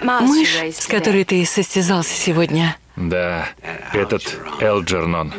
Мышь, 0.00 0.56
с 0.56 0.86
которой 0.86 1.24
ты 1.24 1.44
состязался 1.44 2.14
сегодня. 2.14 2.76
Да, 2.96 3.48
этот 3.92 4.38
Элджернон. 4.60 5.32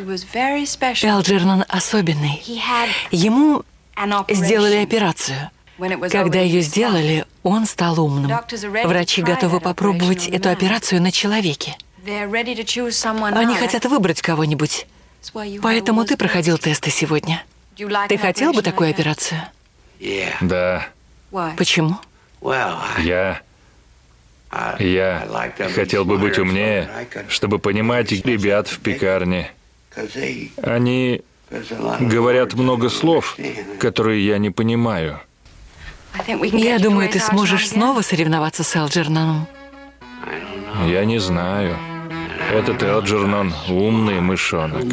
Элджернон 1.02 1.64
особенный. 1.68 2.42
Ему 3.10 3.64
сделали 4.28 4.76
операцию. 4.76 5.50
Когда 6.10 6.40
ее 6.40 6.60
сделали, 6.60 7.26
он 7.42 7.66
стал 7.66 8.00
умным. 8.00 8.30
Врачи 8.84 9.22
готовы 9.22 9.60
попробовать 9.60 10.28
эту 10.28 10.50
операцию 10.50 11.00
на 11.00 11.10
человеке. 11.12 11.76
Они 12.04 13.54
хотят 13.54 13.84
выбрать 13.86 14.20
кого-нибудь. 14.20 14.86
Поэтому 15.62 16.04
ты 16.04 16.16
проходил 16.16 16.58
тесты 16.58 16.90
сегодня. 16.90 17.42
Ты 18.08 18.18
хотел 18.18 18.52
бы 18.52 18.62
такую 18.62 18.90
операцию? 18.90 19.40
Да. 20.40 20.86
Почему? 21.56 21.96
Я... 22.98 23.42
Я 24.78 25.28
хотел 25.74 26.04
бы 26.04 26.18
быть 26.18 26.38
умнее, 26.38 26.88
чтобы 27.28 27.58
понимать 27.58 28.10
ребят 28.10 28.68
в 28.68 28.80
пекарне. 28.80 29.50
Они 30.62 31.22
говорят 32.00 32.54
много 32.54 32.88
слов, 32.88 33.36
которые 33.78 34.26
я 34.26 34.38
не 34.38 34.50
понимаю. 34.50 35.20
Я 36.52 36.78
думаю, 36.78 37.08
ты 37.08 37.20
сможешь 37.20 37.68
снова 37.68 38.02
соревноваться 38.02 38.64
с 38.64 38.74
Элджерноном. 38.74 39.46
Я 40.86 41.04
не 41.04 41.18
знаю. 41.18 41.76
Этот 42.52 42.82
Элджернон 42.82 43.54
умный 43.68 44.20
мышонок. 44.20 44.84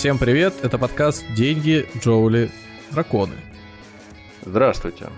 Всем 0.00 0.16
привет, 0.16 0.54
это 0.62 0.78
подкаст 0.78 1.26
«Деньги, 1.36 1.86
Джоули, 1.98 2.50
драконы». 2.90 3.34
Здравствуйте. 4.46 5.10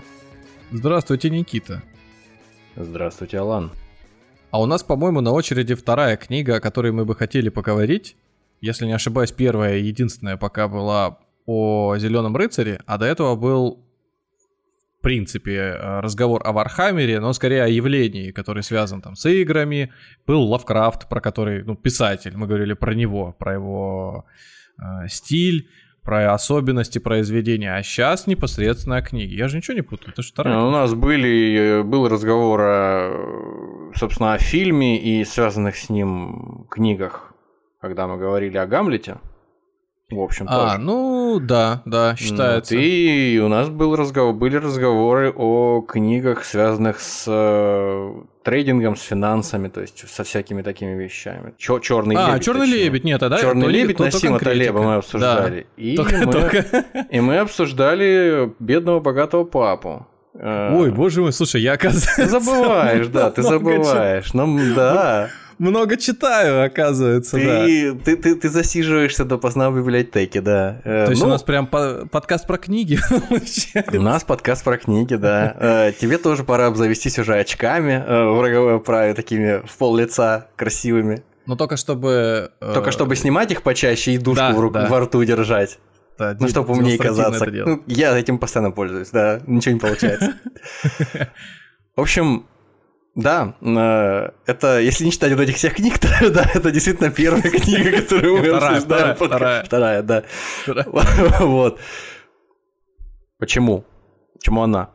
Здравствуйте, 0.71 1.29
Никита. 1.29 1.81
Здравствуйте, 2.75 3.39
Алан. 3.39 3.71
А 4.51 4.61
у 4.61 4.65
нас, 4.65 4.83
по-моему, 4.83 5.21
на 5.21 5.31
очереди 5.31 5.73
вторая 5.73 6.17
книга, 6.17 6.57
о 6.57 6.59
которой 6.59 6.91
мы 6.91 7.05
бы 7.05 7.15
хотели 7.15 7.47
поговорить. 7.47 8.17
Если 8.59 8.85
не 8.85 8.91
ошибаюсь, 8.91 9.31
первая 9.31 9.77
и 9.77 9.83
единственная 9.83 10.35
пока 10.35 10.67
была 10.67 11.17
о 11.45 11.95
Зеленом 11.97 12.35
рыцаре, 12.35 12.81
а 12.85 12.97
до 12.97 13.05
этого 13.05 13.37
был, 13.37 13.85
в 14.99 15.01
принципе, 15.01 15.77
разговор 15.79 16.41
о 16.43 16.51
Вархаммере, 16.51 17.21
но 17.21 17.31
скорее 17.31 17.63
о 17.63 17.69
явлении, 17.69 18.31
который 18.31 18.63
связан 18.63 19.01
там 19.01 19.15
с 19.15 19.25
играми. 19.29 19.93
Был 20.27 20.41
Лавкрафт, 20.41 21.07
про 21.07 21.21
который, 21.21 21.63
ну, 21.63 21.77
писатель, 21.77 22.35
мы 22.35 22.47
говорили 22.47 22.73
про 22.73 22.93
него, 22.93 23.33
про 23.39 23.53
его 23.53 24.25
э, 24.27 24.31
стиль 25.07 25.69
про 26.03 26.33
особенности 26.33 26.99
произведения, 26.99 27.75
а 27.75 27.81
сейчас 27.81 28.27
непосредственно 28.27 28.97
о 28.97 29.01
книге. 29.01 29.37
Я 29.37 29.47
же 29.47 29.57
ничего 29.57 29.75
не 29.75 29.81
путаю, 29.81 30.11
это 30.11 30.21
что 30.21 30.43
У 30.67 30.71
нас 30.71 30.93
были, 30.93 31.81
был 31.81 32.09
разговор, 32.09 32.61
о, 32.61 33.91
собственно, 33.95 34.33
о 34.33 34.37
фильме 34.37 34.99
и 34.99 35.23
связанных 35.23 35.77
с 35.77 35.89
ним 35.89 36.67
книгах, 36.69 37.33
когда 37.79 38.07
мы 38.07 38.17
говорили 38.17 38.57
о 38.57 38.65
Гамлете. 38.65 39.17
В 40.15 40.21
общем, 40.21 40.45
а, 40.49 40.71
тоже. 40.71 40.77
ну 40.79 41.39
да, 41.39 41.81
да, 41.85 42.15
считается. 42.15 42.75
Вот, 42.75 42.81
и 42.81 43.41
у 43.43 43.47
нас 43.47 43.69
был 43.69 43.95
разговор, 43.95 44.33
были 44.33 44.57
разговоры 44.57 45.31
о 45.35 45.81
книгах, 45.81 46.43
связанных 46.43 46.99
с 46.99 47.25
э, 47.27 48.13
трейдингом, 48.43 48.95
с 48.95 49.01
финансами, 49.01 49.67
то 49.67 49.81
есть 49.81 50.07
со 50.09 50.23
всякими 50.23 50.61
такими 50.61 51.01
вещами. 51.01 51.53
Чё, 51.57 51.79
черный 51.79 52.15
а, 52.15 52.29
лебедь. 52.29 52.45
черный 52.45 52.61
точнее. 52.61 52.83
лебедь, 52.83 53.03
нет, 53.03 53.23
а 53.23 53.29
да? 53.29 53.39
Черный 53.39 53.67
лебедь 53.67 53.99
Насима 53.99 54.39
Талеба 54.39 54.81
мы 54.81 54.95
обсуждали. 54.95 55.61
Да. 55.61 55.83
И, 55.83 55.95
только, 55.95 56.17
мы, 56.17 56.31
только... 56.31 56.85
и 57.09 57.19
мы 57.19 57.37
обсуждали 57.39 58.53
бедного 58.59 58.99
богатого 58.99 59.43
папу. 59.43 60.07
Ой, 60.33 60.91
боже 60.91 61.21
мой, 61.21 61.31
слушай, 61.31 61.61
я 61.61 61.73
оказывается... 61.73 62.15
Ты 62.15 62.27
забываешь, 62.27 63.07
да, 63.07 63.29
ты 63.29 63.43
забываешь. 63.43 64.33
Ну, 64.33 64.59
да 64.75 65.29
много 65.63 65.97
читаю, 65.97 66.65
оказывается, 66.65 67.37
ты, 67.37 67.45
да. 67.45 68.03
Ты, 68.03 68.15
ты, 68.17 68.35
ты 68.35 68.49
засиживаешься 68.49 69.25
допоздна 69.25 69.71
в 69.71 69.77
библиотеке, 69.77 70.41
да. 70.41 70.81
Э, 70.83 71.05
То 71.05 71.11
есть 71.11 71.21
ну, 71.21 71.27
у 71.27 71.31
нас 71.31 71.41
прям 71.41 71.67
по- 71.67 72.05
подкаст 72.11 72.45
про 72.45 72.57
книги 72.57 72.99
У 73.97 74.01
нас 74.01 74.23
подкаст 74.23 74.63
про 74.63 74.77
книги, 74.77 75.15
да. 75.15 75.55
Э, 75.59 75.93
тебе 75.99 76.17
тоже 76.17 76.43
пора 76.43 76.67
обзавестись 76.67 77.17
уже 77.17 77.35
очками 77.35 78.03
э, 78.05 78.25
в 78.25 78.41
роговой 78.41 78.75
оправе, 78.75 79.13
такими 79.13 79.65
в 79.65 79.77
пол 79.77 79.95
лица 79.95 80.47
красивыми. 80.55 81.23
Но 81.45 81.55
только 81.55 81.77
чтобы... 81.77 82.51
Только 82.59 82.91
чтобы 82.91 83.15
снимать 83.15 83.51
их 83.51 83.63
почаще 83.63 84.11
и 84.11 84.17
душку 84.17 84.43
да, 84.43 84.51
в 84.51 84.59
руку, 84.59 84.73
да. 84.75 84.87
во 84.87 84.99
рту 85.01 85.23
держать. 85.23 85.79
Да, 86.17 86.37
ну, 86.39 86.47
чтобы 86.47 86.73
умнее 86.73 86.97
казаться. 86.97 87.45
Ну, 87.45 87.83
я 87.87 88.17
этим 88.17 88.37
постоянно 88.37 88.71
пользуюсь, 88.71 89.09
да, 89.09 89.41
ничего 89.47 89.73
не 89.73 89.79
получается. 89.79 90.33
В 91.95 92.01
общем, 92.01 92.47
да, 93.15 93.55
э, 93.61 94.31
это, 94.47 94.79
если 94.79 95.05
не 95.05 95.11
читать 95.11 95.31
вот 95.33 95.41
этих 95.41 95.57
всех 95.57 95.75
книг, 95.75 95.99
то 95.99 96.07
да, 96.31 96.49
это 96.53 96.71
действительно 96.71 97.11
первая 97.11 97.43
книга, 97.43 98.01
которую 98.01 98.39
мы 98.39 98.49
обсуждаем. 98.49 99.15
Вторая, 99.15 99.63
вторая, 99.63 100.01
да. 100.01 100.23
Вот. 101.39 101.79
Почему? 103.37 103.85
Почему 104.33 104.63
она? 104.63 104.89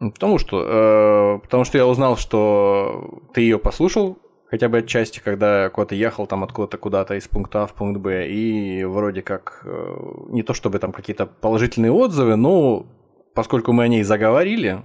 Ну, 0.00 0.12
потому 0.12 0.38
что, 0.38 0.62
э, 0.62 1.38
потому 1.42 1.64
что 1.64 1.78
я 1.78 1.86
узнал, 1.86 2.16
что 2.16 3.22
ты 3.34 3.42
ее 3.42 3.58
послушал 3.58 4.18
хотя 4.50 4.68
бы 4.68 4.78
отчасти, 4.78 5.20
когда 5.20 5.68
куда-то 5.70 5.94
ехал 5.94 6.26
там 6.26 6.44
откуда-то 6.44 6.78
куда-то 6.78 7.14
из 7.14 7.28
пункта 7.28 7.64
А 7.64 7.66
в 7.66 7.74
пункт 7.74 8.00
Б, 8.00 8.28
и 8.28 8.84
вроде 8.84 9.22
как 9.22 9.62
э, 9.64 9.96
не 10.28 10.42
то 10.42 10.54
чтобы 10.54 10.78
там 10.78 10.92
какие-то 10.92 11.26
положительные 11.26 11.92
отзывы, 11.92 12.36
но 12.36 12.86
поскольку 13.34 13.72
мы 13.72 13.84
о 13.84 13.88
ней 13.88 14.02
заговорили, 14.02 14.82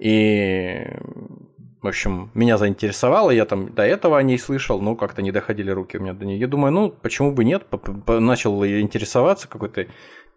и, 0.00 0.86
в 1.82 1.86
общем, 1.86 2.30
меня 2.32 2.56
заинтересовало, 2.56 3.30
я 3.30 3.44
там 3.44 3.74
до 3.74 3.82
этого 3.82 4.18
о 4.18 4.22
ней 4.22 4.38
слышал, 4.38 4.80
но 4.80 4.96
как-то 4.96 5.20
не 5.20 5.30
доходили 5.30 5.70
руки 5.70 5.98
у 5.98 6.00
меня 6.00 6.14
до 6.14 6.24
нее. 6.24 6.40
Я 6.40 6.46
думаю, 6.46 6.72
ну, 6.72 6.90
почему 6.90 7.32
бы 7.32 7.44
нет, 7.44 7.66
начал 8.06 8.64
интересоваться 8.64 9.46
какой-то 9.46 9.86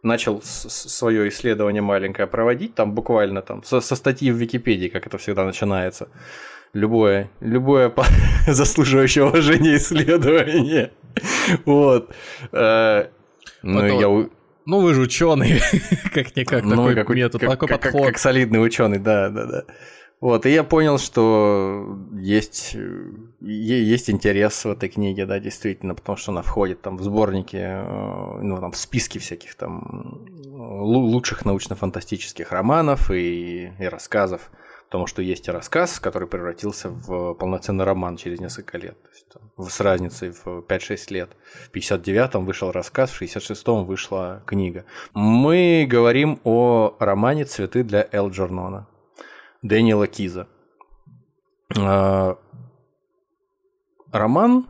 начал 0.03 0.41
свое 0.44 1.29
исследование 1.29 1.81
маленькое 1.81 2.28
проводить, 2.28 2.75
там 2.75 2.94
буквально 2.94 3.41
там 3.41 3.63
со, 3.63 3.79
со 3.79 3.96
статьи 3.96 4.31
в 4.31 4.35
Википедии, 4.35 4.90
как 4.90 5.07
это 5.07 5.18
всегда 5.18 5.46
начинается. 5.46 6.09
Любое, 6.74 7.30
любое 7.40 7.94
заслуживающее 8.47 9.25
уважения 9.25 9.78
исследование. 9.78 10.91
Вот. 11.66 12.12
Э, 12.51 13.09
ну, 13.62 14.00
я 14.00 14.28
ну, 14.66 14.81
вы 14.81 14.94
же 14.94 15.01
ученый, 15.01 15.62
как-никак, 16.13 16.63
ну, 16.63 16.75
такой 16.75 16.96
как, 16.96 17.09
метод, 17.09 17.41
как, 17.41 17.50
такой 17.51 17.68
как, 17.68 17.81
подход. 17.81 18.01
Как, 18.01 18.09
как 18.12 18.18
солидный 18.19 18.63
ученый, 18.63 19.00
да, 19.00 19.29
да, 19.29 19.46
да. 19.46 19.63
Вот, 20.22 20.46
и 20.46 20.51
я 20.51 20.63
понял, 20.63 21.00
что 21.00 22.00
есть, 22.13 22.78
есть 23.41 24.09
интерес 24.09 24.63
в 24.63 24.69
этой 24.69 24.88
книге, 24.88 25.25
да, 25.25 25.38
действительно, 25.40 25.96
потому 25.96 26.18
что 26.18 26.31
она 26.31 26.41
входит 26.44 26.81
там 26.81 26.96
в 26.96 27.03
сборники, 27.03 27.57
э, 27.57 28.40
ну, 28.41 28.57
там, 28.57 28.72
в 28.72 28.78
списки 28.78 29.18
всяких 29.18 29.56
там 29.56 30.25
лучших 30.46 31.44
научно-фантастических 31.44 32.53
романов 32.53 33.12
и, 33.12 33.74
и 33.78 33.85
рассказов 33.85 34.50
потому 34.93 35.07
что 35.07 35.23
есть 35.23 35.49
рассказ, 35.49 35.99
который 35.99 36.27
превратился 36.27 36.89
в 36.89 37.33
полноценный 37.33 37.83
роман 37.83 38.15
через 38.15 38.39
несколько 38.39 38.77
лет. 38.77 38.95
То 39.01 39.09
есть, 39.09 39.27
там, 39.27 39.67
с 39.67 39.79
разницей 39.79 40.29
в 40.29 40.59
5-6 40.59 41.11
лет. 41.11 41.31
В 41.71 41.75
59-м 41.75 42.45
вышел 42.45 42.71
рассказ, 42.71 43.09
в 43.09 43.19
66-м 43.19 43.85
вышла 43.85 44.43
книга. 44.45 44.85
Мы 45.15 45.87
говорим 45.89 46.39
о 46.43 46.95
романе 46.99 47.45
«Цветы 47.45 47.83
для 47.83 48.07
Элджернона» 48.11 48.87
Дэниела 49.63 50.05
Киза. 50.05 50.47
А, 51.75 52.37
роман 54.11 54.67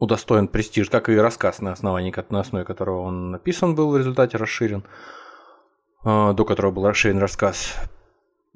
удостоен 0.00 0.48
престиж, 0.48 0.90
как 0.90 1.08
и 1.08 1.16
рассказ, 1.16 1.60
на, 1.60 1.70
основании, 1.70 2.12
на 2.30 2.40
основе 2.40 2.64
которого 2.64 3.02
он 3.02 3.30
написан 3.30 3.76
был, 3.76 3.92
в 3.92 3.96
результате 3.96 4.36
расширен, 4.36 4.82
а, 6.02 6.32
до 6.32 6.44
которого 6.44 6.72
был 6.72 6.88
расширен 6.88 7.18
рассказ 7.18 7.76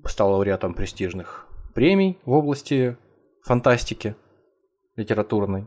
стал 0.08 0.32
лауреатом 0.32 0.74
престижных 0.74 1.46
премий 1.74 2.18
в 2.24 2.32
области 2.32 2.96
фантастики 3.42 4.16
литературной, 4.96 5.66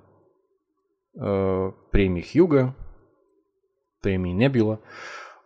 э, 1.15 1.71
премии 1.91 2.21
Хьюга, 2.21 2.75
премии 4.01 4.31
Небюла. 4.31 4.79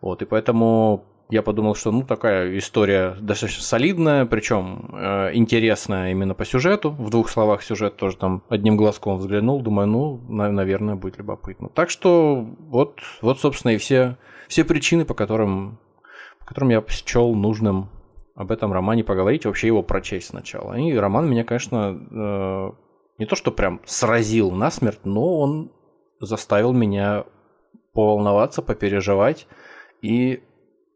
Вот, 0.00 0.22
и 0.22 0.24
поэтому 0.24 1.04
я 1.30 1.42
подумал, 1.42 1.74
что 1.74 1.90
ну 1.90 2.02
такая 2.02 2.58
история 2.58 3.16
достаточно 3.20 3.62
солидная, 3.62 4.26
причем 4.26 4.90
э, 4.92 5.30
интересная 5.34 6.10
именно 6.10 6.34
по 6.34 6.44
сюжету. 6.44 6.90
В 6.90 7.10
двух 7.10 7.30
словах 7.30 7.62
сюжет 7.62 7.96
тоже 7.96 8.16
там 8.16 8.42
одним 8.48 8.76
глазком 8.76 9.16
взглянул, 9.16 9.62
думаю, 9.62 9.88
ну, 9.88 10.20
наверное, 10.28 10.96
будет 10.96 11.18
любопытно. 11.18 11.68
Так 11.68 11.90
что 11.90 12.46
вот, 12.58 13.00
вот 13.22 13.40
собственно, 13.40 13.72
и 13.72 13.78
все, 13.78 14.16
все 14.48 14.64
причины, 14.64 15.04
по 15.04 15.14
которым, 15.14 15.78
по 16.40 16.46
которым 16.46 16.70
я 16.70 16.84
счел 16.88 17.34
нужным 17.34 17.88
об 18.34 18.50
этом 18.50 18.72
романе 18.72 19.04
поговорить, 19.04 19.46
вообще 19.46 19.68
его 19.68 19.82
прочесть 19.82 20.28
сначала. 20.28 20.74
И 20.74 20.92
роман 20.94 21.28
меня, 21.28 21.44
конечно, 21.44 21.96
э, 22.10 22.70
не 23.18 23.26
то 23.26 23.36
что 23.36 23.52
прям 23.52 23.80
сразил 23.84 24.50
насмерть, 24.50 25.04
но 25.04 25.38
он 25.38 25.72
заставил 26.20 26.72
меня 26.72 27.26
поволноваться, 27.92 28.60
попереживать. 28.60 29.46
И 30.02 30.42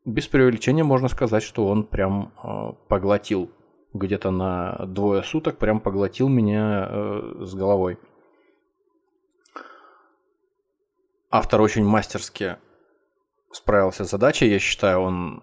без 0.04 0.26
преувеличения 0.26 0.84
можно 0.84 1.08
сказать, 1.08 1.42
что 1.42 1.66
он 1.68 1.84
прям 1.84 2.32
э, 2.42 2.72
поглотил 2.88 3.50
где-то 3.92 4.30
на 4.30 4.86
двое 4.86 5.22
суток, 5.22 5.58
прям 5.58 5.80
поглотил 5.80 6.28
меня 6.28 6.88
э, 6.90 7.34
с 7.40 7.54
головой. 7.54 7.98
Автор 11.30 11.60
очень 11.60 11.84
мастерски 11.84 12.56
справился 13.52 14.04
с 14.04 14.10
задачей, 14.10 14.48
я 14.48 14.58
считаю, 14.58 15.00
он 15.00 15.42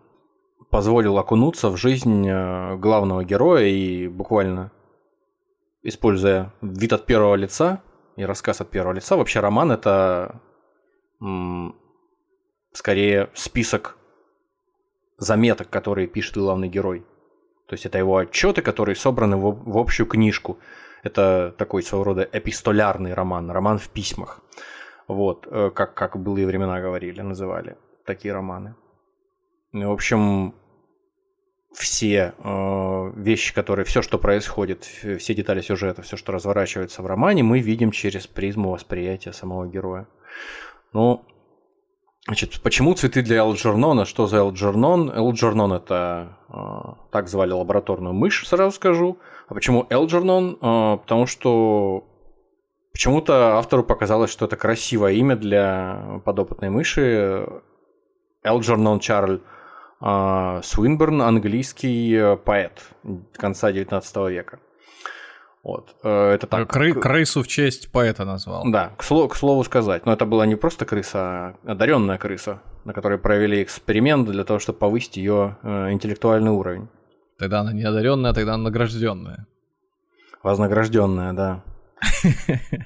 позволил 0.69 1.17
окунуться 1.17 1.69
в 1.69 1.77
жизнь 1.77 2.27
э, 2.27 2.75
главного 2.77 3.23
героя 3.23 3.65
и 3.65 4.07
буквально 4.07 4.71
используя 5.83 6.51
вид 6.61 6.93
от 6.93 7.05
первого 7.05 7.35
лица 7.35 7.81
и 8.15 8.25
рассказ 8.25 8.61
от 8.61 8.69
первого 8.69 8.93
лица. 8.93 9.15
Вообще 9.15 9.39
роман 9.39 9.71
это 9.71 10.41
скорее 12.73 13.29
список 13.33 13.97
заметок, 15.17 15.69
которые 15.69 16.07
пишет 16.07 16.37
главный 16.37 16.67
герой. 16.67 17.05
То 17.67 17.73
есть 17.73 17.85
это 17.85 17.97
его 17.97 18.17
отчеты, 18.17 18.61
которые 18.61 18.95
собраны 18.95 19.37
в, 19.37 19.71
в 19.71 19.77
общую 19.77 20.07
книжку. 20.07 20.59
Это 21.03 21.53
такой 21.57 21.83
своего 21.83 22.03
рода 22.03 22.27
эпистолярный 22.31 23.13
роман, 23.13 23.49
роман 23.51 23.77
в 23.77 23.89
письмах. 23.89 24.41
Вот, 25.07 25.47
э, 25.49 25.71
как, 25.73 25.93
как 25.93 26.15
в 26.15 26.19
былые 26.19 26.47
времена 26.47 26.79
говорили, 26.81 27.21
называли 27.21 27.77
такие 28.05 28.33
романы. 28.33 28.75
В 29.83 29.91
общем, 29.91 30.53
все 31.73 32.33
э, 32.37 33.11
вещи, 33.17 33.53
которые, 33.53 33.85
все, 33.85 34.01
что 34.01 34.17
происходит, 34.17 34.85
все 34.85 35.33
детали 35.33 35.59
сюжета, 35.59 36.01
все, 36.01 36.15
что 36.15 36.31
разворачивается 36.31 37.01
в 37.01 37.05
романе, 37.05 37.43
мы 37.43 37.59
видим 37.59 37.91
через 37.91 38.25
призму 38.25 38.71
восприятия 38.71 39.33
самого 39.33 39.67
героя. 39.67 40.07
Ну, 40.93 41.25
значит, 42.25 42.61
почему 42.61 42.93
цветы 42.93 43.21
для 43.21 43.39
Элджернона? 43.39 44.05
Что 44.05 44.27
за 44.27 44.37
Элджернон? 44.37 45.11
Элджернон 45.11 45.73
это 45.73 46.37
э, 46.47 46.53
так 47.11 47.27
звали 47.27 47.51
лабораторную 47.51 48.13
мышь, 48.13 48.47
сразу 48.47 48.73
скажу. 48.73 49.17
А 49.49 49.53
почему 49.53 49.87
Элджернон? 49.89 50.57
Э, 50.61 50.97
потому 51.01 51.25
что 51.25 52.05
почему-то 52.93 53.57
автору 53.57 53.83
показалось, 53.83 54.31
что 54.31 54.45
это 54.45 54.55
красивое 54.55 55.11
имя 55.13 55.35
для 55.35 56.21
подопытной 56.23 56.69
мыши. 56.69 57.45
Элджернон 58.41 58.99
Чарль 58.99 59.41
а, 59.99 60.61
Свинберн– 60.61 61.21
английский 61.23 62.13
э, 62.13 62.37
поэт 62.37 62.83
конца 63.37 63.71
19 63.71 64.15
века. 64.29 64.59
Вот. 65.63 65.95
Э, 66.03 66.31
это 66.31 66.47
так. 66.47 66.69
Кры 66.69 66.93
крысу 66.93 67.41
в 67.41 67.47
честь 67.47 67.91
поэта 67.91 68.25
назвал. 68.25 68.69
Да, 68.69 68.89
к, 68.97 69.03
слову, 69.03 69.29
к 69.29 69.35
слову 69.35 69.63
сказать. 69.63 70.05
Но 70.05 70.13
это 70.13 70.25
была 70.25 70.45
не 70.45 70.55
просто 70.55 70.85
крыса, 70.85 71.19
а 71.19 71.55
одаренная 71.65 72.17
крыса, 72.17 72.61
на 72.83 72.93
которой 72.93 73.17
провели 73.17 73.63
эксперимент 73.63 74.29
для 74.29 74.43
того, 74.43 74.59
чтобы 74.59 74.79
повысить 74.79 75.17
ее 75.17 75.57
э, 75.63 75.91
интеллектуальный 75.91 76.51
уровень. 76.51 76.89
Тогда 77.39 77.61
она 77.61 77.73
не 77.73 77.83
одаренная, 77.83 78.33
тогда 78.33 78.53
она 78.53 78.65
награжденная. 78.65 79.47
Вознагражденная, 80.43 81.33
да. 81.33 81.63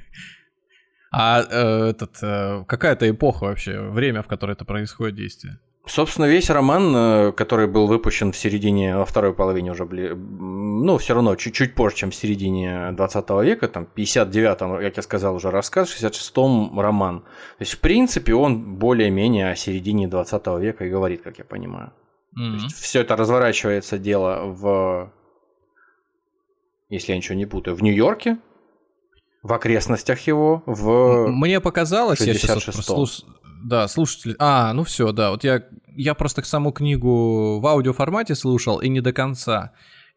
А 1.11 1.39
этот 1.41 2.19
какая-то 2.67 3.09
эпоха 3.09 3.45
вообще, 3.45 3.81
время, 3.81 4.21
в 4.21 4.27
которое 4.27 4.53
это 4.53 4.63
происходит 4.63 5.15
действие? 5.15 5.57
Собственно, 5.89 6.25
весь 6.25 6.51
роман, 6.51 6.95
э, 6.95 7.31
который 7.31 7.67
был 7.67 7.87
выпущен 7.87 8.31
в 8.31 8.37
середине, 8.37 8.95
во 8.95 9.05
второй 9.05 9.33
половине 9.33 9.71
уже, 9.71 9.85
ну, 9.85 10.97
все 10.99 11.15
равно 11.15 11.35
чуть-чуть 11.35 11.73
позже, 11.73 11.95
чем 11.95 12.11
в 12.11 12.15
середине 12.15 12.91
20 12.91 13.29
века, 13.41 13.67
там, 13.67 13.87
59-м, 13.95 14.81
как 14.81 14.97
я 14.97 15.03
сказал, 15.03 15.35
уже 15.35 15.49
рассказ, 15.49 15.89
в 15.89 15.99
66-м 15.99 16.79
роман. 16.79 17.21
То 17.21 17.61
есть, 17.61 17.73
в 17.73 17.79
принципе, 17.79 18.35
он 18.35 18.75
более-менее 18.75 19.49
о 19.49 19.55
середине 19.55 20.07
20 20.07 20.47
века 20.59 20.85
и 20.85 20.89
говорит, 20.91 21.23
как 21.23 21.39
я 21.39 21.43
понимаю. 21.43 21.91
Mm-hmm. 22.37 22.57
То 22.57 22.63
есть, 22.63 22.75
все 22.75 23.01
это 23.01 23.15
разворачивается 23.15 23.97
дело 23.97 24.43
в, 24.45 25.11
если 26.89 27.13
я 27.13 27.17
ничего 27.17 27.35
не 27.35 27.47
путаю, 27.47 27.75
в 27.75 27.81
Нью-Йорке, 27.81 28.37
в 29.41 29.53
окрестностях 29.53 30.19
его, 30.27 30.61
в 30.67 31.27
Мне 31.29 31.59
показалось, 31.59 32.19
66-м. 32.19 32.27
я 32.27 32.33
сейчас 32.35 32.87
вот 32.87 33.25
да, 33.63 33.87
слушатели. 33.87 34.35
А, 34.39 34.73
ну 34.73 34.83
все, 34.83 35.11
да. 35.11 35.31
Вот 35.31 35.43
я, 35.43 35.63
я 35.95 36.13
просто 36.13 36.43
саму 36.43 36.71
книгу 36.71 37.59
в 37.59 37.67
аудиоформате 37.67 38.35
слушал 38.35 38.79
и 38.79 38.89
не 38.89 39.01
до 39.01 39.13
конца. 39.13 39.73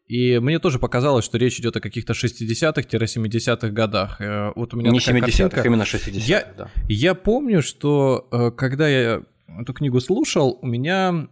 И 0.07 0.37
мне 0.39 0.59
тоже 0.59 0.79
показалось, 0.79 1.23
что 1.23 1.37
речь 1.37 1.59
идет 1.59 1.77
о 1.77 1.79
каких-то 1.79 2.13
60-х-70-х 2.13 3.69
годах. 3.69 4.19
Э, 4.19 4.51
вот 4.55 4.73
у 4.73 4.77
меня 4.77 4.91
не 4.91 4.99
70-х, 4.99 5.63
именно 5.63 5.83
60-х. 5.83 6.25
Я, 6.25 6.45
да. 6.57 6.69
я 6.89 7.15
помню, 7.15 7.61
что 7.61 8.27
э, 8.31 8.51
когда 8.51 8.87
я 8.89 9.23
эту 9.47 9.73
книгу 9.73 9.99
слушал, 9.99 10.59
у 10.61 10.67
меня 10.67 11.27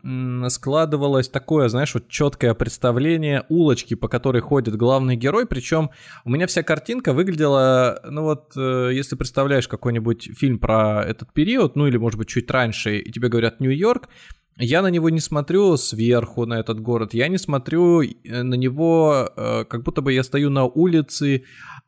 складывалось 0.49 1.29
такое, 1.29 1.69
знаешь, 1.69 1.93
вот 1.93 2.07
четкое 2.07 2.53
представление 2.53 3.45
улочки, 3.49 3.93
по 3.93 4.07
которой 4.07 4.41
ходит 4.41 4.75
главный 4.75 5.15
герой. 5.15 5.45
Причем 5.45 5.91
у 6.25 6.29
меня 6.29 6.47
вся 6.47 6.63
картинка 6.63 7.13
выглядела, 7.13 8.01
ну 8.03 8.23
вот, 8.23 8.53
э, 8.55 8.91
если 8.93 9.15
представляешь 9.15 9.67
какой-нибудь 9.67 10.31
фильм 10.37 10.59
про 10.59 11.03
этот 11.03 11.33
период, 11.33 11.75
ну 11.75 11.87
или, 11.87 11.97
может 11.97 12.17
быть, 12.17 12.27
чуть 12.27 12.49
раньше, 12.51 12.97
и 12.97 13.11
тебе 13.11 13.29
говорят 13.29 13.59
Нью-Йорк, 13.59 14.09
я 14.57 14.81
на 14.81 14.87
него 14.87 15.09
не 15.09 15.19
смотрю 15.19 15.77
сверху, 15.77 16.45
на 16.45 16.59
этот 16.59 16.79
город, 16.79 17.13
я 17.13 17.27
не 17.27 17.37
смотрю 17.37 18.01
э, 18.01 18.43
на 18.43 18.55
него, 18.55 19.29
э, 19.35 19.65
как 19.65 19.83
будто 19.83 20.01
бы 20.01 20.13
я 20.13 20.23
стою 20.23 20.49
на 20.49 20.65
улице, 20.65 21.43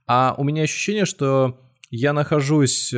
а 0.08 0.36
у 0.38 0.44
меня 0.44 0.64
ощущение, 0.64 1.06
что 1.06 1.60
я 1.90 2.12
нахожусь 2.12 2.92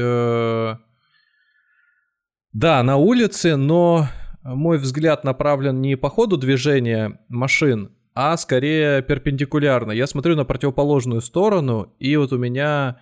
да, 2.55 2.81
на 2.83 2.95
улице, 2.95 3.57
но 3.57 4.07
мой 4.41 4.77
взгляд 4.77 5.25
направлен 5.25 5.81
не 5.81 5.97
по 5.97 6.09
ходу 6.09 6.37
движения 6.37 7.19
машин, 7.27 7.91
а 8.13 8.37
скорее 8.37 9.01
перпендикулярно. 9.01 9.91
Я 9.91 10.07
смотрю 10.07 10.37
на 10.37 10.45
противоположную 10.45 11.19
сторону, 11.19 11.93
и 11.99 12.15
вот 12.15 12.31
у 12.31 12.37
меня 12.37 13.01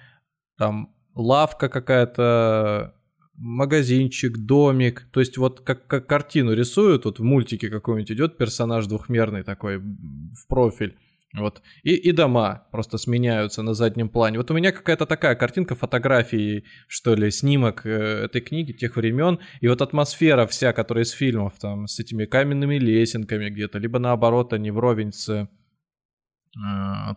там 0.57 0.91
лавка 1.13 1.69
какая-то, 1.69 2.95
магазинчик, 3.35 4.39
домик. 4.39 5.07
То 5.11 5.19
есть 5.19 5.37
вот 5.37 5.61
как, 5.61 5.85
как 5.85 6.07
картину 6.07 6.53
рисуют, 6.53 7.05
вот 7.05 7.19
в 7.19 7.23
мультике 7.23 7.69
какой-нибудь 7.69 8.11
идет 8.11 8.37
персонаж 8.37 8.87
двухмерный 8.87 9.43
такой 9.43 9.77
в 9.77 10.47
профиль. 10.47 10.97
Вот. 11.35 11.63
И, 11.81 11.95
и 11.95 12.11
дома 12.11 12.67
просто 12.71 12.97
сменяются 12.97 13.63
на 13.63 13.73
заднем 13.73 14.07
плане. 14.09 14.37
Вот 14.37 14.51
у 14.51 14.53
меня 14.53 14.71
какая-то 14.71 15.07
такая 15.07 15.35
картинка 15.35 15.73
фотографии, 15.75 16.65
что 16.87 17.15
ли, 17.15 17.31
снимок 17.31 17.85
э, 17.85 18.25
этой 18.25 18.41
книги 18.41 18.71
тех 18.71 18.95
времен. 18.95 19.39
И 19.59 19.67
вот 19.67 19.81
атмосфера 19.81 20.45
вся, 20.45 20.73
которая 20.73 21.05
из 21.05 21.11
фильмов, 21.11 21.53
там, 21.59 21.87
с 21.87 21.99
этими 21.99 22.25
каменными 22.25 22.75
лесенками 22.75 23.49
где-то, 23.49 23.79
либо 23.79 23.97
наоборот, 23.97 24.53
они 24.53 24.69
вровень 24.69 25.11
с 25.11 25.29
э, 25.29 25.47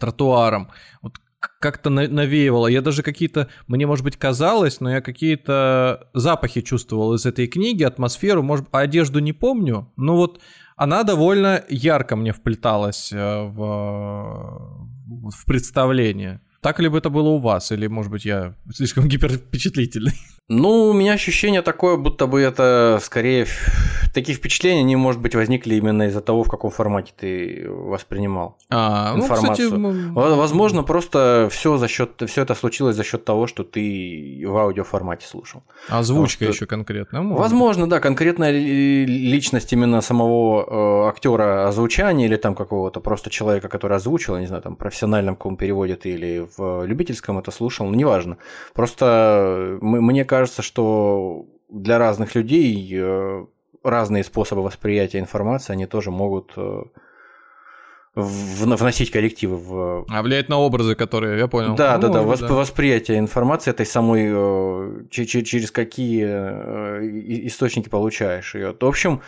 тротуаром. 0.01 0.71
Вот 1.03 1.19
как-то 1.61 1.91
навеивало. 1.91 2.67
Я 2.69 2.81
даже 2.81 3.03
какие-то, 3.03 3.49
мне, 3.67 3.87
может 3.87 4.05
быть, 4.05 4.17
казалось, 4.17 4.81
но 4.81 4.91
я 4.91 5.01
какие-то 5.01 6.09
запахи 6.15 6.63
чувствовал 6.63 7.15
из 7.15 7.27
этой 7.27 7.47
книги, 7.47 7.83
атмосферу, 7.83 8.43
может, 8.43 8.67
одежду 8.73 9.19
не 9.19 9.35
помню, 9.35 9.93
но 9.97 10.17
вот 10.17 10.41
она 10.77 11.03
довольно 11.03 11.65
ярко 11.69 12.17
мне 12.17 12.33
вплеталась 12.33 13.13
э, 13.13 13.43
в, 13.43 14.89
в 15.31 15.47
представление. 15.47 16.41
Так 16.67 16.81
ли 16.81 16.89
бы 16.89 16.99
это 16.99 17.11
было 17.11 17.29
у 17.29 17.39
вас, 17.39 17.71
или, 17.71 17.87
может 17.87 18.11
быть, 18.11 18.25
я 18.25 18.55
слишком 18.75 19.07
гипервпечатлительный? 19.09 20.15
Ну, 20.49 20.89
у 20.91 20.93
меня 20.93 21.13
ощущение 21.13 21.63
такое, 21.63 21.97
будто 21.97 22.27
бы 22.27 22.41
это 22.41 22.99
скорее 23.01 23.47
такие 24.17 24.37
впечатления, 24.37 24.81
они, 24.81 24.97
может 24.97 25.21
быть, 25.21 25.35
возникли 25.35 25.75
именно 25.75 26.05
из-за 26.05 26.21
того, 26.21 26.43
в 26.43 26.49
каком 26.49 26.71
формате 26.71 27.13
ты 27.17 27.67
воспринимал 27.69 28.57
а, 28.71 29.13
информацию. 29.15 29.79
Ну, 29.79 29.91
кстати, 29.93 30.37
Возможно, 30.37 30.83
просто 30.83 31.49
все 31.51 31.77
за 31.77 31.87
счет 31.87 32.23
все 32.27 32.43
это 32.43 32.55
случилось 32.55 32.97
за 32.97 33.05
счет 33.05 33.25
того, 33.25 33.47
что 33.47 33.63
ты 33.63 34.43
в 34.47 34.57
аудиоформате 34.57 35.27
слушал. 35.27 35.63
Озвучка 35.89 36.45
что... 36.45 36.53
еще 36.53 36.67
конкретно. 36.67 37.23
Может. 37.23 37.43
Возможно, 37.43 37.89
да, 37.89 38.01
конкретная 38.01 38.51
личность 38.51 39.73
именно 39.73 40.01
самого 40.01 41.05
э, 41.05 41.09
актера 41.11 41.69
озвучания 41.69 42.27
или 42.27 42.37
там 42.37 42.55
какого-то 42.55 43.01
просто 43.01 43.31
человека, 43.31 43.69
который 43.69 43.97
озвучил, 43.97 44.35
я 44.35 44.41
не 44.41 44.47
знаю, 44.47 44.63
там 44.63 44.77
профессиональном 44.77 45.37
каком 45.37 45.57
переводе 45.57 45.97
ты 45.97 46.11
или 46.11 46.49
в 46.57 46.85
любительском 46.85 47.39
это 47.39 47.51
слушал, 47.51 47.87
ну 47.87 47.95
неважно. 47.95 48.39
Просто 48.75 49.79
мне 49.81 50.25
кажется 50.25 50.63
что 50.63 51.47
для 51.69 51.99
разных 51.99 52.35
людей 52.35 52.89
э, 52.93 53.47
разные 53.83 54.25
способы 54.25 54.63
восприятия 54.63 55.19
информации, 55.19 55.73
они 55.73 55.87
тоже 55.87 56.11
могут 56.11 56.53
э, 56.57 56.83
вносить 58.15 59.11
коррективы 59.11 59.57
в... 59.57 60.07
А 60.09 60.23
влиять 60.23 60.49
на 60.49 60.59
образы, 60.59 60.95
которые, 60.95 61.39
я 61.39 61.49
понял. 61.49 61.75
Да, 61.75 61.97
ну, 61.97 62.03
да, 62.03 62.09
да, 62.09 62.23
восп... 62.23 62.47
да. 62.47 62.55
Восприятие 62.55 63.19
информации 63.19 63.71
этой 63.71 63.87
самой, 63.87 64.27
э, 64.29 65.05
через 65.11 65.71
какие 65.71 66.25
источники 67.47 67.89
получаешь 67.89 68.55
ее. 68.55 68.75
В 68.79 68.85
общем, 68.85 69.23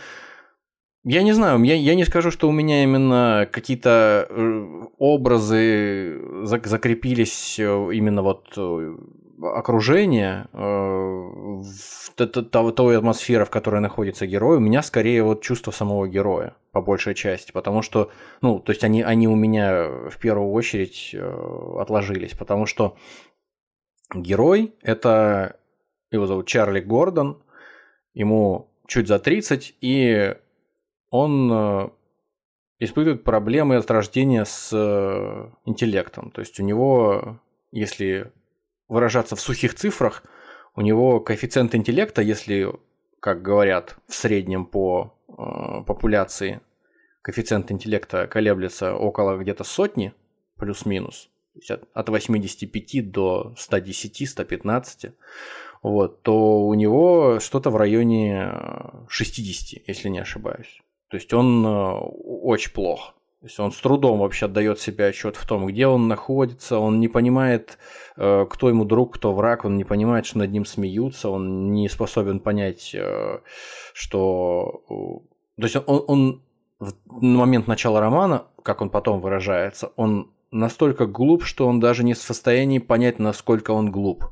Я 1.10 1.22
не 1.22 1.32
знаю, 1.32 1.62
я, 1.62 1.74
я 1.74 1.94
не 1.94 2.04
скажу, 2.04 2.30
что 2.30 2.50
у 2.50 2.52
меня 2.52 2.82
именно 2.82 3.48
какие-то 3.50 4.26
э, 4.28 4.84
образы 4.98 6.20
закрепились 6.44 7.58
э, 7.58 7.64
именно 7.94 8.20
вот 8.20 8.52
э, 8.58 8.94
окружение, 9.40 10.48
той 12.14 12.98
атмосферы, 12.98 13.46
в 13.46 13.50
которой 13.50 13.80
находится 13.80 14.26
герой, 14.26 14.58
у 14.58 14.60
меня 14.60 14.82
скорее 14.82 15.22
вот 15.22 15.40
чувство 15.40 15.70
самого 15.70 16.06
героя, 16.06 16.56
по 16.72 16.82
большей 16.82 17.14
части, 17.14 17.52
потому 17.52 17.80
что, 17.80 18.10
ну, 18.42 18.58
то 18.58 18.72
есть 18.72 18.84
они, 18.84 19.00
они 19.00 19.28
у 19.28 19.34
меня 19.34 19.88
в 20.10 20.18
первую 20.20 20.52
очередь 20.52 21.16
отложились, 21.80 22.34
потому 22.34 22.66
что 22.66 22.98
герой– 24.14 24.74
это, 24.82 25.56
его 26.10 26.26
зовут 26.26 26.48
Чарли 26.48 26.80
Гордон, 26.80 27.42
ему 28.12 28.68
чуть 28.86 29.08
за 29.08 29.18
30, 29.18 29.76
и 29.80 30.34
он 31.10 31.50
э, 31.52 31.88
испытывает 32.78 33.24
проблемы 33.24 33.76
от 33.76 33.90
рождения 33.90 34.44
с 34.44 34.70
э, 34.72 35.50
интеллектом. 35.64 36.30
То 36.30 36.40
есть 36.40 36.58
у 36.60 36.64
него, 36.64 37.40
если 37.72 38.32
выражаться 38.88 39.36
в 39.36 39.40
сухих 39.40 39.74
цифрах, 39.74 40.22
у 40.74 40.80
него 40.80 41.20
коэффициент 41.20 41.74
интеллекта, 41.74 42.22
если, 42.22 42.72
как 43.20 43.42
говорят 43.42 43.96
в 44.06 44.14
среднем 44.14 44.64
по 44.64 45.14
э, 45.28 45.32
популяции, 45.86 46.60
коэффициент 47.22 47.70
интеллекта 47.72 48.26
колеблется 48.26 48.94
около 48.94 49.36
где-то 49.38 49.64
сотни, 49.64 50.14
плюс-минус, 50.56 51.30
от 51.94 52.08
85 52.08 53.10
до 53.10 53.54
110-115, 53.56 55.12
вот, 55.82 56.22
то 56.22 56.60
у 56.60 56.74
него 56.74 57.38
что-то 57.40 57.70
в 57.70 57.76
районе 57.76 58.52
60, 59.08 59.86
если 59.86 60.08
не 60.08 60.18
ошибаюсь. 60.18 60.82
То 61.10 61.16
есть 61.16 61.32
он 61.32 61.64
э, 61.64 61.92
очень 62.42 62.72
плох. 62.72 63.14
То 63.40 63.46
есть 63.46 63.60
он 63.60 63.70
с 63.70 63.76
трудом 63.76 64.18
вообще 64.18 64.46
отдает 64.46 64.80
себе 64.80 65.06
отчет 65.06 65.36
в 65.36 65.46
том, 65.46 65.66
где 65.66 65.86
он 65.86 66.08
находится, 66.08 66.78
он 66.78 66.98
не 66.98 67.06
понимает, 67.06 67.78
э, 68.16 68.46
кто 68.50 68.68
ему 68.68 68.84
друг, 68.84 69.14
кто 69.14 69.32
враг, 69.32 69.64
он 69.64 69.76
не 69.76 69.84
понимает, 69.84 70.26
что 70.26 70.38
над 70.38 70.50
ним 70.50 70.64
смеются, 70.64 71.30
он 71.30 71.72
не 71.72 71.88
способен 71.88 72.40
понять, 72.40 72.94
э, 72.94 73.40
что... 73.94 74.82
То 74.88 75.62
есть 75.62 75.76
он, 75.76 76.04
он 76.06 76.42
в 76.80 76.94
момент 77.20 77.68
начала 77.68 78.00
романа, 78.00 78.46
как 78.62 78.82
он 78.82 78.90
потом 78.90 79.20
выражается, 79.20 79.92
он 79.96 80.32
настолько 80.50 81.06
глуп, 81.06 81.44
что 81.44 81.66
он 81.66 81.80
даже 81.80 82.04
не 82.04 82.14
в 82.14 82.18
состоянии 82.18 82.78
понять, 82.78 83.18
насколько 83.18 83.70
он 83.70 83.90
глуп. 83.90 84.24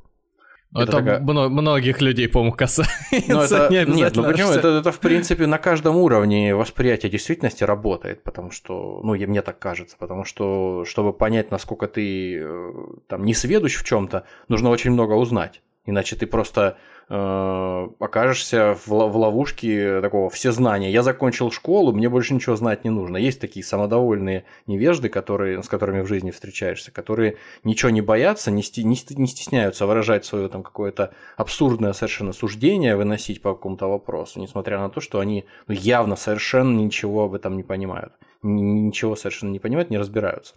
Ну, 0.77 0.83
это, 0.83 0.99
это 0.99 1.21
такая... 1.21 1.49
многих 1.49 2.01
людей, 2.01 2.29
по-моему, 2.29 2.55
касается. 2.55 2.95
Ну, 3.29 3.41
это... 3.41 3.69
Не 3.71 3.85
Нет, 3.93 4.17
ну 4.17 4.25
почему? 4.25 4.51
Это, 4.51 4.69
это, 4.69 4.93
в 4.93 4.99
принципе, 4.99 5.47
на 5.47 5.59
каждом 5.59 5.97
уровне 5.97 6.55
восприятия 6.55 7.09
действительности 7.09 7.65
работает, 7.65 8.23
потому 8.23 8.51
что, 8.51 9.01
ну, 9.03 9.15
мне 9.15 9.43
так 9.43 9.59
кажется, 9.59 9.97
потому 9.99 10.25
что, 10.25 10.85
чтобы 10.85 11.13
понять, 11.13 11.51
насколько 11.51 11.89
ты 11.89 12.41
э, 12.43 12.73
там 13.09 13.25
не 13.25 13.35
сведущ 13.35 13.77
в 13.77 13.85
чем-то, 13.85 14.25
нужно 14.49 14.71
очень 14.71 14.91
много 14.91 15.13
узнать. 15.15 15.63
Иначе 15.87 16.17
ты 16.17 16.27
просто 16.27 16.77
окажешься 17.09 18.75
в, 18.75 18.89
в 18.89 19.17
ловушке 19.17 20.01
такого 20.01 20.29
всезнания. 20.29 20.91
Я 20.91 21.05
закончил 21.05 21.53
школу, 21.53 21.93
мне 21.93 22.09
больше 22.09 22.35
ничего 22.35 22.57
знать 22.57 22.83
не 22.83 22.91
нужно. 22.91 23.17
Есть 23.17 23.41
такие 23.41 23.65
самодовольные 23.65 24.45
невежды, 24.67 25.09
которые, 25.09 25.63
с 25.63 25.69
которыми 25.69 26.01
в 26.01 26.09
жизни 26.09 26.33
встречаешься, 26.33 26.91
которые 26.91 27.37
ничего 27.63 27.91
не 27.91 28.01
боятся, 28.01 28.51
не, 28.51 28.63
сти, 28.65 28.83
не, 28.83 28.99
не 29.17 29.27
стесняются 29.29 29.87
выражать 29.87 30.25
свое 30.25 30.49
там 30.49 30.65
какое-то 30.65 31.13
абсурдное 31.37 31.93
совершенно 31.93 32.33
суждение, 32.33 32.97
выносить 32.97 33.41
по 33.41 33.55
какому-то 33.55 33.87
вопросу, 33.87 34.41
несмотря 34.41 34.81
на 34.81 34.89
то, 34.89 35.01
что 35.01 35.21
они 35.21 35.45
ну, 35.69 35.75
явно 35.75 36.17
совершенно 36.17 36.77
ничего 36.77 37.25
об 37.25 37.35
этом 37.35 37.57
не 37.57 37.63
понимают. 37.63 38.15
Ничего 38.43 39.15
совершенно 39.15 39.51
не 39.51 39.61
понимают, 39.61 39.91
не 39.91 39.99
разбираются. 39.99 40.57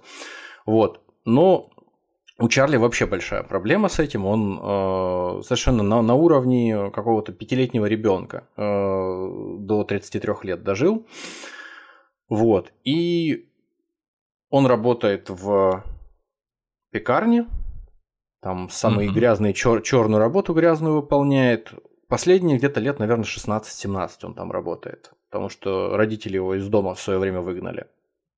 Вот. 0.65 1.01
Но 1.25 1.69
у 2.39 2.47
Чарли 2.47 2.77
вообще 2.77 3.05
большая 3.05 3.43
проблема 3.43 3.89
с 3.89 3.99
этим. 3.99 4.25
Он 4.25 4.59
э, 4.61 5.41
совершенно 5.43 5.83
на, 5.83 6.01
на 6.01 6.15
уровне 6.15 6.89
какого-то 6.91 7.33
пятилетнего 7.33 7.85
ребенка 7.85 8.47
э, 8.55 8.61
до 8.61 9.83
33 9.83 10.33
лет 10.43 10.63
дожил. 10.63 11.05
Вот. 12.29 12.71
И 12.85 13.49
он 14.49 14.67
работает 14.67 15.29
в 15.29 15.83
пекарне. 16.91 17.47
Там 18.41 18.69
самые 18.69 19.09
mm-hmm. 19.09 19.13
грязные, 19.13 19.53
чер- 19.53 19.81
черную 19.81 20.19
работу 20.19 20.53
грязную 20.53 20.95
выполняет. 20.95 21.73
Последние 22.07 22.57
где-то 22.57 22.79
лет, 22.79 22.99
наверное, 22.99 23.25
16-17 23.25 24.09
он 24.23 24.33
там 24.33 24.51
работает. 24.51 25.11
Потому 25.29 25.49
что 25.49 25.97
родители 25.97 26.35
его 26.35 26.55
из 26.55 26.67
дома 26.69 26.95
в 26.95 27.01
свое 27.01 27.19
время 27.19 27.41
выгнали. 27.41 27.87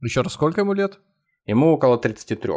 Еще 0.02 0.22
раз, 0.22 0.34
сколько 0.34 0.62
ему 0.62 0.74
лет? 0.74 1.00
Ему 1.46 1.72
около 1.72 2.00
33. 2.00 2.52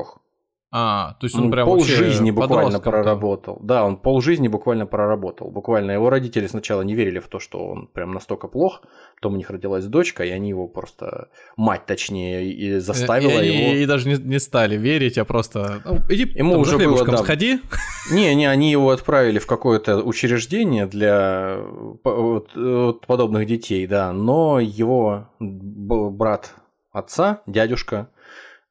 А, 0.77 1.15
то 1.21 1.27
есть 1.27 1.37
он, 1.37 1.45
он 1.45 1.51
прям 1.53 1.69
пол 1.69 1.85
жизни 1.85 2.33
буквально 2.33 2.81
проработал. 2.81 3.55
Там. 3.59 3.67
Да, 3.67 3.85
он 3.85 3.97
пол 3.97 4.21
жизни 4.21 4.49
буквально 4.49 4.87
проработал. 4.87 5.49
Буквально 5.49 5.93
его 5.93 6.11
родители 6.11 6.49
сначала 6.49 6.83
не 6.83 6.97
верили 6.97 7.21
в 7.21 7.29
то, 7.29 7.39
что 7.39 7.65
он 7.65 7.87
прям 7.87 8.11
настолько 8.11 8.49
плох. 8.49 8.83
Потом 9.15 9.35
у 9.35 9.37
них 9.37 9.51
родилась 9.51 9.85
дочка, 9.85 10.25
и 10.25 10.31
они 10.31 10.49
его 10.49 10.67
просто 10.67 11.29
мать, 11.57 11.87
точнее, 11.87 12.51
и 12.53 12.81
заставила 12.81 13.41
и, 13.41 13.47
его. 13.47 13.73
И, 13.77 13.83
и 13.85 13.87
даже 13.87 14.09
не, 14.09 14.17
не 14.17 14.41
стали 14.41 14.75
верить, 14.75 15.17
а 15.17 15.25
просто 15.25 15.81
ну, 15.85 15.99
иди 16.09 16.25
ему 16.37 16.55
там, 16.55 16.63
уже 16.63 16.77
было, 16.77 17.05
да. 17.05 17.19
сходи. 17.19 17.61
Не, 18.11 18.35
не, 18.35 18.45
они 18.45 18.71
его 18.71 18.91
отправили 18.91 19.39
в 19.39 19.47
какое-то 19.47 20.03
учреждение 20.03 20.87
для 20.87 21.59
подобных 22.03 23.47
детей, 23.47 23.87
да. 23.87 24.13
Но 24.13 24.61
его 24.61 25.29
брат 25.41 26.53
отца, 26.93 27.41
дядюшка, 27.47 28.11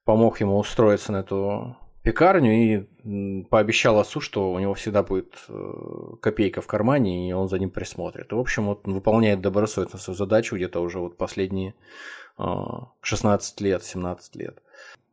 помог 0.05 0.39
ему 0.39 0.60
устроиться 0.60 1.12
на 1.13 1.22
эту 1.22 1.77
пекарню 2.03 2.51
и 2.51 3.43
пообещал 3.50 4.00
отцу, 4.00 4.19
что 4.19 4.51
у 4.51 4.60
него 4.60 4.74
всегда 4.74 5.03
будет 5.03 5.33
э, 5.48 5.74
копейка 6.22 6.62
в 6.62 6.67
кармане, 6.67 7.29
и 7.29 7.33
он 7.33 7.48
за 7.48 7.57
ним 7.57 7.69
присмотрит. 7.69 8.31
В 8.31 8.39
общем, 8.39 8.67
вот 8.67 8.81
он 8.86 8.93
выполняет 8.93 9.41
добросовестно 9.41 9.98
свою 9.98 10.17
задачу 10.17 10.55
где-то 10.55 10.81
уже 10.81 11.00
вот 11.00 11.17
последние 11.17 11.74
16 12.38 13.62
э, 13.62 13.63
лет, 13.63 13.83
17 13.83 14.36
лет. 14.36 14.62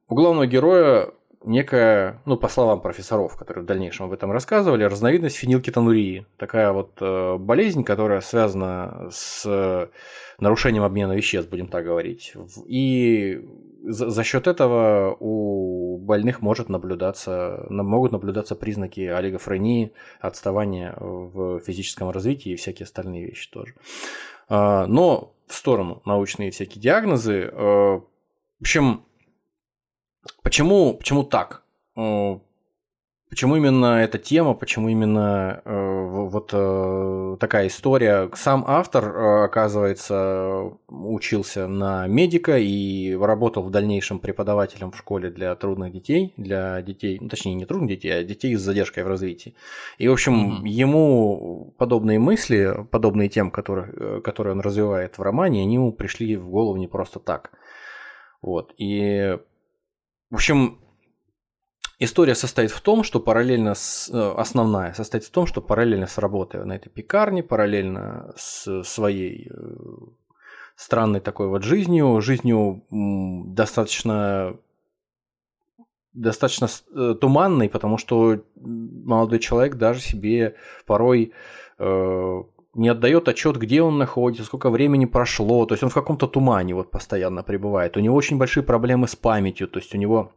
У 0.09 0.15
главного 0.17 0.47
героя 0.47 1.13
некая, 1.45 2.21
ну, 2.27 2.37
по 2.37 2.49
словам 2.49 2.81
профессоров, 2.81 3.37
которые 3.37 3.63
в 3.63 3.67
дальнейшем 3.67 4.07
об 4.07 4.13
этом 4.13 4.33
рассказывали, 4.33 4.85
разновидность 4.85 5.37
фенилкетонурии. 5.37 6.27
Такая 6.37 6.73
вот 6.73 6.99
э, 7.01 7.37
болезнь, 7.39 7.85
которая 7.85 8.21
связана 8.21 9.09
с 9.13 9.89
нарушением 10.41 10.83
обмена 10.83 11.13
веществ, 11.13 11.51
будем 11.51 11.69
так 11.69 11.85
говорить. 11.85 12.35
И 12.67 13.49
за, 13.85 14.11
за 14.11 14.25
счет 14.25 14.47
этого 14.47 15.17
у 15.21 15.80
больных 16.01 16.41
может 16.41 16.69
наблюдаться, 16.69 17.67
могут 17.69 18.13
наблюдаться 18.13 18.57
признаки 18.57 19.01
олигофрении, 19.01 19.93
отставания 20.21 20.95
в 20.99 21.61
физическом 21.61 22.11
развитии 22.11 22.53
и 22.53 22.57
всякие 22.57 22.85
остальные 22.85 23.27
вещи 23.27 23.51
тоже. 23.51 23.75
А, 24.49 24.87
но 24.87 25.35
в 25.47 25.55
сторону 25.55 26.03
научные 26.05 26.51
всякие 26.51 26.83
диагнозы. 26.83 27.51
А, 27.53 27.99
в 27.99 28.61
общем, 28.61 29.05
почему, 30.43 30.95
почему 30.95 31.25
так? 31.25 31.63
Почему 33.31 33.55
именно 33.55 34.03
эта 34.03 34.19
тема, 34.19 34.55
почему 34.55 34.89
именно 34.89 35.63
э, 35.65 36.05
вот 36.11 36.51
э, 36.53 37.37
такая 37.39 37.69
история? 37.69 38.29
Сам 38.35 38.65
автор, 38.67 39.05
э, 39.05 39.45
оказывается, 39.45 40.73
учился 40.89 41.69
на 41.69 42.09
медика 42.09 42.59
и 42.59 43.15
работал 43.15 43.63
в 43.63 43.71
дальнейшем 43.71 44.19
преподавателем 44.19 44.91
в 44.91 44.97
школе 44.97 45.31
для 45.31 45.55
трудных 45.55 45.93
детей, 45.93 46.35
для 46.37 46.83
детей, 46.83 47.19
ну, 47.21 47.29
точнее 47.29 47.55
не 47.55 47.67
трудных 47.67 47.91
детей, 47.91 48.11
а 48.11 48.25
детей 48.25 48.57
с 48.57 48.63
задержкой 48.63 49.05
в 49.05 49.07
развитии. 49.07 49.55
И, 49.99 50.09
в 50.09 50.13
общем, 50.13 50.65
mm-hmm. 50.65 50.69
ему 50.69 51.75
подобные 51.79 52.19
мысли, 52.19 52.85
подобные 52.91 53.29
тем, 53.29 53.53
которые, 53.53 53.93
э, 53.93 54.21
которые 54.25 54.55
он 54.55 54.61
развивает 54.61 55.19
в 55.19 55.23
романе, 55.23 55.63
они 55.63 55.75
ему 55.75 55.93
пришли 55.93 56.37
в 56.37 56.51
голову 56.51 56.79
не 56.79 56.89
просто 56.89 57.21
так. 57.21 57.53
Вот. 58.43 58.75
И, 58.77 59.39
в 60.31 60.35
общем, 60.35 60.81
История 62.03 62.35
состоит 62.35 62.71
в 62.71 62.81
том, 62.81 63.05
что 63.05 63.21
параллельно 63.21 63.75
с, 63.75 64.09
э, 64.11 64.35
основная 64.39 64.95
состоит 64.95 65.25
в 65.25 65.31
том, 65.31 65.47
что 65.47 65.61
параллельно 65.61 66.07
с 66.07 66.17
работой 66.17 66.65
на 66.65 66.73
этой 66.73 66.89
пекарне, 66.89 67.43
параллельно 67.43 68.33
с 68.37 68.83
своей 68.85 69.51
э, 69.51 69.53
странной 70.77 71.21
такой 71.21 71.49
вот 71.49 71.63
жизнью, 71.63 72.23
жизнью 72.23 72.85
достаточно 72.91 74.57
достаточно 76.15 76.69
э, 76.69 77.15
туманной, 77.21 77.69
потому 77.69 77.99
что 77.99 78.41
молодой 78.57 79.39
человек 79.39 79.75
даже 79.75 80.01
себе 80.01 80.57
порой 80.87 81.33
э, 81.79 82.43
не 82.73 82.89
отдает 82.89 83.29
отчет, 83.29 83.59
где 83.59 83.83
он 83.83 83.99
находится, 83.99 84.45
сколько 84.45 84.71
времени 84.71 85.05
прошло, 85.05 85.67
то 85.67 85.75
есть 85.75 85.83
он 85.83 85.91
в 85.91 85.95
каком-то 85.95 86.27
тумане 86.27 86.75
вот 86.75 86.91
постоянно 86.91 87.43
пребывает. 87.43 87.99
У 87.99 88.01
него 88.01 88.17
очень 88.17 88.39
большие 88.39 88.65
проблемы 88.65 89.07
с 89.07 89.15
памятью, 89.15 89.69
то 89.69 89.79
есть 89.79 89.95
у 89.95 89.99
него 89.99 90.33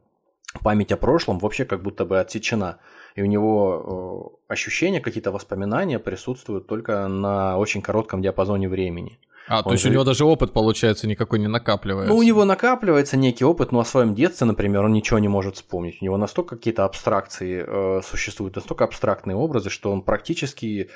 память 0.61 0.91
о 0.91 0.97
прошлом 0.97 1.39
вообще 1.39 1.65
как 1.65 1.81
будто 1.81 2.05
бы 2.05 2.19
отсечена. 2.19 2.79
И 3.15 3.21
у 3.21 3.25
него 3.25 4.37
э, 4.49 4.53
ощущения, 4.53 4.99
какие-то 4.99 5.31
воспоминания 5.31 5.99
присутствуют 5.99 6.67
только 6.67 7.07
на 7.07 7.57
очень 7.57 7.81
коротком 7.81 8.21
диапазоне 8.21 8.67
времени. 8.67 9.19
А, 9.47 9.57
он 9.57 9.63
то 9.63 9.71
есть 9.71 9.83
же... 9.83 9.89
у 9.89 9.91
него 9.91 10.03
даже 10.03 10.25
опыт, 10.25 10.53
получается, 10.53 11.07
никакой 11.07 11.39
не 11.39 11.47
накапливается. 11.47 12.13
Ну, 12.13 12.17
у 12.17 12.23
него 12.23 12.45
накапливается 12.45 13.17
некий 13.17 13.43
опыт, 13.43 13.71
но 13.71 13.79
о 13.79 13.85
своем 13.85 14.15
детстве, 14.15 14.47
например, 14.47 14.83
он 14.85 14.93
ничего 14.93 15.19
не 15.19 15.27
может 15.27 15.55
вспомнить. 15.55 15.97
У 16.01 16.05
него 16.05 16.17
настолько 16.17 16.55
какие-то 16.55 16.85
абстракции 16.85 17.63
э, 17.65 18.01
существуют, 18.03 18.55
настолько 18.55 18.85
абстрактные 18.85 19.35
образы, 19.35 19.69
что 19.69 19.91
он 19.91 20.01
практически 20.01 20.89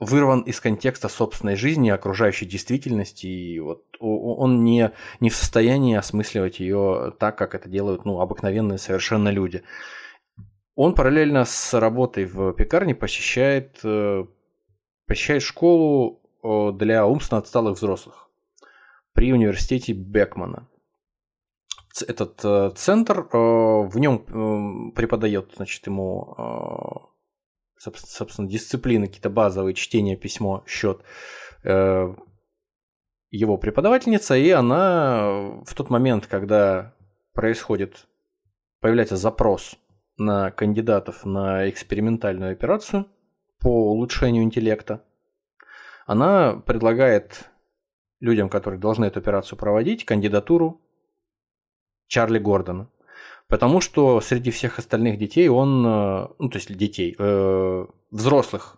вырван 0.00 0.42
из 0.42 0.60
контекста 0.60 1.08
собственной 1.08 1.56
жизни, 1.56 1.90
окружающей 1.90 2.46
действительности, 2.46 3.26
и 3.26 3.58
вот 3.58 3.84
он 3.98 4.64
не, 4.64 4.92
не 5.20 5.30
в 5.30 5.36
состоянии 5.36 5.96
осмысливать 5.96 6.60
ее 6.60 7.12
так, 7.18 7.36
как 7.36 7.54
это 7.54 7.68
делают 7.68 8.04
ну, 8.04 8.20
обыкновенные 8.20 8.78
совершенно 8.78 9.28
люди. 9.28 9.62
Он 10.76 10.94
параллельно 10.94 11.44
с 11.44 11.78
работой 11.78 12.24
в 12.24 12.52
пекарне 12.52 12.94
посещает, 12.94 13.80
э, 13.82 14.24
посещает 15.06 15.42
школу 15.42 16.20
для 16.42 17.04
умственно 17.04 17.38
отсталых 17.38 17.76
взрослых 17.76 18.28
при 19.12 19.32
университете 19.32 19.92
Бекмана. 19.92 20.68
Этот 22.06 22.44
э, 22.44 22.70
центр, 22.76 23.26
э, 23.32 23.36
в 23.36 23.98
нем 23.98 24.92
преподает, 24.92 25.54
значит, 25.56 25.84
ему 25.88 27.10
собственно, 27.78 28.48
дисциплины, 28.48 29.06
какие-то 29.06 29.30
базовые, 29.30 29.74
чтение, 29.74 30.16
письмо, 30.16 30.64
счет, 30.66 31.02
э, 31.64 32.14
его 33.30 33.58
преподавательница, 33.58 34.36
и 34.36 34.50
она 34.50 35.60
в 35.64 35.74
тот 35.74 35.90
момент, 35.90 36.26
когда 36.26 36.94
происходит, 37.32 38.06
появляется 38.80 39.16
запрос 39.16 39.76
на 40.16 40.50
кандидатов 40.50 41.24
на 41.24 41.68
экспериментальную 41.68 42.52
операцию 42.52 43.06
по 43.60 43.92
улучшению 43.92 44.42
интеллекта, 44.42 45.04
она 46.06 46.54
предлагает 46.54 47.50
людям, 48.20 48.48
которые 48.48 48.80
должны 48.80 49.04
эту 49.04 49.20
операцию 49.20 49.58
проводить, 49.58 50.04
кандидатуру 50.04 50.80
Чарли 52.06 52.38
Гордона. 52.38 52.90
Потому 53.48 53.80
что 53.80 54.20
среди 54.20 54.50
всех 54.50 54.78
остальных 54.78 55.18
детей 55.18 55.48
он, 55.48 55.84
э, 55.86 56.26
ну 56.38 56.48
то 56.50 56.56
есть 56.56 56.74
детей, 56.76 57.16
э, 57.18 57.86
взрослых, 58.10 58.76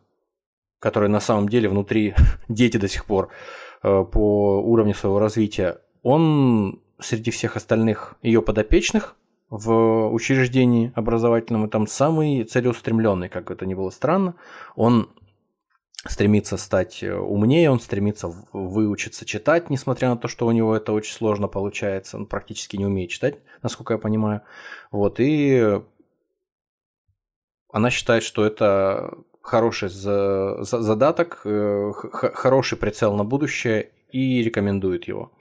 которые 0.79 1.11
на 1.11 1.21
самом 1.21 1.49
деле 1.49 1.69
внутри 1.69 2.15
дети 2.49 2.77
до 2.77 2.87
сих 2.89 3.05
пор 3.05 3.31
э, 3.83 4.05
по 4.05 4.61
уровню 4.63 4.95
своего 4.95 5.19
развития, 5.19 5.79
он 6.03 6.81
среди 7.01 7.31
всех 7.31 7.57
остальных 7.57 8.15
ее 8.23 8.43
подопечных 8.43 9.17
в 9.49 10.09
учреждении 10.13 10.93
образовательном, 10.95 11.69
там 11.69 11.89
самый 11.89 12.45
целеустремленный, 12.45 13.29
как 13.29 13.51
это 13.51 13.67
ни 13.67 13.75
было 13.75 13.91
странно. 13.91 14.37
Он 14.77 15.11
стремится 16.07 16.57
стать 16.57 17.03
э, 17.03 17.15
умнее, 17.15 17.71
он 17.71 17.81
стремится 17.81 18.29
выучиться 18.53 19.25
читать, 19.27 19.69
несмотря 19.69 20.09
на 20.11 20.17
то, 20.17 20.29
что 20.29 20.47
у 20.47 20.53
него 20.53 20.75
это 20.75 20.93
очень 20.93 21.15
сложно 21.15 21.47
получается, 21.47 22.17
он 22.17 22.27
практически 22.27 22.77
не 22.77 22.87
умеет 22.87 23.11
читать, 23.11 23.39
насколько 23.63 23.95
я 23.95 23.99
понимаю. 23.99 24.43
Вот, 24.91 25.21
и 25.21 25.81
она 27.73 27.91
считает, 27.91 28.23
что 28.23 28.45
это 28.45 29.19
хороший 29.43 29.89
задаток, 29.91 31.43
э, 31.45 31.93
хороший 31.93 32.79
прицел 32.79 33.15
на 33.15 33.25
будущее 33.25 33.91
и 34.11 34.43
рекомендует 34.43 35.05
его. 35.05 35.33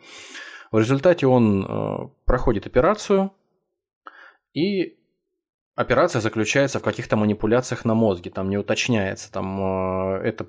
В 0.71 0.77
результате 0.77 1.25
он 1.25 1.65
э, 1.65 2.09
проходит 2.25 2.67
операцию 2.67 3.31
и 4.53 4.98
операция 5.79 6.19
заключается 6.19 6.79
в 6.79 6.83
каких-то 6.83 7.15
манипуляциях 7.15 7.85
на 7.85 7.93
мозге, 7.93 8.29
там 8.29 8.49
не 8.49 8.57
уточняется, 8.57 9.31
там 9.31 10.17
э, 10.17 10.21
эта 10.23 10.45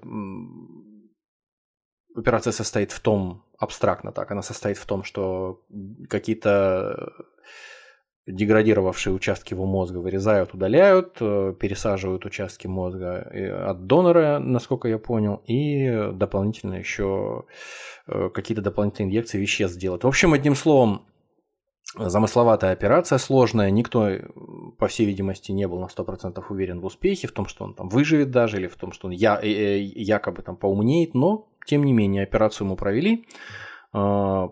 операция 2.17 2.53
состоит 2.53 2.91
в 2.91 2.99
том, 2.99 3.45
абстрактно 3.57 4.11
так, 4.11 4.33
она 4.33 4.43
состоит 4.43 4.77
в 4.77 4.87
том, 4.87 5.05
что 5.05 5.63
какие-то 6.09 7.13
деградировавшие 8.27 9.15
участки 9.15 9.55
его 9.55 9.67
мозга 9.67 9.99
вырезают, 9.99 10.53
удаляют, 10.53 11.19
э, 11.21 11.55
пересаживают 11.61 12.27
участки 12.27 12.67
мозга 12.67 13.21
от 13.71 13.87
донора, 13.87 14.41
насколько 14.41 14.89
я 14.89 14.99
понял, 14.99 15.43
и 15.47 16.11
дополнительно 16.13 16.75
еще 16.75 17.45
э, 18.09 18.31
какие-то 18.35 18.63
дополнительные 18.63 19.11
инъекции 19.11 19.39
веществ 19.39 19.79
делают. 19.79 20.03
В 20.03 20.09
общем, 20.09 20.33
одним 20.33 20.57
словом, 20.57 21.07
замысловатая 21.97 22.73
операция, 22.73 23.19
сложная. 23.19 23.71
Никто, 23.71 24.11
по 24.79 24.87
всей 24.89 25.07
видимости, 25.07 25.53
не 25.53 25.67
был 25.67 25.81
на 25.81 25.87
100% 25.87 26.43
уверен 26.49 26.81
в 26.81 26.87
успехе, 26.87 27.27
в 27.27 27.33
том, 27.33 27.47
что 27.47 27.65
он 27.65 27.75
там 27.75 27.89
выживет 27.89 28.31
даже, 28.31 28.59
или 28.59 28.69
в 28.69 28.77
том, 28.77 28.93
что 28.93 29.09
он 29.09 29.13
я, 29.13 29.41
э, 29.43 29.49
э, 29.49 29.81
якобы 29.81 30.43
там 30.43 30.57
поумнеет, 30.57 31.15
но, 31.15 31.49
тем 31.67 31.85
не 31.85 31.93
менее, 31.93 32.23
операцию 32.23 32.67
ему 32.67 32.77
провели. 32.77 33.27
А, 33.93 34.51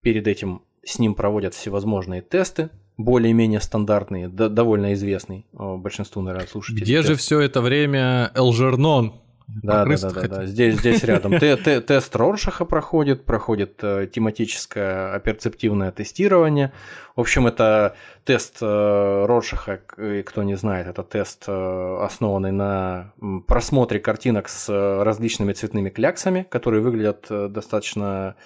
перед 0.00 0.26
этим 0.26 0.62
с 0.84 0.98
ним 0.98 1.14
проводят 1.14 1.54
всевозможные 1.54 2.22
тесты, 2.22 2.70
более-менее 2.96 3.60
стандартные, 3.60 4.28
довольно 4.28 4.94
известный 4.94 5.46
а, 5.52 5.76
большинству, 5.76 6.22
наверное, 6.22 6.48
слушателей. 6.48 6.84
Где 6.84 6.98
тест. 6.98 7.08
же 7.08 7.14
все 7.16 7.40
это 7.40 7.60
время 7.60 8.32
Элжернон? 8.34 9.20
Да, 9.48 9.86
да, 9.86 9.96
да, 9.96 10.10
да, 10.10 10.28
да, 10.28 10.46
здесь, 10.46 10.76
здесь 10.76 11.02
рядом. 11.04 11.38
Тест 11.38 12.14
Роршаха 12.14 12.66
проходит, 12.66 13.24
проходит 13.24 13.82
э, 13.82 14.06
тематическое 14.12 15.18
перцептивное 15.20 15.90
тестирование. 15.90 16.72
В 17.16 17.20
общем, 17.22 17.46
это 17.46 17.96
тест 18.24 18.58
э, 18.60 19.24
Роршаха, 19.26 19.80
кто 20.26 20.42
не 20.42 20.54
знает, 20.54 20.86
это 20.86 21.02
тест, 21.02 21.44
э, 21.48 21.98
основанный 22.02 22.52
на 22.52 23.14
просмотре 23.46 24.00
картинок 24.00 24.50
с 24.50 24.68
различными 25.02 25.54
цветными 25.54 25.88
кляксами, 25.88 26.46
которые 26.48 26.82
выглядят 26.82 27.26
достаточно 27.28 28.36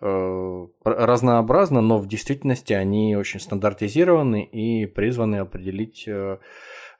разнообразно, 0.00 1.80
но 1.80 1.98
в 1.98 2.08
действительности 2.08 2.72
они 2.72 3.16
очень 3.16 3.38
стандартизированы 3.38 4.42
и 4.42 4.86
призваны 4.86 5.36
определить 5.36 6.08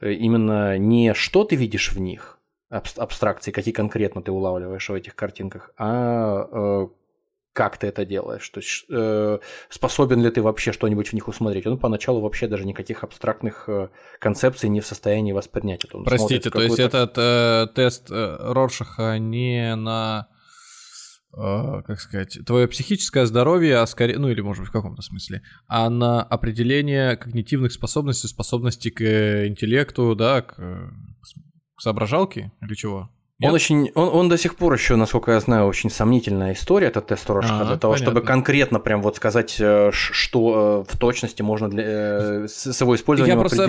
именно 0.01 0.79
не 0.79 1.13
что 1.13 1.43
ты 1.43 1.57
видишь 1.57 1.91
в 1.91 1.99
них, 1.99 2.39
абстракции, 2.73 3.51
какие 3.51 3.75
конкретно 3.75 4.23
ты 4.23 4.33
улавливаешь 4.33 4.89
в 4.89 4.95
этих 4.95 5.15
картинках, 5.15 5.71
а 5.77 6.49
э, 6.51 6.89
как 7.53 7.77
ты 7.77 7.87
это 7.87 8.07
делаешь, 8.07 8.49
то 8.49 8.61
есть 8.61 8.87
э, 8.91 9.39
способен 9.69 10.23
ли 10.23 10.31
ты 10.31 10.41
вообще 10.41 10.73
что-нибудь 10.73 11.09
в 11.09 11.13
них 11.13 11.29
усмотреть. 11.29 11.67
Он 11.67 11.79
поначалу 11.79 12.21
вообще 12.21 12.49
даже 12.49 12.65
никаких 12.65 13.05
абстрактных 13.05 13.69
э, 13.69 13.89
концепций 14.19 14.71
не 14.71 14.81
в 14.81 14.87
состоянии 14.87 15.33
воспринять. 15.33 15.85
Он 15.93 16.05
Простите, 16.05 16.51
то 16.51 16.63
есть 16.63 16.79
этот 16.79 17.13
э, 17.19 17.67
тест 17.75 18.11
э, 18.11 18.37
Роршаха 18.41 19.19
не 19.19 19.77
на 19.77 20.29
э, 21.37 21.83
как 21.87 22.01
сказать, 22.01 22.39
твое 22.47 22.69
психическое 22.69 23.27
здоровье, 23.27 23.79
а 23.79 23.87
скорее, 23.87 24.19
ну 24.19 24.29
или 24.29 24.41
может 24.41 24.63
быть 24.63 24.71
в 24.71 24.73
каком-то 24.73 25.03
смысле, 25.03 25.43
а 25.67 25.91
на 25.91 26.23
определение 26.23 27.19
когнитивных 27.19 27.73
способностей, 27.73 28.29
способностей 28.29 28.91
к 28.91 29.47
интеллекту, 29.47 30.15
да, 30.15 30.41
к 30.41 30.91
соображалки 31.83 32.53
или 32.61 32.75
чего? 32.75 33.11
Нет? 33.39 33.49
Он 33.49 33.55
очень, 33.55 33.91
он, 33.95 34.09
он 34.09 34.29
до 34.29 34.39
сих 34.39 34.55
пор 34.55 34.73
еще, 34.73 34.95
насколько 34.95 35.33
я 35.33 35.41
знаю, 35.41 35.67
очень 35.67 35.91
сомнительная 35.91 36.53
история, 36.53 36.87
этот 36.89 37.09
тест 37.09 37.29
а, 37.29 37.41
для 37.65 37.77
того, 37.77 37.95
понятно. 37.95 37.97
чтобы 37.97 38.21
конкретно 38.23 38.79
прям 38.79 39.03
вот 39.03 39.17
сказать, 39.17 39.57
э, 39.59 39.91
что 39.93 40.85
э, 40.89 40.93
в 40.93 40.97
точности 40.97 41.43
можно 41.43 41.69
для, 41.69 41.83
э, 41.85 42.47
с 42.49 42.81
его 42.81 42.95
использованием 42.95 43.39
Я 43.39 43.41
просто 43.41 43.69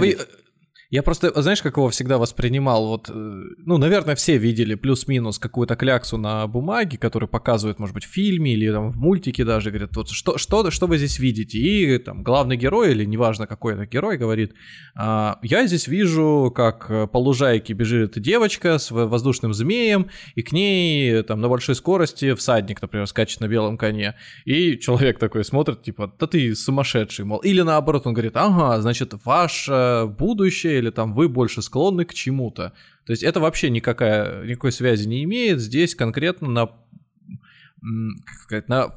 я 0.94 1.02
просто, 1.02 1.42
знаешь, 1.42 1.64
как 1.64 1.78
его 1.78 1.90
всегда 1.90 2.20
воспринимал? 2.20 2.86
Вот, 2.86 3.10
э, 3.10 3.14
ну, 3.14 3.80
наверное, 3.80 4.14
все 4.14 4.38
видели 4.38 4.76
плюс-минус 4.76 5.40
какую-то 5.40 5.76
кляксу 5.76 6.18
на 6.18 6.46
бумаге, 6.46 7.00
которую 7.00 7.28
показывают, 7.28 7.80
может 7.80 7.96
быть, 7.96 8.06
в 8.06 8.14
фильме 8.14 8.54
или 8.54 8.72
там 8.72 8.92
в 8.92 8.98
мультике 8.98 9.44
даже. 9.44 9.72
Говорят, 9.72 9.96
вот 9.96 10.10
что, 10.10 10.38
что, 10.38 10.70
что 10.70 10.86
вы 10.86 11.00
здесь 11.00 11.18
видите? 11.18 11.58
И 11.58 11.98
там 11.98 12.22
главный 12.22 12.58
герой, 12.58 12.92
или 12.92 13.06
неважно 13.06 13.48
какой 13.48 13.74
это 13.74 13.88
герой, 13.88 14.18
говорит, 14.18 14.54
а, 14.96 15.40
я 15.42 15.66
здесь 15.66 15.88
вижу, 15.88 16.54
как 16.56 17.10
по 17.12 17.18
лужайке 17.18 17.74
бежит 17.74 18.22
девочка 18.22 18.78
с 18.78 18.92
воздушным 18.92 19.52
змеем, 19.52 20.12
и 20.36 20.44
к 20.44 20.52
ней 20.52 21.24
там 21.24 21.42
на 21.42 21.50
большой 21.50 21.74
скорости 21.74 22.36
всадник, 22.36 22.84
например, 22.84 23.08
скачет 23.08 23.40
на 23.40 23.48
белом 23.48 23.80
коне. 23.80 24.14
И 24.46 24.78
человек 24.78 25.18
такой 25.18 25.44
смотрит, 25.44 25.82
типа, 25.82 26.14
да 26.20 26.28
ты 26.28 26.54
сумасшедший, 26.54 27.26
мол. 27.26 27.40
Или 27.40 27.62
наоборот, 27.62 28.06
он 28.06 28.14
говорит, 28.14 28.34
ага, 28.36 28.80
значит, 28.80 29.16
ваше 29.26 30.06
будущее 30.20 30.83
или 30.84 30.92
там 30.92 31.14
вы 31.14 31.28
больше 31.30 31.62
склонны 31.62 32.06
к 32.06 32.14
чему-то. 32.14 32.74
То 33.06 33.12
есть 33.12 33.24
это 33.24 33.40
вообще 33.40 33.70
никакая, 33.70 34.46
никакой 34.46 34.72
связи 34.72 35.08
не 35.08 35.24
имеет. 35.24 35.60
Здесь 35.60 35.96
конкретно 35.96 36.50
на, 36.50 36.68
как 36.68 38.38
сказать, 38.44 38.70
на 38.70 38.96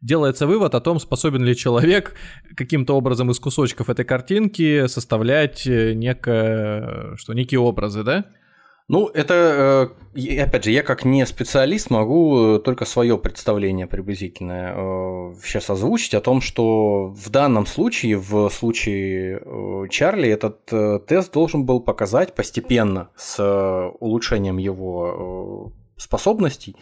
делается 0.00 0.46
вывод 0.46 0.74
о 0.74 0.80
том, 0.80 1.00
способен 1.00 1.44
ли 1.44 1.56
человек 1.56 2.14
каким-то 2.56 2.96
образом 2.96 3.30
из 3.30 3.38
кусочков 3.40 3.90
этой 3.90 4.04
картинки 4.04 4.86
составлять 4.86 5.66
э, 5.66 5.94
некое, 5.94 7.16
что 7.16 7.32
некие 7.34 7.60
образы, 7.60 8.04
да? 8.04 8.26
Ну, 8.88 9.06
это, 9.08 9.92
э, 10.16 10.40
опять 10.40 10.64
же, 10.64 10.70
я 10.70 10.82
как 10.82 11.04
не 11.04 11.26
специалист 11.26 11.90
могу 11.90 12.56
э, 12.56 12.58
только 12.60 12.86
свое 12.86 13.18
представление 13.18 13.86
приблизительное 13.86 14.74
э, 14.74 15.34
сейчас 15.44 15.68
озвучить 15.68 16.14
о 16.14 16.22
том, 16.22 16.40
что 16.40 17.08
в 17.08 17.28
данном 17.28 17.66
случае, 17.66 18.16
в 18.16 18.48
случае 18.48 19.42
Чарли, 19.90 20.30
этот 20.30 20.64
тест 21.06 21.32
должен 21.32 21.66
был 21.66 21.80
показать 21.80 22.34
постепенно 22.34 23.10
с 23.14 23.38
улучшением 24.00 24.56
его 24.56 25.72
способностей, 25.98 26.76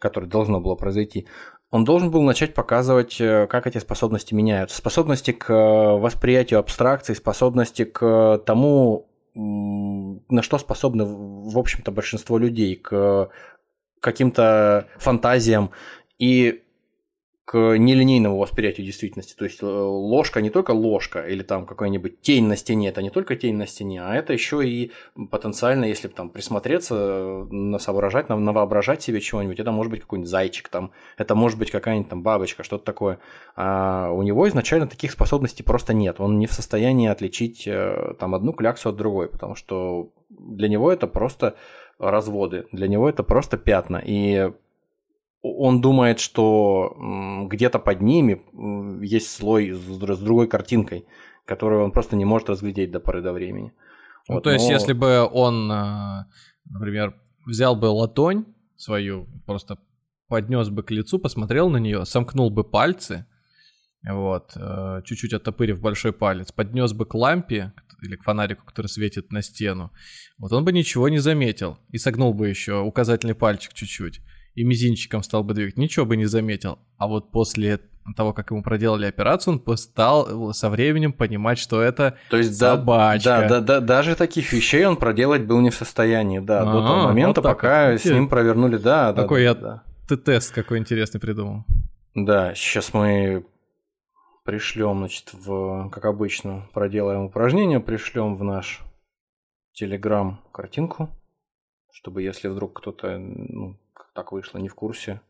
которое 0.00 0.26
должно 0.26 0.60
было 0.60 0.74
произойти, 0.74 1.28
он 1.72 1.84
должен 1.84 2.10
был 2.10 2.20
начать 2.22 2.52
показывать, 2.52 3.18
э, 3.18 3.46
как 3.46 3.66
эти 3.66 3.78
способности 3.78 4.34
меняются. 4.34 4.76
Способности 4.76 5.32
к 5.32 5.50
э, 5.50 5.54
восприятию 5.54 6.60
абстракций, 6.60 7.16
способности 7.16 7.84
к 7.84 8.42
тому, 8.44 9.08
на 9.34 10.42
что 10.42 10.58
способны, 10.58 11.04
в 11.04 11.58
общем-то, 11.58 11.90
большинство 11.90 12.38
людей, 12.38 12.76
к 12.76 13.30
каким-то 14.00 14.88
фантазиям. 14.98 15.70
И 16.18 16.61
к 17.52 17.76
нелинейному 17.76 18.38
восприятию 18.38 18.86
действительности. 18.86 19.34
То 19.36 19.44
есть 19.44 19.62
э, 19.62 19.66
ложка 19.66 20.40
не 20.40 20.48
только 20.48 20.70
ложка 20.70 21.20
или 21.20 21.42
там 21.42 21.66
какая-нибудь 21.66 22.22
тень 22.22 22.46
на 22.46 22.56
стене, 22.56 22.88
это 22.88 23.02
не 23.02 23.10
только 23.10 23.36
тень 23.36 23.56
на 23.56 23.66
стене, 23.66 24.02
а 24.02 24.14
это 24.14 24.32
еще 24.32 24.66
и 24.66 24.90
потенциально, 25.30 25.84
если 25.84 26.08
там 26.08 26.30
присмотреться, 26.30 27.46
соображать, 27.78 28.30
на, 28.30 28.36
на 28.36 28.54
воображать 28.54 29.02
себе 29.02 29.20
чего-нибудь, 29.20 29.60
это 29.60 29.70
может 29.70 29.90
быть 29.90 30.00
какой-нибудь 30.00 30.30
зайчик 30.30 30.70
там, 30.70 30.92
это 31.18 31.34
может 31.34 31.58
быть 31.58 31.70
какая-нибудь 31.70 32.08
там 32.08 32.22
бабочка, 32.22 32.62
что-то 32.62 32.86
такое. 32.86 33.18
А 33.54 34.10
у 34.12 34.22
него 34.22 34.48
изначально 34.48 34.86
таких 34.86 35.12
способностей 35.12 35.62
просто 35.62 35.92
нет. 35.92 36.20
Он 36.20 36.38
не 36.38 36.46
в 36.46 36.54
состоянии 36.54 37.10
отличить 37.10 37.64
э, 37.66 38.14
там 38.18 38.34
одну 38.34 38.54
кляксу 38.54 38.88
от 38.88 38.96
другой, 38.96 39.28
потому 39.28 39.56
что 39.56 40.08
для 40.30 40.68
него 40.68 40.90
это 40.90 41.06
просто 41.06 41.56
разводы, 41.98 42.64
для 42.72 42.88
него 42.88 43.10
это 43.10 43.22
просто 43.22 43.58
пятна. 43.58 44.00
И 44.02 44.52
он 45.42 45.80
думает, 45.80 46.20
что 46.20 46.96
где-то 47.50 47.78
под 47.78 48.00
ними 48.00 48.42
есть 49.04 49.30
слой 49.30 49.72
с 49.72 50.18
другой 50.20 50.46
картинкой, 50.48 51.04
которую 51.44 51.84
он 51.84 51.90
просто 51.90 52.16
не 52.16 52.24
может 52.24 52.48
разглядеть 52.48 52.92
до 52.92 53.00
поры 53.00 53.22
до 53.22 53.32
времени. 53.32 53.72
Ну, 54.28 54.36
вот, 54.36 54.44
то 54.44 54.50
есть, 54.50 54.66
но... 54.66 54.72
если 54.72 54.92
бы 54.92 55.28
он, 55.30 55.70
э, 55.70 56.24
например, 56.66 57.20
взял 57.44 57.74
бы 57.74 57.86
ладонь 57.86 58.44
свою, 58.76 59.26
просто 59.46 59.78
поднес 60.28 60.68
бы 60.68 60.84
к 60.84 60.92
лицу, 60.92 61.18
посмотрел 61.18 61.68
на 61.68 61.78
нее, 61.78 62.04
сомкнул 62.04 62.48
бы 62.48 62.62
пальцы, 62.62 63.26
вот, 64.08 64.52
э, 64.54 65.02
чуть-чуть 65.04 65.32
оттопырив 65.32 65.80
большой 65.80 66.12
палец, 66.12 66.52
поднес 66.52 66.92
бы 66.92 67.04
к 67.04 67.14
лампе 67.14 67.72
или 68.00 68.14
к 68.14 68.22
фонарику, 68.22 68.64
который 68.64 68.86
светит 68.86 69.32
на 69.32 69.42
стену, 69.42 69.90
вот 70.38 70.52
он 70.52 70.64
бы 70.64 70.72
ничего 70.72 71.08
не 71.08 71.18
заметил 71.18 71.78
и 71.90 71.98
согнул 71.98 72.32
бы 72.32 72.48
еще 72.48 72.80
указательный 72.80 73.34
пальчик 73.34 73.72
чуть-чуть 73.72 74.20
и 74.54 74.64
мизинчиком 74.64 75.22
стал 75.22 75.44
бы 75.44 75.54
двигать, 75.54 75.76
ничего 75.76 76.06
бы 76.06 76.16
не 76.16 76.26
заметил. 76.26 76.78
А 76.98 77.06
вот 77.06 77.30
после 77.30 77.80
того, 78.16 78.32
как 78.32 78.50
ему 78.50 78.62
проделали 78.62 79.06
операцию, 79.06 79.62
он 79.64 79.76
стал 79.76 80.52
со 80.52 80.68
временем 80.68 81.12
понимать, 81.12 81.58
что 81.58 81.80
это 81.80 82.18
То 82.30 82.36
есть, 82.36 82.56
собачка. 82.56 83.46
Да, 83.48 83.48
да, 83.48 83.60
да, 83.60 83.80
даже 83.80 84.16
таких 84.16 84.52
вещей 84.52 84.84
он 84.84 84.96
проделать 84.96 85.44
был 85.44 85.60
не 85.60 85.70
в 85.70 85.74
состоянии, 85.74 86.40
да, 86.40 86.62
а, 86.62 86.64
до 86.64 86.86
того 86.86 87.02
момента, 87.04 87.40
вот 87.40 87.48
пока 87.48 87.92
вот. 87.92 88.00
с 88.00 88.04
ним 88.04 88.28
провернули, 88.28 88.76
да, 88.76 89.12
да. 89.12 89.22
Такой 89.22 89.40
да, 89.40 89.44
я 89.44 89.54
да. 89.54 89.82
ты 90.08 90.16
тест 90.16 90.52
какой 90.52 90.78
интересный 90.78 91.20
придумал. 91.20 91.64
Да, 92.14 92.54
сейчас 92.54 92.92
мы 92.92 93.46
пришлем, 94.44 94.98
значит, 94.98 95.32
в, 95.32 95.88
как 95.90 96.04
обычно, 96.04 96.68
проделаем 96.74 97.22
упражнение, 97.22 97.80
пришлем 97.80 98.36
в 98.36 98.44
наш 98.44 98.82
Телеграм 99.72 100.40
картинку, 100.52 101.08
чтобы 101.92 102.22
если 102.22 102.48
вдруг 102.48 102.78
кто-то 102.78 103.16
ну, 103.18 103.78
так 104.14 104.32
вышло, 104.32 104.58
не 104.58 104.68
в 104.68 104.74
курсе. 104.74 105.20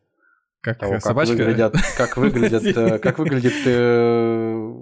Как 0.60 0.78
того, 0.78 1.00
собачка? 1.00 1.36
Как 1.36 1.46
выглядят, 1.46 1.74
как 1.96 2.16
выглядят, 2.16 2.64
э, 2.64 2.98
как 2.98 3.18
выглядит 3.18 3.66
э, 3.66 4.72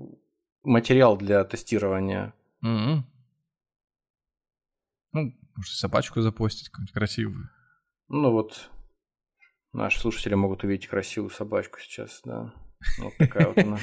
материал 0.62 1.16
для 1.16 1.44
тестирования. 1.44 2.34
Ну, 5.12 5.34
может, 5.56 5.74
собачку 5.74 6.20
запостить 6.20 6.68
какую-нибудь 6.68 6.94
красивую. 6.94 7.50
Ну 8.08 8.30
вот, 8.30 8.70
наши 9.72 9.98
слушатели 9.98 10.34
могут 10.34 10.64
увидеть 10.64 10.88
красивую 10.88 11.30
собачку 11.30 11.80
сейчас, 11.80 12.20
да. 12.24 12.52
Вот 12.98 13.16
такая 13.18 13.46
вот 13.48 13.58
она. 13.58 13.78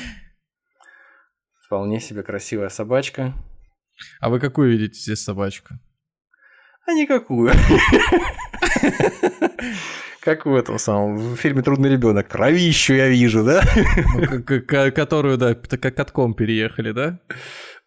Вполне 1.65 1.99
себе 1.99 2.23
красивая 2.23 2.69
собачка. 2.69 3.33
А 4.19 4.29
вы 4.29 4.39
какую 4.39 4.71
видите 4.71 4.99
здесь 4.99 5.23
собачку? 5.23 5.79
А 6.87 6.93
никакую. 6.93 7.51
Как 10.21 10.45
в 10.45 10.55
этом 10.55 10.79
самом, 10.79 11.17
в 11.17 11.35
фильме 11.35 11.61
«Трудный 11.61 11.89
ребенок». 11.89 12.27
Кровищу 12.27 12.93
я 12.93 13.07
вижу, 13.07 13.43
да? 13.43 13.61
Ну, 14.15 14.43
которую, 14.91 15.37
да, 15.37 15.53
как 15.55 15.95
катком 15.95 16.33
переехали, 16.33 16.91
да? 16.91 17.19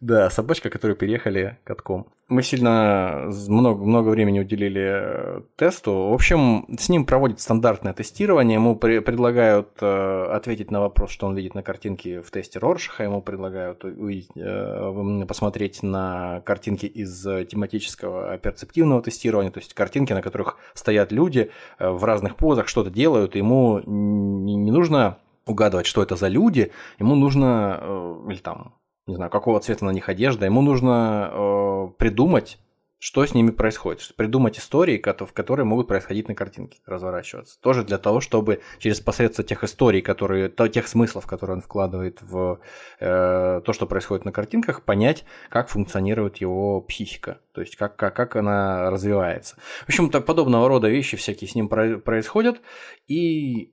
Да, 0.00 0.30
собачка, 0.30 0.70
которую 0.70 0.96
переехали 0.96 1.58
катком. 1.62 2.06
Мы 2.28 2.42
сильно 2.42 3.28
много, 3.48 3.84
много 3.84 4.08
времени 4.08 4.40
уделили 4.40 4.82
э, 4.82 5.40
тесту. 5.56 5.92
В 6.08 6.14
общем, 6.14 6.64
с 6.78 6.88
ним 6.88 7.04
проводят 7.04 7.38
стандартное 7.38 7.92
тестирование. 7.92 8.54
Ему 8.54 8.76
при, 8.76 9.00
предлагают 9.00 9.68
э, 9.82 10.24
ответить 10.32 10.70
на 10.70 10.80
вопрос, 10.80 11.10
что 11.10 11.26
он 11.26 11.36
видит 11.36 11.54
на 11.54 11.62
картинке 11.62 12.22
в 12.22 12.30
тесте 12.30 12.58
Роршаха. 12.58 13.02
Ему 13.02 13.20
предлагают 13.20 13.84
э, 13.84 15.26
посмотреть 15.26 15.82
на 15.82 16.40
картинки 16.46 16.86
из 16.86 17.22
тематического 17.22 18.38
перцептивного 18.38 19.02
тестирования, 19.02 19.50
то 19.50 19.60
есть 19.60 19.74
картинки, 19.74 20.14
на 20.14 20.22
которых 20.22 20.56
стоят 20.72 21.12
люди 21.12 21.50
э, 21.78 21.90
в 21.90 22.04
разных 22.04 22.36
позах, 22.36 22.68
что-то 22.68 22.88
делают. 22.88 23.34
Ему 23.34 23.82
не, 23.84 24.54
не 24.54 24.70
нужно 24.70 25.18
угадывать, 25.44 25.86
что 25.86 26.02
это 26.02 26.16
за 26.16 26.28
люди, 26.28 26.72
ему 26.98 27.16
нужно, 27.16 27.78
э, 27.82 28.16
или 28.30 28.38
там 28.38 28.79
не 29.10 29.16
знаю, 29.16 29.30
какого 29.30 29.60
цвета 29.60 29.84
на 29.84 29.90
них 29.90 30.08
одежда, 30.08 30.46
ему 30.46 30.62
нужно 30.62 31.30
э, 31.32 31.88
придумать, 31.98 32.58
что 33.00 33.24
с 33.24 33.32
ними 33.32 33.50
происходит, 33.50 34.14
придумать 34.14 34.58
истории, 34.58 34.98
которые 34.98 35.64
могут 35.64 35.88
происходить 35.88 36.28
на 36.28 36.34
картинке, 36.34 36.80
разворачиваться. 36.84 37.58
Тоже 37.60 37.82
для 37.82 37.96
того, 37.96 38.20
чтобы 38.20 38.60
через 38.78 39.00
посредством 39.00 39.46
тех 39.46 39.64
историй, 39.64 40.02
которые, 40.02 40.50
тех 40.50 40.86
смыслов, 40.86 41.26
которые 41.26 41.56
он 41.56 41.62
вкладывает 41.62 42.20
в 42.20 42.60
э, 43.00 43.62
то, 43.64 43.72
что 43.72 43.86
происходит 43.86 44.26
на 44.26 44.32
картинках, 44.32 44.82
понять, 44.82 45.24
как 45.48 45.70
функционирует 45.70 46.36
его 46.36 46.82
психика, 46.82 47.40
то 47.52 47.62
есть 47.62 47.74
как, 47.76 47.96
как, 47.96 48.14
как 48.14 48.36
она 48.36 48.90
развивается. 48.90 49.56
В 49.84 49.88
общем-то, 49.88 50.20
подобного 50.20 50.68
рода 50.68 50.88
вещи 50.88 51.16
всякие 51.16 51.48
с 51.48 51.54
ним 51.54 51.70
происходят, 51.70 52.60
и 53.08 53.72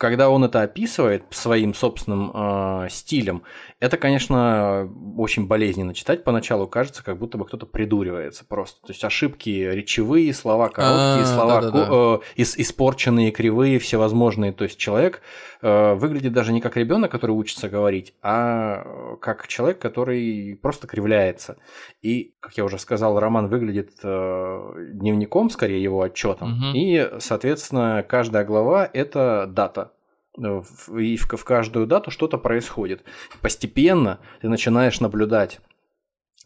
когда 0.00 0.30
он 0.30 0.42
это 0.44 0.62
описывает 0.62 1.24
своим 1.28 1.74
собственным 1.74 2.32
э, 2.32 2.88
стилем, 2.88 3.42
это, 3.80 3.98
конечно, 3.98 4.90
очень 5.18 5.46
болезненно 5.46 5.92
читать 5.92 6.24
поначалу. 6.24 6.66
Кажется, 6.66 7.04
как 7.04 7.18
будто 7.18 7.36
бы 7.36 7.44
кто-то 7.44 7.66
придуривается 7.66 8.46
просто. 8.46 8.80
То 8.80 8.92
есть 8.92 9.04
ошибки 9.04 9.50
речевые, 9.50 10.32
слова 10.32 10.70
короткие, 10.70 11.24
а, 11.24 11.26
слова 11.26 11.60
да, 11.60 11.70
да, 11.70 11.86
да. 11.86 11.88
Э, 11.92 12.18
испорченные, 12.34 13.30
кривые, 13.30 13.78
всевозможные. 13.78 14.52
То 14.52 14.64
есть 14.64 14.78
человек 14.78 15.20
э, 15.60 15.92
выглядит 15.92 16.32
даже 16.32 16.54
не 16.54 16.62
как 16.62 16.78
ребенок, 16.78 17.10
который 17.10 17.32
учится 17.32 17.68
говорить, 17.68 18.14
а 18.22 19.16
как 19.20 19.48
человек, 19.48 19.80
который 19.80 20.58
просто 20.62 20.86
кривляется. 20.86 21.58
И, 22.00 22.32
как 22.40 22.56
я 22.56 22.64
уже 22.64 22.78
сказал, 22.78 23.20
роман 23.20 23.48
выглядит 23.48 23.90
э, 24.02 24.72
дневником, 24.94 25.50
скорее 25.50 25.82
его 25.82 26.00
отчетом. 26.00 26.54
Угу. 26.54 26.72
И, 26.74 27.10
соответственно, 27.18 28.02
каждая 28.08 28.46
глава 28.46 28.88
это 28.90 29.46
дата 29.46 29.89
Э, 29.89 29.89
и 30.38 31.16
в, 31.16 31.26
в 31.26 31.44
каждую 31.44 31.86
дату 31.86 32.10
что-то 32.10 32.38
происходит. 32.38 33.02
Постепенно 33.40 34.20
ты 34.40 34.48
начинаешь 34.48 35.00
наблюдать 35.00 35.60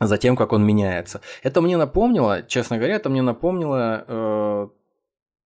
за 0.00 0.18
тем, 0.18 0.36
как 0.36 0.52
он 0.52 0.64
меняется. 0.64 1.20
Это 1.42 1.60
мне 1.60 1.76
напомнило, 1.76 2.42
честно 2.42 2.76
говоря, 2.78 2.96
это 2.96 3.10
мне 3.10 3.22
напомнило 3.22 4.04
э, 4.06 4.68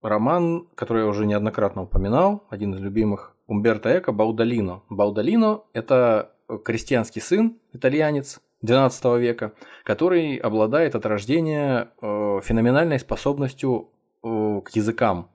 роман, 0.01 0.67
который 0.75 1.03
я 1.03 1.07
уже 1.07 1.25
неоднократно 1.25 1.83
упоминал, 1.83 2.45
один 2.49 2.73
из 2.73 2.79
любимых 2.79 3.35
Умберто 3.47 3.97
Эко 3.97 4.11
«Баудалино». 4.11 4.83
«Баудалино»– 4.89 5.63
это 5.73 6.31
крестьянский 6.63 7.21
сын, 7.21 7.57
итальянец, 7.73 8.41
XII 8.63 9.19
века, 9.19 9.53
который 9.83 10.37
обладает 10.37 10.95
от 10.95 11.05
рождения 11.05 11.91
э, 12.01 12.41
феноменальной 12.43 12.99
способностью 12.99 13.89
э, 14.23 14.61
к 14.65 14.69
языкам. 14.69 15.29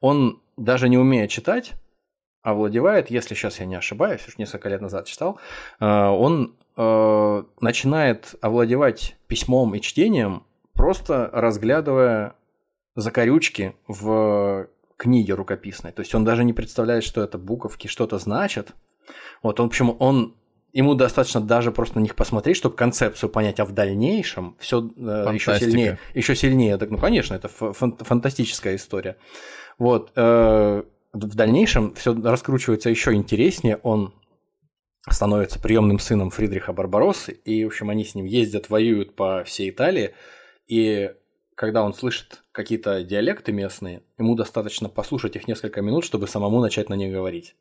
Он 0.00 0.42
даже 0.56 0.88
не 0.88 0.98
умеет 0.98 1.30
читать, 1.30 1.72
овладевает, 2.42 3.10
если 3.10 3.34
сейчас 3.34 3.60
я 3.60 3.66
не 3.66 3.74
ошибаюсь, 3.74 4.26
уж 4.26 4.38
несколько 4.38 4.68
лет 4.68 4.80
назад 4.80 5.06
читал, 5.06 5.38
э, 5.78 5.86
он 5.86 6.56
э, 6.76 7.42
начинает 7.60 8.34
овладевать 8.40 9.16
письмом 9.26 9.74
и 9.74 9.80
чтением, 9.80 10.44
просто 10.72 11.28
разглядывая 11.32 12.34
закорючки 12.96 13.74
в 13.86 14.68
книге 14.96 15.34
рукописной. 15.34 15.92
То 15.92 16.00
есть 16.00 16.14
он 16.14 16.24
даже 16.24 16.44
не 16.44 16.52
представляет, 16.52 17.04
что 17.04 17.22
это 17.22 17.38
буковки 17.38 17.86
что-то 17.86 18.18
значат. 18.18 18.74
Вот 19.42 19.60
он, 19.60 19.70
почему 19.70 19.92
он 19.98 20.34
ему 20.72 20.94
достаточно 20.94 21.40
даже 21.40 21.72
просто 21.72 21.98
на 21.98 22.02
них 22.02 22.14
посмотреть, 22.14 22.56
чтобы 22.56 22.76
концепцию 22.76 23.30
понять, 23.30 23.60
а 23.60 23.64
в 23.64 23.72
дальнейшем 23.72 24.56
все 24.58 24.88
э, 24.96 25.30
еще 25.32 25.58
сильнее, 25.58 25.98
еще 26.14 26.36
сильнее. 26.36 26.76
Так, 26.76 26.90
ну, 26.90 26.98
конечно, 26.98 27.34
это 27.34 27.48
фантастическая 27.48 28.76
история. 28.76 29.16
Вот 29.78 30.12
в 31.12 31.34
дальнейшем 31.34 31.94
все 31.94 32.14
раскручивается 32.14 32.90
еще 32.90 33.12
интереснее. 33.14 33.78
Он 33.82 34.14
становится 35.08 35.60
приемным 35.60 35.98
сыном 35.98 36.30
Фридриха 36.30 36.72
Барбароссы, 36.72 37.32
и, 37.32 37.64
в 37.64 37.68
общем, 37.68 37.90
они 37.90 38.04
с 38.04 38.14
ним 38.14 38.26
ездят, 38.26 38.68
воюют 38.68 39.16
по 39.16 39.42
всей 39.44 39.70
Италии, 39.70 40.14
и 40.66 41.12
когда 41.60 41.82
он 41.82 41.92
слышит 41.92 42.42
какие-то 42.52 43.02
диалекты 43.02 43.52
местные, 43.52 44.02
ему 44.16 44.34
достаточно 44.34 44.88
послушать 44.88 45.36
их 45.36 45.46
несколько 45.46 45.82
минут, 45.82 46.06
чтобы 46.06 46.26
самому 46.26 46.60
начать 46.60 46.88
на 46.88 46.94
них 46.94 47.12
говорить. 47.12 47.54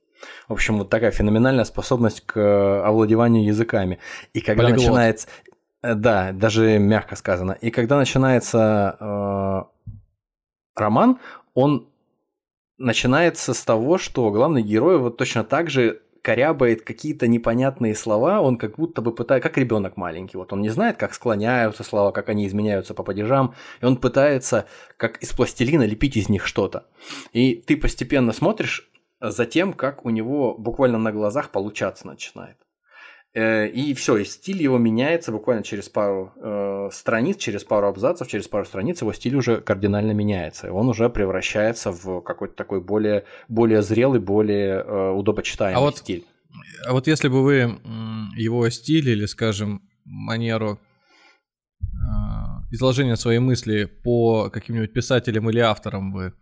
В 0.48 0.54
общем, 0.54 0.78
вот 0.78 0.90
такая 0.90 1.12
феноменальная 1.12 1.66
способность 1.66 2.22
к 2.26 2.86
овладеванию 2.86 3.44
языками. 3.44 4.00
И 4.34 4.40
когда 4.40 4.64
Полиглот. 4.64 4.86
начинается... 4.86 5.28
Э, 5.82 5.96
да, 5.96 6.32
даже 6.32 6.78
мягко 6.78 7.18
сказано. 7.18 7.58
И 7.60 7.72
когда 7.72 7.98
начинается 7.98 8.96
э, 9.00 9.64
роман, 10.76 11.20
он 11.54 11.89
начинается 12.80 13.54
с 13.54 13.64
того, 13.64 13.98
что 13.98 14.32
главный 14.32 14.64
герой 14.64 14.98
вот 14.98 15.18
точно 15.18 15.44
так 15.44 15.70
же 15.70 16.02
корябает 16.22 16.82
какие-то 16.82 17.28
непонятные 17.28 17.96
слова, 17.96 18.42
он 18.42 18.58
как 18.58 18.76
будто 18.76 19.02
бы 19.02 19.14
пытается, 19.14 19.48
как 19.48 19.58
ребенок 19.58 19.98
маленький, 19.98 20.38
вот 20.38 20.52
он 20.54 20.62
не 20.62 20.70
знает, 20.70 20.98
как 20.98 21.14
склоняются 21.14 21.84
слова, 21.84 22.12
как 22.12 22.30
они 22.30 22.48
изменяются 22.48 22.94
по 22.94 23.04
падежам, 23.04 23.54
и 23.82 23.86
он 23.86 23.98
пытается, 23.98 24.66
как 24.98 25.18
из 25.18 25.32
пластилина, 25.32 25.84
лепить 25.84 26.18
из 26.18 26.30
них 26.30 26.46
что-то. 26.46 26.88
И 27.32 27.56
ты 27.56 27.78
постепенно 27.78 28.34
смотришь 28.34 28.90
за 29.22 29.46
тем, 29.46 29.74
как 29.74 30.06
у 30.06 30.10
него 30.10 30.56
буквально 30.58 30.98
на 30.98 31.12
глазах 31.12 31.52
получаться 31.52 32.08
начинает. 32.08 32.58
Э, 33.36 33.68
и 33.68 33.94
все, 33.94 34.18
и 34.18 34.26
стиль 34.26 34.62
его 34.62 34.80
меняется 34.80 35.32
буквально 35.32 35.64
через 35.64 35.88
пару 35.88 36.34
э, 36.36 36.90
страниц, 36.92 37.38
через 37.38 37.64
пару 37.64 37.88
абзацев, 37.88 38.28
через 38.28 38.48
пару 38.48 38.66
страниц 38.66 39.02
его 39.02 39.14
стиль 39.14 39.36
уже 39.36 39.62
кардинально 39.62 40.14
меняется. 40.14 40.74
Он 40.74 40.90
уже 40.90 41.10
превращается 41.10 41.92
в 41.92 42.22
какой-то 42.22 42.56
такой 42.56 42.82
более, 42.82 43.26
более 43.48 43.84
зрелый, 43.84 44.20
более 44.20 44.84
э, 44.84 45.12
удобочитаемый 45.12 45.78
а 45.78 45.82
вот, 45.82 45.98
стиль. 45.98 46.26
А 46.88 46.94
вот 46.94 47.06
если 47.06 47.28
бы 47.28 47.44
вы 47.44 47.80
его 48.36 48.68
стиль 48.72 49.10
или, 49.10 49.28
скажем, 49.28 49.84
манеру 50.06 50.80
э, 51.82 51.86
изложения 52.72 53.16
своей 53.16 53.40
мысли 53.40 53.86
по 53.86 54.50
каким-нибудь 54.50 54.92
писателям 54.92 55.48
или 55.52 55.60
авторам 55.60 56.12
бы 56.12 56.34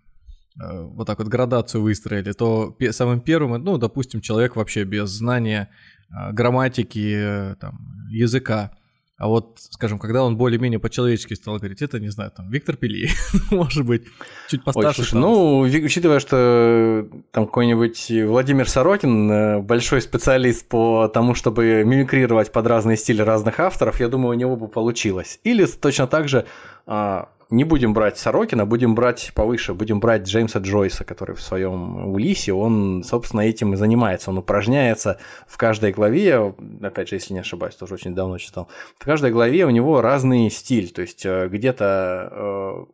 э, 0.61 0.83
вот 0.83 1.05
так 1.05 1.19
вот 1.19 1.27
градацию 1.27 1.81
выстроили, 1.81 2.31
то 2.31 2.77
самым 2.91 3.19
первым, 3.19 3.61
ну, 3.61 3.77
допустим, 3.77 4.21
человек 4.21 4.55
вообще 4.55 4.85
без 4.85 5.09
знания 5.09 5.69
грамматики, 6.09 7.55
там, 7.59 7.79
языка. 8.09 8.71
А 9.19 9.27
вот, 9.27 9.57
скажем, 9.57 9.97
когда 9.97 10.23
он 10.23 10.37
более-менее 10.37 10.79
по-человечески 10.79 11.33
стал 11.33 11.57
говорить, 11.57 11.81
это, 11.81 11.99
не 11.99 12.09
знаю, 12.09 12.29
там, 12.29 12.51
Виктор 12.51 12.75
Пели, 12.75 13.09
может 13.51 13.83
быть, 13.83 14.03
чуть 14.47 14.63
постарше. 14.63 14.87
Ой, 14.87 14.93
слушай, 14.93 15.19
ну, 15.19 15.59
учитывая, 15.61 16.19
что 16.19 17.07
там 17.31 17.47
какой-нибудь 17.47 18.11
Владимир 18.27 18.69
Сорокин, 18.69 19.31
э, 19.31 19.59
большой 19.59 20.01
специалист 20.01 20.67
по 20.67 21.07
тому, 21.07 21.33
чтобы 21.33 21.83
мимикрировать 21.83 22.51
под 22.51 22.67
разные 22.67 22.95
стили 22.95 23.23
разных 23.23 23.59
авторов, 23.59 23.99
я 23.99 24.07
думаю, 24.07 24.35
у 24.35 24.39
него 24.39 24.55
бы 24.55 24.67
получилось. 24.67 25.39
Или 25.43 25.65
точно 25.65 26.05
так 26.05 26.29
же 26.29 26.45
а, 26.85 27.29
не 27.49 27.63
будем 27.63 27.93
брать 27.93 28.17
Сорокина, 28.17 28.65
будем 28.65 28.95
брать 28.95 29.31
повыше, 29.33 29.73
будем 29.73 29.99
брать 29.99 30.23
Джеймса 30.23 30.59
Джойса, 30.59 31.03
который 31.05 31.35
в 31.35 31.41
своем 31.41 32.07
Улисе, 32.13 32.53
он, 32.53 33.03
собственно, 33.03 33.41
этим 33.41 33.73
и 33.73 33.77
занимается. 33.77 34.31
Он 34.31 34.39
упражняется 34.39 35.19
в 35.47 35.57
каждой 35.57 35.91
главе, 35.91 36.53
опять 36.81 37.09
же, 37.09 37.15
если 37.15 37.33
не 37.33 37.39
ошибаюсь, 37.39 37.75
тоже 37.75 37.93
очень 37.93 38.13
давно 38.13 38.37
читал, 38.37 38.67
в 38.97 39.05
каждой 39.05 39.31
главе 39.31 39.65
у 39.65 39.69
него 39.69 40.01
разный 40.01 40.49
стиль, 40.49 40.91
то 40.91 41.01
есть 41.01 41.25
э, 41.25 41.47
где-то 41.47 42.29
э, 42.31 42.85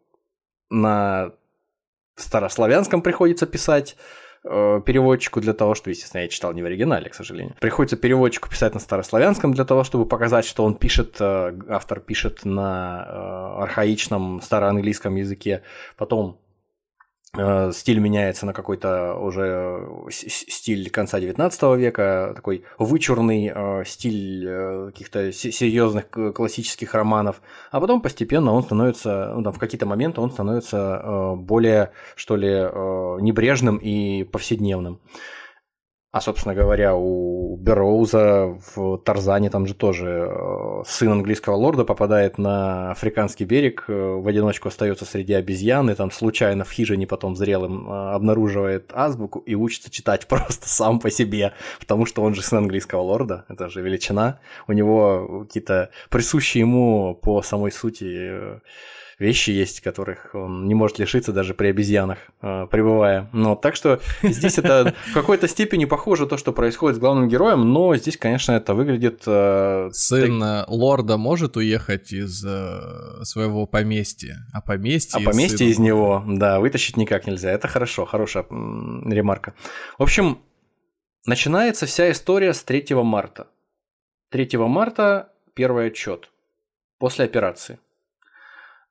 на 0.70 1.32
старославянском 2.16 3.02
приходится 3.02 3.48
писать, 3.48 3.98
Э, 4.46 4.82
переводчику 4.86 5.40
для 5.40 5.54
того, 5.54 5.74
что, 5.74 5.90
естественно, 5.90 6.22
я 6.22 6.28
читал 6.28 6.52
не 6.54 6.62
в 6.62 6.66
оригинале, 6.66 7.10
к 7.10 7.14
сожалению. 7.14 7.56
Приходится 7.62 7.96
переводчику 7.96 8.50
писать 8.50 8.74
на 8.74 8.80
старославянском 8.82 9.54
для 9.54 9.64
того, 9.64 9.86
чтобы 9.86 10.06
показать, 10.06 10.46
что 10.46 10.66
он 10.66 10.76
пишет, 10.76 11.16
э, 11.22 11.58
автор 11.70 12.02
пишет 12.02 12.44
на 12.44 13.06
э, 13.08 13.64
архаичном 13.64 14.42
староанглийском 14.42 15.16
языке. 15.16 15.64
Потом 15.96 16.40
стиль 17.36 18.00
меняется 18.00 18.46
на 18.46 18.54
какой-то 18.54 19.16
уже 19.16 19.88
стиль 20.10 20.90
конца 20.92 21.20
19 21.20 21.64
века, 21.78 22.34
такой 22.36 22.64
вычурный 22.78 23.52
э, 23.54 23.84
стиль 23.86 24.46
э, 24.48 24.86
каких-то 24.92 25.32
серьезных 25.32 26.10
классических 26.10 26.94
романов, 26.94 27.42
а 27.72 27.80
потом 27.82 28.02
постепенно 28.02 28.54
он 28.54 28.64
становится, 28.64 29.34
ну, 29.36 29.44
там, 29.44 29.54
в 29.54 29.60
какие-то 29.60 29.86
моменты 29.88 30.22
он 30.22 30.32
становится 30.32 31.34
более, 31.38 31.92
что 32.16 32.36
ли, 32.36 32.50
небрежным 32.50 33.78
и 33.78 34.24
повседневным. 34.24 35.00
А, 36.14 36.22
собственно 36.22 36.54
говоря, 36.54 36.94
у 36.96 37.58
Бероуза 37.58 38.60
в 38.76 39.00
Тарзане 39.00 39.50
там 39.50 39.66
же 39.66 39.74
тоже 39.74 40.30
э, 40.30 40.84
сын 40.86 41.12
английского 41.12 41.56
лорда 41.56 41.86
попадает 41.86 42.38
на 42.38 42.92
африканский 42.92 43.46
берег, 43.46 43.86
э, 43.88 43.94
в 43.94 44.28
одиночку 44.28 44.68
остается 44.68 45.06
среди 45.06 45.34
обезьян, 45.34 45.90
и 45.90 45.96
там 45.96 46.12
случайно 46.12 46.66
в 46.66 46.72
хижине 46.72 47.08
потом 47.08 47.36
зрелым 47.36 47.90
э, 47.90 48.14
обнаруживает 48.14 48.92
азбуку 48.94 49.40
и 49.40 49.56
учится 49.56 49.90
читать 49.90 50.28
просто 50.30 50.70
сам 50.70 51.00
по 51.00 51.10
себе, 51.10 51.54
потому 51.80 52.06
что 52.06 52.22
он 52.22 52.36
же 52.36 52.44
сын 52.44 52.60
английского 52.60 53.02
лорда, 53.02 53.46
это 53.50 53.68
же 53.70 53.82
величина. 53.82 54.40
У 54.68 54.74
него 54.74 55.46
какие-то 55.48 55.90
присущие 56.12 56.62
ему 56.62 57.16
по 57.16 57.42
самой 57.42 57.72
сути 57.72 58.62
вещи 59.20 59.52
есть, 59.52 59.82
которых 59.82 60.34
он 60.34 60.68
не 60.68 60.74
может 60.74 61.00
лишиться 61.00 61.32
даже 61.32 61.54
при 61.54 61.68
обезьянах, 61.68 62.20
э, 62.42 62.68
пребывая. 62.70 63.30
Но 63.34 63.56
так 63.56 63.76
что 63.76 64.00
здесь 64.22 64.58
это 64.58 64.94
в 65.12 65.14
какой-то 65.14 65.48
степени 65.48 65.86
похоже 65.86 66.28
то, 66.28 66.38
что 66.38 66.52
происходит 66.54 66.98
с 66.98 67.00
главным 67.00 67.28
героем, 67.28 67.72
но 67.74 67.96
здесь, 67.96 68.18
конечно, 68.18 68.54
это 68.54 68.74
выглядит... 68.74 69.24
Э, 69.26 69.90
Сын 69.92 70.40
так... 70.40 70.70
лорда 70.70 71.18
может 71.18 71.58
уехать 71.58 72.12
из 72.12 72.44
э, 72.46 73.24
своего 73.24 73.66
поместья, 73.66 74.46
а 74.54 74.62
поместье... 74.62 75.22
А 75.22 75.26
поместье 75.26 75.58
сына... 75.58 75.70
из 75.70 75.80
него, 75.80 76.24
да, 76.28 76.60
вытащить 76.60 76.98
никак 76.98 77.28
нельзя. 77.28 77.52
Это 77.52 77.68
хорошо, 77.68 78.06
хорошая 78.06 78.46
ремарка. 78.50 79.54
В 79.98 80.04
общем, 80.04 80.40
начинается 81.26 81.86
вся 81.86 82.12
история 82.12 82.54
с 82.54 82.64
3 82.64 82.96
марта. 82.96 83.48
3 84.32 84.58
марта 84.58 85.30
первый 85.54 85.88
отчет 85.88 86.30
после 86.98 87.26
операции. 87.26 87.80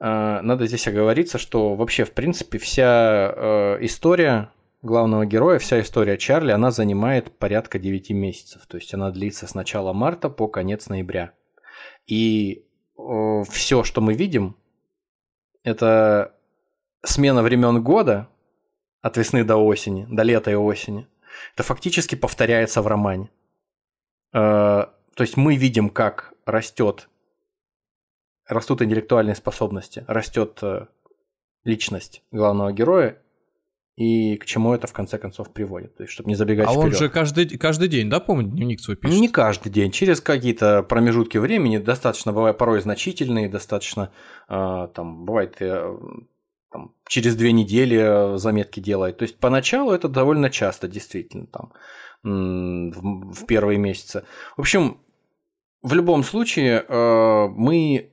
А, 0.05 0.43
надо 0.43 0.67
здесь 0.67 0.89
оговориться, 0.89 1.39
что 1.39 1.77
вообще, 1.77 2.05
в 2.05 2.11
принципе, 2.11 2.59
вся 2.59 3.33
э, 3.37 3.79
история 3.83 4.51
главного 4.83 5.25
героя, 5.25 5.61
вся 5.61 5.81
история 5.81 6.19
Чарли, 6.19 6.51
она 6.51 6.73
занимает 6.73 7.31
порядка 7.39 7.79
9 7.79 8.11
месяцев. 8.11 8.67
То 8.67 8.79
есть 8.79 8.93
она 8.95 9.13
длится 9.13 9.47
с 9.47 9.55
начала 9.55 9.93
марта 9.93 10.29
по 10.29 10.49
конец 10.49 10.89
ноября. 10.89 11.35
И 12.09 12.67
все, 12.97 13.85
что 13.85 14.01
мы 14.01 14.15
видим, 14.15 14.57
это 15.63 16.35
смена 17.05 17.45
времен 17.45 17.81
года 17.81 18.29
от 19.03 19.17
весны 19.17 19.45
до 19.45 19.57
осени, 19.57 20.09
до 20.11 20.25
лета 20.25 20.51
и 20.51 20.57
осени. 20.57 21.07
Это 21.55 21.63
фактически 21.63 22.17
повторяется 22.17 22.83
в 22.83 22.89
романе. 22.89 23.31
Э, 24.33 24.87
то 25.15 25.21
есть 25.21 25.37
мы 25.37 25.55
видим, 25.55 25.91
как 25.91 26.35
растет 26.45 27.09
растут 28.47 28.83
интеллектуальные 28.83 29.35
способности, 29.35 30.05
растет 30.07 30.59
э, 30.63 30.87
личность 31.65 32.23
главного 32.31 32.73
героя, 32.73 33.19
и 33.97 34.37
к 34.37 34.47
чему 34.47 34.73
это 34.73 34.87
в 34.87 34.93
конце 34.93 35.19
концов 35.19 35.53
приводит, 35.53 35.97
то 35.97 36.03
есть 36.03 36.13
чтобы 36.13 36.31
не 36.31 36.35
забегать 36.35 36.67
а 36.67 36.71
вперед. 36.71 36.85
он 36.85 36.93
же 36.93 37.09
каждый, 37.11 37.47
каждый 37.59 37.89
день, 37.89 38.09
да, 38.09 38.21
помню, 38.21 38.49
дневник 38.49 38.81
свой 38.81 38.97
пишет? 38.97 39.21
Не 39.21 39.29
каждый 39.29 39.71
день, 39.71 39.91
через 39.91 40.21
какие-то 40.21 40.83
промежутки 40.83 41.37
времени, 41.37 41.77
достаточно, 41.77 42.33
бывает, 42.33 42.57
порой 42.57 42.81
значительные, 42.81 43.49
достаточно, 43.49 44.11
э, 44.49 44.89
там, 44.95 45.27
бывает, 45.27 45.57
э, 45.61 45.95
там, 46.71 46.95
через 47.07 47.37
две 47.37 47.53
недели 47.53 48.39
заметки 48.39 48.81
делает. 48.81 49.19
То 49.19 49.25
есть 49.25 49.39
поначалу 49.39 49.93
это 49.93 50.09
довольно 50.09 50.49
часто, 50.49 50.89
действительно, 50.89 51.47
там, 51.47 51.73
в, 52.23 53.33
в 53.35 53.47
первые 53.47 53.79
месяцы. 53.79 54.25
В 54.57 54.61
общем, 54.61 54.99
в 55.83 55.95
любом 55.95 56.23
случае, 56.23 56.85
э, 56.89 57.49
мы 57.49 58.12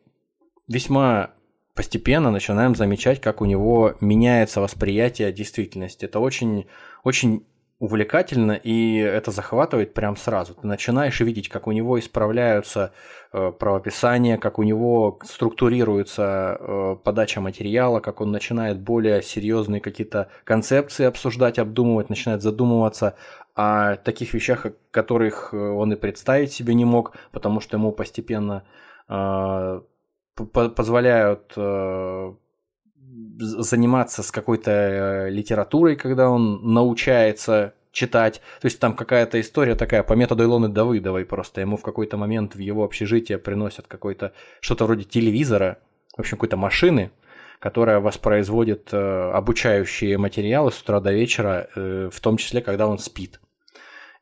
весьма 0.70 1.32
постепенно 1.76 2.32
начинаем 2.32 2.76
замечать, 2.76 3.20
как 3.20 3.42
у 3.42 3.46
него 3.46 3.96
меняется 4.00 4.62
восприятие 4.62 5.32
действительности. 5.34 6.06
Это 6.06 6.20
очень, 6.20 6.68
очень 7.04 7.44
увлекательно, 7.80 8.52
и 8.52 8.98
это 8.98 9.32
захватывает 9.32 9.94
прям 9.94 10.18
сразу. 10.18 10.54
Ты 10.54 10.68
начинаешь 10.68 11.20
видеть, 11.22 11.48
как 11.48 11.66
у 11.66 11.72
него 11.72 11.98
исправляются 11.98 12.92
э, 13.32 13.54
правописания, 13.58 14.38
как 14.38 14.60
у 14.60 14.64
него 14.64 15.20
структурируется 15.24 16.58
э, 16.60 16.96
подача 17.02 17.40
материала, 17.40 18.02
как 18.02 18.20
он 18.20 18.32
начинает 18.32 18.80
более 18.82 19.22
серьезные 19.22 19.80
какие-то 19.80 20.28
концепции 20.44 21.06
обсуждать, 21.06 21.58
обдумывать, 21.58 22.10
начинает 22.10 22.42
задумываться 22.42 23.16
о 23.56 23.96
таких 23.96 24.34
вещах, 24.34 24.66
которых 24.92 25.54
э, 25.54 25.58
он 25.58 25.94
и 25.94 25.96
представить 25.96 26.52
себе 26.52 26.74
не 26.74 26.84
мог, 26.84 27.16
потому 27.32 27.62
что 27.62 27.78
ему 27.78 27.94
постепенно 27.94 28.66
э, 29.08 29.69
позволяют 30.52 31.54
э, 31.56 32.34
заниматься 33.38 34.24
с 34.24 34.32
какой-то 34.32 34.72
э, 34.72 35.30
литературой, 35.30 35.96
когда 35.96 36.30
он 36.30 36.74
научается 36.74 37.74
читать. 37.92 38.42
То 38.62 38.66
есть 38.66 38.80
там 38.80 38.96
какая-то 38.96 39.40
история 39.40 39.76
такая 39.76 40.04
по 40.04 40.14
методу 40.14 40.44
Илоны 40.44 40.70
Давыдовой 40.70 41.26
просто. 41.26 41.62
Ему 41.62 41.78
в 41.78 41.82
какой-то 41.82 42.18
момент 42.18 42.56
в 42.56 42.60
его 42.60 42.84
общежитие 42.84 43.38
приносят 43.38 43.88
какой-то 43.88 44.34
что-то 44.62 44.86
вроде 44.86 45.04
телевизора, 45.04 45.80
в 46.16 46.20
общем, 46.20 46.38
какой-то 46.38 46.58
машины, 46.58 47.12
которая 47.60 48.00
воспроизводит 48.00 48.90
э, 48.94 49.32
обучающие 49.32 50.18
материалы 50.18 50.72
с 50.72 50.82
утра 50.82 51.00
до 51.00 51.12
вечера, 51.12 51.68
э, 51.76 52.10
в 52.12 52.20
том 52.20 52.38
числе, 52.38 52.62
когда 52.62 52.88
он 52.88 53.00
спит. 53.00 53.40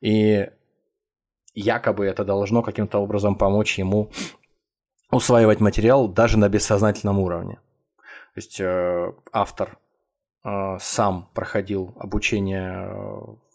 И 0.02 0.48
якобы 1.54 2.06
это 2.06 2.24
должно 2.24 2.62
каким-то 2.62 3.00
образом 3.00 3.36
помочь 3.36 3.78
ему 3.78 4.12
усваивать 5.12 5.60
материал 5.60 6.08
даже 6.08 6.38
на 6.38 6.50
бессознательном 6.50 7.20
уровне. 7.20 7.56
То 8.34 8.38
есть 8.38 8.60
э, 8.60 9.12
автор 9.32 9.78
э, 10.44 10.78
сам 10.80 11.30
проходил 11.34 11.94
обучение 12.00 12.90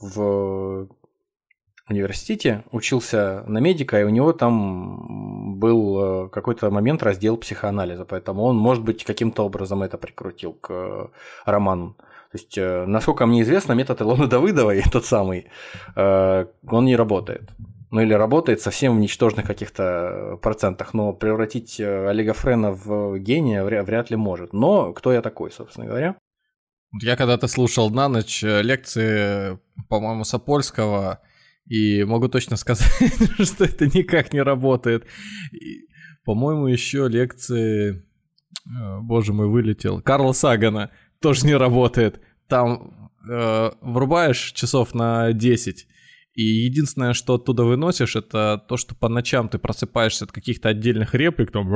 в 0.01 0.89
университете, 1.89 2.65
учился 2.71 3.45
на 3.47 3.59
медика, 3.59 4.01
и 4.01 4.05
у 4.05 4.09
него 4.09 4.33
там 4.33 5.59
был 5.59 6.27
э, 6.27 6.29
какой-то 6.29 6.71
момент 6.71 7.03
раздел 7.03 7.37
психоанализа, 7.37 8.05
поэтому 8.05 8.43
он, 8.45 8.57
может 8.57 8.85
быть, 8.85 9.05
каким-то 9.05 9.45
образом 9.45 9.83
это 9.83 9.99
прикрутил 9.99 10.53
к 10.53 10.71
э, 10.71 11.07
роману. 11.45 11.95
То 12.33 12.39
есть, 12.39 12.59
э, 12.59 12.87
насколько 12.87 13.27
мне 13.27 13.43
известно, 13.43 13.75
метод 13.75 14.01
Илоны 14.01 14.27
Давыдовой, 14.27 14.83
тот 14.93 15.05
самый, 15.05 15.47
он 15.95 16.85
не 16.85 16.97
работает. 16.97 17.51
Ну 17.93 18.01
или 18.01 18.15
работает 18.15 18.61
совсем 18.61 18.97
в 18.97 19.01
ничтожных 19.01 19.47
каких-то 19.47 20.39
процентах, 20.43 20.95
но 20.95 21.13
превратить 21.13 21.79
Олега 21.79 22.33
Френа 22.33 22.73
в 22.73 23.19
гения 23.19 23.63
вряд 23.63 24.11
ли 24.11 24.17
может. 24.17 24.53
Но 24.53 24.93
кто 24.95 25.13
я 25.13 25.21
такой, 25.23 25.53
собственно 25.53 25.87
говоря? 25.87 26.17
Я 27.01 27.17
когда-то 27.17 27.49
слушал 27.49 27.91
на 27.91 28.09
ночь 28.09 28.43
лекции, 28.43 29.59
по-моему, 29.89 30.25
Сапольского, 30.25 31.21
и 31.67 32.05
могу 32.05 32.29
точно 32.29 32.57
сказать, 32.57 32.91
что 33.41 33.65
это 33.65 33.87
никак 33.87 34.33
не 34.33 34.43
работает. 34.43 35.07
по-моему, 36.25 36.69
еще 36.69 37.09
лекции... 37.09 38.05
Э, 38.67 39.01
боже 39.01 39.33
мой, 39.33 39.49
вылетел. 39.49 40.01
Карла 40.01 40.33
Сагана 40.33 40.91
тоже 41.21 41.47
не 41.47 41.55
работает. 41.55 42.21
Там 42.49 43.11
э, 43.29 43.71
врубаешь 43.81 44.53
часов 44.53 44.95
на 44.95 45.33
10, 45.33 45.87
и 46.35 46.43
единственное, 46.43 47.13
что 47.13 47.35
оттуда 47.35 47.65
выносишь, 47.65 48.17
это 48.17 48.63
то, 48.69 48.77
что 48.77 48.95
по 48.95 49.09
ночам 49.09 49.49
ты 49.49 49.59
просыпаешься 49.59 50.25
от 50.25 50.33
каких-то 50.33 50.71
отдельных 50.71 51.15
реплик, 51.15 51.51
там, 51.51 51.69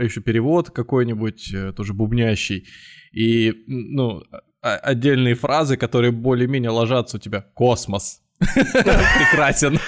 еще 0.00 0.20
перевод 0.20 0.70
какой-нибудь, 0.70 1.52
э, 1.52 1.72
тоже 1.72 1.92
бубнящий, 1.92 2.66
и, 3.12 3.64
ну, 3.66 4.22
отдельные 4.60 5.34
фразы, 5.34 5.76
которые 5.76 6.12
более-менее 6.12 6.70
ложатся 6.70 7.18
у 7.18 7.20
тебя. 7.20 7.44
Космос, 7.54 8.22
Прекрасен. 8.54 9.78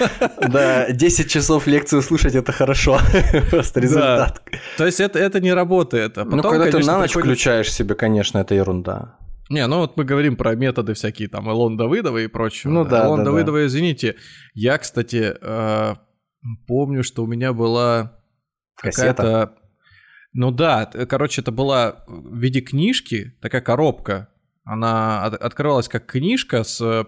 Да, 0.47 0.91
10 0.91 1.29
часов 1.29 1.67
лекцию 1.67 2.01
слушать 2.01 2.35
это 2.35 2.51
хорошо. 2.51 2.99
Просто 3.49 3.79
результат. 3.79 4.41
То 4.77 4.85
есть 4.85 4.99
это, 4.99 5.19
это 5.19 5.39
не 5.39 5.53
работает. 5.53 6.17
А 6.17 6.25
ну, 6.25 6.41
когда 6.41 6.71
ты 6.71 6.79
на 6.79 6.99
ночь 6.99 7.11
включаешь 7.11 7.71
себе, 7.71 7.95
конечно, 7.95 8.37
это 8.37 8.55
ерунда. 8.55 9.17
Не, 9.49 9.65
ну 9.67 9.77
вот 9.79 9.97
мы 9.97 10.03
говорим 10.03 10.35
про 10.35 10.55
методы 10.55 10.93
всякие, 10.93 11.29
там, 11.29 11.49
Илон 11.49 11.77
Давыдова 11.77 12.17
и 12.17 12.27
прочее. 12.27 12.71
Ну 12.71 12.85
да, 12.85 13.05
Илон 13.05 13.19
да, 13.19 13.25
Давыдова, 13.25 13.59
да. 13.59 13.65
извините. 13.65 14.15
Я, 14.53 14.77
кстати, 14.77 15.35
э, 15.39 15.95
помню, 16.67 17.03
что 17.03 17.23
у 17.23 17.27
меня 17.27 17.53
была 17.53 18.19
какая-то... 18.75 19.53
Ну 20.33 20.51
да, 20.51 20.85
короче, 20.85 21.41
это 21.41 21.51
была 21.51 22.03
в 22.07 22.37
виде 22.37 22.61
книжки, 22.61 23.35
такая 23.41 23.61
коробка. 23.61 24.29
Она 24.63 25.23
открывалась 25.25 25.87
как 25.87 26.05
книжка 26.05 26.63
с 26.63 27.07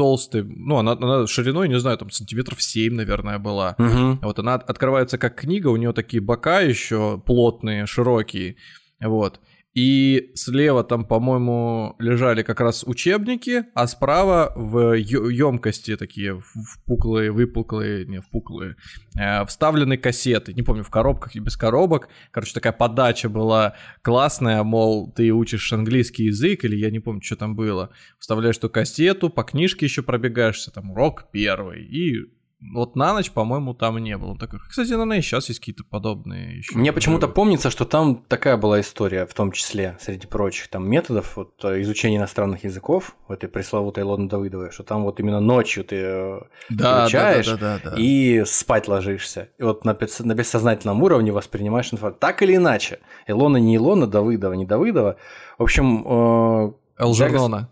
толстый, 0.00 0.44
ну, 0.44 0.78
она, 0.78 0.92
она 0.92 1.26
шириной, 1.26 1.68
не 1.68 1.78
знаю, 1.78 1.98
там 1.98 2.10
сантиметров 2.10 2.62
7, 2.62 2.94
наверное, 2.94 3.38
была. 3.38 3.74
Угу. 3.78 4.20
Вот 4.22 4.38
она 4.38 4.54
открывается 4.54 5.18
как 5.18 5.34
книга, 5.34 5.68
у 5.68 5.76
нее 5.76 5.92
такие 5.92 6.22
бока 6.22 6.60
еще 6.60 7.20
плотные, 7.26 7.84
широкие, 7.84 8.56
вот. 8.98 9.40
И 9.72 10.32
слева 10.34 10.82
там, 10.82 11.04
по-моему, 11.04 11.94
лежали 12.00 12.42
как 12.42 12.60
раз 12.60 12.82
учебники, 12.84 13.66
а 13.74 13.86
справа 13.86 14.52
в 14.56 14.94
емкости 14.94 15.96
такие 15.96 16.40
впуклые, 16.40 17.30
выпуклые, 17.30 18.04
не 18.04 18.20
впуклые, 18.20 18.74
э, 19.16 19.44
вставлены 19.46 19.96
кассеты. 19.96 20.54
Не 20.54 20.62
помню, 20.62 20.82
в 20.82 20.90
коробках 20.90 21.36
и 21.36 21.38
без 21.38 21.56
коробок. 21.56 22.08
Короче, 22.32 22.52
такая 22.52 22.72
подача 22.72 23.28
была 23.28 23.74
классная, 24.02 24.64
мол, 24.64 25.12
ты 25.12 25.30
учишь 25.30 25.72
английский 25.72 26.24
язык, 26.24 26.64
или 26.64 26.74
я 26.74 26.90
не 26.90 26.98
помню, 26.98 27.22
что 27.22 27.36
там 27.36 27.54
было. 27.54 27.90
Вставляешь 28.18 28.58
эту 28.58 28.70
кассету, 28.70 29.30
по 29.30 29.44
книжке 29.44 29.86
еще 29.86 30.02
пробегаешься, 30.02 30.72
там 30.72 30.90
урок 30.90 31.26
первый, 31.30 31.84
и 31.84 32.39
вот 32.60 32.94
на 32.94 33.14
ночь, 33.14 33.30
по-моему, 33.30 33.74
там 33.74 33.98
не 33.98 34.16
было. 34.16 34.36
такой, 34.38 34.60
кстати, 34.68 34.90
наверное, 34.90 35.18
и 35.18 35.22
сейчас 35.22 35.48
есть 35.48 35.60
какие-то 35.60 35.84
подобные 35.84 36.58
еще. 36.58 36.76
Мне 36.76 36.92
почему-то 36.92 37.26
помнится, 37.26 37.70
что 37.70 37.84
там 37.84 38.22
такая 38.28 38.56
была 38.56 38.80
история, 38.80 39.26
в 39.26 39.34
том 39.34 39.52
числе, 39.52 39.96
среди 40.00 40.26
прочих 40.26 40.68
там 40.68 40.88
методов 40.88 41.36
вот, 41.36 41.54
э, 41.64 41.80
изучения 41.82 42.18
иностранных 42.18 42.64
языков, 42.64 43.16
в 43.28 43.32
этой 43.32 43.48
пресловутой 43.48 44.04
Лоны 44.04 44.28
Давыдовой, 44.28 44.70
что 44.70 44.82
там 44.82 45.04
вот 45.04 45.20
именно 45.20 45.40
ночью 45.40 45.84
ты 45.84 45.96
э, 45.96 46.40
да, 46.68 47.04
изучаешь 47.04 47.46
да, 47.46 47.56
да, 47.56 47.58
да, 47.58 47.80
да, 47.82 47.90
да. 47.90 47.96
и 47.96 48.44
спать 48.44 48.88
ложишься. 48.88 49.48
И 49.58 49.62
вот 49.62 49.84
на, 49.84 49.96
на 50.20 50.34
бессознательном 50.34 51.02
уровне 51.02 51.32
воспринимаешь 51.32 51.92
информацию. 51.92 52.20
Так 52.20 52.42
или 52.42 52.56
иначе. 52.56 53.00
Илона 53.26 53.56
не 53.56 53.76
Илона, 53.76 54.06
Давыдова 54.06 54.52
не 54.52 54.66
Давыдова. 54.66 55.16
В 55.58 55.62
общем... 55.62 56.04
Э, 56.06 56.72
Элжернона. 56.98 57.70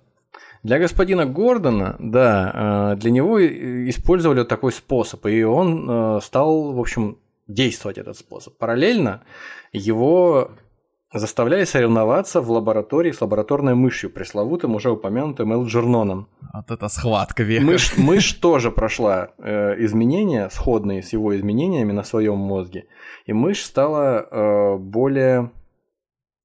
Для 0.63 0.79
господина 0.79 1.27
Гордона, 1.27 1.97
да, 1.99 2.93
э, 2.95 2.97
для 2.97 3.11
него 3.11 3.39
использовали 3.41 4.45
такой 4.45 4.73
способ, 4.73 5.27
и 5.27 5.43
он 5.43 5.89
э, 5.89 6.21
стал, 6.23 6.73
в 6.73 6.81
общем, 6.81 7.19
действовать 7.47 7.99
этот 7.99 8.17
способ. 8.17 8.57
Параллельно 8.59 9.23
его 9.73 10.51
заставляли 11.13 11.65
соревноваться 11.65 12.41
в 12.41 12.51
лаборатории 12.51 13.13
с 13.13 13.21
лабораторной 13.21 13.75
мышью, 13.75 14.11
пресловутым, 14.11 14.75
уже 14.75 14.91
упомянутым 14.91 15.53
Элджерноном. 15.53 16.29
Вот 16.53 16.71
это 16.71 16.89
схватка 16.89 17.43
века. 17.43 17.65
Мышь, 17.65 17.97
мышь 17.97 18.33
тоже 18.35 18.71
прошла 18.71 19.31
э, 19.39 19.85
изменения, 19.85 20.51
сходные 20.51 21.03
с 21.03 21.13
его 21.13 21.35
изменениями 21.37 21.93
на 21.93 22.05
своем 22.05 22.37
мозге, 22.37 22.87
и 23.27 23.33
мышь 23.33 23.65
стала 23.65 24.27
э, 24.31 24.77
более 24.77 25.51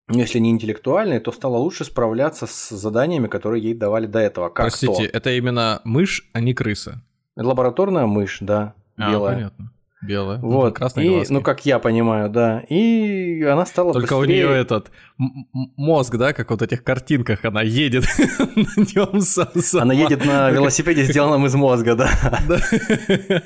если 0.09 0.39
не 0.39 0.51
интеллектуальной, 0.51 1.19
то 1.19 1.31
стала 1.31 1.57
лучше 1.57 1.85
справляться 1.85 2.45
с 2.45 2.69
заданиями, 2.69 3.27
которые 3.27 3.63
ей 3.63 3.73
давали 3.73 4.05
до 4.05 4.19
этого. 4.19 4.49
Как 4.49 4.65
Простите, 4.67 5.07
то. 5.07 5.17
это 5.17 5.31
именно 5.31 5.81
мышь, 5.83 6.29
а 6.33 6.41
не 6.41 6.53
крыса? 6.53 7.01
Лабораторная 7.35 8.05
мышь, 8.05 8.39
да, 8.41 8.75
а, 8.97 9.11
белая. 9.11 9.35
понятно. 9.35 9.71
Белая. 10.03 10.37
Ну, 10.39 10.49
вот. 10.49 10.75
красная 10.75 11.05
и, 11.05 11.25
Ну, 11.29 11.41
как 11.41 11.65
я 11.65 11.79
понимаю, 11.79 12.29
да. 12.29 12.59
И 12.69 13.41
она 13.43 13.65
стала 13.65 13.93
Только 13.93 14.17
быстрее... 14.17 14.45
у 14.45 14.49
нее 14.49 14.61
этот 14.61 14.91
мозг, 15.17 16.15
да, 16.17 16.33
как 16.33 16.49
вот 16.49 16.59
в 16.59 16.63
этих 16.63 16.83
картинках, 16.83 17.45
она 17.45 17.61
едет 17.61 18.03
на 18.17 18.81
нем 18.81 19.81
Она 19.81 19.93
едет 19.93 20.25
на 20.25 20.49
велосипеде, 20.51 21.03
сделанном 21.03 21.45
из 21.45 21.55
мозга, 21.55 21.95
да. 21.95 22.09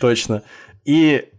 Точно. 0.00 0.42
И 0.84 1.30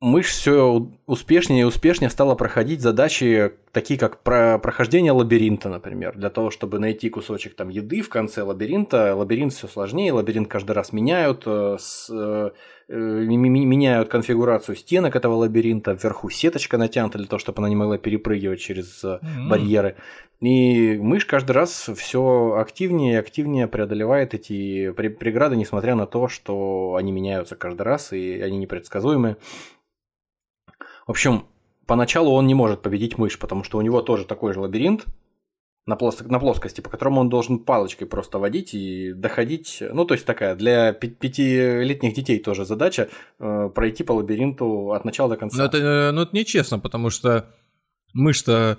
мышь 0.00 0.28
все 0.28 0.90
успешнее 1.06 1.60
и 1.60 1.64
успешнее 1.64 2.10
стала 2.10 2.34
проходить 2.34 2.80
задачи, 2.80 3.52
такие 3.70 3.98
как 3.98 4.22
про 4.22 4.58
прохождение 4.58 5.12
лабиринта, 5.12 5.68
например. 5.68 6.16
Для 6.16 6.30
того, 6.30 6.50
чтобы 6.50 6.80
найти 6.80 7.08
кусочек 7.10 7.54
там 7.54 7.68
еды 7.68 8.02
в 8.02 8.08
конце 8.08 8.42
лабиринта, 8.42 9.14
лабиринт 9.14 9.52
все 9.52 9.68
сложнее, 9.68 10.12
лабиринт 10.12 10.48
каждый 10.48 10.72
раз 10.72 10.92
меняют, 10.92 11.44
э, 11.46 11.76
с, 11.78 12.10
э, 12.10 12.50
меняют 12.88 14.08
конфигурацию 14.08 14.74
стенок 14.74 15.14
этого 15.14 15.34
лабиринта, 15.34 15.92
вверху 15.92 16.28
сеточка 16.28 16.76
натянута 16.76 17.18
для 17.18 17.28
того, 17.28 17.38
чтобы 17.38 17.58
она 17.58 17.68
не 17.68 17.76
могла 17.76 17.98
перепрыгивать 17.98 18.60
через 18.60 19.04
mm-hmm. 19.04 19.48
барьеры. 19.48 19.96
И 20.40 20.98
мышь 20.98 21.24
каждый 21.24 21.52
раз 21.52 21.88
все 21.96 22.56
активнее 22.58 23.14
и 23.14 23.16
активнее 23.16 23.68
преодолевает 23.68 24.34
эти 24.34 24.90
преграды, 24.90 25.56
несмотря 25.56 25.94
на 25.94 26.06
то, 26.06 26.28
что 26.28 26.96
они 26.98 27.12
меняются 27.12 27.54
каждый 27.54 27.82
раз 27.82 28.12
и 28.12 28.40
они 28.40 28.58
непредсказуемы. 28.58 29.36
В 31.06 31.10
общем, 31.10 31.46
поначалу 31.86 32.32
он 32.32 32.46
не 32.46 32.54
может 32.54 32.82
победить 32.82 33.16
мышь, 33.16 33.38
потому 33.38 33.64
что 33.64 33.78
у 33.78 33.82
него 33.82 34.02
тоже 34.02 34.24
такой 34.24 34.52
же 34.52 34.60
лабиринт 34.60 35.06
на, 35.86 35.94
плоско- 35.94 36.26
на 36.26 36.40
плоскости, 36.40 36.80
по 36.80 36.90
которому 36.90 37.20
он 37.20 37.28
должен 37.28 37.60
палочкой 37.60 38.08
просто 38.08 38.38
водить 38.38 38.74
и 38.74 39.12
доходить. 39.12 39.82
Ну, 39.92 40.04
то 40.04 40.14
есть 40.14 40.26
такая 40.26 40.56
для 40.56 40.92
пятилетних 40.92 42.12
детей 42.12 42.40
тоже 42.40 42.64
задача 42.64 43.08
э, 43.38 43.70
пройти 43.72 44.02
по 44.02 44.12
лабиринту 44.12 44.92
от 44.92 45.04
начала 45.04 45.30
до 45.30 45.36
конца. 45.36 45.58
Но 45.58 45.64
это, 45.64 45.78
э, 45.78 46.10
ну, 46.10 46.22
это 46.22 46.34
нечестно, 46.34 46.80
потому 46.80 47.10
что 47.10 47.48
мышь-то 48.12 48.78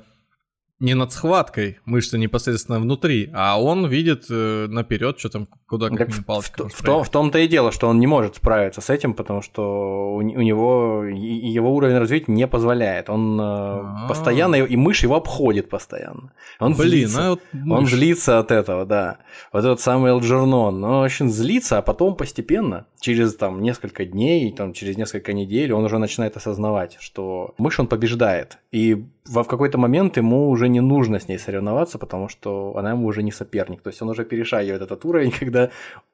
не 0.79 0.93
над 0.93 1.11
схваткой, 1.11 1.79
мышцы 1.85 2.19
непосредственно 2.19 2.79
внутри, 2.79 3.31
а 3.33 3.59
он 3.59 3.87
видит 3.87 4.25
э, 4.29 4.67
наперед, 4.69 5.17
что 5.17 5.29
там, 5.29 5.47
куда 5.67 5.89
как 5.89 6.13
так 6.13 6.25
палочка. 6.25 6.69
В, 6.69 6.73
в, 6.73 6.83
том, 6.83 7.03
в 7.03 7.09
том-то 7.09 7.39
и 7.39 7.47
дело, 7.47 7.71
что 7.71 7.87
он 7.87 7.99
не 7.99 8.05
может 8.05 8.35
справиться 8.35 8.81
с 8.81 8.91
этим, 8.91 9.15
потому 9.15 9.41
что 9.41 10.13
у, 10.13 10.17
у 10.17 10.21
него 10.21 11.03
его 11.03 11.73
уровень 11.73 11.97
развития 11.97 12.31
не 12.31 12.47
позволяет. 12.47 13.09
Он 13.09 13.39
А-а-а. 13.41 14.07
постоянно, 14.07 14.55
и 14.55 14.75
мышь 14.75 15.01
его 15.01 15.15
обходит 15.15 15.67
постоянно. 15.69 16.31
Он 16.59 16.73
Блин, 16.73 16.89
злится. 16.89 17.27
А 17.27 17.29
вот 17.31 17.41
он 17.71 17.87
злится 17.87 18.39
от 18.39 18.51
этого, 18.51 18.85
да. 18.85 19.17
Вот 19.51 19.59
этот 19.59 19.79
самый 19.79 20.11
Элджернон, 20.11 20.83
он 20.83 21.03
очень 21.03 21.29
злится, 21.29 21.79
а 21.79 21.81
потом 21.81 22.15
постепенно, 22.15 22.85
через 22.99 23.35
там 23.35 23.63
несколько 23.63 24.05
дней, 24.05 24.51
там 24.51 24.73
через 24.73 24.95
несколько 24.95 25.33
недель, 25.33 25.73
он 25.73 25.83
уже 25.83 25.97
начинает 25.97 26.37
осознавать, 26.37 26.97
что 26.99 27.55
мышь 27.57 27.79
он 27.79 27.87
побеждает. 27.87 28.59
И 28.71 29.07
в 29.27 29.43
какой-то 29.43 29.77
момент 29.77 30.17
ему 30.17 30.49
уже 30.49 30.69
не 30.69 30.81
нужно 30.81 31.19
с 31.19 31.27
ней 31.27 31.37
соревноваться, 31.37 31.97
потому 31.97 32.29
что 32.29 32.75
она 32.77 32.91
ему 32.91 33.07
уже 33.07 33.23
не 33.23 33.31
соперник. 33.31 33.81
То 33.81 33.89
есть 33.89 34.01
он 34.01 34.09
уже 34.09 34.25
перешагивает 34.25 34.81
этот 34.81 35.05
уровень, 35.05 35.31
когда 35.39 35.69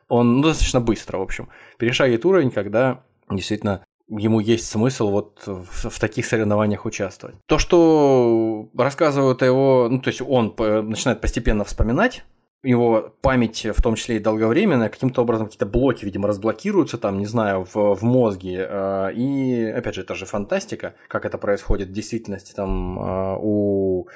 он, 0.09 0.37
ну, 0.37 0.43
достаточно 0.43 0.81
быстро, 0.81 1.17
в 1.17 1.21
общем, 1.21 1.49
перешагивает 1.77 2.25
уровень, 2.25 2.51
когда 2.51 3.01
действительно 3.29 3.83
ему 4.09 4.39
есть 4.39 4.67
смысл 4.67 5.09
вот 5.09 5.41
в, 5.45 5.89
в 5.89 5.99
таких 5.99 6.25
соревнованиях 6.25 6.85
участвовать. 6.85 7.35
То, 7.47 7.57
что 7.57 8.69
рассказывают 8.77 9.41
о 9.41 9.45
его, 9.45 9.87
ну, 9.89 9.99
то 9.99 10.09
есть 10.09 10.21
он 10.21 10.53
начинает 10.57 11.21
постепенно 11.21 11.63
вспоминать 11.63 12.23
его 12.63 13.13
память, 13.21 13.65
в 13.65 13.81
том 13.81 13.95
числе 13.95 14.15
и 14.15 14.19
долговременная, 14.19 14.89
каким-то 14.89 15.21
образом 15.21 15.47
какие-то 15.47 15.65
блоки, 15.65 16.05
видимо, 16.05 16.29
разблокируются 16.29 16.97
там, 16.97 17.19
не 17.19 17.25
знаю, 17.25 17.65
в, 17.65 17.95
в 17.95 18.03
мозге. 18.03 18.65
А, 18.69 19.09
и, 19.09 19.65
опять 19.65 19.95
же, 19.95 20.01
это 20.01 20.15
же 20.15 20.25
фантастика, 20.25 20.95
как 21.09 21.25
это 21.25 21.37
происходит 21.37 21.89
в 21.89 21.91
действительности 21.91 22.53
там 22.53 22.97
а, 22.99 23.37
у 23.37 24.07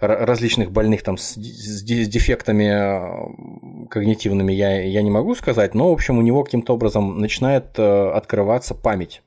различных 0.00 0.70
больных 0.70 1.02
там 1.02 1.18
с, 1.18 1.34
с 1.34 1.82
дефектами 1.82 2.68
а, 2.68 3.88
когнитивными 3.90 4.52
я, 4.52 4.82
я 4.82 5.02
не 5.02 5.10
могу 5.10 5.34
сказать, 5.34 5.74
но, 5.74 5.90
в 5.90 5.92
общем, 5.92 6.18
у 6.18 6.22
него 6.22 6.44
каким-то 6.44 6.74
образом 6.74 7.18
начинает 7.18 7.78
открываться 7.78 8.74
память 8.74 9.22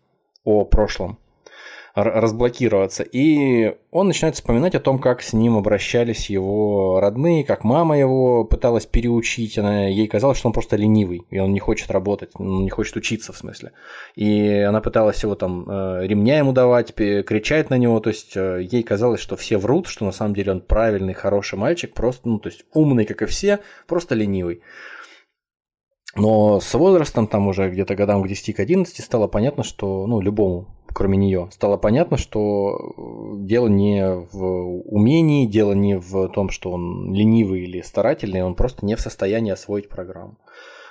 о 0.46 0.64
прошлом 0.64 1.20
разблокироваться. 2.04 3.04
И 3.04 3.76
он 3.92 4.08
начинает 4.08 4.36
вспоминать 4.36 4.76
о 4.76 4.80
том, 4.80 5.00
как 5.00 5.22
с 5.22 5.34
ним 5.34 5.58
обращались 5.58 6.30
его 6.30 7.00
родные, 7.00 7.44
как 7.44 7.64
мама 7.64 7.98
его 7.98 8.44
пыталась 8.46 8.86
переучить. 8.86 9.58
Она, 9.58 9.88
ей 9.88 10.08
казалось, 10.08 10.38
что 10.38 10.48
он 10.48 10.54
просто 10.54 10.76
ленивый, 10.76 11.24
и 11.30 11.40
он 11.40 11.54
не 11.54 11.60
хочет 11.60 11.92
работать, 11.92 12.32
он 12.36 12.64
не 12.64 12.70
хочет 12.70 12.96
учиться, 12.96 13.34
в 13.34 13.38
смысле. 13.38 13.72
И 14.16 14.50
она 14.60 14.82
пыталась 14.82 15.22
его 15.24 15.36
там 15.36 15.66
э, 15.70 16.08
ремня 16.08 16.38
ему 16.38 16.54
давать, 16.54 16.94
кричать 16.94 17.70
на 17.70 17.78
него. 17.78 18.00
То 18.00 18.10
есть 18.10 18.36
э, 18.36 18.68
ей 18.70 18.84
казалось, 18.84 19.22
что 19.22 19.36
все 19.36 19.58
врут, 19.58 19.88
что 19.88 20.06
на 20.06 20.12
самом 20.12 20.34
деле 20.34 20.52
он 20.52 20.62
правильный, 20.62 21.14
хороший 21.14 21.58
мальчик, 21.58 21.94
просто, 21.94 22.30
ну, 22.30 22.40
то 22.40 22.50
есть 22.50 22.66
умный, 22.74 23.06
как 23.06 23.22
и 23.22 23.26
все, 23.26 23.60
просто 23.88 24.16
ленивый. 24.16 24.62
Но 26.16 26.60
с 26.60 26.74
возрастом, 26.74 27.28
там 27.28 27.48
уже 27.48 27.70
где-то 27.70 27.96
годам 27.96 28.24
к 28.24 28.28
10-11, 28.28 28.86
стало 29.02 29.28
понятно, 29.28 29.64
что 29.64 30.08
ну, 30.08 30.22
любому 30.22 30.79
кроме 30.94 31.18
нее, 31.18 31.50
стало 31.52 31.78
понятно, 31.78 32.18
что 32.18 32.76
э, 32.78 33.46
дело 33.46 33.68
не 33.68 34.06
в 34.32 34.44
умении, 34.86 35.46
дело 35.46 35.74
не 35.74 35.98
в 35.98 36.30
том, 36.30 36.50
что 36.50 36.72
он 36.72 37.14
ленивый 37.14 37.62
или 37.62 37.82
старательный, 37.82 38.44
он 38.44 38.56
просто 38.56 38.86
не 38.86 38.96
в 38.96 39.02
состоянии 39.02 39.52
освоить 39.52 39.90
программу, 39.90 40.38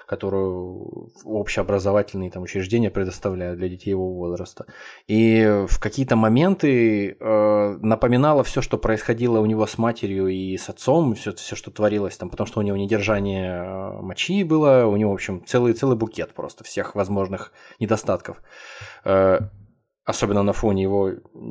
которую 0.06 1.10
общеобразовательные 1.24 2.30
там, 2.30 2.42
учреждения 2.42 2.90
предоставляют 2.90 3.58
для 3.58 3.68
детей 3.68 3.90
его 3.90 4.12
возраста. 4.14 4.66
И 5.06 5.66
в 5.68 5.78
какие-то 5.78 6.16
моменты 6.16 7.16
э, 7.18 7.78
напоминало 7.82 8.42
все, 8.44 8.62
что 8.62 8.78
происходило 8.78 9.40
у 9.40 9.46
него 9.46 9.66
с 9.66 9.76
матерью 9.78 10.28
и 10.28 10.56
с 10.56 10.68
отцом, 10.68 11.14
все, 11.14 11.34
все 11.34 11.56
что 11.56 11.70
творилось 11.70 12.16
там, 12.16 12.30
потому 12.30 12.46
что 12.46 12.60
у 12.60 12.62
него 12.62 12.76
недержание 12.76 13.62
э, 13.62 14.00
мочи 14.00 14.44
было, 14.44 14.86
у 14.86 14.96
него, 14.96 15.10
в 15.10 15.14
общем, 15.14 15.42
целый, 15.44 15.74
целый 15.74 15.96
букет 15.96 16.32
просто 16.32 16.64
всех 16.64 16.94
возможных 16.94 17.52
недостатков. 17.78 18.40
Э, 19.04 19.40
особенно 20.08 20.42
на 20.42 20.54
фоне 20.54 20.84
его 20.84 21.10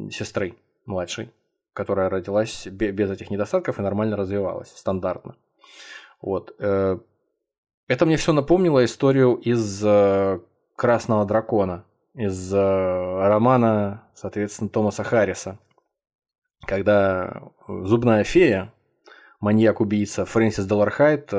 сестры 0.09 0.55
младшей, 0.87 1.31
которая 1.73 2.09
родилась 2.09 2.65
без 2.65 3.11
этих 3.11 3.29
недостатков 3.29 3.77
и 3.77 3.83
нормально 3.83 4.17
развивалась, 4.17 4.73
стандартно. 4.75 5.35
Вот. 6.19 6.55
Э, 6.57 6.97
это 7.87 8.05
мне 8.07 8.17
все 8.17 8.33
напомнило 8.33 8.83
историю 8.83 9.35
из 9.35 9.83
э, 9.85 10.39
«Красного 10.75 11.23
дракона», 11.25 11.85
из 12.15 12.51
э, 12.51 12.57
романа, 12.57 14.07
соответственно, 14.15 14.71
Томаса 14.71 15.03
Харриса, 15.03 15.59
когда 16.65 17.43
зубная 17.67 18.23
фея, 18.23 18.73
маньяк-убийца 19.39 20.25
Фрэнсис 20.25 20.65
Делархайт 20.65 21.31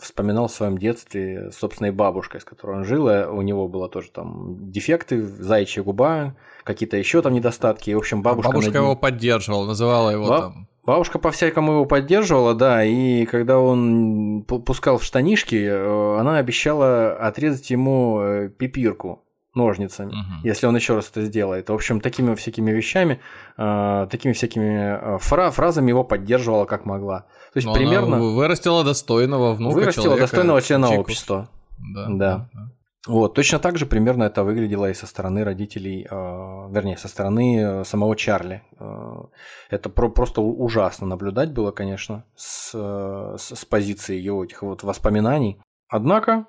вспоминал 0.00 0.48
в 0.48 0.52
своем 0.52 0.78
детстве 0.78 1.50
собственной 1.52 1.92
бабушкой, 1.92 2.40
с 2.40 2.44
которой 2.44 2.78
он 2.78 2.84
жил. 2.84 3.06
У 3.06 3.42
него 3.42 3.68
было 3.68 3.88
тоже 3.88 4.10
там 4.10 4.70
дефекты, 4.70 5.22
заячья 5.22 5.82
губа, 5.82 6.34
какие-то 6.64 6.96
еще 6.96 7.22
там 7.22 7.32
недостатки. 7.32 7.90
И, 7.90 7.94
в 7.94 7.98
общем, 7.98 8.22
бабушка... 8.22 8.50
Бабушка 8.50 8.72
над... 8.72 8.82
его 8.82 8.96
поддерживала, 8.96 9.66
называла 9.66 10.10
его 10.10 10.28
Ба... 10.28 10.40
там... 10.40 10.68
Бабушка 10.86 11.18
по-всякому 11.18 11.72
его 11.72 11.84
поддерживала, 11.84 12.54
да, 12.54 12.84
и 12.84 13.26
когда 13.26 13.58
он 13.58 14.44
пускал 14.44 14.98
в 14.98 15.02
штанишки, 15.02 15.56
э, 15.56 16.20
она 16.20 16.38
обещала 16.38 17.12
отрезать 17.16 17.70
ему 17.70 18.20
э, 18.20 18.48
пипирку 18.50 19.25
ножницами, 19.56 20.10
угу. 20.10 20.44
если 20.44 20.66
он 20.66 20.76
еще 20.76 20.94
раз 20.94 21.08
это 21.10 21.22
сделает. 21.22 21.68
В 21.68 21.74
общем, 21.74 22.00
такими 22.00 22.34
всякими 22.34 22.70
вещами, 22.70 23.20
э, 23.56 24.06
такими 24.10 24.32
всякими 24.32 25.18
фра 25.18 25.50
фразами 25.50 25.88
его 25.88 26.04
поддерживала 26.04 26.64
как 26.66 26.84
могла. 26.84 27.20
То 27.52 27.56
есть 27.56 27.66
Но 27.66 27.74
примерно... 27.74 28.18
вырастила 28.20 28.84
достойного 28.84 29.54
внука 29.54 29.74
Вырастила 29.74 30.04
человека, 30.04 30.24
достойного 30.24 30.62
члена 30.62 30.90
общества. 30.92 31.48
Да, 31.78 32.06
да. 32.08 32.48
да. 32.52 32.70
Вот, 33.06 33.34
точно 33.34 33.60
так 33.60 33.78
же 33.78 33.86
примерно 33.86 34.24
это 34.24 34.42
выглядело 34.42 34.90
и 34.90 34.94
со 34.94 35.06
стороны 35.06 35.44
родителей, 35.44 36.06
э, 36.10 36.14
вернее, 36.14 36.96
со 36.96 37.06
стороны 37.06 37.60
э, 37.60 37.84
самого 37.84 38.16
Чарли. 38.16 38.64
Э, 38.80 39.22
это 39.70 39.88
про 39.88 40.10
просто 40.10 40.40
ужасно 40.40 41.06
наблюдать 41.06 41.52
было, 41.52 41.70
конечно, 41.70 42.24
с, 42.34 42.72
э, 42.74 43.36
с, 43.38 43.54
с 43.54 43.64
позиции 43.64 44.16
его 44.18 44.44
этих 44.44 44.62
вот 44.62 44.82
воспоминаний. 44.82 45.60
Однако, 45.88 46.46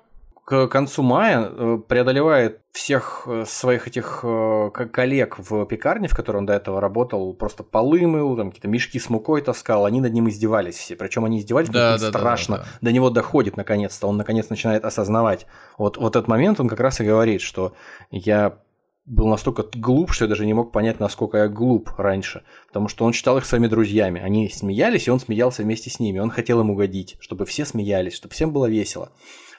к 0.48 0.66
концу 0.68 1.02
мая 1.02 1.46
э, 1.46 1.78
преодолевает 1.86 2.62
всех 2.72 3.24
э, 3.26 3.44
своих 3.46 3.86
этих 3.86 4.20
э, 4.22 4.70
коллег 4.70 5.36
в 5.38 5.66
пекарне, 5.66 6.08
в 6.08 6.16
которой 6.16 6.38
он 6.38 6.46
до 6.46 6.54
этого 6.54 6.80
работал, 6.80 7.34
просто 7.34 7.62
полы 7.62 8.06
мыл, 8.06 8.34
там 8.34 8.48
какие-то 8.48 8.68
мешки 8.68 8.98
с 8.98 9.10
мукой 9.10 9.42
таскал, 9.42 9.84
они 9.84 10.00
над 10.00 10.14
ним 10.14 10.30
издевались 10.30 10.76
все. 10.76 10.96
Причем 10.96 11.26
они 11.26 11.38
издевались, 11.38 11.68
да, 11.68 11.98
да, 11.98 12.08
страшно. 12.08 12.56
Да, 12.56 12.62
да, 12.62 12.68
да. 12.70 12.78
До 12.80 12.92
него 12.92 13.10
доходит 13.10 13.58
наконец-то, 13.58 14.06
он 14.06 14.16
наконец 14.16 14.48
начинает 14.48 14.86
осознавать. 14.86 15.46
Вот, 15.76 15.98
вот 15.98 16.16
этот 16.16 16.28
момент 16.28 16.60
он 16.60 16.68
как 16.68 16.80
раз 16.80 16.98
и 17.02 17.04
говорит, 17.04 17.42
что 17.42 17.74
я 18.10 18.56
был 19.04 19.26
настолько 19.26 19.64
глуп, 19.76 20.12
что 20.12 20.24
я 20.24 20.30
даже 20.30 20.46
не 20.46 20.54
мог 20.54 20.72
понять, 20.72 20.98
насколько 20.98 21.36
я 21.36 21.48
глуп 21.48 21.90
раньше. 21.98 22.42
Потому 22.68 22.88
что 22.88 23.04
он 23.04 23.12
считал 23.12 23.36
их 23.36 23.44
своими 23.44 23.66
друзьями. 23.66 24.22
Они 24.22 24.48
смеялись, 24.48 25.08
и 25.08 25.10
он 25.10 25.20
смеялся 25.20 25.62
вместе 25.62 25.90
с 25.90 26.00
ними. 26.00 26.20
Он 26.20 26.30
хотел 26.30 26.60
им 26.60 26.70
угодить, 26.70 27.18
чтобы 27.20 27.44
все 27.44 27.66
смеялись, 27.66 28.14
чтобы 28.14 28.32
всем 28.32 28.50
было 28.50 28.64
весело. 28.64 29.10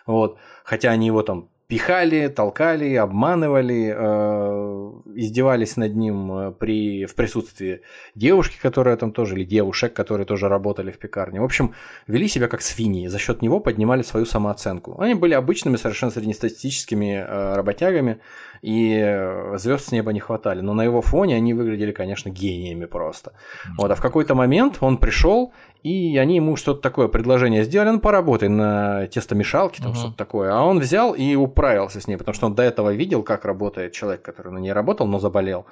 Вот. 0.09 0.39
Хотя 0.63 0.89
они 0.89 1.05
его 1.05 1.21
там 1.21 1.49
пихали, 1.67 2.29
толкали, 2.29 2.95
обманывали, 2.95 3.93
э, 3.95 4.91
издевались 5.13 5.77
над 5.77 5.95
ним 5.95 6.31
э, 6.31 6.51
при, 6.51 7.05
в 7.05 7.13
присутствии 7.13 7.81
девушки, 8.15 8.57
которая 8.59 8.97
там 8.97 9.11
тоже, 9.11 9.35
или 9.35 9.43
девушек, 9.43 9.93
которые 9.93 10.25
тоже 10.25 10.49
работали 10.49 10.89
в 10.89 10.97
пекарне. 10.97 11.39
В 11.39 11.43
общем, 11.43 11.75
вели 12.07 12.27
себя 12.27 12.47
как 12.47 12.63
свиньи, 12.63 13.05
за 13.05 13.19
счет 13.19 13.43
него 13.43 13.59
поднимали 13.59 14.01
свою 14.01 14.25
самооценку. 14.25 14.99
Они 14.99 15.13
были 15.13 15.35
обычными, 15.35 15.75
совершенно 15.75 16.11
среднестатистическими 16.11 17.23
э, 17.23 17.55
работягами, 17.55 18.19
и 18.61 19.53
звезд 19.55 19.87
с 19.87 19.91
неба 19.91 20.13
не 20.13 20.19
хватали. 20.19 20.61
Но 20.61 20.73
на 20.73 20.83
его 20.83 21.01
фоне 21.01 21.35
они 21.35 21.53
выглядели, 21.53 21.91
конечно, 21.91 22.29
гениями 22.29 22.85
просто. 22.85 23.33
Вот, 23.77 23.91
а 23.91 23.95
в 23.95 24.01
какой-то 24.01 24.35
момент 24.35 24.77
он 24.81 24.97
пришел, 24.97 25.53
и 25.83 26.17
они 26.17 26.35
ему 26.35 26.55
что-то 26.55 26.81
такое 26.81 27.07
предложение 27.07 27.63
сделали, 27.63 27.91
ну, 27.91 27.99
поработай 27.99 28.49
на 28.49 29.07
тестомешалке, 29.07 29.81
там 29.81 29.93
uh-huh. 29.93 29.95
что-то 29.95 30.17
такое. 30.17 30.53
А 30.53 30.63
он 30.63 30.79
взял 30.79 31.13
и 31.13 31.35
управился 31.35 32.01
с 32.01 32.07
ней, 32.07 32.17
потому 32.17 32.35
что 32.35 32.47
он 32.47 32.55
до 32.55 32.63
этого 32.63 32.93
видел, 32.93 33.23
как 33.23 33.45
работает 33.45 33.93
человек, 33.93 34.21
который 34.21 34.51
на 34.51 34.59
ней 34.59 34.73
работал, 34.73 35.07
но 35.07 35.19
заболел. 35.19 35.65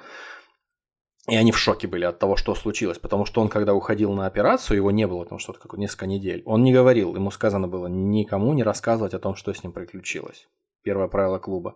И 1.28 1.36
они 1.36 1.52
в 1.52 1.58
шоке 1.58 1.86
были 1.86 2.06
от 2.06 2.18
того, 2.18 2.36
что 2.36 2.54
случилось, 2.54 2.98
потому 2.98 3.26
что 3.26 3.42
он, 3.42 3.50
когда 3.50 3.74
уходил 3.74 4.14
на 4.14 4.24
операцию, 4.24 4.78
его 4.78 4.90
не 4.90 5.06
было 5.06 5.26
там 5.26 5.38
что-то 5.38 5.58
как 5.58 5.74
несколько 5.74 6.06
недель. 6.06 6.42
Он 6.46 6.62
не 6.62 6.72
говорил, 6.72 7.14
ему 7.14 7.30
сказано 7.30 7.68
было 7.68 7.86
никому 7.86 8.54
не 8.54 8.62
рассказывать 8.62 9.12
о 9.12 9.18
том, 9.18 9.34
что 9.34 9.52
с 9.52 9.62
ним 9.62 9.72
приключилось 9.72 10.48
первое 10.88 11.08
правило 11.08 11.38
клуба. 11.38 11.74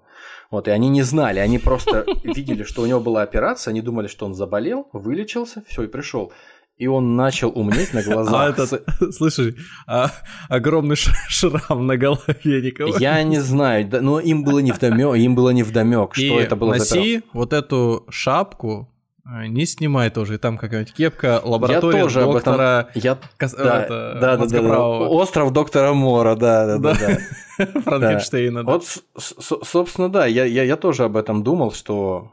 Вот, 0.51 0.69
и 0.69 0.71
они 0.71 0.89
не 0.89 1.03
знали, 1.03 1.39
они 1.39 1.59
просто 1.59 2.07
видели, 2.25 2.63
что 2.63 2.83
у 2.83 2.87
него 2.87 3.01
была 3.01 3.23
операция, 3.23 3.73
они 3.73 3.83
думали, 3.83 4.09
что 4.09 4.25
он 4.25 4.35
заболел, 4.35 4.89
вылечился, 4.95 5.63
все, 5.69 5.83
и 5.83 5.87
пришел. 5.87 6.33
И 6.79 6.87
он 6.87 7.15
начал 7.17 7.53
умнеть 7.55 7.93
на 7.93 8.03
глазах. 8.09 8.35
А 8.35 8.49
этот, 8.49 8.89
слушай, 9.15 9.55
а, 9.87 10.11
огромный 10.49 10.97
шрам 10.97 11.87
на 11.87 11.99
голове 11.99 12.63
никого. 12.63 12.97
Я 12.97 13.23
не 13.23 13.41
знаю, 13.41 13.87
но 14.01 14.19
им 14.19 14.45
было 14.45 14.61
не 14.61 14.73
вдомек, 14.73 15.15
им 15.17 15.35
было 15.35 15.51
не 15.51 15.63
вдомек, 15.63 16.15
что 16.15 16.41
это 16.41 16.57
было 16.57 16.75
носи 16.75 17.23
вот 17.35 17.53
эту 17.53 18.07
шапку 18.09 18.89
А, 18.89 18.92
не 19.25 19.67
снимай 19.67 20.11
тоже, 20.11 20.35
и 20.35 20.39
там 20.39 20.59
какая-нибудь 20.59 20.95
кепка, 20.95 21.41
лаборатория 21.45 21.99
я 21.99 22.03
тоже 22.03 22.23
доктора... 22.23 22.79
Об 22.81 22.89
этом... 22.89 23.03
Я... 23.03 23.19
Кос... 23.39 23.55
Да, 23.55 23.83
это... 23.83 24.19
да, 24.21 24.37
да, 24.37 24.47
да, 24.47 24.61
да, 24.61 24.81
Остров 24.81 25.53
доктора 25.53 25.93
Мора, 25.93 26.35
да, 26.35 26.67
да, 26.67 26.79
да. 26.79 27.19
да. 27.59 27.81
Франкенштейна, 27.83 28.65
да. 28.65 28.73
Вот, 28.73 28.85
собственно, 29.17 30.09
да, 30.09 30.27
я, 30.27 30.45
я, 30.45 30.65
я 30.65 30.77
тоже 30.77 31.05
об 31.05 31.17
этом 31.17 31.45
думал, 31.45 31.73
что 31.73 32.33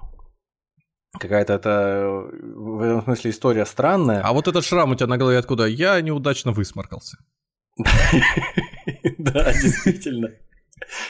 какая-то 1.20 1.54
это 1.54 2.28
в 2.56 2.82
этом 2.82 3.04
смысле 3.04 3.32
история 3.32 3.66
странная. 3.66 4.22
А 4.22 4.34
вот 4.34 4.48
этот 4.48 4.66
шрам 4.66 4.90
у 4.92 4.96
тебя 4.96 5.08
на 5.08 5.18
голове 5.18 5.38
откуда? 5.38 5.66
Я 5.66 6.02
неудачно 6.02 6.52
высморкался. 6.52 7.18
Да, 9.18 9.54
действительно. 9.54 10.30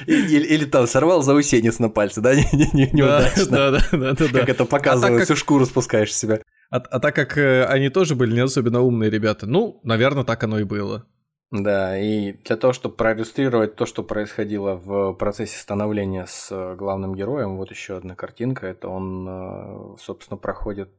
Или, 0.06 0.46
или 0.46 0.66
там 0.66 0.88
сорвал 0.88 1.22
заусенец 1.22 1.80
на 1.80 1.90
пальце, 1.90 2.22
да? 2.22 2.34
Неудачно. 2.54 3.46
Да, 3.46 3.72
да, 3.72 3.80
да, 3.92 4.14
да, 4.14 4.28
Как 4.40 4.50
это 4.50 4.66
показывает, 4.66 5.24
всю 5.24 5.36
шкуру 5.36 5.66
спускаешь 5.66 6.14
себя. 6.14 6.42
А, 6.72 6.78
а 6.78 7.00
так 7.00 7.16
как 7.16 7.38
э, 7.38 7.66
они 7.66 7.90
тоже 7.90 8.16
были 8.16 8.34
не 8.34 8.42
особенно 8.42 8.82
умные 8.82 9.10
ребята, 9.10 9.48
ну, 9.48 9.80
наверное, 9.84 10.24
так 10.24 10.44
оно 10.44 10.60
и 10.60 10.64
было. 10.64 11.06
Да, 11.52 11.98
и 11.98 12.34
для 12.34 12.58
того, 12.58 12.74
чтобы 12.74 12.96
проиллюстрировать 12.96 13.76
то, 13.76 13.88
что 13.88 14.04
происходило 14.04 14.76
в 14.76 15.14
процессе 15.14 15.58
становления 15.58 16.28
с 16.28 16.50
э, 16.52 16.76
главным 16.76 17.16
героем, 17.16 17.58
вот 17.58 17.72
еще 17.72 17.98
одна 17.98 18.16
картинка. 18.16 18.68
Это 18.68 18.88
он, 18.88 19.28
э, 19.28 19.98
собственно, 20.00 20.38
проходит 20.38 20.92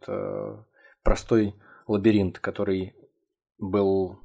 простой 1.02 1.54
лабиринт, 1.86 2.40
который 2.40 2.94
был 3.58 4.18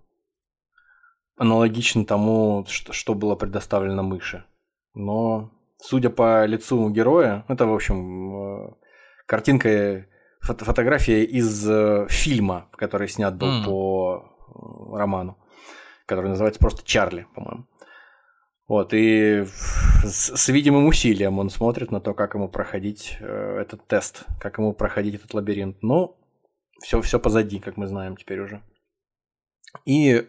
аналогичен 1.38 2.06
тому, 2.06 2.66
что 2.68 3.14
было 3.14 3.36
предоставлено 3.36 4.04
мыши. 4.04 4.46
Но, 4.94 5.52
судя 5.82 6.10
по 6.10 6.46
лицу 6.46 6.90
героя, 6.90 7.46
это, 7.48 7.66
в 7.66 7.74
общем, 7.74 8.68
э, 8.68 8.74
картинка, 9.26 10.08
фото 10.42 10.66
фотография 10.66 11.24
из 11.24 11.70
э, 11.70 12.08
фильма, 12.10 12.70
который 12.78 13.08
снят 13.10 13.36
был 13.36 13.62
mm. 13.62 13.66
по 13.66 14.24
э, 14.24 14.98
роману, 14.98 15.38
который 16.06 16.30
называется 16.30 16.60
просто 16.60 16.86
«Чарли», 16.86 17.28
по-моему. 17.36 17.66
Вот, 18.68 18.94
и 18.94 19.46
с, 20.04 20.36
с 20.36 20.50
видимым 20.50 20.88
усилием 20.88 21.38
он 21.38 21.50
смотрит 21.50 21.92
на 21.92 22.02
то, 22.02 22.14
как 22.14 22.34
ему 22.34 22.50
проходить 22.50 23.18
э, 23.20 23.60
этот 23.60 23.86
тест, 23.88 24.26
как 24.40 24.58
ему 24.58 24.74
проходить 24.74 25.16
этот 25.16 25.34
лабиринт. 25.34 25.84
Но 25.84 26.18
все, 26.82 27.02
все 27.02 27.20
позади, 27.20 27.60
как 27.60 27.78
мы 27.78 27.86
знаем 27.86 28.18
теперь 28.18 28.40
уже. 28.40 28.64
И 29.86 30.28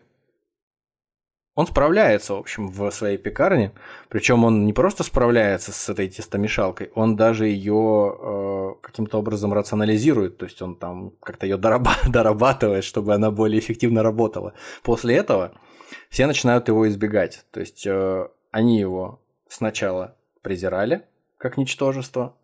он 1.57 1.67
справляется, 1.67 2.35
в 2.35 2.39
общем, 2.39 2.69
в 2.69 2.91
своей 2.91 3.17
пекарне. 3.17 3.73
Причем 4.11 4.45
он 4.45 4.67
не 4.67 4.75
просто 4.75 5.03
справляется 5.03 5.73
с 5.73 5.89
этой 5.89 6.07
тестомешалкой, 6.07 6.91
он 6.95 7.17
даже 7.17 7.49
ее 7.49 8.15
э, 8.21 8.75
каким-то 8.83 9.19
образом 9.19 9.55
рационализирует. 9.55 10.37
То 10.37 10.45
есть 10.45 10.61
он 10.61 10.77
там 10.77 11.13
как-то 11.23 11.47
ее 11.47 11.57
дорабатывает, 12.09 12.85
чтобы 12.85 13.15
она 13.15 13.31
более 13.31 13.59
эффективно 13.59 14.03
работала. 14.03 14.53
После 14.83 15.17
этого 15.17 15.53
все 16.11 16.27
начинают 16.27 16.69
его 16.69 16.87
избегать. 16.89 17.47
То 17.51 17.61
есть 17.61 17.87
э, 17.87 18.29
они 18.51 18.79
его 18.79 19.23
сначала 19.49 20.15
презирали 20.43 21.07
как 21.39 21.57
ничтожество 21.57 22.37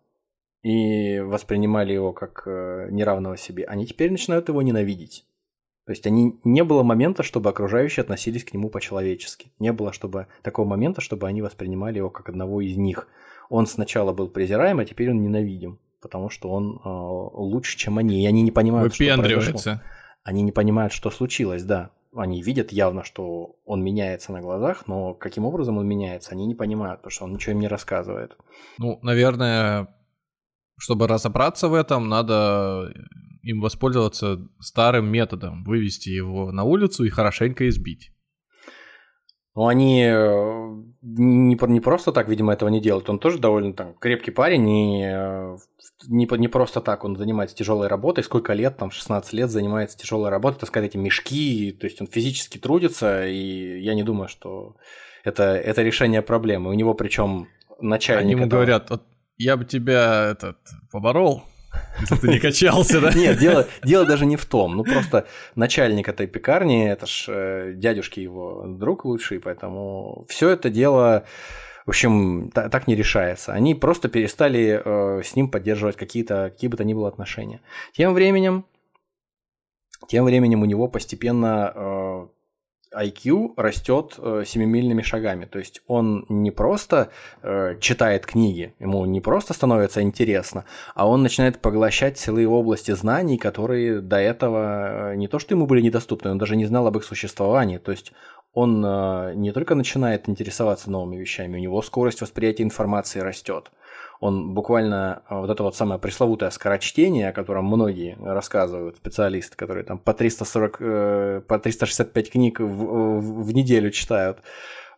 и 0.63 1.19
воспринимали 1.19 1.93
его 1.93 2.13
как 2.13 2.43
э, 2.47 2.87
неравного 2.89 3.37
себе. 3.37 3.65
Они 3.65 3.85
теперь 3.85 4.09
начинают 4.09 4.49
его 4.49 4.63
ненавидеть. 4.63 5.23
То 5.85 5.91
есть 5.91 6.07
они 6.07 6.39
не 6.43 6.63
было 6.63 6.81
момента, 6.83 7.23
чтобы 7.23 7.49
окружающие 7.49 8.01
относились 8.01 8.45
к 8.45 8.53
нему 8.53 8.69
по-человечески. 8.69 9.51
Не 9.59 9.73
было 9.73 9.91
чтобы 9.91 10.27
такого 10.41 10.65
момента, 10.65 11.01
чтобы 11.01 11.27
они 11.27 11.41
воспринимали 11.41 11.97
его 11.97 12.09
как 12.09 12.29
одного 12.29 12.61
из 12.61 12.77
них. 12.77 13.07
Он 13.49 13.67
сначала 13.67 14.13
был 14.13 14.29
презираем, 14.29 14.79
а 14.79 14.85
теперь 14.85 15.11
он 15.11 15.21
ненавидим, 15.21 15.79
потому 16.01 16.29
что 16.29 16.49
он 16.49 16.79
э, 16.83 16.89
лучше, 16.89 17.77
чем 17.77 17.97
они. 17.97 18.23
И 18.23 18.25
они 18.25 18.41
не 18.41 18.51
понимают, 18.51 18.93
что 18.93 19.17
произошло. 19.17 19.81
Они 20.23 20.41
не 20.41 20.53
понимают, 20.53 20.93
что 20.93 21.11
случилось, 21.11 21.63
да. 21.63 21.91
Они 22.15 22.41
видят 22.41 22.71
явно, 22.71 23.03
что 23.03 23.57
он 23.65 23.83
меняется 23.83 24.31
на 24.31 24.39
глазах, 24.39 24.87
но 24.87 25.13
каким 25.13 25.45
образом 25.45 25.77
он 25.79 25.87
меняется, 25.87 26.31
они 26.31 26.45
не 26.45 26.55
понимают, 26.55 27.01
потому 27.01 27.11
что 27.11 27.25
он 27.25 27.33
ничего 27.33 27.53
им 27.53 27.59
не 27.59 27.67
рассказывает. 27.67 28.37
Ну, 28.77 28.99
наверное, 29.01 29.93
чтобы 30.77 31.07
разобраться 31.07 31.67
в 31.67 31.73
этом, 31.73 32.07
надо 32.07 32.93
им 33.43 33.61
воспользоваться 33.61 34.39
старым 34.59 35.07
методом, 35.07 35.63
вывести 35.63 36.09
его 36.09 36.51
на 36.51 36.63
улицу 36.63 37.03
и 37.03 37.09
хорошенько 37.09 37.67
избить. 37.69 38.11
Ну, 39.55 39.67
они 39.67 40.01
э, 40.01 40.83
не, 41.03 41.55
не 41.55 41.79
просто 41.79 42.11
так, 42.11 42.27
видимо, 42.27 42.53
этого 42.53 42.69
не 42.69 42.81
делают. 42.81 43.07
Он 43.09 43.19
тоже 43.19 43.37
довольно 43.37 43.73
там 43.73 43.93
крепкий 43.93 44.31
парень, 44.31 44.67
и 44.67 45.03
э, 45.05 45.57
не, 46.07 46.27
не 46.39 46.47
просто 46.47 46.81
так 46.81 47.03
он 47.03 47.15
занимается 47.15 47.55
тяжелой 47.55 47.87
работой. 47.87 48.23
Сколько 48.23 48.53
лет, 48.53 48.77
там, 48.77 48.89
16 48.89 49.31
лет 49.33 49.51
занимается 49.51 49.95
тяжелой 49.95 50.29
работой, 50.29 50.59
таскает 50.61 50.87
эти 50.87 50.97
мешки, 50.97 51.71
то 51.79 51.85
есть 51.85 52.01
он 52.01 52.07
физически 52.07 52.57
трудится, 52.57 53.27
и 53.27 53.79
я 53.79 53.93
не 53.93 54.01
думаю, 54.01 54.27
что 54.27 54.75
это, 55.23 55.43
это 55.43 55.83
решение 55.83 56.23
проблемы. 56.23 56.71
У 56.71 56.73
него 56.73 56.95
причем 56.95 57.47
начальник... 57.79 58.23
Они 58.23 58.31
ему 58.31 58.45
этого... 58.45 58.61
говорят, 58.61 58.89
вот 58.89 59.03
я 59.37 59.55
бы 59.55 59.65
тебя 59.65 60.31
этот, 60.31 60.57
поборол, 60.91 61.43
ты 62.21 62.27
не 62.27 62.39
качался, 62.39 63.01
да? 63.01 63.11
Нет, 63.13 63.37
дело, 63.37 63.67
дело 63.83 64.05
даже 64.05 64.25
не 64.25 64.35
в 64.35 64.45
том. 64.45 64.75
Ну, 64.77 64.83
просто 64.83 65.25
начальник 65.55 66.09
этой 66.09 66.27
пекарни, 66.27 66.89
это 66.89 67.05
ж 67.05 67.25
э, 67.27 67.73
дядюшки 67.75 68.19
его 68.19 68.65
друг 68.67 69.05
лучший, 69.05 69.39
поэтому 69.39 70.25
все 70.29 70.49
это 70.49 70.69
дело, 70.69 71.25
в 71.85 71.89
общем, 71.89 72.51
так, 72.53 72.71
так 72.71 72.87
не 72.87 72.95
решается. 72.95 73.53
Они 73.53 73.75
просто 73.75 74.09
перестали 74.09 74.81
э, 74.83 75.23
с 75.23 75.35
ним 75.35 75.49
поддерживать 75.49 75.95
какие-то, 75.95 76.49
какие 76.51 76.69
бы 76.69 76.77
то 76.77 76.83
ни 76.83 76.93
было 76.93 77.07
отношения. 77.07 77.61
Тем 77.93 78.13
временем, 78.13 78.65
тем 80.07 80.25
временем 80.25 80.61
у 80.61 80.65
него 80.65 80.87
постепенно 80.87 81.71
э, 81.75 82.27
IQ 82.95 83.53
растет 83.57 84.15
э, 84.17 84.43
семимильными 84.45 85.01
шагами. 85.01 85.45
То 85.45 85.59
есть 85.59 85.81
он 85.87 86.25
не 86.29 86.51
просто 86.51 87.09
э, 87.41 87.77
читает 87.79 88.25
книги, 88.25 88.73
ему 88.79 89.05
не 89.05 89.21
просто 89.21 89.53
становится 89.53 90.01
интересно, 90.01 90.65
а 90.95 91.07
он 91.07 91.23
начинает 91.23 91.59
поглощать 91.59 92.17
целые 92.17 92.47
области 92.47 92.91
знаний, 92.91 93.37
которые 93.37 94.01
до 94.01 94.17
этого 94.17 95.11
э, 95.13 95.15
не 95.15 95.27
то 95.27 95.39
что 95.39 95.53
ему 95.53 95.65
были 95.65 95.81
недоступны, 95.81 96.31
он 96.31 96.37
даже 96.37 96.55
не 96.55 96.65
знал 96.65 96.87
об 96.87 96.97
их 96.97 97.03
существовании. 97.03 97.77
То 97.77 97.91
есть 97.91 98.13
он 98.53 98.83
э, 98.85 99.33
не 99.35 99.51
только 99.51 99.75
начинает 99.75 100.29
интересоваться 100.29 100.91
новыми 100.91 101.17
вещами, 101.17 101.57
у 101.57 101.61
него 101.61 101.81
скорость 101.81 102.21
восприятия 102.21 102.63
информации 102.63 103.19
растет 103.19 103.71
он 104.19 104.53
буквально 104.53 105.23
а, 105.27 105.41
вот 105.41 105.49
это 105.49 105.63
вот 105.63 105.75
самое 105.75 105.99
пресловутое 105.99 106.49
скорочтение, 106.49 107.29
о 107.29 107.33
котором 107.33 107.65
многие 107.65 108.17
рассказывают, 108.21 108.97
специалисты, 108.97 109.57
которые 109.57 109.83
там 109.83 109.97
по 109.97 110.13
340, 110.13 110.77
э, 110.79 111.41
по 111.47 111.59
365 111.59 112.31
книг 112.31 112.59
в, 112.59 112.65
в, 112.65 113.43
в 113.43 113.53
неделю 113.53 113.91
читают, 113.91 114.39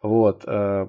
вот, 0.01 0.43
э, 0.45 0.87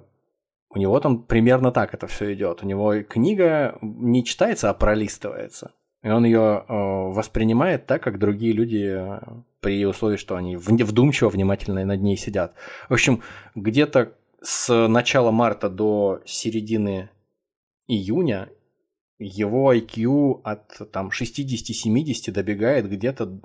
у 0.68 0.78
него 0.78 1.00
там 1.00 1.22
примерно 1.22 1.72
так 1.72 1.94
это 1.94 2.06
все 2.06 2.34
идет. 2.34 2.62
У 2.62 2.66
него 2.66 3.02
книга 3.02 3.78
не 3.80 4.24
читается, 4.24 4.68
а 4.68 4.74
пролистывается. 4.74 5.72
И 6.02 6.08
он 6.08 6.24
ее 6.24 6.64
э, 6.68 6.72
воспринимает 6.72 7.86
так, 7.86 8.02
как 8.02 8.18
другие 8.18 8.52
люди 8.52 9.02
при 9.60 9.84
условии, 9.86 10.16
что 10.16 10.36
они 10.36 10.56
вдумчиво, 10.56 11.30
внимательно 11.30 11.84
над 11.84 12.02
ней 12.02 12.16
сидят. 12.16 12.54
В 12.88 12.92
общем, 12.92 13.22
где-то 13.54 14.12
с 14.42 14.86
начала 14.88 15.30
марта 15.30 15.68
до 15.68 16.20
середины 16.24 17.10
июня 17.86 18.48
его 19.18 19.72
IQ 19.72 20.40
от 20.44 20.92
там 20.92 21.08
60-70 21.08 22.30
добегает 22.32 22.88
где-то 22.88 23.40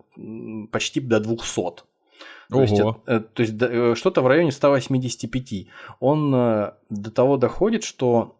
почти 0.72 1.00
до 1.00 1.20
200. 1.20 1.84
То 2.52 2.62
есть, 2.62 2.80
э, 3.08 3.20
то 3.22 3.42
есть 3.42 3.54
э, 3.62 3.96
что-то 3.96 4.22
в 4.22 4.28
районе 4.28 4.52
185. 4.52 5.68
Он 6.00 6.36
э, 6.36 6.74
до 6.89 7.12
того 7.12 7.38
доходит, 7.38 7.84
что 7.84 8.38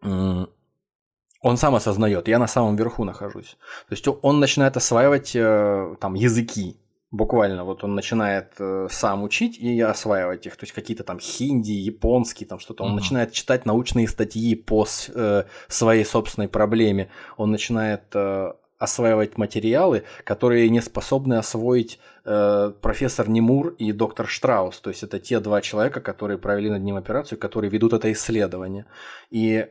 он 0.00 1.56
сам 1.56 1.76
осознает, 1.76 2.26
я 2.26 2.40
на 2.40 2.48
самом 2.48 2.74
верху 2.74 3.04
нахожусь. 3.04 3.56
То 3.88 3.92
есть 3.92 4.04
он 4.08 4.40
начинает 4.40 4.76
осваивать 4.76 5.32
там 5.32 6.14
языки, 6.14 6.80
Буквально 7.12 7.64
вот 7.64 7.84
он 7.84 7.94
начинает 7.94 8.54
э, 8.58 8.88
сам 8.90 9.22
учить 9.22 9.58
и 9.58 9.78
осваивать 9.80 10.46
их, 10.46 10.56
то 10.56 10.64
есть 10.64 10.72
какие-то 10.72 11.04
там 11.04 11.20
хинди, 11.20 11.72
японский, 11.72 12.46
там 12.46 12.58
что-то. 12.58 12.84
Он 12.84 12.92
mm 12.92 12.94
начинает 12.94 13.32
читать 13.32 13.66
научные 13.66 14.08
статьи 14.08 14.54
по 14.54 14.86
э, 15.14 15.44
своей 15.68 16.04
собственной 16.04 16.48
проблеме. 16.48 17.10
Он 17.36 17.50
начинает 17.50 18.02
э, 18.14 18.52
осваивать 18.78 19.38
материалы, 19.38 20.04
которые 20.24 20.68
не 20.70 20.80
способны 20.80 21.34
освоить 21.34 22.00
э, 22.24 22.72
профессор 22.80 23.28
Немур 23.28 23.76
и 23.78 23.92
доктор 23.92 24.26
Штраус. 24.26 24.80
То 24.80 24.90
есть 24.90 25.02
это 25.02 25.18
те 25.20 25.38
два 25.38 25.60
человека, 25.60 26.00
которые 26.00 26.38
провели 26.38 26.70
над 26.70 26.82
ним 26.82 26.96
операцию, 26.96 27.38
которые 27.38 27.70
ведут 27.70 27.92
это 27.92 28.10
исследование. 28.10 28.86
И 29.30 29.68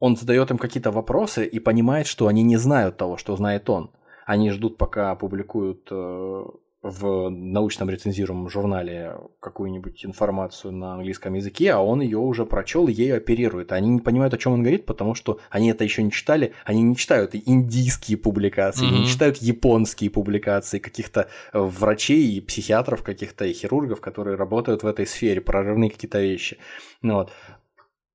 он 0.00 0.16
задает 0.16 0.50
им 0.50 0.58
какие-то 0.58 0.90
вопросы 0.90 1.44
и 1.44 1.60
понимает, 1.60 2.06
что 2.06 2.26
они 2.26 2.42
не 2.42 2.56
знают 2.56 2.96
того, 2.96 3.16
что 3.18 3.36
знает 3.36 3.70
он. 3.70 3.90
Они 4.24 4.50
ждут, 4.50 4.78
пока 4.78 5.10
опубликуют 5.10 5.88
э, 5.90 6.44
в 6.84 7.30
научном 7.30 7.88
рецензируемом 7.88 8.50
журнале 8.50 9.16
какую-нибудь 9.40 10.04
информацию 10.04 10.70
на 10.70 10.92
английском 10.92 11.32
языке, 11.32 11.72
а 11.72 11.80
он 11.80 12.02
ее 12.02 12.18
уже 12.18 12.44
прочел 12.44 12.88
и 12.88 12.92
ею 12.92 13.16
оперирует. 13.16 13.72
Они 13.72 13.88
не 13.88 14.00
понимают, 14.00 14.34
о 14.34 14.36
чем 14.36 14.52
он 14.52 14.60
говорит, 14.60 14.84
потому 14.84 15.14
что 15.14 15.40
они 15.48 15.70
это 15.70 15.82
еще 15.82 16.02
не 16.02 16.12
читали, 16.12 16.52
они 16.66 16.82
не 16.82 16.94
читают 16.94 17.34
индийские 17.34 18.18
публикации, 18.18 18.86
mm-hmm. 18.86 19.00
не 19.00 19.06
читают 19.06 19.38
японские 19.38 20.10
публикации 20.10 20.78
каких-то 20.78 21.28
врачей 21.54 22.36
и 22.36 22.40
психиатров, 22.42 23.02
каких-то 23.02 23.46
и 23.46 23.54
хирургов, 23.54 24.02
которые 24.02 24.36
работают 24.36 24.82
в 24.82 24.86
этой 24.86 25.06
сфере, 25.06 25.40
прорывные 25.40 25.88
какие-то 25.88 26.20
вещи. 26.20 26.58
Ну, 27.00 27.14
вот. 27.14 27.32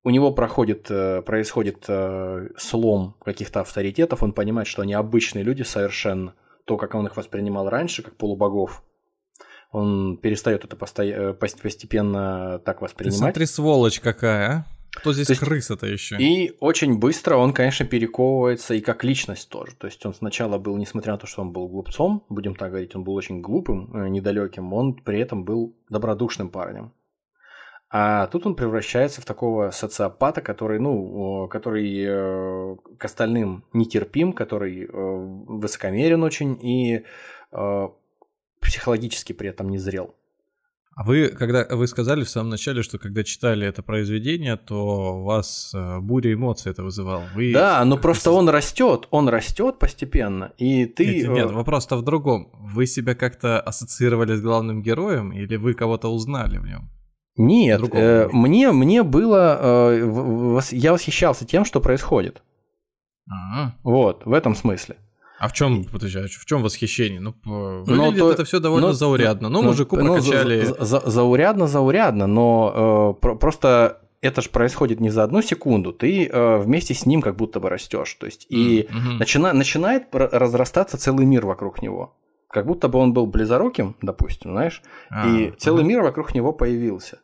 У 0.04 0.10
него 0.12 0.32
проходит, 0.32 0.90
э, 0.90 1.22
происходит 1.22 1.86
э, 1.88 2.50
слом 2.58 3.16
каких-то 3.24 3.62
авторитетов, 3.62 4.24
он 4.24 4.32
понимает, 4.32 4.68
что 4.68 4.82
они 4.82 4.94
обычные 4.94 5.44
люди 5.44 5.64
совершенно 5.64 6.36
то, 6.66 6.78
как 6.78 6.96
он 6.96 7.08
их 7.08 7.18
воспринимал 7.18 7.70
раньше, 7.70 8.04
как 8.04 8.16
полубогов, 8.16 8.84
он 9.72 10.18
перестает 10.18 10.64
это 10.64 10.76
посто... 10.76 11.34
постепенно 11.34 12.60
так 12.66 12.82
воспринимать. 12.82 13.18
Ты 13.18 13.24
смотри, 13.24 13.46
сволочь 13.46 14.00
какая, 14.00 14.50
а? 14.50 14.66
Кто 14.92 15.14
здесь 15.14 15.38
крыса-то 15.38 15.86
еще? 15.86 16.18
И 16.18 16.56
очень 16.60 16.98
быстро 16.98 17.36
он, 17.36 17.54
конечно, 17.54 17.86
перековывается 17.86 18.74
и 18.74 18.82
как 18.82 19.04
личность 19.04 19.50
тоже. 19.50 19.76
То 19.76 19.88
есть 19.88 20.04
он 20.06 20.14
сначала 20.14 20.58
был, 20.58 20.78
несмотря 20.78 21.14
на 21.14 21.20
то, 21.20 21.28
что 21.28 21.42
он 21.42 21.52
был 21.52 21.68
глупцом, 21.68 22.26
будем 22.30 22.56
так 22.56 22.72
говорить, 22.72 22.96
он 22.96 23.04
был 23.04 23.14
очень 23.14 23.42
глупым, 23.42 23.96
э, 23.96 24.10
недалеким, 24.10 24.74
он 24.74 24.96
при 24.96 25.20
этом 25.20 25.46
был 25.46 25.76
добродушным 25.90 26.50
парнем. 26.50 26.92
А 27.92 28.28
тут 28.28 28.46
он 28.46 28.54
превращается 28.54 29.20
в 29.20 29.26
такого 29.26 29.72
социопата, 29.72 30.42
который, 30.42 30.80
ну, 30.80 31.48
который 31.48 32.04
э, 32.06 32.76
к 32.98 33.06
остальным 33.06 33.64
нетерпим, 33.74 34.34
который 34.34 34.84
э, 34.84 34.88
высокомерен 34.92 36.22
очень 36.22 36.60
и 36.62 37.04
э, 37.52 37.88
психологически 38.62 39.34
при 39.34 39.50
этом 39.50 39.70
не 39.70 39.80
зрел. 39.80 40.14
А 40.96 41.04
вы, 41.04 41.30
когда 41.30 41.66
вы 41.72 41.88
сказали 41.88 42.24
в 42.24 42.30
самом 42.30 42.50
начале, 42.50 42.84
что 42.84 43.00
когда 43.00 43.24
читали 43.24 43.66
это 43.66 43.82
произведение, 43.82 44.58
то 44.58 45.22
у 45.22 45.24
вас 45.24 45.74
буря 46.02 46.34
эмоций 46.34 46.72
это 46.72 46.84
вызывал. 46.84 47.24
Вы... 47.34 47.54
Да, 47.54 47.84
но 47.86 47.98
просто 47.98 48.32
он 48.32 48.50
растет, 48.50 49.08
он 49.10 49.30
растет 49.30 49.80
постепенно, 49.80 50.52
и 50.58 50.86
ты. 50.86 51.22
Нет, 51.22 51.30
нет 51.30 51.52
вопрос-то 51.52 51.96
в 51.96 52.04
другом. 52.04 52.52
Вы 52.54 52.86
себя 52.86 53.16
как-то 53.16 53.62
ассоциировали 53.62 54.36
с 54.36 54.42
главным 54.42 54.84
героем, 54.84 55.32
или 55.32 55.56
вы 55.56 55.74
кого-то 55.74 56.10
узнали 56.10 56.58
в 56.58 56.66
нем? 56.66 56.92
Нет, 57.40 57.82
э, 57.94 58.28
мне, 58.34 58.72
мне 58.74 59.02
было... 59.02 59.58
Э, 59.62 60.60
я 60.72 60.92
восхищался 60.92 61.46
тем, 61.46 61.64
что 61.64 61.80
происходит. 61.80 62.44
А-а. 63.30 63.76
Вот, 63.84 64.26
в 64.26 64.34
этом 64.34 64.56
смысле. 64.56 64.98
А 65.40 65.48
в 65.48 65.54
чем, 65.54 65.86
подожди, 65.86 66.28
в 66.28 66.46
чем 66.46 66.62
восхищение? 66.62 67.22
Ну, 67.22 67.34
выглядит 67.46 68.20
но, 68.20 68.30
это 68.30 68.44
все 68.44 68.60
довольно 68.60 68.88
но, 68.88 68.94
заурядно. 68.94 69.48
Ну, 69.48 69.62
но, 69.62 69.70
мужику 69.70 69.96
ну, 69.96 70.16
прокачали... 70.16 70.66
За, 70.66 70.84
за, 70.84 71.10
заурядно, 71.10 71.68
заурядно, 71.68 72.28
но 72.28 73.16
э, 73.18 73.22
про, 73.22 73.36
просто 73.36 74.02
это 74.20 74.42
же 74.42 74.50
происходит 74.50 75.00
не 75.00 75.10
за 75.10 75.24
одну 75.24 75.42
секунду, 75.42 75.94
ты 75.94 76.28
э, 76.28 76.58
вместе 76.58 76.94
с 76.94 77.06
ним 77.06 77.22
как 77.22 77.38
будто 77.38 77.62
бы 77.62 77.70
растешь. 77.70 78.14
То 78.16 78.26
есть, 78.26 78.48
и 78.50 78.82
mm-hmm. 78.82 79.18
начина, 79.18 79.54
начинает 79.54 80.08
разрастаться 80.12 80.98
целый 80.98 81.26
мир 81.26 81.46
вокруг 81.46 81.82
него. 81.82 82.18
Как 82.50 82.66
будто 82.66 82.90
бы 82.90 83.00
он 83.00 83.14
был 83.14 83.28
близоруким, 83.28 83.96
допустим, 84.02 84.52
знаешь, 84.52 84.82
а, 85.10 85.28
и 85.28 85.52
целый 85.52 85.86
мир 85.86 86.02
вокруг 86.02 86.34
него 86.34 86.52
появился. 86.52 87.20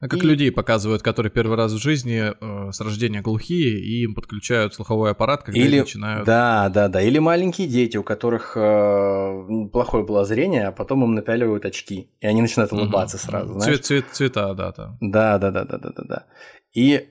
А 0.00 0.08
как 0.08 0.22
и... 0.22 0.26
людей 0.26 0.52
показывают, 0.52 1.02
которые 1.02 1.32
первый 1.32 1.56
раз 1.56 1.72
в 1.72 1.78
жизни 1.78 2.32
э, 2.32 2.72
с 2.72 2.80
рождения 2.80 3.20
глухие, 3.20 3.80
и 3.80 4.02
им 4.04 4.14
подключают 4.14 4.74
слуховой 4.74 5.10
аппарат, 5.10 5.42
когда 5.42 5.60
Или... 5.60 5.80
начинают... 5.80 6.24
Да, 6.24 6.68
да, 6.68 6.88
да. 6.88 7.02
Или 7.02 7.18
маленькие 7.18 7.66
дети, 7.66 7.96
у 7.96 8.04
которых 8.04 8.56
э, 8.56 9.68
плохое 9.72 10.04
было 10.04 10.24
зрение, 10.24 10.68
а 10.68 10.72
потом 10.72 11.02
им 11.02 11.14
напяливают 11.14 11.64
очки, 11.64 12.10
и 12.20 12.26
они 12.26 12.42
начинают 12.42 12.72
улыбаться 12.72 13.16
угу. 13.16 13.24
сразу, 13.24 13.52
знаешь? 13.54 13.80
Цвет, 13.80 13.84
цвет, 13.84 14.04
цвета, 14.12 14.54
да, 14.54 14.72
да. 14.72 14.96
Да, 15.00 15.38
да, 15.38 15.50
да, 15.50 15.64
да, 15.64 15.78
да, 15.78 15.90
да, 15.96 16.04
да. 16.04 16.26
И 16.72 17.08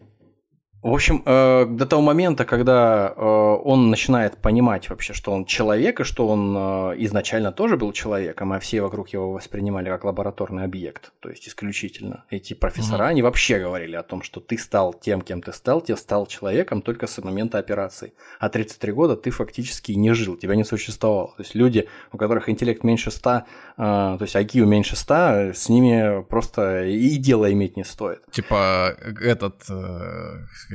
в 0.87 0.93
общем, 0.93 1.21
э, 1.25 1.65
до 1.65 1.85
того 1.85 2.01
момента, 2.01 2.45
когда 2.45 3.13
э, 3.15 3.21
он 3.21 3.89
начинает 3.89 4.37
понимать 4.37 4.89
вообще, 4.89 5.13
что 5.13 5.33
он 5.33 5.43
человек, 5.43 5.99
и 5.99 6.03
что 6.05 6.27
он 6.29 6.55
э, 6.57 6.95
изначально 6.99 7.51
тоже 7.51 7.75
был 7.75 7.91
человеком, 7.91 8.53
а 8.53 8.59
все 8.59 8.81
вокруг 8.81 9.09
его 9.09 9.33
воспринимали 9.33 9.89
как 9.89 10.05
лабораторный 10.05 10.63
объект, 10.63 11.11
то 11.19 11.29
есть 11.29 11.47
исключительно. 11.49 12.23
Эти 12.29 12.53
профессора, 12.53 13.03
угу. 13.03 13.09
они 13.09 13.21
вообще 13.21 13.59
говорили 13.59 13.97
о 13.97 14.03
том, 14.03 14.21
что 14.21 14.39
ты 14.39 14.57
стал 14.57 14.93
тем, 14.93 15.21
кем 15.21 15.41
ты 15.41 15.51
стал, 15.51 15.81
ты 15.81 15.97
стал 15.97 16.25
человеком 16.25 16.81
только 16.81 17.07
с 17.07 17.21
момента 17.21 17.57
операции. 17.57 18.13
А 18.39 18.47
33 18.47 18.93
года 18.93 19.17
ты 19.17 19.29
фактически 19.29 19.91
не 19.91 20.13
жил, 20.13 20.37
тебя 20.37 20.55
не 20.55 20.63
существовало. 20.63 21.33
То 21.35 21.43
есть 21.43 21.55
люди, 21.55 21.89
у 22.13 22.17
которых 22.17 22.47
интеллект 22.47 22.85
меньше 22.85 23.11
100, 23.11 23.43
то 23.75 24.17
есть 24.21 24.35
IQ 24.35 24.65
меньше 24.65 24.95
100, 24.95 25.53
с 25.53 25.67
ними 25.67 26.23
просто 26.23 26.85
и 26.85 27.17
дело 27.17 27.51
иметь 27.51 27.75
не 27.75 27.83
стоит. 27.83 28.21
Типа 28.31 28.95
этот 29.21 29.65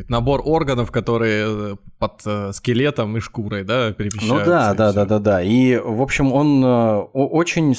сказать, 0.03 0.11
набор 0.11 0.43
органов, 0.45 0.91
которые 0.91 1.73
э, 1.73 1.77
под 1.99 2.23
э, 2.27 2.53
скелетом 2.53 3.17
и 3.17 3.21
шкурой, 3.21 3.65
да, 3.65 3.93
перемещаются. 3.93 4.35
Ну 4.35 4.45
да, 4.45 4.75
да, 4.75 4.93
да, 4.93 5.05
да, 5.05 5.19
да. 5.19 5.43
И, 5.43 5.77
в 5.77 6.03
общем, 6.03 6.33
он 6.33 6.65
э, 6.65 6.99
очень, 7.13 7.75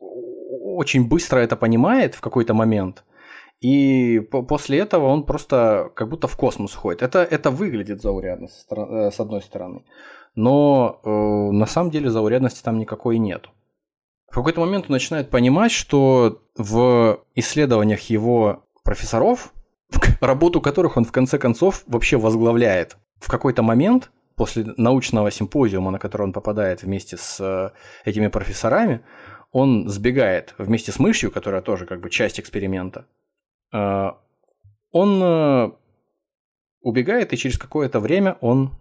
очень 0.00 1.08
быстро 1.08 1.38
это 1.38 1.56
понимает 1.56 2.14
в 2.14 2.20
какой-то 2.20 2.54
момент. 2.54 3.04
И 3.60 4.18
после 4.48 4.78
этого 4.78 5.06
он 5.06 5.24
просто 5.24 5.90
как 5.94 6.08
будто 6.08 6.26
в 6.26 6.36
космос 6.36 6.74
ходит. 6.74 7.02
Это, 7.02 7.20
это 7.20 7.50
выглядит 7.50 8.02
заурядно 8.02 8.48
с 8.48 9.20
одной 9.20 9.40
стороны. 9.40 9.84
Но 10.34 11.00
э, 11.04 11.08
на 11.08 11.66
самом 11.66 11.90
деле 11.90 12.10
заурядности 12.10 12.62
там 12.62 12.78
никакой 12.78 13.18
нет. 13.18 13.48
В 14.30 14.34
какой-то 14.34 14.60
момент 14.60 14.86
он 14.86 14.92
начинает 14.92 15.30
понимать, 15.30 15.70
что 15.70 16.42
в 16.56 17.20
исследованиях 17.34 18.00
его 18.10 18.64
профессоров 18.82 19.52
работу 20.20 20.60
которых 20.60 20.96
он 20.96 21.04
в 21.04 21.12
конце 21.12 21.38
концов 21.38 21.84
вообще 21.86 22.16
возглавляет. 22.16 22.96
В 23.18 23.28
какой-то 23.28 23.62
момент 23.62 24.10
после 24.36 24.64
научного 24.76 25.30
симпозиума, 25.30 25.90
на 25.90 25.98
который 25.98 26.22
он 26.22 26.32
попадает 26.32 26.82
вместе 26.82 27.16
с 27.16 27.38
э, 27.40 27.70
этими 28.04 28.28
профессорами, 28.28 29.04
он 29.50 29.88
сбегает 29.88 30.54
вместе 30.58 30.92
с 30.92 30.98
мышью, 30.98 31.30
которая 31.30 31.62
тоже 31.62 31.86
как 31.86 32.00
бы 32.00 32.10
часть 32.10 32.40
эксперимента. 32.40 33.06
Э, 33.72 34.12
он 34.90 35.22
э, 35.22 35.70
убегает, 36.80 37.32
и 37.32 37.36
через 37.36 37.58
какое-то 37.58 38.00
время 38.00 38.38
он 38.40 38.72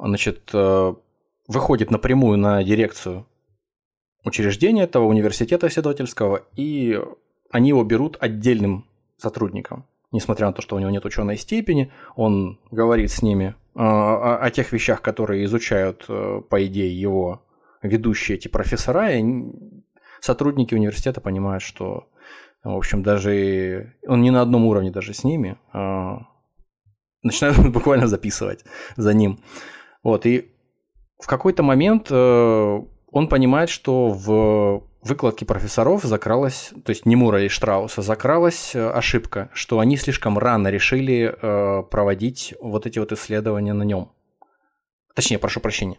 значит, 0.00 0.52
выходит 1.48 1.90
напрямую 1.90 2.38
на 2.38 2.62
дирекцию 2.62 3.26
учреждения 4.24 4.84
этого 4.84 5.06
университета 5.06 5.66
исследовательского, 5.66 6.46
и 6.54 7.00
они 7.50 7.70
его 7.70 7.82
берут 7.82 8.16
отдельным 8.20 8.87
сотрудникам. 9.18 9.84
Несмотря 10.10 10.46
на 10.46 10.52
то, 10.54 10.62
что 10.62 10.76
у 10.76 10.78
него 10.78 10.90
нет 10.90 11.04
ученой 11.04 11.36
степени, 11.36 11.92
он 12.16 12.58
говорит 12.70 13.10
с 13.10 13.20
ними 13.20 13.54
о, 13.74 14.38
о 14.40 14.50
тех 14.50 14.72
вещах, 14.72 15.02
которые 15.02 15.44
изучают, 15.44 16.06
э, 16.08 16.40
по 16.48 16.66
идее, 16.66 16.98
его 16.98 17.42
ведущие 17.82 18.38
эти 18.38 18.48
профессора, 18.48 19.12
и 19.12 19.22
сотрудники 20.20 20.74
университета 20.74 21.20
понимают, 21.20 21.62
что, 21.62 22.08
в 22.64 22.76
общем, 22.76 23.02
даже 23.02 23.94
он 24.06 24.22
не 24.22 24.30
на 24.30 24.40
одном 24.40 24.64
уровне 24.64 24.90
даже 24.90 25.12
с 25.12 25.24
ними, 25.24 25.58
а 25.72 26.26
начинают 27.22 27.58
буквально 27.72 28.06
записывать 28.06 28.64
за 28.96 29.12
ним. 29.12 29.40
Вот, 30.02 30.24
и 30.24 30.52
в 31.20 31.26
какой-то 31.26 31.62
момент 31.62 32.08
э, 32.10 32.80
он 33.10 33.28
понимает, 33.28 33.68
что 33.68 34.08
в 34.08 34.87
выкладке 35.02 35.44
профессоров 35.44 36.02
закралась, 36.02 36.72
то 36.84 36.90
есть 36.90 37.06
Немура 37.06 37.42
и 37.42 37.48
Штрауса, 37.48 38.02
закралась 38.02 38.74
э, 38.74 38.90
ошибка, 38.90 39.48
что 39.52 39.78
они 39.78 39.96
слишком 39.96 40.38
рано 40.38 40.68
решили 40.68 41.34
э, 41.40 41.82
проводить 41.84 42.54
вот 42.60 42.86
эти 42.86 42.98
вот 42.98 43.12
исследования 43.12 43.72
на 43.72 43.84
нем. 43.84 44.12
Точнее, 45.14 45.38
прошу 45.38 45.60
прощения. 45.60 45.98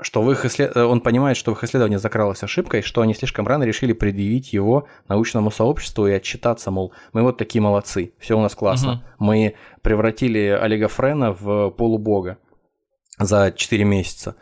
Что 0.00 0.22
в 0.22 0.30
их 0.30 0.44
исслед... 0.44 0.76
Э, 0.76 0.84
он 0.84 1.00
понимает, 1.00 1.36
что 1.36 1.52
в 1.52 1.56
их 1.56 1.64
исследовании 1.64 1.96
закралась 1.96 2.42
ошибка, 2.42 2.78
и 2.78 2.82
что 2.82 3.00
они 3.00 3.14
слишком 3.14 3.46
рано 3.46 3.64
решили 3.64 3.92
предъявить 3.92 4.52
его 4.52 4.86
научному 5.08 5.50
сообществу 5.50 6.06
и 6.06 6.12
отчитаться, 6.12 6.70
мол, 6.70 6.92
мы 7.12 7.22
вот 7.22 7.38
такие 7.38 7.62
молодцы, 7.62 8.12
все 8.18 8.36
у 8.36 8.42
нас 8.42 8.54
классно. 8.54 8.92
Угу. 8.92 9.00
Мы 9.18 9.54
превратили 9.80 10.58
Олега 10.60 10.88
Френа 10.88 11.32
в 11.32 11.70
полубога 11.70 12.38
за 13.18 13.52
4 13.52 13.84
месяца 13.84 14.36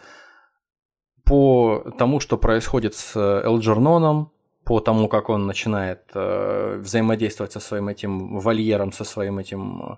по 1.31 1.85
тому, 1.97 2.19
что 2.19 2.37
происходит 2.39 2.97
с 2.97 3.15
э, 3.15 3.47
Элджерноном, 3.47 4.33
по 4.65 4.81
тому, 4.81 5.07
как 5.09 5.29
он 5.29 5.47
начинает 5.47 6.11
э, 6.13 6.79
взаимодействовать 6.79 7.53
со 7.53 7.61
своим 7.61 7.87
этим 7.87 8.41
вольером, 8.41 8.91
со 8.91 9.05
своим 9.05 9.39
этим 9.39 9.93
э, 9.93 9.97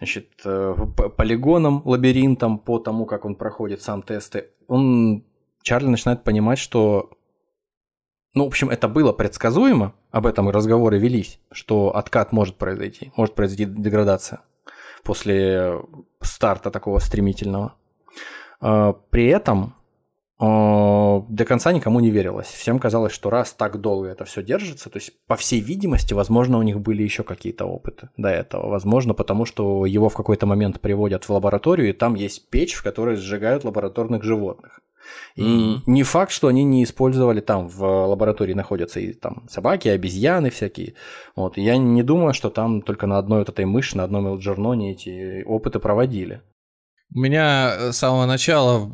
значит, 0.00 0.28
э, 0.44 0.74
полигоном, 1.16 1.80
лабиринтом, 1.86 2.58
по 2.58 2.78
тому, 2.78 3.06
как 3.06 3.24
он 3.24 3.36
проходит 3.36 3.80
сам 3.80 4.02
тесты, 4.02 4.50
он, 4.68 5.24
Чарли 5.62 5.88
начинает 5.88 6.24
понимать, 6.24 6.58
что 6.58 7.08
ну, 8.34 8.44
в 8.44 8.48
общем, 8.48 8.68
это 8.68 8.86
было 8.86 9.14
предсказуемо, 9.14 9.94
об 10.10 10.26
этом 10.26 10.50
и 10.50 10.52
разговоры 10.52 10.98
велись, 10.98 11.40
что 11.50 11.96
откат 11.96 12.32
может 12.32 12.56
произойти, 12.56 13.12
может 13.16 13.34
произойти 13.34 13.64
деградация 13.64 14.42
после 15.04 15.80
старта 16.20 16.70
такого 16.70 16.98
стремительного. 16.98 17.76
Э, 18.60 18.92
при 19.08 19.28
этом 19.28 19.79
до 20.40 21.44
конца 21.44 21.70
никому 21.72 22.00
не 22.00 22.10
верилось. 22.10 22.46
Всем 22.46 22.78
казалось, 22.78 23.12
что 23.12 23.28
раз 23.28 23.52
так 23.52 23.80
долго 23.80 24.08
это 24.08 24.24
все 24.24 24.42
держится, 24.42 24.88
то 24.88 24.96
есть, 24.96 25.12
по 25.26 25.36
всей 25.36 25.60
видимости, 25.60 26.14
возможно, 26.14 26.58
у 26.58 26.62
них 26.62 26.80
были 26.80 27.02
еще 27.02 27.24
какие-то 27.24 27.66
опыты 27.66 28.08
до 28.16 28.30
этого. 28.30 28.68
Возможно, 28.68 29.12
потому 29.12 29.44
что 29.44 29.84
его 29.84 30.08
в 30.08 30.14
какой-то 30.14 30.46
момент 30.46 30.80
приводят 30.80 31.24
в 31.24 31.30
лабораторию, 31.30 31.90
и 31.90 31.92
там 31.92 32.14
есть 32.14 32.48
печь, 32.48 32.74
в 32.74 32.82
которой 32.82 33.16
сжигают 33.16 33.64
лабораторных 33.64 34.22
животных. 34.22 34.80
И 35.34 35.42
mm-hmm. 35.42 35.80
не 35.86 36.02
факт, 36.04 36.32
что 36.32 36.48
они 36.48 36.64
не 36.64 36.84
использовали 36.84 37.40
там 37.40 37.68
в 37.68 38.06
лаборатории 38.06 38.54
находятся 38.54 39.00
и 39.00 39.12
там 39.12 39.46
собаки, 39.48 39.88
обезьяны 39.88 40.50
всякие. 40.50 40.94
Вот. 41.36 41.58
я 41.58 41.76
не 41.76 42.02
думаю, 42.02 42.32
что 42.32 42.48
там 42.48 42.80
только 42.82 43.06
на 43.06 43.18
одной 43.18 43.40
вот 43.40 43.48
этой 43.48 43.64
мыши, 43.64 43.96
на 43.96 44.04
одном 44.04 44.26
элджерноне 44.26 44.92
эти 44.92 45.42
опыты 45.44 45.80
проводили. 45.80 46.42
У 47.14 47.18
меня 47.18 47.92
с 47.92 47.96
самого 47.96 48.26
начала 48.26 48.90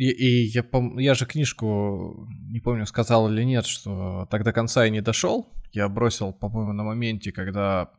и, 0.00 0.08
и 0.12 0.46
я, 0.46 0.62
пом... 0.62 0.98
я 0.98 1.12
же 1.12 1.26
книжку, 1.26 2.26
не 2.48 2.60
помню, 2.60 2.86
сказал 2.86 3.30
или 3.30 3.42
нет, 3.44 3.66
что 3.66 4.26
так 4.30 4.44
до 4.44 4.52
конца 4.54 4.86
и 4.86 4.90
не 4.90 5.02
дошел. 5.02 5.52
Я 5.72 5.90
бросил, 5.90 6.32
по-моему, 6.32 6.72
на 6.72 6.84
моменте, 6.84 7.32
когда 7.32 7.90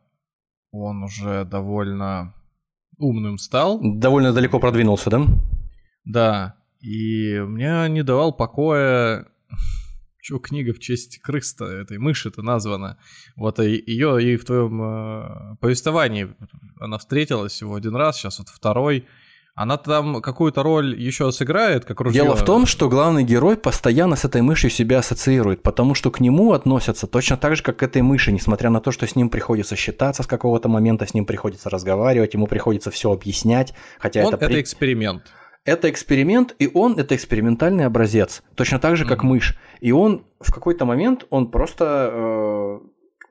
он 0.72 1.04
уже 1.04 1.44
довольно 1.44 2.34
умным 2.98 3.38
стал. 3.38 3.78
Довольно 3.80 4.32
далеко 4.32 4.58
продвинулся, 4.58 5.10
да? 5.10 5.26
Да. 6.04 6.56
И 6.80 7.38
мне 7.38 7.88
не 7.88 8.02
давал 8.02 8.32
покоя 8.32 9.28
Чего 10.20 10.40
книга 10.40 10.74
в 10.74 10.80
честь 10.80 11.20
крыс-то, 11.20 11.66
этой 11.66 11.98
мыши-то 11.98 12.42
названа. 12.42 12.98
Вот 13.36 13.60
ее 13.60 14.20
и 14.20 14.36
в 14.36 14.44
твоем 14.44 14.82
э, 14.82 15.56
повествовании 15.60 16.34
она 16.80 16.98
встретилась 16.98 17.52
всего 17.52 17.76
один 17.76 17.94
раз, 17.94 18.16
сейчас 18.16 18.40
вот 18.40 18.48
второй. 18.48 19.06
Она 19.54 19.76
там 19.76 20.22
какую-то 20.22 20.62
роль 20.62 20.98
еще 20.98 21.30
сыграет, 21.30 21.84
как 21.84 22.00
ружье? 22.00 22.22
Дело 22.22 22.36
в 22.36 22.44
том, 22.44 22.64
что 22.64 22.88
главный 22.88 23.22
герой 23.22 23.58
постоянно 23.58 24.16
с 24.16 24.24
этой 24.24 24.40
мышью 24.40 24.70
себя 24.70 25.00
ассоциирует, 25.00 25.62
потому 25.62 25.94
что 25.94 26.10
к 26.10 26.20
нему 26.20 26.52
относятся 26.52 27.06
точно 27.06 27.36
так 27.36 27.56
же, 27.56 27.62
как 27.62 27.76
к 27.76 27.82
этой 27.82 28.00
мыши, 28.00 28.32
несмотря 28.32 28.70
на 28.70 28.80
то, 28.80 28.92
что 28.92 29.06
с 29.06 29.14
ним 29.14 29.28
приходится 29.28 29.76
считаться 29.76 30.22
с 30.22 30.26
какого-то 30.26 30.70
момента, 30.70 31.06
с 31.06 31.12
ним 31.12 31.26
приходится 31.26 31.68
разговаривать, 31.68 32.32
ему 32.32 32.46
приходится 32.46 32.90
все 32.90 33.12
объяснять, 33.12 33.74
хотя 33.98 34.24
Он 34.24 34.32
это... 34.32 34.46
это 34.46 34.58
эксперимент. 34.58 35.24
Это 35.64 35.90
эксперимент, 35.90 36.56
и 36.58 36.68
он 36.72 36.98
это 36.98 37.14
экспериментальный 37.14 37.86
образец, 37.86 38.42
точно 38.56 38.80
так 38.80 38.96
же, 38.96 39.04
как 39.04 39.22
mm-hmm. 39.22 39.26
мышь. 39.26 39.56
И 39.80 39.92
он 39.92 40.24
в 40.40 40.52
какой-то 40.52 40.86
момент, 40.86 41.24
он 41.30 41.52
просто 41.52 42.10
э, 42.12 42.80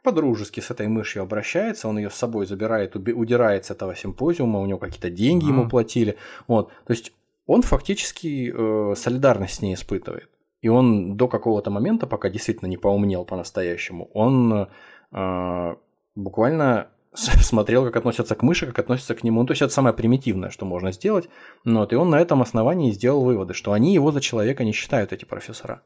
по-дружески 0.04 0.60
с 0.60 0.72
этой 0.72 0.88
мышью 0.88 1.22
обращается, 1.22 1.88
он 1.88 1.98
ее 1.98 2.10
с 2.10 2.16
собой 2.16 2.46
забирает, 2.46 2.96
удирает 2.96 3.66
с 3.66 3.72
этого 3.72 3.96
симпозиума, 3.96 4.60
у 4.60 4.66
него 4.66 4.80
какие-то 4.80 5.10
деньги 5.10 5.46
mm. 5.46 5.50
ему 5.50 5.70
платили. 5.70 6.18
Вот. 6.48 6.70
То 6.86 6.94
есть 6.94 7.14
он 7.46 7.62
фактически 7.62 8.54
э, 8.54 8.96
солидарность 8.96 9.56
с 9.56 9.62
ней 9.62 9.74
испытывает. 9.74 10.30
И 10.62 10.70
он 10.70 11.18
до 11.18 11.28
какого-то 11.28 11.72
момента, 11.72 12.08
пока 12.08 12.30
действительно 12.30 12.70
не 12.70 12.78
поумнел 12.78 13.26
по-настоящему, 13.26 14.10
он 14.14 14.68
э, 15.12 15.76
буквально 16.16 16.88
смотрел, 17.14 17.86
как 17.86 17.96
относятся 17.96 18.36
к 18.36 18.44
мыши, 18.44 18.68
как 18.68 18.80
относятся 18.80 19.16
к 19.16 19.24
нему. 19.24 19.42
Ну, 19.42 19.48
то 19.48 19.52
есть 19.52 19.62
это 19.62 19.74
самое 19.74 19.96
примитивное, 19.96 20.50
что 20.50 20.66
можно 20.66 20.92
сделать. 20.92 21.30
Вот, 21.66 21.94
и 21.94 21.96
он 21.96 22.10
на 22.10 22.20
этом 22.20 22.42
основании 22.42 22.92
сделал 22.92 23.24
выводы, 23.24 23.54
что 23.54 23.74
они 23.74 23.94
его 23.94 24.12
за 24.12 24.22
человека 24.22 24.64
не 24.64 24.72
считают, 24.72 25.14
эти 25.14 25.26
профессора. 25.26 25.82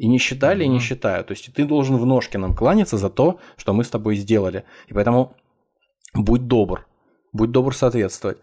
И 0.00 0.08
не 0.08 0.16
считали, 0.16 0.62
mm-hmm. 0.62 0.64
и 0.64 0.68
не 0.68 0.80
считают. 0.80 1.26
То 1.26 1.32
есть 1.32 1.52
ты 1.52 1.66
должен 1.66 1.98
в 1.98 2.06
ножки 2.06 2.38
нам 2.38 2.54
кланяться 2.54 2.96
за 2.96 3.10
то, 3.10 3.38
что 3.58 3.74
мы 3.74 3.84
с 3.84 3.90
тобой 3.90 4.16
сделали. 4.16 4.64
И 4.88 4.94
поэтому 4.94 5.36
будь 6.14 6.46
добр. 6.46 6.86
Будь 7.34 7.50
добр 7.50 7.76
соответствовать. 7.76 8.38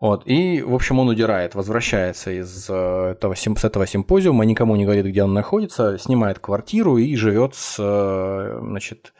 Вот. 0.00 0.22
И, 0.24 0.62
в 0.62 0.74
общем, 0.74 0.98
он 0.98 1.08
удирает, 1.10 1.54
возвращается 1.54 2.30
из 2.30 2.70
э, 2.70 3.10
этого, 3.12 3.34
с 3.34 3.64
этого 3.64 3.86
симпозиума, 3.86 4.46
никому 4.46 4.76
не 4.76 4.84
говорит, 4.84 5.04
где 5.04 5.24
он 5.24 5.34
находится, 5.34 5.98
снимает 5.98 6.38
квартиру 6.38 6.96
и 6.96 7.14
живет 7.16 7.54
с, 7.54 7.76
э, 7.78 8.58
значит, 8.62 9.12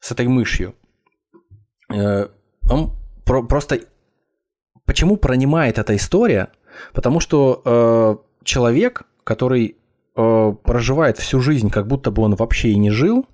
с 0.00 0.10
этой 0.10 0.26
мышью. 0.26 0.74
Э, 1.88 2.26
он 2.68 2.96
просто... 3.24 3.78
Почему 4.86 5.16
пронимает 5.16 5.78
эта 5.78 5.94
история? 5.94 6.48
Потому 6.92 7.20
что 7.20 8.24
человек, 8.42 9.04
который 9.22 9.76
э, 10.20 10.54
проживает 10.62 11.18
всю 11.18 11.40
жизнь, 11.40 11.70
как 11.70 11.86
будто 11.86 12.10
бы 12.10 12.22
он 12.22 12.34
вообще 12.34 12.70
и 12.70 12.76
не 12.76 12.90
жил, 12.90 13.26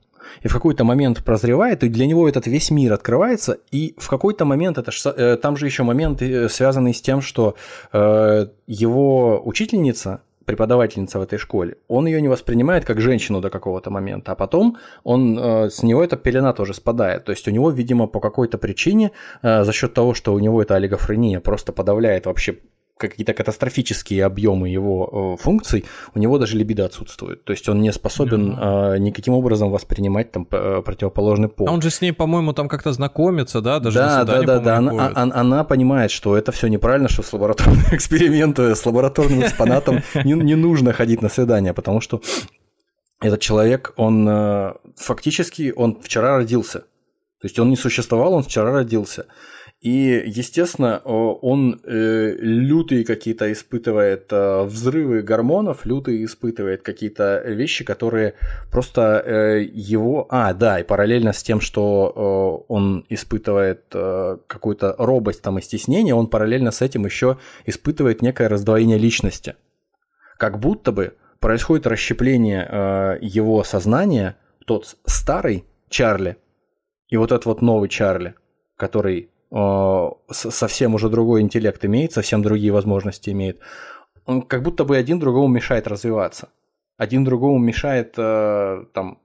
и 0.42 0.48
в 0.48 0.52
какой-то 0.52 0.84
момент 0.84 1.24
прозревает, 1.24 1.82
и 1.84 1.88
для 1.88 2.06
него 2.06 2.28
этот 2.28 2.46
весь 2.46 2.70
мир 2.70 2.92
открывается, 2.92 3.58
и 3.70 3.94
в 3.98 4.08
какой-то 4.08 4.44
момент, 4.44 4.78
это 4.78 4.90
ж, 4.90 5.06
э, 5.06 5.36
там 5.36 5.56
же 5.56 5.66
еще 5.66 5.82
момент, 5.82 6.22
э, 6.22 6.48
связанный 6.48 6.94
с 6.94 7.00
тем, 7.00 7.20
что 7.20 7.54
э, 7.92 8.46
его 8.66 9.42
учительница, 9.44 10.20
преподавательница 10.44 11.18
в 11.18 11.22
этой 11.22 11.38
школе, 11.38 11.76
он 11.88 12.06
ее 12.06 12.22
не 12.22 12.28
воспринимает 12.28 12.84
как 12.84 13.00
женщину 13.00 13.40
до 13.40 13.50
какого-то 13.50 13.90
момента, 13.90 14.32
а 14.32 14.34
потом 14.34 14.76
он, 15.04 15.38
э, 15.38 15.70
с 15.70 15.82
него 15.82 16.02
эта 16.02 16.16
пелена 16.16 16.52
тоже 16.52 16.72
спадает. 16.72 17.24
То 17.24 17.32
есть 17.32 17.48
у 17.48 17.50
него, 17.50 17.70
видимо, 17.70 18.06
по 18.06 18.20
какой-то 18.20 18.58
причине, 18.58 19.10
э, 19.42 19.64
за 19.64 19.72
счет 19.72 19.94
того, 19.94 20.14
что 20.14 20.32
у 20.32 20.38
него 20.38 20.62
эта 20.62 20.76
олигофрения 20.76 21.40
просто 21.40 21.72
подавляет 21.72 22.26
вообще 22.26 22.58
какие-то 22.98 23.34
катастрофические 23.34 24.24
объемы 24.24 24.68
его 24.68 25.36
э, 25.38 25.42
функций, 25.42 25.84
у 26.14 26.18
него 26.18 26.38
даже 26.38 26.56
либидо 26.56 26.84
отсутствует. 26.84 27.44
То 27.44 27.52
есть 27.52 27.68
он 27.68 27.82
не 27.82 27.92
способен 27.92 28.52
mm-hmm. 28.52 28.94
э, 28.94 28.98
никаким 28.98 29.34
образом 29.34 29.70
воспринимать 29.70 30.32
там 30.32 30.46
э, 30.50 30.82
противоположный 30.82 31.48
пол. 31.48 31.68
А 31.68 31.72
он 31.72 31.82
же 31.82 31.90
с 31.90 32.00
ней, 32.00 32.12
по-моему, 32.12 32.52
там 32.52 32.68
как-то 32.68 32.92
знакомится, 32.92 33.60
да? 33.60 33.80
Даже 33.80 33.98
да, 33.98 34.24
да, 34.24 34.42
да, 34.42 34.58
да. 34.58 34.76
Она, 34.78 35.12
она, 35.14 35.34
она 35.34 35.64
понимает, 35.64 36.10
что 36.10 36.36
это 36.36 36.52
все 36.52 36.68
неправильно, 36.68 37.08
что 37.08 37.22
с 37.22 37.32
лабораторным 37.32 37.82
экспериментом, 37.92 38.74
с 38.74 38.86
лабораторным 38.86 39.42
экспонатом 39.42 40.02
не, 40.24 40.32
не 40.32 40.54
нужно 40.54 40.92
ходить 40.92 41.22
на 41.22 41.28
свидание, 41.28 41.74
потому 41.74 42.00
что 42.00 42.22
этот 43.20 43.40
человек, 43.40 43.92
он 43.96 44.26
э, 44.28 44.72
фактически, 44.96 45.72
он 45.76 46.00
вчера 46.00 46.36
родился. 46.36 46.80
То 47.40 47.48
есть 47.48 47.58
он 47.58 47.68
не 47.68 47.76
существовал, 47.76 48.34
он 48.34 48.42
вчера 48.42 48.72
родился. 48.72 49.26
И, 49.80 50.22
естественно, 50.26 50.98
он 51.04 51.80
э, 51.84 52.34
лютые 52.38 53.04
какие-то 53.04 53.52
испытывает 53.52 54.32
э, 54.32 54.64
взрывы 54.64 55.20
гормонов, 55.20 55.84
лютые 55.84 56.24
испытывает 56.24 56.82
какие-то 56.82 57.42
вещи, 57.44 57.84
которые 57.84 58.34
просто 58.72 59.22
э, 59.24 59.62
его... 59.62 60.26
А, 60.30 60.54
да, 60.54 60.80
и 60.80 60.82
параллельно 60.82 61.34
с 61.34 61.42
тем, 61.42 61.60
что 61.60 62.64
он 62.68 63.04
испытывает 63.10 63.84
какую-то 63.90 64.94
робость 64.98 65.42
там 65.42 65.58
и 65.58 65.62
стеснение, 65.62 66.14
он 66.14 66.28
параллельно 66.28 66.70
с 66.70 66.80
этим 66.80 67.04
еще 67.04 67.38
испытывает 67.66 68.22
некое 68.22 68.48
раздвоение 68.48 68.98
личности. 68.98 69.56
Как 70.38 70.58
будто 70.58 70.90
бы 70.90 71.14
происходит 71.38 71.86
расщепление 71.86 73.18
его 73.20 73.62
сознания, 73.62 74.36
тот 74.64 74.96
старый 75.04 75.64
Чарли 75.90 76.38
и 77.08 77.16
вот 77.16 77.30
этот 77.30 77.44
вот 77.46 77.62
новый 77.62 77.88
Чарли, 77.88 78.34
который 78.76 79.28
Э, 79.28 79.35
совсем 79.50 80.94
уже 80.94 81.08
другой 81.08 81.40
интеллект 81.40 81.84
имеет, 81.84 82.12
совсем 82.12 82.42
другие 82.42 82.72
возможности 82.72 83.30
имеет, 83.30 83.60
он 84.24 84.42
как 84.42 84.62
будто 84.62 84.84
бы 84.84 84.96
один 84.96 85.18
другому 85.18 85.48
мешает 85.48 85.86
развиваться. 85.86 86.48
Один 86.96 87.24
другому 87.24 87.58
мешает 87.58 88.14
э, 88.16 88.84
там 88.92 89.18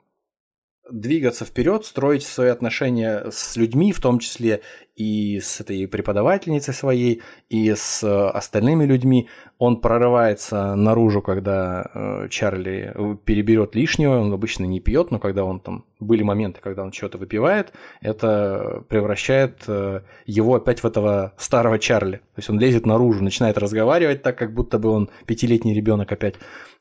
двигаться 0.92 1.46
вперед, 1.46 1.86
строить 1.86 2.24
свои 2.24 2.50
отношения 2.50 3.26
с 3.32 3.56
людьми, 3.56 3.92
в 3.92 4.00
том 4.00 4.20
числе 4.20 4.62
и 4.96 5.40
с 5.40 5.60
этой 5.62 5.88
преподавательницей 5.88 6.74
своей, 6.74 7.22
и 7.50 7.74
с 7.74 8.04
э, 8.04 8.28
остальными 8.30 8.86
людьми. 8.86 9.30
Он 9.58 9.82
прорывается 9.82 10.76
наружу, 10.76 11.22
когда 11.22 11.90
э, 11.94 12.28
Чарли 12.30 12.94
переберет 13.26 13.74
лишнего, 13.76 14.20
он 14.20 14.34
обычно 14.34 14.66
не 14.66 14.80
пьет, 14.80 15.12
но 15.12 15.20
когда 15.20 15.44
он 15.44 15.60
там, 15.60 15.86
были 16.00 16.24
моменты, 16.24 16.60
когда 16.62 16.84
он 16.84 16.92
что-то 16.92 17.18
выпивает, 17.18 17.74
это 18.02 18.84
превращает 18.90 19.64
э, 19.68 20.02
его 20.26 20.56
опять 20.56 20.84
в 20.84 20.86
этого 20.86 21.34
старого 21.38 21.80
Чарли. 21.80 22.18
То 22.18 22.38
есть 22.38 22.50
он 22.50 22.60
лезет 22.60 22.86
наружу, 22.86 23.24
начинает 23.24 23.58
разговаривать 23.58 24.22
так, 24.22 24.38
как 24.38 24.54
будто 24.54 24.78
бы 24.78 24.90
он 24.90 25.10
пятилетний 25.26 25.74
ребенок 25.74 26.12
опять. 26.12 26.36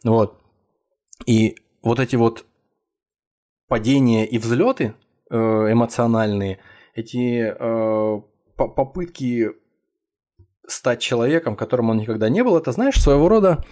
Вот. 0.05 0.39
И 1.27 1.57
вот 1.83 2.01
эти 2.01 2.17
вот 2.17 2.45
падения 3.71 4.27
и 4.27 4.37
взлеты 4.39 4.95
э, 5.31 5.37
эмоциональные, 5.37 6.59
эти 6.95 7.55
э, 7.57 8.21
попытки 8.57 9.53
стать 10.67 11.01
человеком, 11.01 11.57
которым 11.57 11.91
он 11.91 11.99
никогда 11.99 12.29
не 12.29 12.43
был, 12.43 12.59
это, 12.59 12.73
знаешь, 12.73 13.01
своего 13.01 13.29
рода 13.29 13.65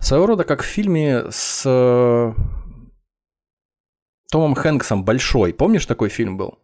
своего 0.00 0.26
рода 0.26 0.44
как 0.44 0.62
в 0.62 0.66
фильме 0.66 1.24
с 1.30 1.62
э, 1.66 2.32
Томом 4.30 4.54
Хэнксом 4.54 5.04
«Большой». 5.04 5.52
Помнишь, 5.52 5.86
такой 5.86 6.08
фильм 6.08 6.36
был? 6.36 6.58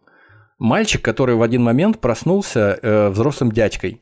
Мальчик, 0.57 1.03
который 1.03 1.35
в 1.35 1.41
один 1.41 1.63
момент 1.63 1.99
проснулся 1.99 2.79
э, 2.81 3.09
взрослым 3.09 3.51
дядькой 3.51 4.01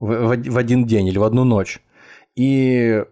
в, 0.00 0.06
в, 0.06 0.50
в 0.50 0.58
один 0.58 0.86
день 0.86 1.08
или 1.08 1.18
в 1.18 1.24
одну 1.24 1.44
ночь. 1.44 1.80
И 2.34 3.04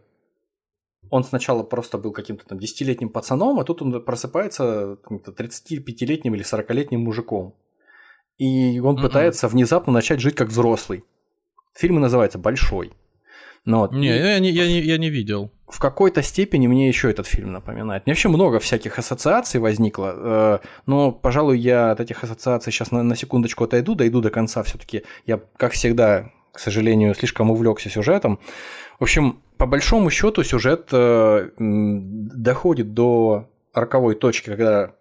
он 1.11 1.25
сначала 1.25 1.63
просто 1.63 1.99
был 1.99 2.13
каким-то 2.13 2.47
там 2.47 2.59
десятилетним 2.59 3.11
пацаном, 3.11 3.59
а 3.59 3.65
тут 3.65 3.83
он 3.83 4.03
просыпается 4.03 4.97
35-летним 5.05 6.35
или 6.35 6.45
40-летним 6.45 7.01
мужиком. 7.01 7.55
И 8.39 8.81
он 8.81 8.97
mm-hmm. 8.97 9.03
пытается 9.03 9.49
внезапно 9.49 9.93
начать 9.93 10.21
жить 10.21 10.35
как 10.35 10.49
взрослый. 10.49 11.05
Фильм 11.75 12.01
называется 12.01 12.39
«Большой». 12.39 12.93
Ну, 13.67 13.81
вот. 13.81 13.93
Не, 13.93 14.09
я, 14.09 14.39
не, 14.39 14.51
я, 14.51 14.67
не, 14.67 14.81
я 14.81 14.97
не 14.97 15.11
видел. 15.11 15.51
В 15.69 15.79
какой-то 15.79 16.23
степени 16.23 16.67
мне 16.67 16.89
еще 16.89 17.11
этот 17.11 17.27
фильм 17.27 17.53
напоминает. 17.53 18.07
Мне 18.07 18.15
вообще 18.15 18.29
много 18.29 18.59
всяких 18.59 18.99
ассоциаций 18.99 19.61
возникло, 19.61 20.15
э, 20.17 20.59
но, 20.87 21.13
пожалуй, 21.13 21.59
я 21.59 21.91
от 21.91 22.01
этих 22.01 22.25
ассоциаций 22.25 22.73
сейчас 22.73 22.91
на, 22.91 23.03
на 23.03 23.17
секундочку 23.17 23.65
отойду, 23.65 23.95
дойду 23.95 24.23
до 24.23 24.31
конца 24.31 24.63
все-таки. 24.63 25.03
Я, 25.27 25.41
как 25.59 25.73
всегда, 25.73 26.33
к 26.53 26.59
сожалению, 26.59 27.15
слишком 27.15 27.51
увлекся 27.51 27.91
сюжетом. 27.91 28.41
В 28.99 29.03
общем, 29.03 29.43
по 29.61 29.67
большому 29.67 30.09
счету 30.09 30.43
сюжет 30.43 30.89
э, 30.91 31.51
доходит 31.59 32.95
до 32.95 33.51
роковой 33.75 34.15
точки, 34.15 34.47
когда 34.47 34.93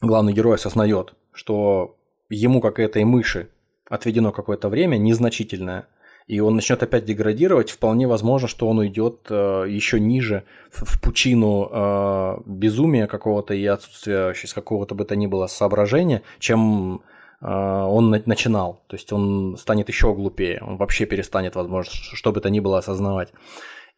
главный 0.00 0.32
герой 0.32 0.56
осознает, 0.56 1.14
что 1.32 1.96
ему, 2.28 2.60
как 2.60 2.80
и 2.80 2.82
этой 2.82 3.04
мыши, 3.04 3.50
отведено 3.88 4.32
какое-то 4.32 4.68
время 4.68 4.96
незначительное, 4.96 5.86
и 6.26 6.40
он 6.40 6.56
начнет 6.56 6.82
опять 6.82 7.04
деградировать, 7.04 7.70
вполне 7.70 8.08
возможно, 8.08 8.48
что 8.48 8.66
он 8.66 8.80
уйдет 8.80 9.28
э, 9.30 9.66
еще 9.68 10.00
ниже 10.00 10.42
в, 10.72 10.84
в 10.84 11.00
пучину 11.00 11.70
э, 11.70 12.36
безумия 12.46 13.06
какого-то 13.06 13.54
и 13.54 13.64
отсутствия 13.64 14.34
сейчас 14.34 14.54
какого-то 14.54 14.96
бы 14.96 15.04
то 15.04 15.14
ни 15.14 15.28
было 15.28 15.46
соображения, 15.46 16.22
чем 16.40 17.02
э, 17.40 17.46
он 17.94 18.10
на- 18.10 18.22
начинал. 18.26 18.82
То 18.88 18.96
есть 18.96 19.12
он 19.12 19.56
станет 19.56 19.88
еще 19.88 20.12
глупее, 20.14 20.60
он 20.66 20.76
вообще 20.76 21.06
перестанет, 21.06 21.54
возможно, 21.54 21.92
что 21.92 22.32
бы 22.32 22.40
то 22.40 22.50
ни 22.50 22.60
было 22.60 22.78
осознавать. 22.78 23.32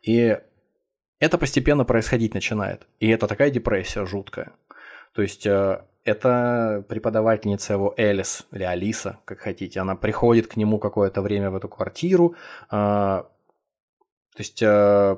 И 0.02 0.38
это 1.18 1.38
постепенно 1.38 1.84
происходить 1.84 2.34
начинает. 2.34 2.86
И 3.00 3.08
это 3.08 3.26
такая 3.26 3.50
депрессия 3.50 4.04
жуткая. 4.04 4.52
То 5.14 5.22
есть 5.22 5.46
э, 5.46 5.82
это 6.04 6.84
преподавательница 6.88 7.72
его 7.72 7.94
Элис 7.96 8.46
или 8.52 8.64
Алиса, 8.64 9.18
как 9.24 9.38
хотите. 9.38 9.80
Она 9.80 9.96
приходит 9.96 10.46
к 10.46 10.56
нему 10.56 10.78
какое-то 10.78 11.22
время 11.22 11.50
в 11.50 11.56
эту 11.56 11.68
квартиру. 11.68 12.34
Э, 12.70 13.24
то 14.34 14.38
есть 14.38 14.60
э, 14.62 15.16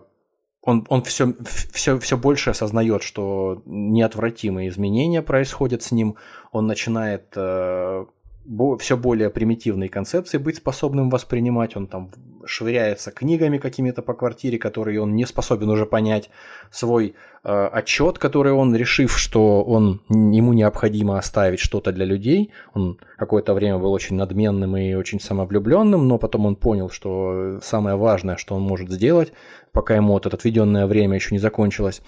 он, 0.62 0.86
он 0.88 1.02
все, 1.02 1.34
все, 1.72 1.98
все 1.98 2.16
больше 2.16 2.50
осознает, 2.50 3.02
что 3.02 3.60
неотвратимые 3.66 4.68
изменения 4.68 5.22
происходят 5.22 5.82
с 5.82 5.90
ним. 5.90 6.16
Он 6.52 6.68
начинает 6.68 7.36
все 8.78 8.96
более 8.96 9.30
примитивные 9.30 9.88
концепции 9.88 10.38
быть 10.38 10.56
способным 10.56 11.10
воспринимать. 11.10 11.76
Он 11.76 11.86
там 11.86 12.10
швыряется 12.46 13.10
книгами 13.10 13.58
какими-то 13.58 14.02
по 14.02 14.14
квартире, 14.14 14.58
которые 14.58 15.00
он 15.02 15.14
не 15.14 15.26
способен 15.26 15.68
уже 15.68 15.84
понять. 15.84 16.30
Свой 16.70 17.14
э, 17.44 17.66
отчет, 17.72 18.18
который 18.18 18.52
он, 18.52 18.74
решив, 18.74 19.18
что 19.18 19.62
он, 19.62 20.00
ему 20.08 20.54
необходимо 20.54 21.18
оставить 21.18 21.60
что-то 21.60 21.92
для 21.92 22.06
людей. 22.06 22.50
Он 22.74 22.98
какое-то 23.18 23.54
время 23.54 23.78
был 23.78 23.92
очень 23.92 24.16
надменным 24.16 24.76
и 24.76 24.94
очень 24.94 25.20
самовлюбленным, 25.20 26.08
но 26.08 26.18
потом 26.18 26.46
он 26.46 26.56
понял, 26.56 26.90
что 26.90 27.60
самое 27.62 27.96
важное, 27.96 28.36
что 28.36 28.54
он 28.54 28.62
может 28.62 28.90
сделать, 28.90 29.32
пока 29.72 29.94
ему 29.94 30.14
вот 30.14 30.26
это 30.26 30.36
отведенное 30.36 30.86
время 30.86 31.16
еще 31.16 31.34
не 31.34 31.38
закончилось, 31.38 32.02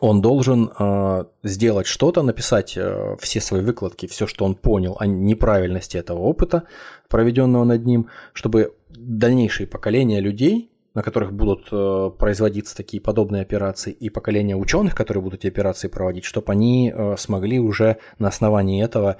он 0.00 0.20
должен 0.20 0.70
э, 0.78 1.24
сделать 1.42 1.86
что-то, 1.86 2.22
написать 2.22 2.76
э, 2.76 3.16
все 3.20 3.40
свои 3.40 3.62
выкладки, 3.62 4.06
все, 4.06 4.26
что 4.26 4.44
он 4.44 4.54
понял 4.54 4.96
о 4.98 5.06
неправильности 5.06 5.96
этого 5.96 6.20
опыта, 6.20 6.64
проведенного 7.08 7.64
над 7.64 7.84
ним, 7.84 8.08
чтобы 8.32 8.74
дальнейшие 8.90 9.66
поколения 9.66 10.20
людей, 10.20 10.70
на 10.94 11.02
которых 11.02 11.32
будут 11.32 11.68
э, 11.72 12.10
производиться 12.18 12.76
такие 12.76 13.02
подобные 13.02 13.42
операции, 13.42 13.92
и 13.92 14.08
поколения 14.08 14.56
ученых, 14.56 14.94
которые 14.94 15.22
будут 15.22 15.40
эти 15.40 15.48
операции 15.48 15.88
проводить, 15.88 16.24
чтобы 16.24 16.52
они 16.52 16.92
э, 16.94 17.16
смогли 17.18 17.58
уже 17.58 17.98
на 18.18 18.28
основании 18.28 18.82
этого 18.82 19.18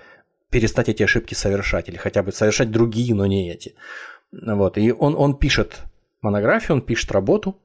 перестать 0.50 0.88
эти 0.88 1.02
ошибки 1.02 1.34
совершать, 1.34 1.88
или 1.88 1.96
хотя 1.96 2.22
бы 2.22 2.32
совершать 2.32 2.70
другие, 2.70 3.14
но 3.14 3.26
не 3.26 3.50
эти. 3.50 3.74
Вот. 4.32 4.78
И 4.78 4.92
он, 4.92 5.14
он 5.16 5.36
пишет 5.36 5.82
монографию, 6.22 6.76
он 6.76 6.82
пишет 6.82 7.12
работу 7.12 7.58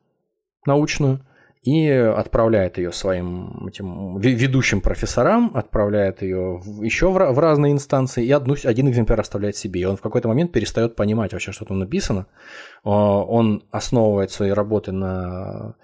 научную, 0.65 1.25
и 1.63 1.87
отправляет 1.89 2.79
ее 2.79 2.91
своим 2.91 3.67
этим 3.67 4.19
ведущим 4.19 4.81
профессорам, 4.81 5.51
отправляет 5.53 6.23
ее 6.23 6.61
еще 6.81 7.11
в, 7.11 7.13
в 7.13 7.39
разные 7.39 7.71
инстанции, 7.71 8.25
и 8.25 8.31
одну, 8.31 8.55
один 8.63 8.89
экземпляр 8.89 9.19
оставляет 9.19 9.55
себе. 9.55 9.81
И 9.81 9.85
он 9.85 9.95
в 9.95 10.01
какой-то 10.01 10.27
момент 10.27 10.51
перестает 10.51 10.95
понимать 10.95 11.33
вообще, 11.33 11.51
что 11.51 11.65
там 11.65 11.77
написано. 11.77 12.25
Он 12.83 13.63
основывает 13.69 14.31
свои 14.31 14.49
работы 14.49 14.91
на 14.91 15.75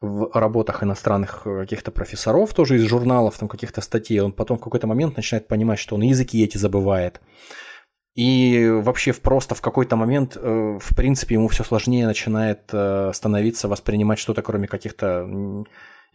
в 0.00 0.30
работах 0.32 0.82
иностранных 0.82 1.42
каких-то 1.44 1.90
профессоров, 1.90 2.54
тоже 2.54 2.76
из 2.76 2.82
журналов, 2.84 3.36
там 3.38 3.48
каких-то 3.48 3.82
статей. 3.82 4.20
Он 4.20 4.32
потом 4.32 4.56
в 4.56 4.60
какой-то 4.60 4.86
момент 4.86 5.16
начинает 5.16 5.46
понимать, 5.46 5.78
что 5.78 5.94
он 5.94 6.02
языки 6.02 6.42
эти 6.42 6.56
забывает. 6.56 7.20
И 8.20 8.68
вообще 8.68 9.14
просто 9.14 9.54
в 9.54 9.62
какой-то 9.62 9.96
момент, 9.96 10.36
э, 10.36 10.78
в 10.78 10.94
принципе, 10.94 11.36
ему 11.36 11.48
все 11.48 11.64
сложнее 11.64 12.06
начинает 12.06 12.68
э, 12.70 13.12
становиться 13.14 13.66
воспринимать 13.66 14.18
что-то, 14.18 14.42
кроме 14.42 14.68
каких-то, 14.68 15.24
не 15.26 15.64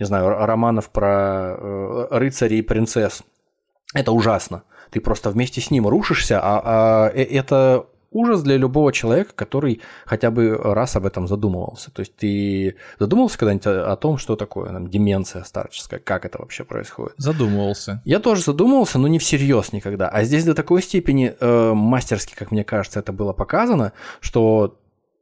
знаю, 0.06 0.30
романов 0.46 0.92
про 0.92 1.56
э, 1.58 2.08
рыцарей 2.12 2.60
и 2.60 2.62
принцесс. 2.62 3.24
Это 3.96 4.12
ужасно. 4.12 4.66
Ты 4.92 5.02
просто 5.02 5.32
вместе 5.32 5.62
с 5.62 5.72
ним 5.72 5.88
рушишься, 5.88 6.40
а, 6.40 6.62
а 6.64 7.10
это 7.10 7.88
ужас 8.12 8.44
для 8.44 8.58
любого 8.58 8.92
человека, 8.92 9.32
который 9.36 9.82
хотя 10.06 10.32
бы 10.32 10.56
раз 10.56 10.96
об 10.96 11.06
этом 11.06 11.28
задумывался. 11.28 11.92
То 11.92 12.02
есть 12.02 12.16
ты 12.16 12.76
задумывался 13.00 13.38
когда-нибудь 13.38 13.68
о 13.68 13.96
том, 13.96 14.18
что 14.18 14.36
такое 14.36 14.72
там, 14.72 14.90
деменция 14.90 15.44
старческая, 15.44 16.00
как 16.00 16.26
это 16.26 16.40
вообще 16.40 16.64
происходит? 16.64 17.16
Задумывался. 17.18 18.02
Я 18.06 18.20
тоже 18.20 18.42
задумывался, 18.42 19.00
но 19.00 19.08
не 19.08 19.20
всерьез 19.20 19.74
никогда. 19.74 20.08
А 20.10 20.24
здесь 20.24 20.46
до 20.46 20.54
такой 20.54 20.82
степени 20.82 21.36
э, 21.40 21.74
мастерски, 21.74 22.36
как 22.36 22.52
мне 22.52 22.64
кажется, 22.64 23.00
это 23.00 23.12
было 23.12 23.34
показано, 23.34 23.94
что 24.20 24.78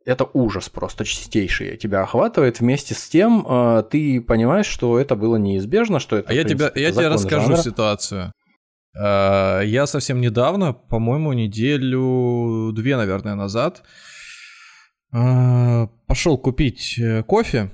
это 0.06 0.28
ужас 0.34 0.70
просто 0.70 1.06
чистейший 1.06 1.78
тебя 1.78 2.02
охватывает. 2.02 2.60
Вместе 2.60 2.94
с 2.94 3.08
тем 3.08 3.46
э, 3.48 3.84
ты 3.90 4.22
понимаешь, 4.22 4.66
что 4.66 5.00
это 5.00 5.16
было 5.16 5.38
неизбежно, 5.38 6.00
что 6.00 6.18
это. 6.18 6.30
А 6.30 6.34
я, 6.34 6.44
тебя, 6.44 6.72
я 6.76 6.92
тебе 6.92 7.08
расскажу 7.08 7.48
жанра. 7.48 7.62
ситуацию. 7.62 8.34
Э, 8.96 9.62
я 9.66 9.86
совсем 9.88 10.22
недавно, 10.22 10.74
по-моему, 10.74 11.34
неделю-две, 11.34 12.98
наверное, 12.98 13.36
назад 13.36 13.84
э, 15.14 15.88
пошел 16.08 16.38
купить 16.38 17.00
э, 17.00 17.24
кофе. 17.24 17.72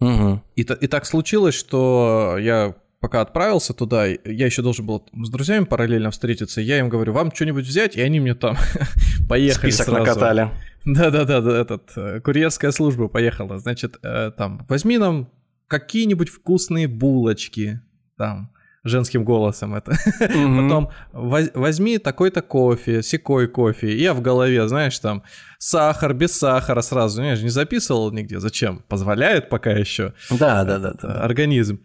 Угу. 0.00 0.42
И, 0.56 0.62
и 0.62 0.86
так 0.86 1.06
случилось, 1.06 1.54
что 1.54 2.36
я 2.38 2.74
пока 3.00 3.22
отправился 3.22 3.74
туда, 3.74 4.06
я 4.06 4.46
еще 4.46 4.62
должен 4.62 4.86
был 4.86 5.06
с 5.12 5.30
друзьями 5.30 5.64
параллельно 5.64 6.10
встретиться, 6.10 6.60
я 6.60 6.78
им 6.78 6.88
говорю, 6.88 7.12
вам 7.14 7.34
что-нибудь 7.34 7.66
взять, 7.66 7.96
и 7.96 8.02
они 8.02 8.20
мне 8.20 8.34
там 8.34 8.56
поехали 9.28 9.70
Список 9.70 9.86
сразу. 9.86 10.00
накатали. 10.00 10.50
Да-да-да, 10.84 11.60
этот, 11.60 12.22
курьерская 12.22 12.70
служба 12.70 13.08
поехала. 13.08 13.58
Значит, 13.58 14.00
там, 14.00 14.66
возьми 14.68 14.96
нам 14.96 15.30
какие-нибудь 15.66 16.30
вкусные 16.30 16.88
булочки, 16.88 17.80
там, 18.16 18.50
женским 18.84 19.24
голосом 19.24 19.74
это. 19.74 19.92
Mm-hmm. 20.20 20.62
Потом 20.62 20.90
возьми 21.12 21.98
такой-то 21.98 22.42
кофе, 22.42 23.02
секой 23.02 23.48
кофе. 23.48 23.96
Я 23.96 24.14
в 24.14 24.20
голове, 24.20 24.66
знаешь, 24.68 24.98
там 24.98 25.22
сахар, 25.58 26.14
без 26.14 26.36
сахара 26.36 26.80
сразу. 26.80 27.22
Я 27.22 27.36
же 27.36 27.42
не 27.42 27.50
записывал 27.50 28.10
нигде. 28.12 28.40
Зачем? 28.40 28.84
Позволяет 28.88 29.48
пока 29.48 29.70
еще. 29.70 30.14
Да, 30.30 30.64
да, 30.64 30.78
да, 30.78 30.94
да. 31.00 31.22
Организм. 31.22 31.80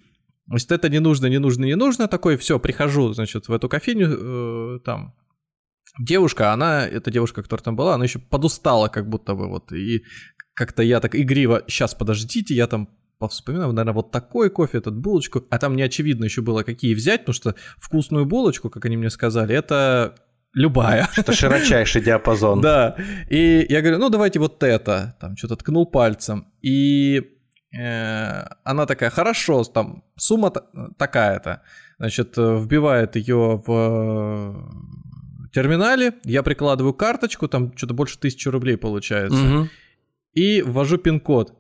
Значит, 0.48 0.72
это 0.72 0.90
не 0.90 1.00
нужно, 1.00 1.26
не 1.28 1.40
нужно, 1.40 1.66
не 1.66 1.76
нужно. 1.76 2.08
Такой, 2.08 2.38
все, 2.38 2.60
прихожу, 2.60 3.14
значит, 3.14 3.48
в 3.48 3.54
эту 3.54 3.68
кофейню, 3.68 4.76
э, 4.76 4.80
там, 4.86 5.16
девушка, 6.00 6.54
она, 6.54 6.86
эта 6.86 7.10
девушка, 7.12 7.42
которая 7.42 7.64
там 7.64 7.76
была, 7.76 7.96
она 7.96 8.04
еще 8.04 8.20
подустала 8.20 8.88
как 8.88 9.10
будто 9.10 9.34
бы, 9.34 9.48
вот, 9.48 9.72
и 9.72 10.04
как-то 10.54 10.84
я 10.84 11.00
так 11.00 11.16
игриво, 11.16 11.64
сейчас, 11.68 11.96
подождите, 11.96 12.54
я 12.54 12.68
там 12.68 12.90
повспоминал, 13.18 13.72
наверное, 13.72 13.94
вот 13.94 14.12
такой 14.12 14.50
кофе, 14.50 14.78
этот 14.80 14.96
булочку, 14.96 15.44
а 15.50 15.58
там 15.58 15.76
не 15.76 15.84
очевидно 15.84 16.26
еще 16.26 16.42
было, 16.42 16.64
какие 16.64 16.94
взять, 16.94 17.22
потому 17.22 17.34
что 17.34 17.56
вкусную 17.78 18.26
булочку, 18.26 18.70
как 18.70 18.86
они 18.86 18.98
мне 18.98 19.10
сказали, 19.10 19.56
это 19.56 20.16
любая. 20.54 21.08
Это 21.18 21.34
широчайший 21.34 22.02
диапазон. 22.02 22.62
Да. 22.62 22.96
И 23.30 23.66
я 23.70 23.82
говорю, 23.82 24.00
ну 24.00 24.10
давайте 24.10 24.40
вот 24.40 24.64
это. 24.64 25.16
Там 25.20 25.38
что-то 25.38 25.58
ткнул 25.58 25.86
пальцем. 25.86 26.48
И 26.62 27.22
э, 27.78 28.46
она 28.64 28.86
такая, 28.86 29.10
хорошо, 29.10 29.64
там 29.64 30.04
сумма 30.18 30.52
такая-то. 30.98 31.62
Значит, 32.00 32.38
вбивает 32.38 33.16
ее 33.16 33.62
в 33.66 34.56
терминале, 35.54 36.16
я 36.26 36.44
прикладываю 36.44 36.94
карточку, 36.94 37.48
там 37.48 37.76
что-то 37.78 37.94
больше 37.94 38.20
тысячи 38.20 38.50
рублей 38.50 38.78
получается. 38.78 39.42
Угу. 39.42 39.70
И 40.34 40.62
ввожу 40.62 40.98
пин-код 40.98 41.54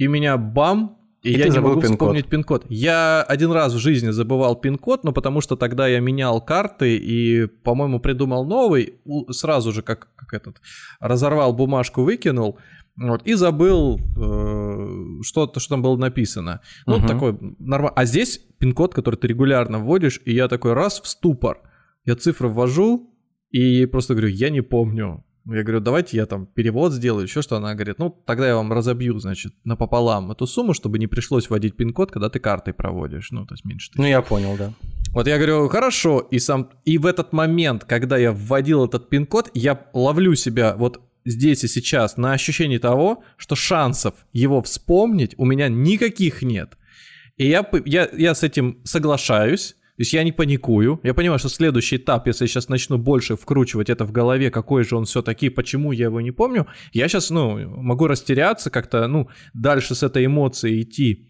и 0.00 0.06
меня 0.06 0.38
бам, 0.38 0.96
и, 1.22 1.30
и 1.30 1.38
я 1.38 1.48
не 1.48 1.60
могу 1.60 1.74
пин-код. 1.74 1.90
вспомнить 1.90 2.26
пин-код. 2.26 2.64
Я 2.70 3.22
один 3.22 3.52
раз 3.52 3.74
в 3.74 3.78
жизни 3.78 4.08
забывал 4.08 4.56
пин-код, 4.56 5.04
но 5.04 5.12
потому 5.12 5.42
что 5.42 5.56
тогда 5.56 5.86
я 5.86 6.00
менял 6.00 6.40
карты 6.40 6.96
и, 6.96 7.44
по-моему, 7.44 8.00
придумал 8.00 8.46
новый, 8.46 8.94
сразу 9.30 9.72
же 9.72 9.82
как, 9.82 10.08
как 10.16 10.32
этот, 10.32 10.62
разорвал 11.00 11.52
бумажку, 11.52 12.02
выкинул, 12.02 12.58
вот, 12.96 13.26
и 13.26 13.34
забыл 13.34 14.00
э, 14.16 15.22
что-то, 15.22 15.60
что 15.60 15.74
там 15.74 15.82
было 15.82 15.98
написано. 15.98 16.62
Ну, 16.86 16.96
угу. 16.96 17.06
такой 17.06 17.38
нормально. 17.58 17.92
А 17.94 18.06
здесь 18.06 18.38
пин-код, 18.58 18.94
который 18.94 19.16
ты 19.16 19.26
регулярно 19.26 19.80
вводишь, 19.80 20.22
и 20.24 20.32
я 20.32 20.48
такой 20.48 20.72
раз 20.72 20.98
в 20.98 21.06
ступор. 21.06 21.60
Я 22.06 22.16
цифры 22.16 22.48
ввожу, 22.48 23.14
и 23.50 23.84
просто 23.84 24.14
говорю, 24.14 24.28
я 24.28 24.48
не 24.48 24.62
помню. 24.62 25.26
Я 25.46 25.62
говорю, 25.62 25.80
давайте 25.80 26.16
я 26.16 26.26
там 26.26 26.46
перевод 26.46 26.92
сделаю, 26.92 27.24
еще 27.24 27.42
что. 27.42 27.56
Она 27.56 27.74
говорит, 27.74 27.98
ну, 27.98 28.10
тогда 28.10 28.46
я 28.46 28.56
вам 28.56 28.72
разобью, 28.72 29.18
значит, 29.18 29.52
напополам 29.64 30.30
эту 30.30 30.46
сумму, 30.46 30.74
чтобы 30.74 30.98
не 30.98 31.06
пришлось 31.06 31.48
вводить 31.48 31.76
пин-код, 31.76 32.12
когда 32.12 32.28
ты 32.28 32.38
картой 32.38 32.74
проводишь. 32.74 33.30
Ну, 33.30 33.46
то 33.46 33.54
есть 33.54 33.64
меньше. 33.64 33.90
Ну, 33.94 34.04
я 34.04 34.22
понял, 34.22 34.56
да. 34.56 34.72
Вот 35.12 35.26
я 35.26 35.36
говорю, 35.38 35.68
хорошо, 35.68 36.20
и 36.20 36.38
сам, 36.38 36.70
и 36.84 36.98
в 36.98 37.06
этот 37.06 37.32
момент, 37.32 37.84
когда 37.84 38.16
я 38.16 38.32
вводил 38.32 38.84
этот 38.84 39.08
пин-код, 39.08 39.50
я 39.54 39.86
ловлю 39.92 40.34
себя 40.34 40.76
вот 40.76 41.00
здесь 41.24 41.64
и 41.64 41.68
сейчас 41.68 42.16
на 42.16 42.32
ощущении 42.32 42.78
того, 42.78 43.24
что 43.36 43.56
шансов 43.56 44.14
его 44.32 44.62
вспомнить 44.62 45.34
у 45.36 45.44
меня 45.44 45.68
никаких 45.68 46.42
нет. 46.42 46.76
И 47.36 47.48
я, 47.48 47.66
я, 47.86 48.08
я 48.12 48.34
с 48.34 48.42
этим 48.42 48.80
соглашаюсь, 48.84 49.76
то 50.00 50.02
есть 50.02 50.14
я 50.14 50.24
не 50.24 50.32
паникую. 50.32 50.98
Я 51.02 51.12
понимаю, 51.12 51.38
что 51.38 51.50
следующий 51.50 51.96
этап, 51.96 52.26
если 52.26 52.44
я 52.44 52.48
сейчас 52.48 52.70
начну 52.70 52.96
больше 52.96 53.36
вкручивать 53.36 53.90
это 53.90 54.06
в 54.06 54.12
голове, 54.12 54.50
какой 54.50 54.82
же 54.82 54.96
он 54.96 55.04
все-таки, 55.04 55.50
почему 55.50 55.92
я 55.92 56.06
его 56.06 56.22
не 56.22 56.30
помню, 56.30 56.66
я 56.94 57.06
сейчас, 57.06 57.28
ну, 57.28 57.58
могу 57.82 58.06
растеряться 58.06 58.70
как-то, 58.70 59.06
ну, 59.08 59.28
дальше 59.52 59.94
с 59.94 60.02
этой 60.02 60.24
эмоцией 60.24 60.80
идти 60.80 61.28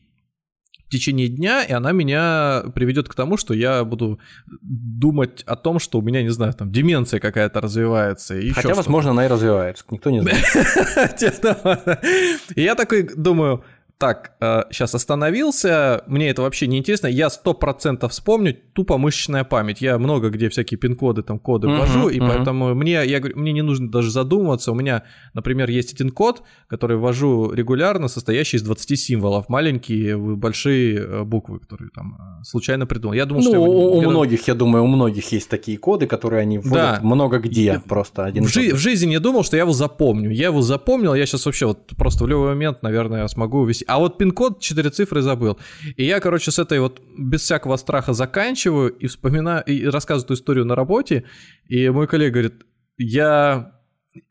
в 0.86 0.92
течение 0.92 1.26
дня, 1.26 1.64
и 1.64 1.72
она 1.72 1.90
меня 1.90 2.62
приведет 2.72 3.08
к 3.08 3.14
тому, 3.16 3.36
что 3.36 3.54
я 3.54 3.82
буду 3.82 4.20
думать 4.60 5.42
о 5.46 5.56
том, 5.56 5.80
что 5.80 5.98
у 5.98 6.02
меня, 6.02 6.22
не 6.22 6.28
знаю, 6.28 6.52
там 6.52 6.70
деменция 6.70 7.18
какая-то 7.18 7.60
развивается. 7.60 8.38
И 8.38 8.50
Хотя, 8.50 8.74
возможно, 8.74 9.10
она 9.10 9.26
и 9.26 9.28
развивается, 9.28 9.84
никто 9.90 10.10
не 10.10 10.20
знает. 10.20 10.44
И 12.54 12.62
я 12.62 12.76
такой 12.76 13.02
думаю, 13.16 13.64
так, 14.00 14.32
э, 14.40 14.62
сейчас 14.70 14.94
остановился, 14.94 16.02
мне 16.06 16.30
это 16.30 16.40
вообще 16.40 16.66
не 16.66 16.78
интересно, 16.78 17.06
я 17.06 17.28
сто 17.28 17.52
процентов 17.52 18.12
вспомню, 18.12 18.56
тупо 18.72 18.96
мышечная 18.96 19.44
память, 19.44 19.82
я 19.82 19.98
много 19.98 20.30
где 20.30 20.48
всякие 20.48 20.78
пин-коды, 20.78 21.22
там, 21.22 21.38
коды 21.38 21.68
uh-huh, 21.68 21.78
ввожу, 21.78 22.08
и 22.08 22.18
uh-huh. 22.18 22.26
поэтому 22.26 22.74
мне, 22.74 23.04
я 23.04 23.18
говорю, 23.18 23.38
мне 23.38 23.52
не 23.52 23.60
нужно 23.60 23.90
даже 23.90 24.10
задумываться, 24.10 24.72
у 24.72 24.74
меня, 24.74 25.02
например, 25.34 25.68
есть 25.68 25.92
один 25.92 26.12
код, 26.12 26.42
который 26.66 26.96
ввожу 26.96 27.52
регулярно, 27.52 28.08
состоящий 28.08 28.56
из 28.56 28.62
20 28.62 28.98
символов, 28.98 29.50
маленькие, 29.50 30.16
большие 30.16 30.98
э, 30.98 31.24
буквы, 31.24 31.58
которые 31.58 31.90
там 31.90 32.16
э, 32.40 32.44
случайно 32.44 32.86
придумал. 32.86 33.12
Я 33.12 33.26
думал, 33.26 33.42
ну, 33.42 33.50
что... 33.50 33.60
У, 33.60 33.98
у 33.98 34.00
многих, 34.00 34.48
я 34.48 34.54
думаю, 34.54 34.84
у 34.84 34.86
многих 34.86 35.30
есть 35.30 35.50
такие 35.50 35.76
коды, 35.76 36.06
которые 36.06 36.40
они 36.40 36.56
вводят 36.56 36.72
да. 36.72 37.00
много 37.02 37.38
где, 37.38 37.74
и, 37.74 37.88
просто 37.88 38.24
один. 38.24 38.44
В, 38.44 38.48
жи- 38.48 38.72
в 38.72 38.78
жизни 38.78 39.10
не 39.10 39.20
думал, 39.20 39.44
что 39.44 39.58
я 39.58 39.64
его 39.64 39.74
запомню, 39.74 40.30
я 40.30 40.46
его 40.46 40.62
запомнил, 40.62 41.12
я 41.12 41.26
сейчас 41.26 41.44
вообще 41.44 41.66
вот 41.66 41.88
просто 41.98 42.24
в 42.24 42.28
любой 42.28 42.48
момент, 42.48 42.82
наверное, 42.82 43.28
смогу 43.28 43.66
вести 43.66 43.89
а 43.90 43.98
вот 43.98 44.18
пин-код, 44.18 44.60
4 44.60 44.90
цифры 44.90 45.22
забыл. 45.22 45.58
И 45.96 46.04
я, 46.04 46.20
короче, 46.20 46.50
с 46.50 46.58
этой 46.58 46.80
вот 46.80 47.02
без 47.18 47.42
всякого 47.42 47.76
страха 47.76 48.12
заканчиваю 48.12 48.90
и 48.90 49.06
вспоминаю, 49.06 49.64
и 49.64 49.86
рассказываю 49.86 50.24
эту 50.24 50.34
историю 50.34 50.64
на 50.64 50.74
работе. 50.74 51.24
И 51.68 51.90
мой 51.90 52.06
коллега 52.06 52.32
говорит, 52.32 52.66
я... 52.98 53.72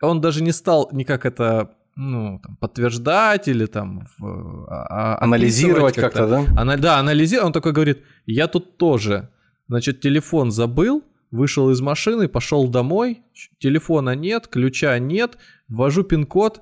Он 0.02 0.22
даже 0.22 0.44
не 0.44 0.52
стал 0.52 0.90
никак 0.92 1.26
это 1.26 1.72
ну, 1.96 2.40
там, 2.40 2.56
подтверждать 2.56 3.48
или 3.48 3.66
там 3.66 4.08
в, 4.18 4.66
а, 4.70 5.18
а 5.18 5.24
анализировать 5.24 5.96
как-то, 5.96 6.20
как 6.20 6.30
да? 6.30 6.62
Ана, 6.62 6.78
да, 6.78 7.00
анализировать. 7.00 7.48
Он 7.48 7.54
такой 7.54 7.74
говорит, 7.74 8.04
я 8.26 8.48
тут 8.48 8.78
тоже, 8.78 9.30
значит, 9.68 10.00
телефон 10.00 10.52
забыл, 10.52 11.04
вышел 11.32 11.70
из 11.70 11.82
машины, 11.82 12.28
пошел 12.28 12.68
домой, 12.70 13.22
телефона 13.60 14.16
нет, 14.16 14.48
ключа 14.48 14.98
нет, 15.00 15.38
ввожу 15.68 16.04
пин-код, 16.04 16.62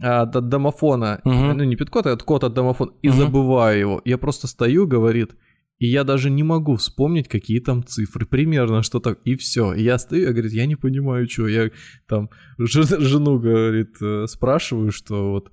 от, 0.00 0.36
от 0.36 0.48
домофона, 0.48 1.20
угу. 1.24 1.34
ну 1.34 1.64
не 1.64 1.76
пин-код, 1.76 2.06
а 2.06 2.16
код 2.16 2.44
от 2.44 2.54
домофона, 2.54 2.92
и 3.02 3.08
угу. 3.08 3.16
забываю 3.16 3.78
его. 3.78 4.02
Я 4.04 4.18
просто 4.18 4.46
стою, 4.46 4.86
говорит, 4.86 5.34
и 5.80 5.86
я 5.86 6.04
даже 6.04 6.28
не 6.30 6.42
могу 6.42 6.76
вспомнить, 6.76 7.26
какие 7.28 7.58
там 7.58 7.82
цифры, 7.84 8.26
примерно 8.26 8.82
что 8.82 9.00
так, 9.00 9.18
и 9.24 9.34
все. 9.34 9.72
И 9.72 9.82
я 9.82 9.98
стою, 9.98 10.26
я, 10.26 10.32
говорит, 10.32 10.52
я 10.52 10.66
не 10.66 10.76
понимаю, 10.76 11.28
что. 11.28 11.48
Я 11.48 11.70
там 12.06 12.28
жену, 12.58 13.38
говорит, 13.38 13.96
э, 14.02 14.26
спрашиваю, 14.26 14.92
что 14.92 15.30
вот 15.30 15.50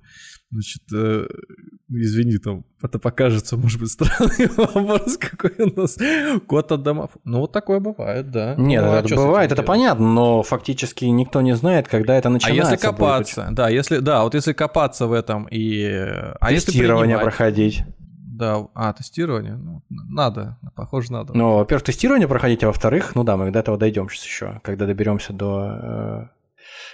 Значит, 0.50 0.82
э, 0.94 1.26
извини, 1.90 2.38
там, 2.38 2.64
это 2.82 2.98
покажется, 2.98 3.56
может 3.56 3.80
быть, 3.80 3.90
странный 3.92 4.48
вопрос, 4.56 5.18
какой 5.18 5.52
у 5.58 5.80
нас 5.80 5.98
код 6.46 6.72
от 6.72 6.82
домов. 6.82 7.10
Ну, 7.24 7.40
вот 7.40 7.52
такое 7.52 7.80
бывает, 7.80 8.30
да. 8.30 8.54
Нет, 8.56 8.82
ну, 8.82 8.92
а 8.92 8.98
это 9.00 9.14
бывает, 9.14 9.52
это 9.52 9.62
понятно, 9.62 10.10
но 10.10 10.42
фактически 10.42 11.04
никто 11.04 11.42
не 11.42 11.54
знает, 11.54 11.88
когда 11.88 12.16
это 12.16 12.30
начинается. 12.30 12.68
А 12.68 12.72
если 12.72 12.86
копаться, 12.86 13.44
будет. 13.44 13.54
да, 13.54 13.68
если, 13.68 13.98
да, 13.98 14.22
вот 14.22 14.34
если 14.34 14.54
копаться 14.54 15.06
в 15.06 15.12
этом 15.12 15.46
и... 15.50 15.84
А 16.40 16.48
Тестирование 16.48 17.14
если 17.14 17.24
проходить. 17.24 17.84
Да, 18.38 18.68
а, 18.74 18.92
тестирование, 18.92 19.56
ну, 19.56 19.82
надо, 19.90 20.58
похоже, 20.76 21.12
надо. 21.12 21.36
Ну, 21.36 21.56
во-первых, 21.56 21.82
тестирование 21.82 22.28
проходить, 22.28 22.62
а 22.62 22.68
во-вторых, 22.68 23.16
ну 23.16 23.24
да, 23.24 23.36
мы 23.36 23.50
до 23.50 23.58
этого 23.58 23.76
дойдем 23.76 24.08
сейчас 24.08 24.24
еще, 24.24 24.60
когда 24.62 24.86
доберемся 24.86 25.32
до 25.32 25.78
э, 25.82 26.26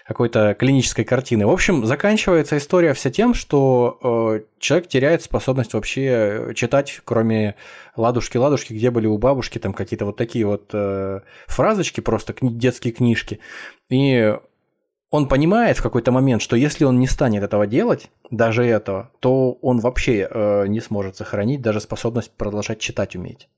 какой-то 0.07 0.55
клинической 0.59 1.05
картины. 1.05 1.47
В 1.47 1.51
общем, 1.51 1.85
заканчивается 1.87 2.57
история 2.59 2.95
вся 2.95 3.11
тем, 3.11 3.35
что 3.35 3.99
э, 4.03 4.41
человек 4.59 4.89
теряет 4.89 5.22
способность 5.22 5.74
вообще 5.74 6.53
читать, 6.55 7.01
кроме 7.05 7.57
ладушки-ладушки, 7.97 8.72
где 8.72 8.91
были 8.91 9.07
у 9.07 9.18
бабушки, 9.18 9.59
там 9.59 9.72
какие-то 9.72 10.07
вот 10.07 10.16
такие 10.16 10.47
вот 10.47 10.70
э, 10.72 11.20
фразочки, 11.47 12.01
просто 12.01 12.32
кни- 12.32 12.51
детские 12.51 12.93
книжки. 12.93 13.41
И 13.89 14.37
он 15.11 15.28
понимает 15.28 15.78
в 15.78 15.82
какой-то 15.82 16.11
момент, 16.11 16.43
что 16.43 16.57
если 16.57 16.85
он 16.85 16.99
не 16.99 17.07
станет 17.07 17.43
этого 17.43 17.66
делать, 17.66 18.11
даже 18.30 18.64
этого, 18.64 19.12
то 19.20 19.53
он 19.62 19.78
вообще 19.78 20.28
э, 20.28 20.66
не 20.66 20.80
сможет 20.80 21.16
сохранить 21.16 21.62
даже 21.62 21.80
способность 21.80 22.32
продолжать 22.32 22.80
читать 22.80 23.14
уметь 23.14 23.49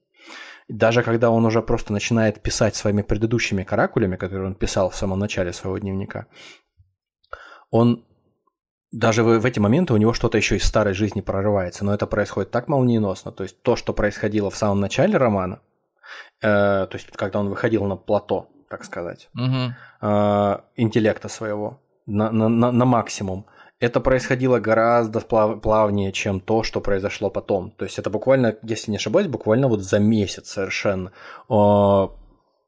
даже 0.68 1.02
когда 1.02 1.30
он 1.30 1.44
уже 1.44 1.62
просто 1.62 1.92
начинает 1.92 2.42
писать 2.42 2.74
своими 2.74 3.02
предыдущими 3.02 3.62
каракулями, 3.62 4.16
которые 4.16 4.48
он 4.48 4.54
писал 4.54 4.90
в 4.90 4.96
самом 4.96 5.18
начале 5.18 5.52
своего 5.52 5.78
дневника, 5.78 6.26
он 7.70 8.04
даже 8.92 9.22
в, 9.22 9.38
в 9.38 9.44
эти 9.44 9.58
моменты 9.58 9.94
у 9.94 9.96
него 9.96 10.12
что-то 10.12 10.38
еще 10.38 10.56
из 10.56 10.64
старой 10.64 10.94
жизни 10.94 11.20
прорывается, 11.20 11.84
но 11.84 11.94
это 11.94 12.06
происходит 12.06 12.50
так 12.50 12.68
молниеносно. 12.68 13.32
То 13.32 13.42
есть 13.42 13.62
то, 13.62 13.76
что 13.76 13.92
происходило 13.92 14.50
в 14.50 14.56
самом 14.56 14.80
начале 14.80 15.16
романа, 15.16 15.60
э, 16.40 16.86
то 16.86 16.90
есть 16.92 17.10
когда 17.12 17.40
он 17.40 17.48
выходил 17.48 17.84
на 17.84 17.96
плато, 17.96 18.48
так 18.68 18.84
сказать, 18.84 19.28
угу. 19.34 19.74
э, 20.02 20.58
интеллекта 20.76 21.28
своего 21.28 21.80
на, 22.06 22.30
на, 22.30 22.48
на, 22.48 22.72
на 22.72 22.84
максимум, 22.84 23.46
это 23.78 24.00
происходило 24.00 24.58
гораздо 24.58 25.20
плав, 25.20 25.60
плавнее, 25.60 26.12
чем 26.12 26.40
то, 26.40 26.62
что 26.62 26.80
произошло 26.80 27.30
потом. 27.30 27.70
То 27.72 27.84
есть 27.84 27.98
это 27.98 28.10
буквально, 28.10 28.56
если 28.62 28.90
не 28.90 28.96
ошибаюсь, 28.96 29.28
буквально 29.28 29.68
вот 29.68 29.82
за 29.82 29.98
месяц 29.98 30.50
совершенно. 30.50 31.12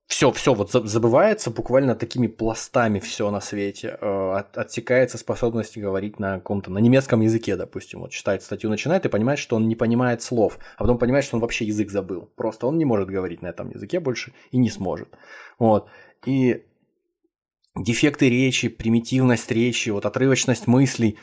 Все, 0.06 0.32
все 0.32 0.54
вот 0.54 0.70
забывается 0.70 1.50
буквально 1.50 1.94
такими 1.94 2.28
пластами 2.28 2.98
все 2.98 3.30
на 3.30 3.40
свете. 3.40 3.90
От, 3.90 4.56
отсекается 4.56 5.18
способность 5.18 5.76
говорить 5.76 6.18
на 6.18 6.36
каком-то, 6.36 6.70
на 6.70 6.78
немецком 6.78 7.20
языке, 7.20 7.56
допустим. 7.56 8.00
Вот 8.00 8.11
читает 8.11 8.42
статью, 8.42 8.70
начинает 8.70 9.04
и 9.04 9.11
понимает, 9.11 9.38
что 9.38 9.56
он 9.56 9.68
не 9.68 9.76
понимает 9.76 10.22
слов, 10.22 10.59
а 10.78 10.80
потом 10.80 10.96
понимает, 10.96 11.26
что 11.26 11.36
он 11.36 11.42
вообще 11.42 11.66
язык 11.66 11.90
забыл. 11.90 12.30
Просто 12.36 12.66
он 12.66 12.78
не 12.78 12.86
может 12.86 13.11
говорить 13.11 13.42
на 13.42 13.48
этом 13.48 13.68
языке 13.68 14.00
больше 14.00 14.32
и 14.50 14.56
не 14.56 14.70
сможет. 14.70 15.09
Вот. 15.59 15.88
И 16.24 16.64
дефекты 17.82 18.28
речи, 18.28 18.68
примитивность 18.68 19.50
речи, 19.50 19.90
вот 19.90 20.06
отрывочность 20.06 20.66
мыслей, 20.66 21.16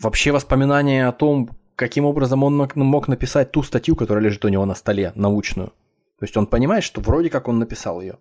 вообще 0.00 0.32
воспоминания 0.32 1.06
о 1.06 1.12
том, 1.12 1.50
каким 1.76 2.04
образом 2.04 2.42
он 2.42 2.68
мог 2.74 3.08
написать 3.08 3.52
ту 3.52 3.62
статью, 3.62 3.96
которая 3.96 4.24
лежит 4.24 4.44
у 4.44 4.48
него 4.48 4.64
на 4.66 4.74
столе, 4.74 5.12
научную. 5.14 5.68
То 6.18 6.24
есть 6.24 6.36
он 6.36 6.46
понимает, 6.46 6.84
что 6.84 7.00
вроде 7.00 7.30
как 7.30 7.48
он 7.48 7.58
написал 7.58 8.00
ее. 8.00 8.18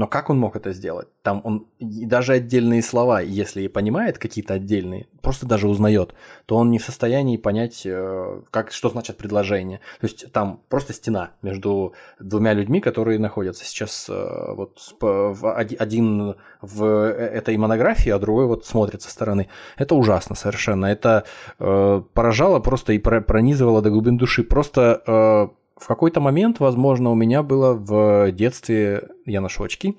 Но 0.00 0.06
как 0.06 0.30
он 0.30 0.38
мог 0.38 0.56
это 0.56 0.72
сделать? 0.72 1.08
Там 1.20 1.42
он 1.44 1.66
и 1.78 2.06
даже 2.06 2.32
отдельные 2.32 2.82
слова, 2.82 3.20
если 3.20 3.60
и 3.60 3.68
понимает 3.68 4.16
какие-то 4.16 4.54
отдельные, 4.54 5.08
просто 5.20 5.44
даже 5.44 5.68
узнает, 5.68 6.14
то 6.46 6.56
он 6.56 6.70
не 6.70 6.78
в 6.78 6.84
состоянии 6.84 7.36
понять, 7.36 7.82
э, 7.84 8.40
как, 8.50 8.72
что 8.72 8.88
значит 8.88 9.18
предложение. 9.18 9.80
То 10.00 10.06
есть 10.06 10.32
там 10.32 10.62
просто 10.70 10.94
стена 10.94 11.32
между 11.42 11.92
двумя 12.18 12.54
людьми, 12.54 12.80
которые 12.80 13.18
находятся 13.18 13.66
сейчас 13.66 14.06
э, 14.08 14.54
вот 14.54 14.78
один 15.02 16.36
в 16.62 16.82
э, 16.82 17.10
этой 17.34 17.58
монографии, 17.58 18.08
а 18.08 18.18
другой 18.18 18.46
вот 18.46 18.64
смотрит 18.64 19.02
со 19.02 19.10
стороны. 19.10 19.50
Это 19.76 19.94
ужасно 19.94 20.34
совершенно. 20.34 20.86
Это 20.86 21.26
поражало 21.58 22.60
просто 22.60 22.94
и 22.94 22.98
пронизывало 22.98 23.82
до 23.82 23.90
глубин 23.90 24.16
души. 24.16 24.44
Просто 24.44 25.50
в 25.80 25.86
какой-то 25.86 26.20
момент, 26.20 26.60
возможно, 26.60 27.10
у 27.10 27.14
меня 27.14 27.42
было 27.42 27.72
в 27.72 28.30
детстве, 28.32 29.08
я 29.24 29.40
ношу 29.40 29.64
очки, 29.64 29.98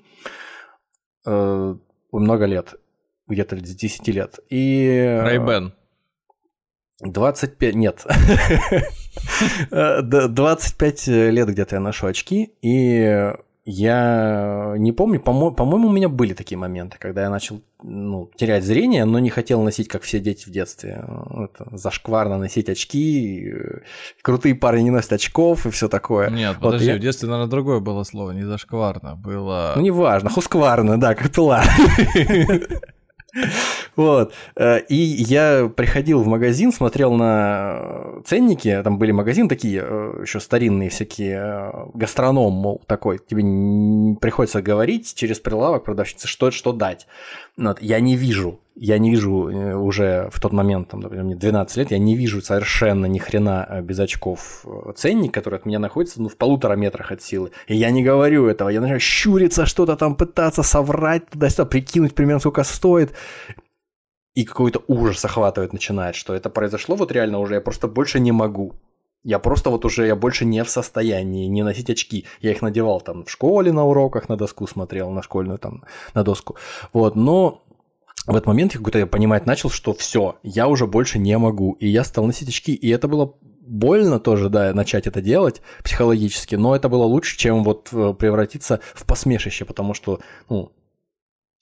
э, 1.26 1.74
много 2.12 2.44
лет, 2.46 2.74
где-то 3.26 3.56
с 3.56 3.74
10 3.74 4.08
лет. 4.08 4.38
И... 4.48 5.18
Райбен. 5.22 5.74
25, 7.00 7.74
нет. 7.74 8.06
25 9.70 11.06
лет 11.08 11.48
где-то 11.48 11.74
я 11.76 11.80
ношу 11.80 12.06
очки, 12.06 12.54
и 12.62 13.32
я 13.64 14.74
не 14.76 14.90
помню, 14.90 15.20
по-мо- 15.20 15.52
по-моему, 15.52 15.88
у 15.88 15.92
меня 15.92 16.08
были 16.08 16.34
такие 16.34 16.58
моменты, 16.58 16.96
когда 16.98 17.22
я 17.22 17.30
начал 17.30 17.60
ну, 17.82 18.28
терять 18.36 18.64
зрение, 18.64 19.04
но 19.04 19.20
не 19.20 19.30
хотел 19.30 19.62
носить, 19.62 19.86
как 19.88 20.02
все 20.02 20.18
дети 20.18 20.46
в 20.46 20.50
детстве. 20.50 21.04
Это 21.30 21.68
зашкварно 21.76 22.38
носить 22.38 22.68
очки, 22.68 23.52
крутые 24.22 24.56
парни 24.56 24.82
не 24.82 24.90
носят 24.90 25.12
очков 25.12 25.66
и 25.66 25.70
все 25.70 25.88
такое. 25.88 26.30
Нет, 26.30 26.56
вот 26.60 26.72
подожди, 26.72 26.88
я... 26.88 26.96
в 26.96 27.00
детстве, 27.00 27.28
наверное, 27.28 27.50
другое 27.50 27.78
было 27.78 28.02
слово, 28.02 28.32
не 28.32 28.44
зашкварно, 28.44 29.14
было... 29.14 29.74
Ну, 29.76 29.82
неважно, 29.82 30.28
хускварно, 30.28 30.98
да, 30.98 31.14
как 31.14 31.30
пила. 31.30 31.62
Вот. 33.96 34.32
Э, 34.56 34.80
и 34.80 34.94
я 34.94 35.70
приходил 35.74 36.22
в 36.22 36.26
магазин, 36.26 36.72
смотрел 36.72 37.12
на 37.12 38.22
ценники, 38.24 38.80
там 38.82 38.98
были 38.98 39.12
магазины 39.12 39.48
такие, 39.48 39.82
э, 39.84 40.22
еще 40.22 40.40
старинные 40.40 40.88
всякие, 40.88 41.38
э, 41.38 41.70
гастроном, 41.94 42.52
мол, 42.52 42.82
такой, 42.86 43.18
тебе 43.18 44.16
приходится 44.20 44.62
говорить 44.62 45.14
через 45.14 45.40
прилавок 45.40 45.84
продавщице, 45.84 46.26
что, 46.26 46.50
что 46.50 46.72
дать. 46.72 47.06
Вот. 47.56 47.82
Я 47.82 48.00
не 48.00 48.16
вижу 48.16 48.62
я 48.74 48.98
не 48.98 49.10
вижу 49.10 49.48
э, 49.48 49.74
уже 49.74 50.28
в 50.32 50.40
тот 50.40 50.52
момент, 50.52 50.88
там, 50.88 51.00
например, 51.00 51.24
мне 51.24 51.36
12 51.36 51.76
лет, 51.76 51.90
я 51.90 51.98
не 51.98 52.16
вижу 52.16 52.40
совершенно 52.40 53.06
ни 53.06 53.18
хрена 53.18 53.66
э, 53.68 53.82
без 53.82 53.98
очков 53.98 54.64
э, 54.64 54.92
ценник, 54.96 55.32
который 55.32 55.58
от 55.58 55.66
меня 55.66 55.78
находится 55.78 56.22
ну, 56.22 56.28
в 56.28 56.36
полутора 56.36 56.74
метрах 56.74 57.12
от 57.12 57.22
силы. 57.22 57.50
И 57.66 57.76
я 57.76 57.90
не 57.90 58.02
говорю 58.02 58.46
этого, 58.46 58.70
я 58.70 58.80
начинаю 58.80 59.00
щуриться, 59.00 59.66
что-то 59.66 59.96
там 59.96 60.16
пытаться 60.16 60.62
соврать 60.62 61.28
туда-сюда, 61.30 61.66
прикинуть 61.66 62.14
примерно 62.14 62.40
сколько 62.40 62.64
стоит. 62.64 63.12
И 64.34 64.44
какой-то 64.44 64.82
ужас 64.86 65.22
охватывает 65.24 65.74
начинает, 65.74 66.14
что 66.14 66.34
это 66.34 66.48
произошло 66.48 66.96
вот 66.96 67.12
реально 67.12 67.38
уже, 67.38 67.54
я 67.54 67.60
просто 67.60 67.88
больше 67.88 68.20
не 68.20 68.32
могу. 68.32 68.74
Я 69.24 69.38
просто 69.38 69.70
вот 69.70 69.84
уже, 69.84 70.06
я 70.06 70.16
больше 70.16 70.44
не 70.44 70.64
в 70.64 70.70
состоянии 70.70 71.46
не 71.46 71.62
носить 71.62 71.90
очки. 71.90 72.26
Я 72.40 72.50
их 72.50 72.62
надевал 72.62 73.00
там 73.00 73.24
в 73.24 73.30
школе 73.30 73.72
на 73.72 73.84
уроках, 73.84 74.28
на 74.28 74.36
доску 74.36 74.66
смотрел, 74.66 75.10
на 75.10 75.22
школьную 75.22 75.58
там, 75.58 75.84
на 76.14 76.24
доску. 76.24 76.56
Вот, 76.92 77.14
но 77.14 77.62
в 78.26 78.30
этот 78.30 78.46
момент 78.46 78.72
я 78.72 78.78
какой-то 78.78 79.06
понимать 79.06 79.46
начал, 79.46 79.70
что 79.70 79.92
все, 79.94 80.36
я 80.42 80.68
уже 80.68 80.86
больше 80.86 81.18
не 81.18 81.36
могу. 81.38 81.72
И 81.74 81.88
я 81.88 82.04
стал 82.04 82.26
носить 82.26 82.48
очки. 82.48 82.74
И 82.74 82.88
это 82.88 83.06
было 83.06 83.34
больно 83.60 84.18
тоже, 84.18 84.48
да, 84.48 84.74
начать 84.74 85.06
это 85.06 85.20
делать 85.20 85.62
психологически, 85.84 86.56
но 86.56 86.74
это 86.74 86.88
было 86.88 87.04
лучше, 87.04 87.38
чем 87.38 87.64
вот 87.64 87.88
э, 87.92 88.12
превратиться 88.18 88.80
в 88.92 89.06
посмешище, 89.06 89.64
потому 89.64 89.94
что, 89.94 90.20
ну, 90.48 90.72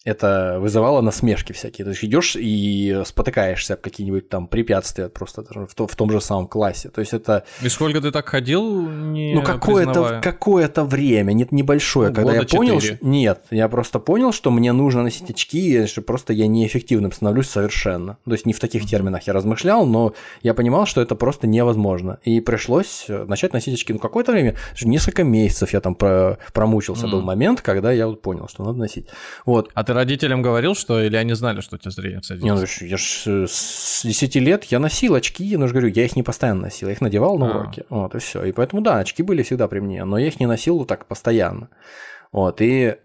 это 0.05 0.57
вызывало 0.61 1.03
насмешки 1.03 1.53
всякие. 1.53 1.85
То 1.85 1.91
есть 1.91 2.03
идешь 2.05 2.35
и 2.35 3.03
спотыкаешься 3.05 3.75
об 3.75 3.81
какие-нибудь 3.81 4.31
там 4.31 4.47
препятствия 4.47 5.11
просто 5.11 5.43
в, 5.43 5.75
то, 5.75 5.87
в 5.87 5.95
том 5.95 6.11
же 6.11 6.23
самом 6.23 6.47
классе. 6.47 6.89
То 6.89 7.01
есть 7.01 7.13
это... 7.13 7.45
И 7.61 7.69
сколько 7.69 8.01
ты 8.01 8.11
так 8.11 8.27
ходил, 8.27 8.89
не 8.89 9.35
Ну, 9.35 9.43
какое-то, 9.43 10.21
какое-то 10.23 10.85
время, 10.85 11.33
нет, 11.33 11.53
небольшое. 11.53 12.09
Ну, 12.09 12.15
когда 12.15 12.35
я 12.35 12.43
понял... 12.45 12.81
Что... 12.81 12.97
Нет, 13.03 13.43
я 13.51 13.69
просто 13.69 13.99
понял, 13.99 14.33
что 14.33 14.51
мне 14.51 14.73
нужно 14.73 15.03
носить 15.03 15.29
очки, 15.31 15.87
что 15.87 16.01
просто 16.01 16.33
я 16.33 16.47
неэффективным 16.47 17.13
становлюсь 17.13 17.51
совершенно. 17.51 18.17
То 18.25 18.33
есть 18.33 18.47
не 18.47 18.55
в 18.55 18.61
таких 18.61 18.87
терминах 18.87 19.27
я 19.27 19.35
размышлял, 19.35 19.85
но 19.85 20.15
я 20.43 20.55
понимал, 20.55 20.87
что 20.87 21.03
это 21.03 21.15
просто 21.15 21.47
невозможно. 21.47 22.19
И 22.25 22.41
пришлось 22.41 23.05
начать 23.09 23.53
носить 23.53 23.75
очки. 23.75 23.93
Ну, 23.93 23.99
какое-то 23.99 24.33
время, 24.33 24.57
несколько 24.81 25.25
месяцев 25.25 25.75
я 25.75 25.81
там 25.83 25.95
про... 25.95 26.39
промучился. 26.55 27.07
Mm. 27.07 27.11
Был 27.11 27.23
момент, 27.23 27.61
когда 27.61 27.93
я 27.93 28.07
вот 28.07 28.23
понял, 28.23 28.49
что 28.49 28.65
надо 28.65 28.79
носить. 28.79 29.07
Вот. 29.45 29.71
А 29.75 29.85
ты 29.91 29.95
родителям 29.95 30.41
говорил, 30.41 30.77
что 30.77 31.03
или 31.03 31.17
они 31.17 31.35
знали, 31.35 31.61
что 31.61 31.75
у 31.75 31.79
тебя 31.79 31.91
зрение 31.91 32.23
садится? 32.23 32.45
Не, 32.45 32.55
ну, 32.55 32.61
я 32.89 32.97
ж 32.97 33.49
с 33.49 34.03
10 34.05 34.37
лет 34.37 34.65
я 34.65 34.79
носил 34.79 35.17
очки, 35.17 35.57
но 35.57 35.67
же 35.67 35.73
говорю, 35.73 35.89
я 35.89 36.05
их 36.05 36.15
не 36.15 36.23
постоянно 36.23 36.63
носил, 36.63 36.87
я 36.89 36.95
их 36.95 37.01
надевал 37.01 37.39
на 37.39 37.47
а. 37.47 37.51
уроке. 37.51 37.85
Вот, 37.89 38.15
и 38.15 38.19
все. 38.21 38.45
И 38.45 38.53
поэтому, 38.53 38.83
да, 38.83 38.99
очки 38.99 39.25
были 39.25 39.43
всегда 39.43 39.67
при 39.67 39.81
мне, 39.81 40.05
но 40.05 40.17
я 40.17 40.29
их 40.29 40.39
не 40.39 40.47
носил 40.47 40.79
вот 40.79 40.87
так 40.87 41.07
постоянно. 41.07 41.71
Вот, 42.31 42.61
и 42.61 42.99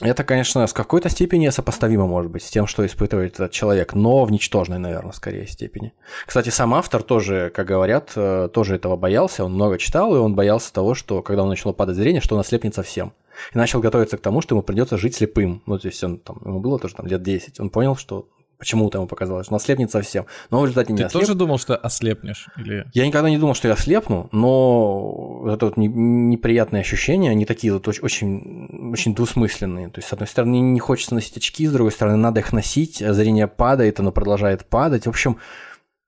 это, 0.00 0.22
конечно, 0.22 0.66
с 0.66 0.72
какой-то 0.72 1.08
степени 1.08 1.48
сопоставимо, 1.48 2.06
может 2.06 2.30
быть, 2.30 2.42
с 2.42 2.50
тем, 2.50 2.66
что 2.66 2.86
испытывает 2.86 3.34
этот 3.34 3.50
человек, 3.50 3.94
но 3.94 4.24
в 4.24 4.30
ничтожной, 4.30 4.78
наверное, 4.78 5.12
скорее 5.12 5.46
степени. 5.46 5.92
Кстати, 6.24 6.50
сам 6.50 6.74
автор 6.74 7.02
тоже, 7.02 7.50
как 7.54 7.66
говорят, 7.66 8.12
э, 8.14 8.48
тоже 8.52 8.76
этого 8.76 8.96
боялся, 8.96 9.44
он 9.44 9.54
много 9.54 9.76
читал, 9.78 10.14
и 10.14 10.18
он 10.18 10.36
боялся 10.36 10.72
того, 10.72 10.94
что, 10.94 11.22
когда 11.22 11.42
он 11.42 11.48
начал 11.48 11.72
падать 11.72 11.96
зрение, 11.96 12.20
что 12.20 12.36
он 12.36 12.40
ослепнет 12.42 12.74
совсем 12.74 13.12
и 13.52 13.58
начал 13.58 13.80
готовиться 13.80 14.16
к 14.16 14.20
тому, 14.20 14.40
что 14.40 14.54
ему 14.54 14.62
придется 14.62 14.96
жить 14.98 15.14
слепым. 15.16 15.62
Ну, 15.66 15.78
то 15.78 15.88
есть 15.88 16.02
он 16.02 16.18
там, 16.18 16.40
ему 16.44 16.60
было 16.60 16.78
тоже 16.78 16.94
там 16.94 17.06
лет 17.06 17.22
10. 17.22 17.60
Он 17.60 17.70
понял, 17.70 17.96
что 17.96 18.28
Почему-то 18.58 18.98
ему 18.98 19.06
показалось, 19.06 19.46
он 19.50 19.56
ослепнет 19.56 19.90
совсем. 19.92 20.26
Но 20.50 20.60
в 20.60 20.64
результате 20.64 20.92
не 20.92 20.98
Ты 20.98 21.04
ослеп. 21.04 21.22
тоже 21.22 21.34
думал, 21.34 21.58
что 21.58 21.76
ослепнешь? 21.76 22.48
Или... 22.56 22.86
Я 22.92 23.06
никогда 23.06 23.30
не 23.30 23.38
думал, 23.38 23.54
что 23.54 23.68
я 23.68 23.74
ослепну, 23.74 24.28
но 24.32 25.44
это 25.48 25.66
вот 25.66 25.76
неприятные 25.76 26.80
ощущения, 26.80 27.30
они 27.30 27.44
такие 27.44 27.72
вот 27.72 27.86
очень, 27.86 28.90
очень 28.92 29.14
двусмысленные. 29.14 29.90
То 29.90 30.00
есть, 30.00 30.08
с 30.08 30.12
одной 30.12 30.26
стороны, 30.26 30.58
не 30.58 30.80
хочется 30.80 31.14
носить 31.14 31.36
очки, 31.36 31.66
с 31.68 31.72
другой 31.72 31.92
стороны, 31.92 32.16
надо 32.16 32.40
их 32.40 32.52
носить, 32.52 33.00
а 33.00 33.12
зрение 33.14 33.46
падает, 33.46 34.00
оно 34.00 34.10
продолжает 34.10 34.64
падать. 34.66 35.06
В 35.06 35.10
общем, 35.10 35.38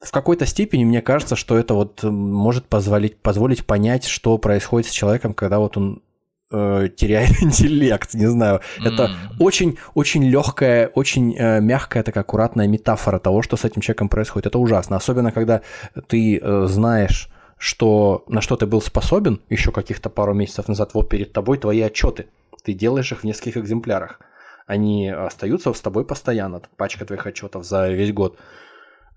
в 0.00 0.10
какой-то 0.10 0.44
степени 0.44 0.84
мне 0.84 1.02
кажется, 1.02 1.36
что 1.36 1.56
это 1.56 1.74
вот 1.74 2.02
может 2.02 2.66
позволить, 2.66 3.20
позволить 3.20 3.64
понять, 3.64 4.06
что 4.06 4.38
происходит 4.38 4.88
с 4.88 4.92
человеком, 4.92 5.34
когда 5.34 5.60
вот 5.60 5.76
он 5.76 6.02
э, 6.50 6.88
теряет 6.96 7.30
интеллект, 7.42 8.14
не 8.14 8.26
знаю. 8.26 8.60
Это 8.84 9.10
очень-очень 9.38 10.24
легкая, 10.24 10.88
очень 10.88 11.36
э, 11.36 11.60
мягкая, 11.60 12.02
такая 12.02 12.22
аккуратная 12.22 12.66
метафора 12.66 13.18
того, 13.18 13.42
что 13.42 13.56
с 13.56 13.64
этим 13.64 13.80
человеком 13.80 14.08
происходит. 14.08 14.46
Это 14.46 14.58
ужасно. 14.58 14.96
Особенно, 14.96 15.32
когда 15.32 15.62
ты 16.08 16.38
э, 16.38 16.66
знаешь, 16.66 17.28
что 17.58 18.24
на 18.28 18.40
что 18.40 18.56
ты 18.56 18.66
был 18.66 18.80
способен 18.80 19.40
еще 19.50 19.70
каких-то 19.70 20.08
пару 20.08 20.34
месяцев 20.34 20.68
назад, 20.68 20.94
вот 20.94 21.08
перед 21.08 21.32
тобой 21.32 21.58
твои 21.58 21.80
отчеты. 21.80 22.26
Ты 22.64 22.72
делаешь 22.72 23.12
их 23.12 23.20
в 23.20 23.24
нескольких 23.24 23.58
экземплярах. 23.58 24.20
Они 24.66 25.08
остаются 25.08 25.72
с 25.72 25.80
тобой 25.80 26.04
постоянно, 26.04 26.62
пачка 26.76 27.04
твоих 27.04 27.26
отчетов 27.26 27.64
за 27.66 27.90
весь 27.90 28.12
год. 28.12 28.38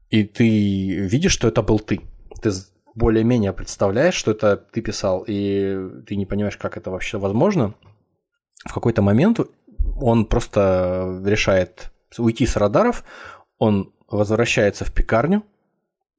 И 0.09 0.23
ты 0.23 0.47
видишь, 1.07 1.31
что 1.31 1.47
это 1.47 1.61
был 1.61 1.79
ты. 1.79 2.01
Ты 2.41 2.51
более-менее 2.95 3.53
представляешь, 3.53 4.13
что 4.13 4.31
это 4.31 4.57
ты 4.57 4.81
писал, 4.81 5.23
и 5.27 5.89
ты 6.07 6.15
не 6.15 6.25
понимаешь, 6.25 6.57
как 6.57 6.77
это 6.77 6.91
вообще 6.91 7.17
возможно, 7.17 7.73
в 8.65 8.73
какой-то 8.73 9.01
момент 9.01 9.39
он 9.99 10.25
просто 10.25 11.21
решает 11.25 11.91
уйти 12.17 12.45
с 12.45 12.55
радаров, 12.55 13.03
он 13.57 13.93
возвращается 14.09 14.85
в 14.85 14.93
пекарню, 14.93 15.43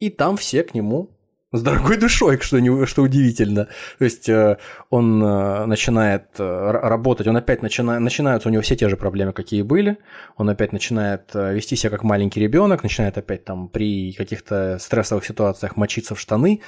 и 0.01 0.11
там 0.11 0.37
все 0.37 0.65
к 0.65 0.75
нему 0.75 1.14
с 1.55 1.63
дорогой 1.63 1.97
душой, 1.97 2.39
что, 2.41 2.59
не, 2.59 2.85
что 2.85 3.03
удивительно. 3.03 3.69
То 3.99 4.05
есть 4.05 4.29
э, 4.29 4.59
он 4.91 5.23
э, 5.23 5.67
начинает 5.67 6.25
э, 6.39 6.71
работать, 6.73 7.29
он 7.29 7.37
опять 7.37 7.63
начинает, 7.63 8.01
начинаются 8.01 8.49
у 8.49 8.53
него 8.53 8.63
все 8.63 8.75
те 8.75 8.89
же 8.89 8.97
проблемы, 8.97 9.33
какие 9.33 9.63
были, 9.63 9.99
он 10.37 10.51
опять 10.51 10.73
начинает 10.73 11.33
вести 11.33 11.77
себя 11.77 11.91
как 11.91 12.03
маленький 12.03 12.41
ребенок, 12.41 12.83
начинает 12.83 13.17
опять 13.19 13.45
там 13.45 13.69
при 13.69 14.13
каких-то 14.15 14.79
стрессовых 14.81 15.25
ситуациях 15.25 15.77
мочиться 15.77 16.17
в 16.17 16.21
штаны. 16.21 16.61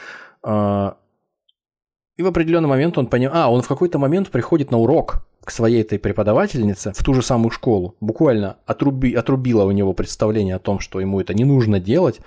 И 0.45 2.23
в 2.23 2.27
определенный 2.27 2.69
момент 2.69 2.97
он 2.97 3.09
понимает, 3.09 3.37
а, 3.37 3.51
он 3.51 3.63
в 3.63 3.69
какой-то 3.69 3.99
момент 3.99 4.31
приходит 4.31 4.71
на 4.71 4.79
урок 4.79 5.27
к 5.45 5.51
своей 5.51 5.83
этой 5.83 5.99
преподавательнице 5.99 6.93
в 6.97 7.05
ту 7.05 7.13
же 7.13 7.23
самую 7.23 7.51
школу, 7.51 7.97
буквально 8.01 8.57
отруби, 8.67 9.13
отрубила 9.15 9.65
у 9.65 9.73
него 9.73 9.93
представление 9.93 10.55
о 10.55 10.61
том, 10.61 10.79
что 10.79 11.01
ему 11.01 11.21
это 11.21 11.35
не 11.35 11.45
нужно 11.45 11.79
делать, 11.79 12.21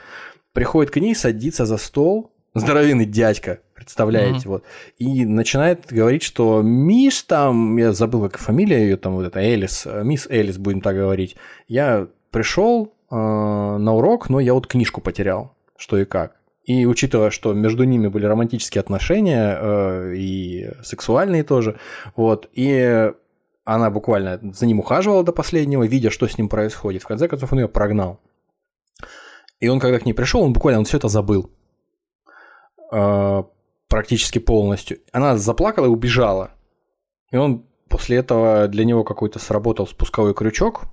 приходит 0.54 0.92
к 0.92 0.98
ней, 0.98 1.16
садится 1.16 1.66
за 1.66 1.78
стол, 1.78 2.32
здоровенный 2.54 3.06
дядька, 3.06 3.60
представляете, 3.76 4.48
mm-hmm. 4.48 4.50
вот, 4.50 4.64
и 4.98 5.26
начинает 5.26 5.86
говорить, 5.90 6.24
что 6.24 6.62
мисс 6.62 7.24
там, 7.24 7.78
я 7.78 7.94
забыл, 7.94 8.24
как 8.30 8.38
фамилия 8.38 8.80
ее 8.82 8.98
там, 8.98 9.14
вот 9.14 9.26
это 9.26 9.40
Элис, 9.40 9.88
мисс 10.04 10.28
Элис, 10.28 10.58
будем 10.58 10.82
так 10.82 10.96
говорить, 10.96 11.36
я 11.68 12.08
пришел 12.32 12.94
э, 13.10 13.16
на 13.16 13.94
урок, 13.94 14.30
но 14.30 14.40
я 14.40 14.54
вот 14.54 14.68
книжку 14.68 15.02
потерял, 15.02 15.56
что 15.78 15.98
и 15.98 16.06
как. 16.06 16.36
И 16.64 16.86
учитывая, 16.86 17.32
что 17.32 17.54
между 17.54 17.84
ними 17.84 18.08
были 18.08 18.26
романтические 18.26 18.82
отношения 18.82 19.58
э, 19.60 20.14
и 20.16 20.70
сексуальные 20.84 21.44
тоже, 21.44 21.80
вот, 22.16 22.50
и 22.54 23.12
она 23.64 23.90
буквально 23.92 24.40
за 24.54 24.66
ним 24.66 24.80
ухаживала 24.80 25.24
до 25.24 25.32
последнего, 25.32 25.84
видя, 25.84 26.10
что 26.10 26.28
с 26.28 26.38
ним 26.38 26.50
происходит. 26.50 27.04
В 27.04 27.08
конце 27.08 27.28
концов, 27.28 27.54
он 27.54 27.60
ее 27.60 27.68
прогнал. 27.68 28.20
И 29.60 29.68
он, 29.68 29.80
когда 29.80 30.00
к 30.00 30.06
ней 30.06 30.14
пришел, 30.14 30.42
он 30.42 30.54
буквально 30.54 30.80
он 30.80 30.86
все 30.86 30.98
это 30.98 31.08
забыл. 31.08 31.52
Э, 32.92 33.44
практически 33.88 34.40
полностью. 34.40 35.00
Она 35.12 35.38
заплакала 35.38 35.86
и 35.86 35.90
убежала. 35.90 36.52
И 37.32 37.38
он 37.38 37.66
после 37.90 38.18
этого 38.18 38.68
для 38.68 38.86
него 38.86 39.04
какой-то 39.04 39.40
сработал 39.40 39.88
спусковой 39.88 40.34
крючок. 40.34 40.84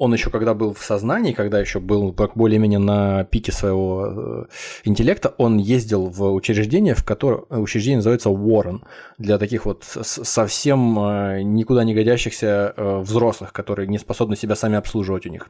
Он 0.00 0.14
еще 0.14 0.30
когда 0.30 0.54
был 0.54 0.72
в 0.72 0.82
сознании, 0.82 1.32
когда 1.32 1.60
еще 1.60 1.78
был 1.78 2.16
более-менее 2.34 2.78
на 2.78 3.24
пике 3.24 3.52
своего 3.52 4.06
э, 4.06 4.44
интеллекта, 4.84 5.34
он 5.36 5.58
ездил 5.58 6.06
в 6.06 6.32
учреждение, 6.32 6.94
в 6.94 7.04
котором 7.04 7.44
учреждение 7.50 7.98
называется 7.98 8.30
Уоррен, 8.30 8.82
для 9.18 9.36
таких 9.36 9.66
вот 9.66 9.84
совсем 9.84 10.98
э, 10.98 11.42
никуда 11.42 11.84
не 11.84 11.94
годящихся 11.94 12.72
э, 12.74 13.00
взрослых, 13.00 13.52
которые 13.52 13.88
не 13.88 13.98
способны 13.98 14.36
себя 14.36 14.56
сами 14.56 14.78
обслуживать, 14.78 15.26
у 15.26 15.28
них 15.28 15.48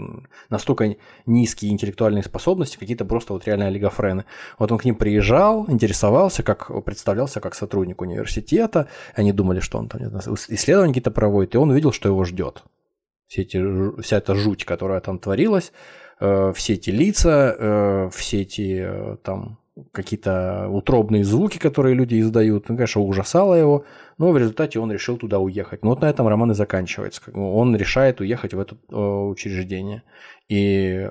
настолько 0.48 0.96
низкие 1.26 1.70
интеллектуальные 1.70 2.24
способности, 2.24 2.76
какие-то 2.76 3.04
просто 3.04 3.34
вот 3.34 3.46
реально 3.46 3.68
олигофрены. 3.68 4.24
Вот 4.58 4.72
он 4.72 4.78
к 4.78 4.84
ним 4.84 4.96
приезжал, 4.96 5.64
интересовался, 5.68 6.42
как 6.42 6.84
представлялся 6.84 7.38
как 7.38 7.54
сотрудник 7.54 8.02
университета, 8.02 8.88
они 9.14 9.32
думали, 9.32 9.60
что 9.60 9.78
он 9.78 9.88
там 9.88 10.00
исследования 10.48 10.90
какие-то 10.90 11.12
проводит, 11.12 11.54
и 11.54 11.58
он 11.58 11.70
увидел, 11.70 11.92
что 11.92 12.08
его 12.08 12.24
ждет 12.24 12.64
все 13.30 13.42
эти, 13.42 14.00
вся 14.02 14.16
эта 14.16 14.34
жуть, 14.34 14.64
которая 14.64 15.00
там 15.00 15.20
творилась, 15.20 15.72
э, 16.18 16.52
все 16.52 16.74
эти 16.74 16.90
лица, 16.90 17.54
э, 17.56 18.10
все 18.12 18.42
эти 18.42 18.82
э, 18.82 19.16
там 19.22 19.58
какие-то 19.92 20.68
утробные 20.68 21.24
звуки, 21.24 21.56
которые 21.58 21.94
люди 21.94 22.20
издают, 22.20 22.68
ну, 22.68 22.74
конечно, 22.74 23.00
ужасало 23.00 23.54
его, 23.54 23.84
но 24.18 24.32
в 24.32 24.36
результате 24.36 24.80
он 24.80 24.90
решил 24.90 25.16
туда 25.16 25.38
уехать. 25.38 25.84
Ну 25.84 25.90
вот 25.90 26.00
на 26.00 26.10
этом 26.10 26.26
роман 26.26 26.50
и 26.50 26.54
заканчивается. 26.54 27.22
Он 27.32 27.76
решает 27.76 28.20
уехать 28.20 28.52
в 28.52 28.58
это 28.58 28.76
учреждение. 28.92 30.02
И 30.48 31.08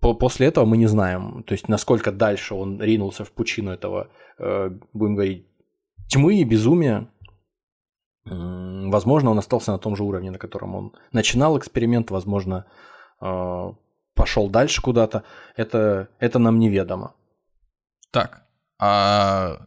после 0.00 0.46
этого 0.46 0.64
мы 0.64 0.78
не 0.78 0.86
знаем, 0.86 1.44
то 1.46 1.52
есть 1.52 1.68
насколько 1.68 2.10
дальше 2.10 2.54
он 2.54 2.80
ринулся 2.82 3.24
в 3.24 3.30
пучину 3.30 3.70
этого, 3.70 4.08
будем 4.92 5.14
говорить, 5.14 5.46
тьмы 6.08 6.40
и 6.40 6.44
безумия, 6.44 7.08
Возможно, 8.24 9.30
он 9.30 9.38
остался 9.38 9.72
на 9.72 9.78
том 9.78 9.96
же 9.96 10.04
уровне, 10.04 10.30
на 10.30 10.38
котором 10.38 10.74
он 10.74 10.92
начинал 11.12 11.58
эксперимент, 11.58 12.10
возможно, 12.10 12.66
а, 13.20 13.74
пошел 14.14 14.50
дальше 14.50 14.82
куда-то. 14.82 15.24
Это, 15.56 16.08
это 16.18 16.38
нам 16.38 16.58
неведомо. 16.58 17.14
Так, 18.10 18.42
а 18.78 19.66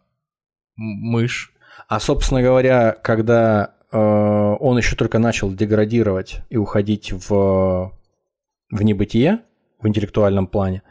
мышь? 0.76 1.54
А, 1.88 2.00
собственно 2.00 2.42
говоря, 2.42 2.92
когда 2.92 3.76
э, 3.92 3.98
он 3.98 4.78
еще 4.78 4.96
только 4.96 5.20
начал 5.20 5.52
деградировать 5.52 6.42
и 6.50 6.58
уходить 6.58 7.12
в, 7.12 7.92
в 8.70 8.84
небытие, 8.84 9.42
в 9.80 9.88
интеллектуальном 9.88 10.48
плане, 10.48 10.84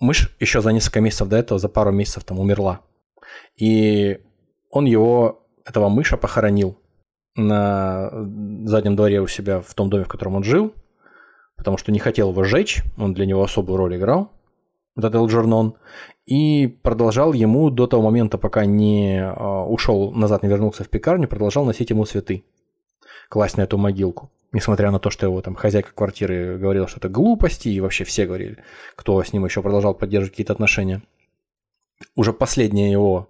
мышь 0.00 0.34
еще 0.40 0.60
за 0.60 0.72
несколько 0.72 1.00
месяцев 1.00 1.28
до 1.28 1.36
этого, 1.36 1.58
за 1.58 1.68
пару 1.68 1.92
месяцев 1.92 2.24
там 2.24 2.38
умерла. 2.40 2.80
И 3.56 4.20
он 4.70 4.84
его 4.84 5.45
этого 5.66 5.88
мыша 5.88 6.16
похоронил 6.16 6.78
на 7.34 8.10
заднем 8.64 8.96
дворе 8.96 9.20
у 9.20 9.26
себя 9.26 9.60
в 9.60 9.74
том 9.74 9.90
доме, 9.90 10.04
в 10.04 10.08
котором 10.08 10.36
он 10.36 10.44
жил, 10.44 10.72
потому 11.56 11.76
что 11.76 11.92
не 11.92 11.98
хотел 11.98 12.30
его 12.30 12.44
сжечь, 12.44 12.82
он 12.96 13.12
для 13.12 13.26
него 13.26 13.42
особую 13.42 13.76
роль 13.76 13.96
играл, 13.96 14.30
вот 14.94 15.04
этот 15.04 15.16
Элджернон, 15.16 15.74
и 16.24 16.66
продолжал 16.66 17.32
ему 17.32 17.70
до 17.70 17.86
того 17.86 18.02
момента, 18.02 18.38
пока 18.38 18.64
не 18.64 19.20
а, 19.20 19.64
ушел 19.66 20.12
назад, 20.12 20.42
не 20.42 20.48
вернулся 20.48 20.84
в 20.84 20.88
пекарню, 20.88 21.28
продолжал 21.28 21.64
носить 21.64 21.90
ему 21.90 22.04
цветы, 22.06 22.44
класть 23.28 23.58
на 23.58 23.62
эту 23.62 23.76
могилку. 23.76 24.30
Несмотря 24.52 24.90
на 24.90 24.98
то, 24.98 25.10
что 25.10 25.26
его 25.26 25.42
там 25.42 25.54
хозяйка 25.54 25.90
квартиры 25.92 26.56
говорила, 26.56 26.88
что 26.88 26.98
это 26.98 27.08
глупости, 27.10 27.68
и 27.68 27.80
вообще 27.80 28.04
все 28.04 28.26
говорили, 28.26 28.58
кто 28.94 29.22
с 29.22 29.32
ним 29.32 29.44
еще 29.44 29.60
продолжал 29.60 29.92
поддерживать 29.92 30.32
какие-то 30.32 30.54
отношения. 30.54 31.02
Уже 32.14 32.32
последняя 32.32 32.90
его 32.90 33.28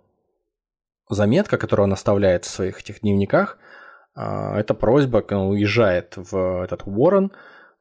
заметка, 1.08 1.58
которую 1.58 1.84
он 1.84 1.92
оставляет 1.92 2.44
в 2.44 2.50
своих 2.50 2.80
этих 2.80 3.00
дневниках, 3.00 3.58
а, 4.14 4.58
это 4.58 4.74
просьба, 4.74 5.24
он 5.30 5.48
уезжает 5.48 6.14
в 6.16 6.64
этот 6.64 6.82
Уоррен, 6.86 7.32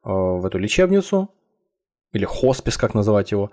а, 0.03 0.11
в 0.11 0.45
эту 0.45 0.57
лечебницу, 0.57 1.30
или 2.11 2.26
хоспис, 2.26 2.77
как 2.77 2.93
называть 2.93 3.31
его, 3.31 3.52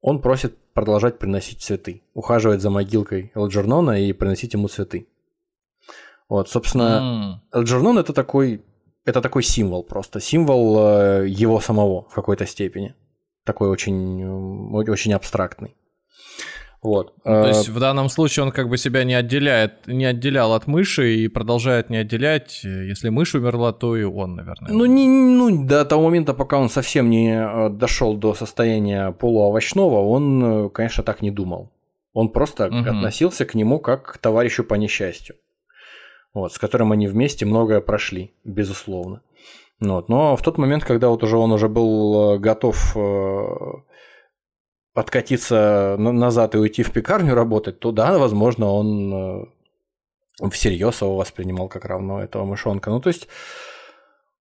он 0.00 0.20
просит 0.20 0.56
продолжать 0.72 1.18
приносить 1.18 1.60
цветы, 1.60 2.02
ухаживать 2.14 2.60
за 2.60 2.70
могилкой 2.70 3.32
Элджернона 3.34 4.00
и 4.00 4.12
приносить 4.12 4.54
ему 4.54 4.68
цветы. 4.68 5.08
Вот, 6.28 6.48
собственно, 6.48 7.40
mm. 7.52 7.58
Элджернон 7.58 7.98
это 7.98 8.12
такой, 8.12 8.64
это 9.04 9.20
такой 9.20 9.42
символ 9.42 9.82
просто, 9.82 10.20
символ 10.20 10.78
э, 10.78 11.28
его 11.28 11.60
самого 11.60 12.08
в 12.08 12.14
какой-то 12.14 12.46
степени. 12.46 12.94
Такой 13.44 13.68
очень, 13.68 14.24
очень 14.88 15.12
абстрактный. 15.12 15.76
Вот. 16.82 17.12
То 17.24 17.48
есть 17.48 17.68
э, 17.68 17.72
в 17.72 17.78
данном 17.78 18.08
случае 18.08 18.44
он 18.44 18.52
как 18.52 18.68
бы 18.68 18.78
себя 18.78 19.04
не 19.04 19.12
отделяет, 19.12 19.86
не 19.86 20.06
отделял 20.06 20.54
от 20.54 20.66
мыши 20.66 21.14
и 21.14 21.28
продолжает 21.28 21.90
не 21.90 21.98
отделять. 21.98 22.64
Если 22.64 23.10
мышь 23.10 23.34
умерла, 23.34 23.72
то 23.72 23.96
и 23.96 24.02
он, 24.02 24.34
наверное. 24.36 24.72
Ну, 24.72 24.86
не, 24.86 25.06
ну 25.06 25.66
до 25.66 25.84
того 25.84 26.04
момента, 26.04 26.32
пока 26.32 26.58
он 26.58 26.70
совсем 26.70 27.10
не 27.10 27.34
э, 27.34 27.68
дошел 27.68 28.16
до 28.16 28.32
состояния 28.32 29.12
полуовощного, 29.12 30.00
он, 30.08 30.44
э, 30.44 30.68
конечно, 30.70 31.04
так 31.04 31.20
не 31.20 31.30
думал. 31.30 31.70
Он 32.14 32.30
просто 32.30 32.68
угу. 32.68 32.78
относился 32.78 33.44
к 33.44 33.54
нему 33.54 33.78
как 33.78 34.14
к 34.14 34.18
товарищу 34.18 34.64
по 34.64 34.74
несчастью. 34.74 35.36
Вот, 36.32 36.52
с 36.52 36.58
которым 36.58 36.92
они 36.92 37.08
вместе 37.08 37.44
многое 37.44 37.80
прошли, 37.80 38.32
безусловно. 38.44 39.20
Вот. 39.80 40.08
Но 40.08 40.36
в 40.36 40.42
тот 40.42 40.58
момент, 40.58 40.84
когда 40.84 41.08
вот 41.08 41.22
уже 41.24 41.36
он 41.36 41.52
уже 41.52 41.68
был 41.68 42.38
готов 42.38 42.96
откатиться 44.94 45.96
назад 45.98 46.54
и 46.54 46.58
уйти 46.58 46.82
в 46.82 46.92
пекарню 46.92 47.34
работать, 47.34 47.78
то 47.78 47.92
да, 47.92 48.18
возможно, 48.18 48.66
он 48.66 49.46
э, 50.42 50.50
всерьез 50.50 51.00
его 51.00 51.16
воспринимал 51.16 51.68
как 51.68 51.84
равно 51.84 52.22
этого 52.22 52.44
мышонка. 52.44 52.90
Ну, 52.90 53.00
то 53.00 53.08
есть, 53.08 53.28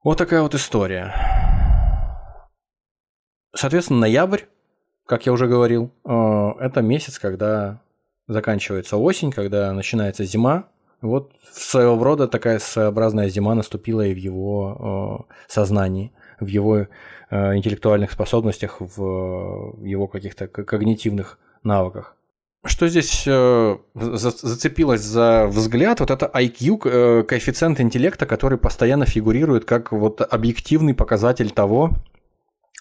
вот 0.04 0.18
такая 0.18 0.42
вот 0.42 0.56
история. 0.56 1.14
Соответственно, 3.54 4.02
ноябрь, 4.02 4.42
как 5.06 5.26
я 5.26 5.32
уже 5.32 5.48
говорил, 5.48 5.92
э, 6.06 6.52
это 6.60 6.82
месяц, 6.82 7.20
когда 7.20 7.82
заканчивается 8.28 8.98
осень, 8.98 9.32
когда 9.32 9.72
начинается 9.74 10.24
зима. 10.24 10.66
Вот 11.02 11.32
своего 11.52 12.04
рода 12.04 12.28
такая 12.28 12.60
своеобразная 12.60 13.30
зима 13.30 13.56
наступила 13.56 14.06
и 14.06 14.14
в 14.14 14.18
его 14.18 15.28
э, 15.30 15.34
сознании, 15.48 16.12
в 16.40 16.48
его 16.48 16.78
Э, 16.82 16.86
интеллектуальных 17.32 18.12
способностях, 18.12 18.78
в 18.80 19.86
его 19.86 20.08
каких-то 20.08 20.48
когнитивных 20.48 21.38
навыках. 21.64 22.16
Что 22.66 22.90
здесь 22.90 23.24
э, 23.26 23.78
зацепилось 23.94 25.02
за 25.02 25.48
взгляд, 25.48 26.02
вот 26.02 26.12
это 26.12 26.30
IQ, 26.34 26.82
э, 26.84 27.24
коэффициент 27.24 27.80
интеллекта, 27.80 28.26
который 28.26 28.58
постоянно 28.58 29.06
фигурирует 29.06 29.64
как 29.64 29.94
вот 29.94 30.22
объективный 30.22 30.94
показатель 30.94 31.52
того, 31.52 31.92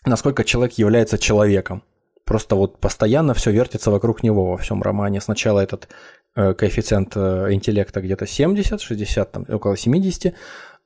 насколько 0.04 0.42
человек 0.42 0.78
является 0.78 1.16
человеком. 1.16 1.84
Просто 2.24 2.56
вот 2.56 2.80
постоянно 2.80 3.34
все 3.34 3.52
вертится 3.52 3.92
вокруг 3.92 4.24
него 4.24 4.50
во 4.50 4.56
всем 4.56 4.82
романе. 4.82 5.20
Сначала 5.20 5.60
этот 5.60 5.88
коэффициент 6.34 7.16
интеллекта 7.16 8.00
где-то 8.00 8.26
70, 8.26 8.80
60, 8.80 9.32
там, 9.32 9.46
около 9.48 9.76
70, 9.76 10.34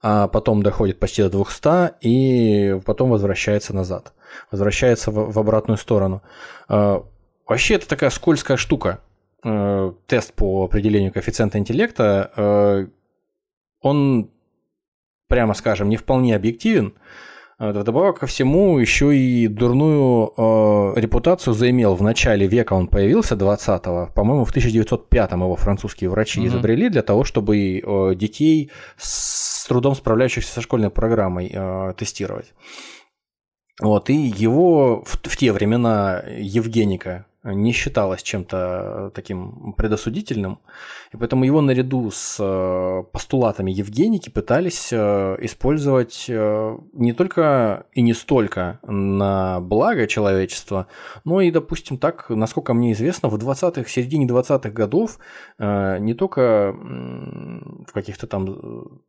а 0.03 0.27
потом 0.27 0.63
доходит 0.63 0.99
почти 0.99 1.23
до 1.23 1.31
200 1.31 1.95
и 2.01 2.81
потом 2.85 3.11
возвращается 3.11 3.73
назад. 3.73 4.13
Возвращается 4.51 5.13
в, 5.13 5.33
в 5.33 5.39
обратную 5.39 5.79
сторону. 5.79 6.23
А, 6.69 7.05
вообще 7.47 7.75
это 7.75 7.89
такая 7.89 8.11
скользкая 8.11 8.57
штука. 8.57 9.01
А, 9.45 9.95
тест 10.09 10.35
по 10.35 10.65
определению 10.65 11.13
коэффициента 11.13 11.59
интеллекта, 11.59 12.33
а, 12.37 12.87
он, 13.81 14.31
прямо 15.29 15.55
скажем, 15.55 15.89
не 15.89 15.97
вполне 15.97 16.35
объективен. 16.35 16.95
Вдобавок 17.71 18.19
ко 18.19 18.27
всему, 18.27 18.77
еще 18.81 19.17
и 19.17 19.47
дурную 19.47 20.33
э, 20.37 21.01
репутацию 21.01 21.55
заимел. 21.55 21.95
В 21.95 22.03
начале 22.03 22.49
века 22.49 22.73
он 22.73 22.89
появился, 22.89 23.37
20-го. 23.37 24.13
По-моему, 24.13 24.45
в 24.45 24.53
1905-м 24.53 25.43
его 25.43 25.55
французские 25.55 26.11
врачи 26.11 26.41
mm-hmm. 26.41 26.47
изобрели 26.49 26.89
для 26.89 27.03
того, 27.03 27.23
чтобы 27.23 27.79
э, 27.79 28.15
детей 28.17 28.73
с 28.97 29.65
трудом 29.69 29.95
справляющихся 29.95 30.53
со 30.53 30.61
школьной 30.61 30.91
программой 30.91 31.53
э, 31.55 31.95
тестировать. 31.97 32.53
Вот, 33.81 34.11
и 34.11 34.15
его 34.15 35.05
в, 35.05 35.21
в 35.23 35.37
те 35.37 35.53
времена 35.53 36.21
Евгеника 36.37 37.27
не 37.45 37.73
считалось 37.73 38.23
чем-то 38.23 39.11
таким 39.15 39.73
предосудительным, 39.73 40.61
и 41.13 41.17
поэтому 41.17 41.45
его 41.45 41.61
наряду 41.61 42.11
с 42.13 42.37
э, 42.39 43.03
постулатами 43.11 43.73
Евгеники 43.73 44.31
пытались 44.31 44.93
э, 44.93 45.37
использовать 45.41 46.27
э, 46.29 46.79
не 46.93 47.13
только 47.13 47.87
и 47.93 48.03
не 48.03 48.15
столько 48.15 48.79
на 48.85 49.61
благо 49.61 50.07
человечества, 50.07 50.87
но 51.25 51.41
и, 51.41 51.51
допустим, 51.51 51.99
так, 51.99 52.31
насколько 52.31 52.75
мне 52.75 52.93
известно, 52.93 53.29
в 53.29 53.35
20-х, 53.35 53.89
середине 53.91 54.27
20-х 54.27 54.71
годов 54.71 55.19
не 55.59 56.15
только 56.15 56.73
в 56.73 57.93
каких-то 57.93 58.27
там 58.27 59.03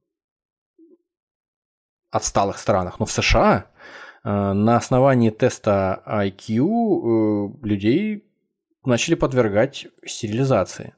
отсталых 2.11 2.57
странах, 2.57 2.99
но 2.99 3.05
в 3.05 3.11
США 3.11 3.67
Э, 3.67 4.02
на 4.23 4.77
основании 4.77 5.29
теста 5.29 6.01
IQ 6.07 6.57
э, 6.57 7.65
людей 7.65 8.23
начали 8.85 9.15
подвергать 9.15 9.87
стерилизации 10.05 10.93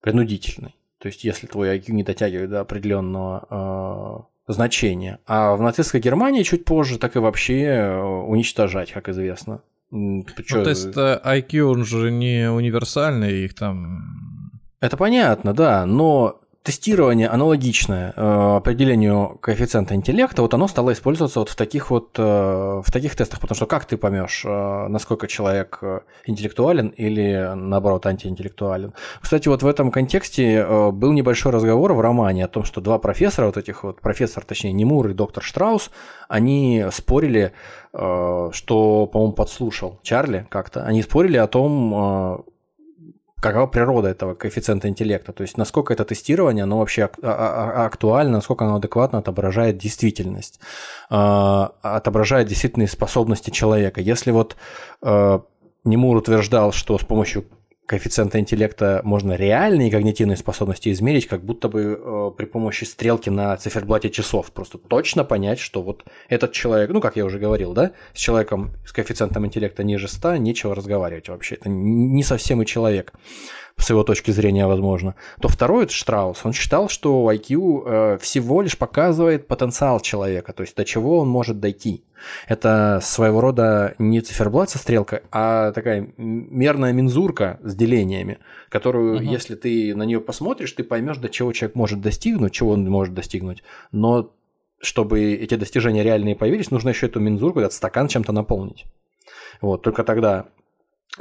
принудительной. 0.00 0.74
То 0.98 1.06
есть, 1.06 1.24
если 1.24 1.46
твой 1.46 1.76
IQ 1.76 1.92
не 1.92 2.02
дотягивает 2.02 2.50
до 2.50 2.60
определенного 2.60 4.26
значение. 4.48 5.18
А 5.26 5.54
в 5.54 5.62
нацистской 5.62 6.00
Германии 6.00 6.42
чуть 6.42 6.64
позже 6.64 6.98
так 6.98 7.16
и 7.16 7.18
вообще 7.18 7.62
э, 7.64 8.00
уничтожать, 8.00 8.92
как 8.92 9.08
известно. 9.08 9.60
Ну, 9.90 10.24
тест 10.24 10.96
IQ, 10.96 11.60
он 11.60 11.84
же 11.84 12.10
не 12.10 12.50
универсальный, 12.50 13.44
их 13.44 13.54
там... 13.54 14.50
Это 14.80 14.96
понятно, 14.96 15.54
да, 15.54 15.86
но 15.86 16.40
тестирование 16.62 17.28
аналогичное 17.28 18.12
э, 18.14 18.56
определению 18.56 19.38
коэффициента 19.40 19.94
интеллекта, 19.94 20.42
вот 20.42 20.52
оно 20.52 20.68
стало 20.68 20.92
использоваться 20.92 21.38
вот 21.38 21.48
в 21.48 21.56
таких 21.56 21.90
вот 21.90 22.10
э, 22.18 22.22
в 22.22 22.92
таких 22.92 23.16
тестах, 23.16 23.40
потому 23.40 23.56
что 23.56 23.66
как 23.66 23.86
ты 23.86 23.96
поймешь, 23.96 24.42
э, 24.44 24.88
насколько 24.88 25.28
человек 25.28 25.80
интеллектуален 26.26 26.88
или 26.88 27.52
наоборот 27.54 28.04
антиинтеллектуален. 28.06 28.92
Кстати, 29.20 29.48
вот 29.48 29.62
в 29.62 29.66
этом 29.66 29.90
контексте 29.90 30.90
был 30.92 31.12
небольшой 31.12 31.52
разговор 31.52 31.94
в 31.94 32.00
романе 32.00 32.44
о 32.44 32.48
том, 32.48 32.64
что 32.64 32.80
два 32.80 32.98
профессора, 32.98 33.46
вот 33.46 33.56
этих 33.56 33.84
вот 33.84 34.00
профессор, 34.00 34.44
точнее 34.44 34.72
Немур 34.72 35.08
и 35.08 35.14
доктор 35.14 35.42
Штраус, 35.42 35.90
они 36.28 36.84
спорили, 36.92 37.52
что, 37.92 39.08
по-моему, 39.12 39.32
подслушал 39.32 39.98
Чарли 40.02 40.46
как-то, 40.50 40.84
они 40.84 41.02
спорили 41.02 41.38
о 41.38 41.46
том, 41.46 42.44
какова 43.40 43.66
природа 43.66 44.08
этого 44.08 44.34
коэффициента 44.34 44.88
интеллекта, 44.88 45.32
то 45.32 45.42
есть 45.42 45.56
насколько 45.56 45.92
это 45.92 46.04
тестирование, 46.04 46.64
оно 46.64 46.78
вообще 46.78 47.04
а, 47.04 47.10
а, 47.22 47.82
а, 47.82 47.86
актуально, 47.86 48.32
насколько 48.32 48.64
оно 48.64 48.76
адекватно 48.76 49.18
отображает 49.18 49.78
действительность, 49.78 50.60
отображает 51.08 52.48
действительные 52.48 52.88
способности 52.88 53.50
человека. 53.50 54.00
Если 54.00 54.30
вот 54.30 54.56
Немур 55.84 56.16
утверждал, 56.16 56.72
что 56.72 56.98
с 56.98 57.04
помощью 57.04 57.46
коэффициента 57.88 58.38
интеллекта 58.38 59.00
можно 59.02 59.32
реальные 59.32 59.90
когнитивные 59.90 60.36
способности 60.36 60.92
измерить, 60.92 61.26
как 61.26 61.42
будто 61.42 61.70
бы 61.70 61.98
э, 61.98 62.30
при 62.36 62.44
помощи 62.44 62.84
стрелки 62.84 63.30
на 63.30 63.56
циферблате 63.56 64.10
часов. 64.10 64.52
Просто 64.52 64.76
точно 64.76 65.24
понять, 65.24 65.58
что 65.58 65.82
вот 65.82 66.04
этот 66.28 66.52
человек, 66.52 66.90
ну, 66.90 67.00
как 67.00 67.16
я 67.16 67.24
уже 67.24 67.38
говорил, 67.38 67.72
да, 67.72 67.92
с 68.12 68.18
человеком 68.18 68.72
с 68.86 68.92
коэффициентом 68.92 69.46
интеллекта 69.46 69.84
ниже 69.84 70.06
100 70.06 70.36
нечего 70.36 70.74
разговаривать 70.74 71.30
вообще. 71.30 71.54
Это 71.54 71.70
не 71.70 72.22
совсем 72.22 72.60
и 72.60 72.66
человек 72.66 73.14
с 73.78 73.90
его 73.90 74.02
точки 74.02 74.30
зрения, 74.30 74.66
возможно, 74.66 75.14
то 75.40 75.48
второй 75.48 75.84
это 75.84 75.92
Штраус. 75.92 76.40
Он 76.44 76.52
считал, 76.52 76.88
что 76.88 77.30
IQ 77.32 77.82
э, 77.86 78.18
всего 78.18 78.62
лишь 78.62 78.76
показывает 78.76 79.46
потенциал 79.46 80.00
человека, 80.00 80.52
то 80.52 80.62
есть 80.62 80.76
до 80.76 80.84
чего 80.84 81.18
он 81.18 81.28
может 81.28 81.60
дойти. 81.60 82.04
Это 82.48 82.98
своего 83.02 83.40
рода 83.40 83.94
не 83.98 84.20
циферблат 84.20 84.70
со 84.70 84.78
стрелкой, 84.78 85.20
а 85.30 85.70
такая 85.72 86.08
мерная 86.16 86.92
мензурка 86.92 87.60
с 87.62 87.74
делениями, 87.76 88.38
которую, 88.68 89.16
угу. 89.16 89.22
если 89.22 89.54
ты 89.54 89.94
на 89.94 90.02
нее 90.02 90.20
посмотришь, 90.20 90.72
ты 90.72 90.82
поймешь, 90.82 91.18
до 91.18 91.28
чего 91.28 91.52
человек 91.52 91.76
может 91.76 92.00
достигнуть, 92.00 92.52
чего 92.52 92.72
он 92.72 92.84
может 92.90 93.14
достигнуть. 93.14 93.62
Но 93.92 94.32
чтобы 94.80 95.34
эти 95.34 95.54
достижения 95.54 96.02
реальные 96.02 96.36
появились, 96.36 96.70
нужно 96.70 96.90
еще 96.90 97.06
эту 97.06 97.20
мензурку, 97.20 97.60
этот 97.60 97.72
стакан 97.72 98.08
чем-то 98.08 98.32
наполнить. 98.32 98.84
Вот, 99.60 99.82
только 99.82 100.04
тогда 100.04 100.46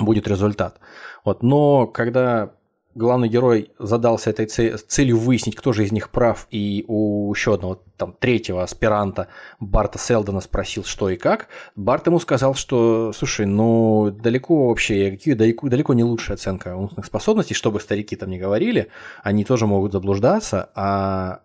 будет 0.02 0.28
результат. 0.28 0.80
Вот. 1.24 1.44
Но 1.44 1.88
когда 1.88 2.52
главный 2.98 3.30
герой 3.30 3.72
задался 3.80 4.32
этой 4.32 4.48
целью 4.48 5.18
выяснить, 5.18 5.56
кто 5.56 5.72
же 5.72 5.86
из 5.86 5.91
них 5.91 6.10
прав, 6.10 6.48
и 6.49 6.84
у 6.88 7.32
еще 7.34 7.53
одного, 7.53 7.82
там, 7.95 8.14
третьего 8.19 8.64
аспиранта 8.64 9.28
Барта 9.60 9.99
Селдона 9.99 10.41
спросил, 10.41 10.84
что 10.84 11.10
и 11.10 11.15
как, 11.15 11.48
Барт 11.76 12.07
ему 12.07 12.19
сказал, 12.19 12.56
что, 12.56 13.14
слушай, 13.14 13.45
ну, 13.45 14.11
далеко 14.11 14.68
вообще, 14.68 15.11
какие 15.11 15.36
далеко, 15.36 15.69
далеко 15.69 15.94
не 15.94 16.03
лучшая 16.03 16.36
оценка 16.36 16.76
умственных 16.76 17.06
способностей, 17.06 17.53
чтобы 17.53 17.80
старики 17.80 18.15
там 18.15 18.30
не 18.30 18.40
говорили, 18.40 18.90
они 19.24 19.45
тоже 19.45 19.68
могут 19.68 19.91
заблуждаться, 19.91 20.69
а 20.76 21.41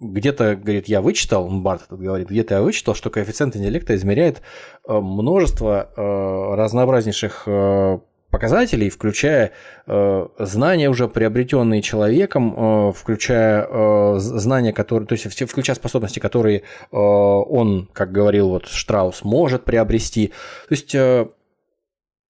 где-то, 0.00 0.56
говорит, 0.56 0.86
я 0.88 1.00
вычитал, 1.00 1.48
Барт 1.48 1.82
этот 1.82 2.00
говорит, 2.00 2.28
где-то 2.28 2.54
я 2.56 2.62
вычитал, 2.62 2.94
что 2.94 3.10
коэффициент 3.10 3.56
интеллекта 3.56 3.96
измеряет 3.96 4.42
э, 4.86 4.92
множество 4.92 5.90
э, 5.96 6.54
разнообразнейших 6.54 7.42
э, 7.46 7.98
показателей, 8.30 8.90
включая 8.90 9.52
знания 9.86 10.90
уже 10.90 11.08
приобретенные 11.08 11.80
человеком, 11.80 12.92
включая 12.92 14.18
знания, 14.18 14.74
которые, 14.74 15.06
то 15.06 15.14
есть 15.14 15.42
включая 15.50 15.74
способности, 15.74 16.18
которые 16.18 16.64
он, 16.90 17.88
как 17.94 18.12
говорил 18.12 18.50
вот 18.50 18.66
Штраус, 18.66 19.24
может 19.24 19.64
приобрести. 19.64 20.34
То 20.68 20.74
есть 20.74 20.94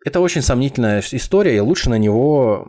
это 0.09 0.21
очень 0.21 0.43
сомнительная 0.43 1.03
история, 1.13 1.57
и 1.57 1.61
лучше 1.61 1.91
на 1.91 1.99
него 1.99 2.67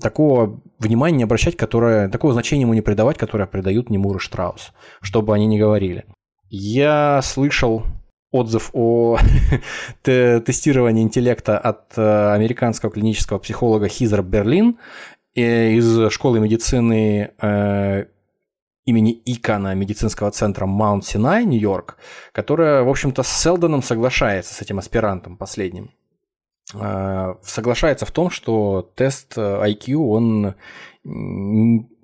такого 0.00 0.60
внимания 0.78 1.18
не 1.18 1.24
обращать, 1.24 1.56
которое, 1.56 2.08
такого 2.08 2.32
значения 2.32 2.62
ему 2.62 2.74
не 2.74 2.82
придавать, 2.82 3.18
которое 3.18 3.46
придают 3.46 3.90
Немур 3.90 4.16
и 4.16 4.20
Штраус, 4.20 4.72
чтобы 5.00 5.34
они 5.34 5.46
не 5.46 5.58
говорили. 5.58 6.04
Я 6.50 7.20
слышал 7.22 7.84
отзыв 8.30 8.70
о 8.72 9.18
тестировании 10.02 11.02
интеллекта 11.02 11.56
от 11.56 11.96
э, 11.96 12.32
американского 12.32 12.90
клинического 12.90 13.38
психолога 13.38 13.88
Хизер 13.88 14.22
Берлин 14.22 14.78
э, 15.36 15.70
из 15.72 16.12
школы 16.12 16.40
медицины 16.40 17.30
э, 17.40 18.04
имени 18.84 19.22
Икана 19.24 19.74
медицинского 19.74 20.30
центра 20.32 20.66
Маунт 20.66 21.06
Синай, 21.06 21.44
Нью-Йорк, 21.44 21.96
которая, 22.32 22.82
в 22.82 22.88
общем-то, 22.88 23.22
с 23.22 23.28
Селдоном 23.28 23.82
соглашается, 23.82 24.52
с 24.52 24.60
этим 24.60 24.78
аспирантом 24.78 25.36
последним. 25.36 25.90
Э, 26.74 27.34
соглашается 27.42 28.06
в 28.06 28.10
том, 28.10 28.30
что 28.30 28.90
тест 28.94 29.36
IQ, 29.36 29.94
он 29.96 30.54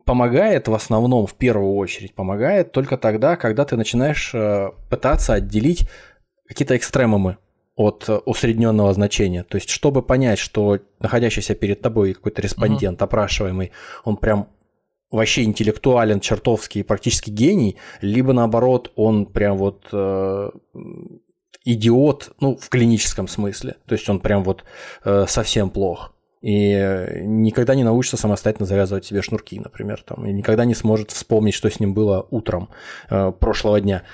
помогает 0.05 0.69
в 0.69 0.75
основном, 0.75 1.27
в 1.27 1.35
первую 1.35 1.75
очередь, 1.77 2.15
помогает 2.15 2.73
только 2.73 2.97
тогда, 2.97 3.37
когда 3.37 3.65
ты 3.65 3.77
начинаешь 3.77 4.33
э, 4.35 4.71
пытаться 4.89 5.35
отделить 5.35 5.89
какие-то 6.49 6.77
экстремумы 6.77 7.39
от 7.77 8.09
усредненного 8.27 8.93
значения. 8.93 9.45
То 9.45 9.57
есть, 9.57 9.71
чтобы 9.71 10.03
понять, 10.03 10.39
что 10.39 10.81
находящийся 10.99 11.55
перед 11.55 11.81
тобой 11.81 12.15
какой-то 12.15 12.43
респондент, 12.43 13.01
uh-huh. 13.01 13.05
опрашиваемый, 13.05 13.71
он 14.05 14.17
прям 14.17 14.49
вообще 15.11 15.45
интеллектуален, 15.45 16.21
чертовский, 16.21 16.85
практически 16.85 17.31
гений, 17.31 17.77
либо 18.01 18.33
наоборот, 18.33 18.93
он 18.97 19.27
прям 19.27 19.57
вот 19.57 19.89
э, 19.93 20.51
идиот, 21.65 22.33
ну, 22.41 22.57
в 22.57 22.69
клиническом 22.69 23.29
смысле. 23.29 23.77
То 23.87 23.95
есть 23.95 24.09
он 24.09 24.21
прям 24.21 24.45
вот 24.45 24.65
э, 25.05 25.27
совсем 25.29 25.71
плох. 25.71 26.15
И 26.43 26.73
никогда 27.23 27.75
не 27.75 27.85
научится 27.85 28.17
самостоятельно 28.17 28.67
завязывать 28.67 29.05
себе 29.05 29.21
шнурки, 29.21 29.61
например, 29.61 30.03
там, 30.03 30.25
и 30.25 30.33
никогда 30.33 30.65
не 30.65 30.75
сможет 30.75 31.11
вспомнить, 31.11 31.53
что 31.53 31.69
с 31.69 31.81
ним 31.81 31.93
было 31.93 32.27
утром 32.31 32.71
э, 33.11 33.31
прошлого 33.39 33.79
дня 33.81 34.05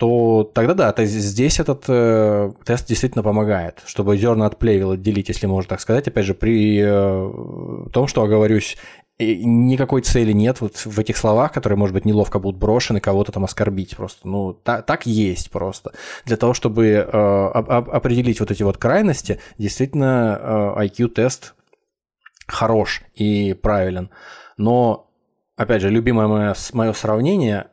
то 0.00 0.50
тогда 0.54 0.72
да, 0.72 0.92
то 0.92 1.04
здесь 1.04 1.60
этот 1.60 1.84
э, 1.86 2.52
тест 2.64 2.88
действительно 2.88 3.22
помогает, 3.22 3.82
чтобы 3.84 4.16
зерна 4.16 4.46
от 4.46 4.58
плевел 4.58 4.92
отделить, 4.92 5.28
если 5.28 5.46
можно 5.46 5.68
так 5.68 5.80
сказать. 5.82 6.08
Опять 6.08 6.24
же, 6.24 6.32
при 6.32 6.80
э, 6.82 7.88
том, 7.92 8.06
что 8.06 8.22
оговорюсь, 8.22 8.78
никакой 9.20 10.02
цели 10.02 10.32
нет 10.32 10.60
вот 10.60 10.76
в 10.76 10.98
этих 10.98 11.16
словах, 11.16 11.52
которые, 11.52 11.76
может 11.76 11.94
быть, 11.94 12.04
неловко 12.04 12.38
будут 12.38 12.58
брошены, 12.58 13.00
кого-то 13.00 13.32
там 13.32 13.44
оскорбить 13.44 13.96
просто. 13.96 14.26
Ну, 14.26 14.52
та, 14.52 14.82
так 14.82 15.06
есть 15.06 15.50
просто. 15.50 15.92
Для 16.24 16.36
того, 16.36 16.54
чтобы 16.54 16.86
э, 16.86 17.06
об, 17.06 17.90
определить 17.90 18.40
вот 18.40 18.50
эти 18.50 18.62
вот 18.62 18.78
крайности, 18.78 19.40
действительно 19.58 20.74
э, 20.78 20.86
IQ-тест 20.86 21.54
хорош 22.46 23.02
и 23.14 23.54
правилен. 23.54 24.10
Но, 24.56 25.10
опять 25.56 25.82
же, 25.82 25.90
любимое 25.90 26.26
мое, 26.26 26.54
мое 26.72 26.92
сравнение 26.92 27.68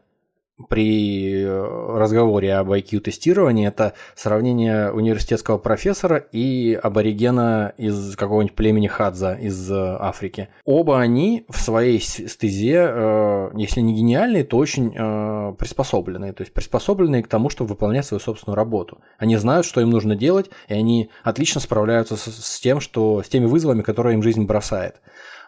при 0.69 1.43
э, 1.43 1.97
разговоре 1.97 2.55
об 2.55 2.71
IQ-тестировании 2.71 3.67
это 3.67 3.93
сравнение 4.15 4.91
университетского 4.91 5.59
профессора 5.59 6.17
и 6.17 6.73
аборигена 6.81 7.73
из 7.77 8.15
какого-нибудь 8.15 8.55
племени 8.55 8.87
Хадза 8.87 9.35
из 9.35 9.71
э, 9.71 9.75
Африки. 9.99 10.49
Оба 10.65 10.99
они 10.99 11.45
в 11.47 11.59
своей 11.59 11.99
стезе, 11.99 12.87
э, 12.89 13.49
если 13.55 13.81
не 13.81 13.93
гениальные, 13.93 14.43
то 14.43 14.57
очень 14.57 14.87
приспособленные. 15.57 16.33
То 16.33 16.41
есть 16.41 16.53
приспособленные 16.53 17.23
к 17.23 17.27
тому, 17.27 17.49
чтобы 17.49 17.69
выполнять 17.69 18.05
свою 18.05 18.19
собственную 18.19 18.55
работу. 18.55 18.99
Они 19.17 19.37
знают, 19.37 19.65
что 19.65 19.81
им 19.81 19.89
нужно 19.89 20.15
делать, 20.15 20.49
и 20.67 20.73
они 20.73 21.09
отлично 21.23 21.61
справляются 21.61 22.17
с 22.17 22.59
тем, 22.59 22.79
что, 22.79 23.21
с 23.21 23.29
теми 23.29 23.45
вызовами, 23.45 23.81
которые 23.81 24.15
им 24.15 24.23
жизнь 24.23 24.45
бросает. 24.45 24.95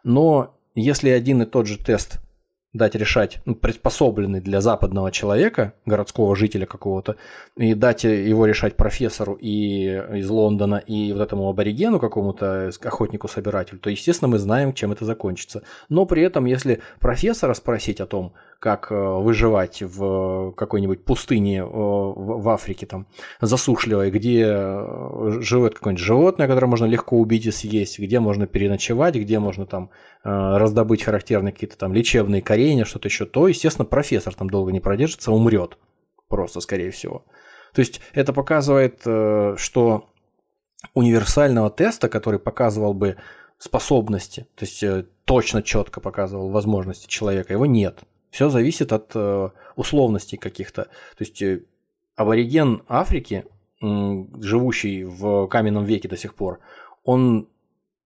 Но 0.03 0.55
если 0.75 1.09
один 1.09 1.41
и 1.41 1.45
тот 1.45 1.67
же 1.67 1.77
тест 1.77 2.19
дать 2.73 2.93
решать, 2.95 3.41
ну, 3.45 3.55
приспособленный 3.55 4.41
для 4.41 4.61
западного 4.61 5.11
человека, 5.11 5.73
городского 5.85 6.35
жителя 6.35 6.67
какого-то, 6.67 7.15
и 7.57 7.73
дать 7.73 8.03
его 8.03 8.45
решать 8.45 8.77
профессору 8.77 9.33
и 9.33 9.85
из 9.87 10.29
Лондона, 10.29 10.75
и 10.75 11.11
вот 11.11 11.21
этому 11.21 11.49
аборигену 11.49 11.99
какому-то, 11.99 12.69
охотнику-собирателю, 12.83 13.79
то, 13.79 13.89
естественно, 13.89 14.29
мы 14.29 14.37
знаем, 14.37 14.73
чем 14.73 14.91
это 14.91 15.03
закончится. 15.05 15.63
Но 15.89 16.05
при 16.05 16.21
этом, 16.21 16.45
если 16.45 16.81
профессора 16.99 17.55
спросить 17.55 18.01
о 18.01 18.05
том, 18.05 18.33
как 18.59 18.91
выживать 18.91 19.81
в 19.81 20.51
какой-нибудь 20.51 21.05
пустыне 21.05 21.63
в 21.63 22.49
Африке, 22.49 22.85
там, 22.85 23.07
засушливой, 23.39 24.11
где 24.11 24.45
живет 25.41 25.75
какое-нибудь 25.75 26.03
животное, 26.03 26.47
которое 26.47 26.67
можно 26.67 26.85
легко 26.85 27.17
убить 27.17 27.45
и 27.45 27.51
съесть, 27.51 27.99
где 27.99 28.19
можно 28.19 28.47
переночевать, 28.47 29.15
где 29.15 29.39
можно 29.39 29.65
там 29.65 29.91
раздобыть 30.23 31.03
характерные 31.03 31.53
какие-то 31.53 31.77
там 31.77 31.93
лечебные 31.93 32.41
коренья, 32.41 32.83
что-то 32.83 33.07
еще, 33.07 33.25
то, 33.25 33.47
естественно, 33.47 33.85
профессор 33.85 34.35
там 34.35 34.49
долго 34.49 34.71
не 34.73 34.81
продержится, 34.81 35.31
умрет 35.31 35.77
просто, 36.27 36.59
скорее 36.59 36.91
всего. 36.91 37.25
То 37.73 37.79
есть 37.79 38.01
это 38.13 38.33
показывает, 38.33 38.99
что 39.01 40.09
универсального 40.93 41.69
теста, 41.69 42.09
который 42.09 42.39
показывал 42.39 42.93
бы 42.93 43.15
способности, 43.57 44.47
то 44.55 44.65
есть 44.65 44.81
э, 44.83 45.05
точно 45.25 45.61
четко 45.61 45.99
показывал 45.99 46.49
возможности 46.49 47.07
человека, 47.07 47.51
его 47.51 47.65
нет. 47.65 47.99
Все 48.29 48.49
зависит 48.49 48.93
от 48.93 49.11
э, 49.15 49.49
условностей 49.75 50.37
каких-то. 50.37 50.83
То 50.83 51.21
есть 51.21 51.41
э, 51.41 51.63
абориген 52.15 52.83
Африки, 52.87 53.45
живущий 53.81 55.05
в 55.05 55.47
каменном 55.47 55.85
веке 55.85 56.09
до 56.09 56.17
сих 56.17 56.35
пор, 56.35 56.59
он 57.05 57.47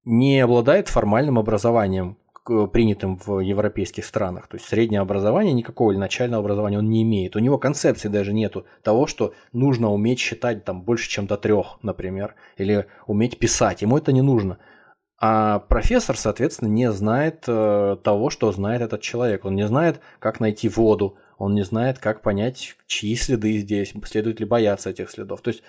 не 0.06 0.40
обладает 0.40 0.88
формальным 0.88 1.40
образованием, 1.40 2.18
принятым 2.44 3.18
в 3.26 3.40
европейских 3.40 4.06
странах. 4.06 4.48
То 4.48 4.58
есть 4.58 4.68
среднее 4.68 5.02
образование, 5.02 5.54
никакого 5.54 5.92
или 5.92 5.98
начального 5.98 6.42
образования 6.42 6.80
он 6.80 6.90
не 6.90 7.04
имеет. 7.04 7.36
У 7.36 7.40
него 7.40 7.58
концепции 7.58 8.10
даже 8.10 8.34
нету 8.34 8.66
того, 8.82 9.08
что 9.08 9.34
нужно 9.54 9.92
уметь 9.92 10.20
считать 10.20 10.66
там 10.66 10.82
больше, 10.82 11.10
чем 11.10 11.26
до 11.26 11.38
трех, 11.38 11.78
например, 11.82 12.36
или 12.58 12.86
уметь 13.08 13.40
писать. 13.40 13.82
Ему 13.82 13.98
это 13.98 14.12
не 14.12 14.22
нужно. 14.22 14.58
А 15.26 15.60
профессор, 15.60 16.18
соответственно, 16.18 16.68
не 16.68 16.92
знает 16.92 17.46
э, 17.48 17.96
того, 18.04 18.30
что 18.30 18.52
знает 18.52 18.82
этот 18.82 19.00
человек. 19.00 19.46
Он 19.46 19.56
не 19.56 19.66
знает, 19.66 20.02
как 20.20 20.42
найти 20.42 20.68
воду, 20.68 21.18
он 21.38 21.56
не 21.56 21.64
знает, 21.64 21.98
как 21.98 22.22
понять, 22.22 22.76
чьи 22.88 23.16
следы 23.16 23.58
здесь, 23.60 23.94
следует 24.04 24.42
ли 24.42 24.46
бояться 24.46 24.90
этих 24.90 25.10
следов. 25.10 25.40
То 25.40 25.52
есть 25.52 25.64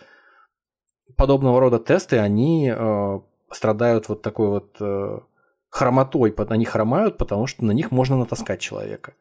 подобного 1.16 1.60
рода 1.60 1.78
тесты, 1.78 2.18
они 2.18 2.68
э, 2.68 3.20
страдают 3.52 4.08
вот 4.08 4.22
такой 4.22 4.48
вот 4.48 4.76
э, 4.80 5.20
хромотой, 5.68 6.34
они 6.48 6.64
хромают, 6.64 7.16
потому 7.16 7.46
что 7.46 7.64
на 7.64 7.70
них 7.70 7.92
можно 7.92 8.16
натаскать 8.16 8.60
человека. 8.60 9.14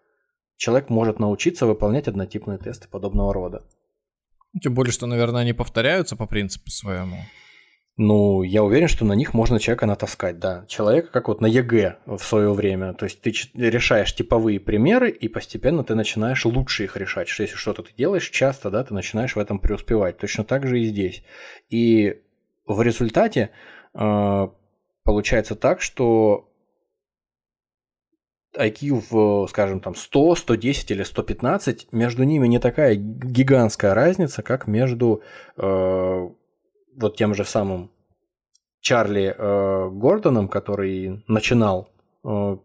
Человек 0.58 0.90
может 0.90 1.20
научиться 1.20 1.68
выполнять 1.68 2.08
однотипные 2.08 2.58
тесты 2.58 2.88
подобного 2.88 3.36
рода. 3.36 3.68
Тем 4.60 4.74
более, 4.74 4.94
что, 4.94 5.06
наверное, 5.06 5.42
они 5.42 5.54
повторяются 5.54 6.16
по 6.16 6.26
принципу 6.26 6.72
своему. 6.72 7.18
Ну, 7.96 8.42
я 8.42 8.64
уверен, 8.64 8.88
что 8.88 9.06
на 9.06 9.14
них 9.14 9.36
можно 9.36 9.60
человека 9.60 9.86
натаскать, 9.86 10.40
да. 10.40 10.66
Человека, 10.68 11.10
как 11.12 11.28
вот 11.28 11.42
на 11.42 11.46
ЕГЭ 11.46 12.00
в 12.08 12.20
свое 12.20 12.52
время. 12.52 12.94
То 12.94 13.06
есть 13.06 13.22
ты 13.22 13.32
решаешь 13.54 14.16
типовые 14.16 14.60
примеры, 14.60 15.12
и 15.12 15.28
постепенно 15.28 15.84
ты 15.84 15.94
начинаешь 15.94 16.44
лучше 16.46 16.86
их 16.86 16.98
решать. 16.98 17.28
Что 17.28 17.44
если 17.44 17.56
что-то 17.56 17.84
ты 17.84 17.94
делаешь 17.96 18.30
часто, 18.30 18.72
да, 18.72 18.84
ты 18.84 18.96
начинаешь 18.96 19.36
в 19.36 19.40
этом 19.40 19.60
преуспевать. 19.60 20.18
Точно 20.18 20.44
так 20.44 20.66
же 20.66 20.80
и 20.80 20.86
здесь. 20.86 21.24
И 21.70 22.24
в 22.66 22.82
результате 22.82 23.52
э, 23.94 24.48
получается 25.04 25.54
так, 25.54 25.80
что 25.80 26.50
IQ 28.58 29.04
в, 29.10 29.48
скажем, 29.50 29.82
там 29.82 29.94
100, 29.94 30.36
110 30.36 30.92
или 30.92 31.04
115, 31.04 31.92
между 31.92 32.24
ними 32.24 32.48
не 32.48 32.58
такая 32.58 32.96
гигантская 32.96 33.94
разница, 33.94 34.42
как 34.42 34.66
между 34.66 35.22
э, 35.58 36.30
вот 36.96 37.16
тем 37.18 37.34
же 37.34 37.46
самым 37.46 37.92
Чарли 38.82 39.34
э, 39.38 39.90
Гордоном, 39.90 40.48
который 40.48 41.24
начинал 41.28 41.90
э, 42.24 42.58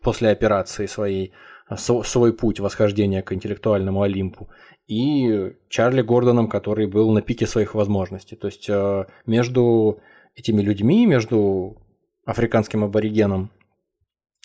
после 0.00 0.30
операции 0.30 0.86
своей 0.86 1.32
свой 1.76 2.32
путь 2.32 2.60
восхождения 2.60 3.22
к 3.22 3.32
интеллектуальному 3.32 4.02
Олимпу, 4.02 4.48
и 4.86 5.52
Чарли 5.68 6.02
Гордоном, 6.02 6.48
который 6.48 6.86
был 6.86 7.10
на 7.10 7.22
пике 7.22 7.46
своих 7.46 7.74
возможностей. 7.74 8.36
То 8.36 8.46
есть 8.46 8.68
э, 8.68 9.06
между 9.26 10.00
этими 10.36 10.62
людьми, 10.62 11.06
между 11.06 11.82
африканским 12.24 12.84
аборигеном 12.84 13.50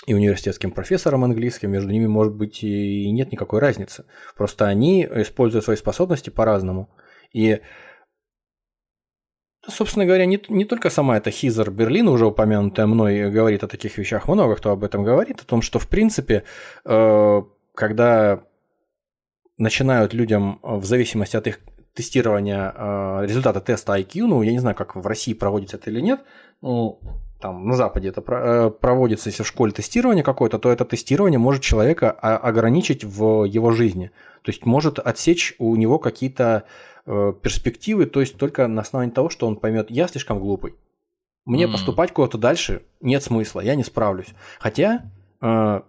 и 0.08 0.16
университетским 0.16 0.72
профессором 0.72 1.24
английским, 1.24 1.70
между 1.72 1.92
ними, 1.92 2.08
может 2.08 2.34
быть, 2.34 2.64
и 2.64 3.12
нет 3.12 3.32
никакой 3.32 3.60
разницы. 3.60 4.06
Просто 4.36 4.66
они 4.66 5.04
используют 5.04 5.64
свои 5.64 5.78
способности 5.78 6.32
по-разному. 6.32 6.90
И, 7.34 7.62
собственно 9.68 10.06
говоря, 10.06 10.26
не, 10.26 10.42
не 10.50 10.66
только 10.66 10.90
сама 10.90 11.18
эта 11.18 11.32
Хизер 11.32 11.72
Берлин, 11.72 12.08
уже 12.08 12.26
упомянутая 12.26 12.88
мной, 12.88 13.30
говорит 13.30 13.64
о 13.64 13.68
таких 13.68 13.98
вещах, 13.98 14.28
много 14.28 14.56
кто 14.56 14.72
об 14.72 14.84
этом 14.84 15.04
говорит, 15.04 15.42
о 15.42 15.46
том, 15.46 15.62
что, 15.62 15.80
в 15.80 15.88
принципе, 15.88 16.44
э, 16.86 17.42
когда 17.76 18.44
начинают 19.58 20.14
людям 20.14 20.60
в 20.64 20.86
зависимости 20.86 21.38
от 21.38 21.48
их 21.48 21.60
тестирования 21.94 22.74
э, 22.76 23.26
результата 23.26 23.62
теста 23.62 23.98
IQ, 23.98 24.26
ну, 24.26 24.42
я 24.42 24.52
не 24.52 24.60
знаю, 24.60 24.76
как 24.76 24.96
в 24.96 25.06
России 25.06 25.34
проводится 25.34 25.78
это 25.78 25.90
или 25.90 26.02
нет, 26.02 26.22
ну, 26.62 27.00
там 27.40 27.68
на 27.68 27.76
Западе 27.76 28.10
это 28.10 28.24
э, 28.28 28.72
проводится, 28.72 29.30
если 29.30 29.44
в 29.44 29.48
школе 29.48 29.72
тестирование 29.72 30.24
какое-то, 30.24 30.60
то 30.60 30.72
это 30.72 30.86
тестирование 30.86 31.40
может 31.40 31.64
человека 31.64 32.12
ограничить 32.12 33.04
в 33.04 33.44
его 33.44 33.72
жизни. 33.72 34.12
То 34.44 34.52
есть 34.52 34.66
может 34.66 35.00
отсечь 35.00 35.56
у 35.60 35.76
него 35.76 36.00
какие-то 36.00 36.64
э, 37.06 37.34
перспективы, 37.42 38.06
то 38.06 38.20
есть 38.20 38.38
только 38.38 38.68
на 38.68 38.82
основании 38.82 39.14
того, 39.14 39.30
что 39.30 39.48
он 39.48 39.56
поймет, 39.56 39.90
я 39.90 40.08
слишком 40.08 40.40
глупый. 40.40 40.76
Мне 41.46 41.66
mm. 41.66 41.72
поступать 41.72 42.12
куда-то 42.12 42.38
дальше 42.38 42.84
нет 43.02 43.24
смысла, 43.24 43.62
я 43.62 43.76
не 43.76 43.84
справлюсь. 43.84 44.30
Хотя 44.60 45.10
э, 45.42 45.82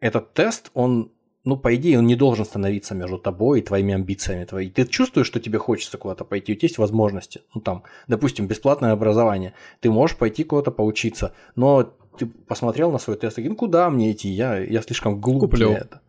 этот 0.00 0.32
тест, 0.34 0.70
он 0.74 1.10
ну, 1.46 1.56
по 1.56 1.72
идее, 1.76 2.00
он 2.00 2.06
не 2.08 2.16
должен 2.16 2.44
становиться 2.44 2.92
между 2.96 3.18
тобой 3.18 3.60
и 3.60 3.62
твоими 3.62 3.94
амбициями. 3.94 4.44
Твои. 4.44 4.68
Ты 4.68 4.84
чувствуешь, 4.84 5.28
что 5.28 5.38
тебе 5.38 5.58
хочется 5.58 5.96
куда-то 5.96 6.24
пойти, 6.24 6.52
у 6.52 6.56
тебя 6.56 6.66
есть 6.66 6.78
возможности. 6.78 7.42
Ну, 7.54 7.60
там, 7.60 7.84
допустим, 8.08 8.48
бесплатное 8.48 8.90
образование. 8.90 9.54
Ты 9.78 9.88
можешь 9.88 10.16
пойти 10.16 10.42
куда-то 10.42 10.72
поучиться, 10.72 11.34
но 11.54 11.94
ты 12.18 12.26
посмотрел 12.26 12.90
на 12.90 12.98
свой 12.98 13.16
тест 13.16 13.38
и 13.38 13.42
говоришь, 13.42 13.52
ну, 13.52 13.56
куда 13.56 13.88
мне 13.90 14.10
идти? 14.10 14.28
Я, 14.28 14.58
я 14.58 14.82
слишком 14.82 15.20
глуп 15.20 15.42
Куплю. 15.42 15.68
для 15.68 15.78
этого. 15.78 16.00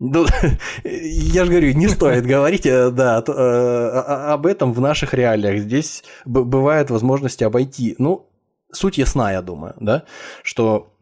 Ну, 0.00 0.24
я 0.84 1.44
же 1.44 1.50
говорю, 1.50 1.72
не 1.74 1.86
стоит 1.86 2.24
говорить 2.24 2.64
э, 2.64 2.90
да, 2.90 3.22
э, 3.26 4.32
об 4.32 4.46
этом 4.46 4.72
в 4.72 4.80
наших 4.80 5.12
реалиях. 5.12 5.60
Здесь 5.60 6.02
бывают 6.24 6.90
возможности 6.90 7.44
обойти. 7.44 7.94
Ну, 7.98 8.26
суть 8.72 8.96
ясна, 8.96 9.30
я 9.30 9.42
думаю, 9.42 9.74
да, 9.78 10.04
что 10.42 10.94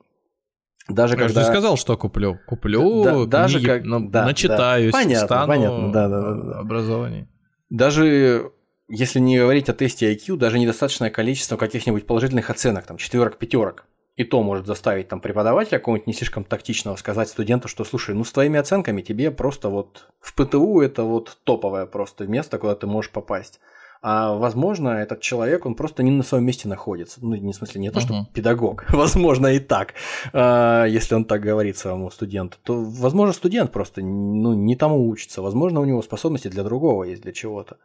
даже 0.88 1.14
я 1.14 1.20
когда... 1.20 1.42
же 1.42 1.46
сказал, 1.46 1.76
что 1.76 1.96
куплю. 1.96 2.40
Куплю, 2.46 3.04
да, 3.04 3.12
книги, 3.12 3.30
даже 3.30 3.60
как... 3.60 3.84
ну, 3.84 4.08
да, 4.08 4.24
начитаюсь, 4.24 4.92
да. 4.92 4.98
Понятно, 4.98 5.26
стану 5.26 5.46
понятно, 5.46 5.92
да, 5.92 6.08
да, 6.08 6.34
да. 6.34 6.58
образование. 6.58 7.28
Даже 7.70 8.50
если 8.88 9.20
не 9.20 9.38
говорить 9.38 9.68
о 9.68 9.74
тесте 9.74 10.12
IQ, 10.12 10.36
даже 10.36 10.58
недостаточное 10.58 11.10
количество 11.10 11.56
каких-нибудь 11.56 12.06
положительных 12.06 12.50
оценок, 12.50 12.86
там, 12.86 12.96
четверок, 12.96 13.36
пятерок, 13.36 13.84
и 14.18 14.24
то 14.24 14.42
может 14.42 14.66
заставить 14.66 15.06
там 15.06 15.20
преподавателя 15.20 15.78
какого-нибудь 15.78 16.08
не 16.08 16.12
слишком 16.12 16.42
тактичного 16.42 16.96
сказать 16.96 17.28
студенту, 17.28 17.68
что 17.68 17.84
слушай, 17.84 18.16
ну 18.16 18.24
с 18.24 18.32
твоими 18.32 18.58
оценками 18.58 19.00
тебе 19.00 19.30
просто 19.30 19.68
вот 19.68 20.08
в 20.20 20.34
ПТУ 20.34 20.80
это 20.80 21.04
вот 21.04 21.38
топовое 21.44 21.86
просто 21.86 22.26
место, 22.26 22.58
куда 22.58 22.74
ты 22.74 22.88
можешь 22.88 23.12
попасть. 23.12 23.60
А 24.02 24.34
возможно, 24.34 24.88
этот 24.88 25.20
человек, 25.20 25.66
он 25.66 25.76
просто 25.76 26.02
не 26.02 26.10
на 26.10 26.24
своем 26.24 26.44
месте 26.44 26.68
находится. 26.68 27.20
Ну, 27.22 27.36
не 27.36 27.52
в 27.52 27.56
смысле, 27.56 27.80
не 27.80 27.90
то, 27.90 28.00
что 28.00 28.14
uh-huh. 28.14 28.32
педагог. 28.32 28.84
Возможно, 28.92 29.48
и 29.48 29.58
так, 29.58 29.94
а, 30.32 30.84
если 30.84 31.16
он 31.16 31.24
так 31.24 31.40
говорит 31.40 31.76
своему 31.76 32.08
студенту. 32.10 32.58
То, 32.62 32.80
возможно, 32.80 33.32
студент 33.32 33.72
просто 33.72 34.00
ну, 34.00 34.54
не 34.54 34.76
тому 34.76 35.08
учится. 35.08 35.42
Возможно, 35.42 35.80
у 35.80 35.84
него 35.84 36.02
способности 36.02 36.46
для 36.46 36.62
другого 36.62 37.04
есть, 37.04 37.22
для 37.22 37.32
чего-то. 37.32 37.76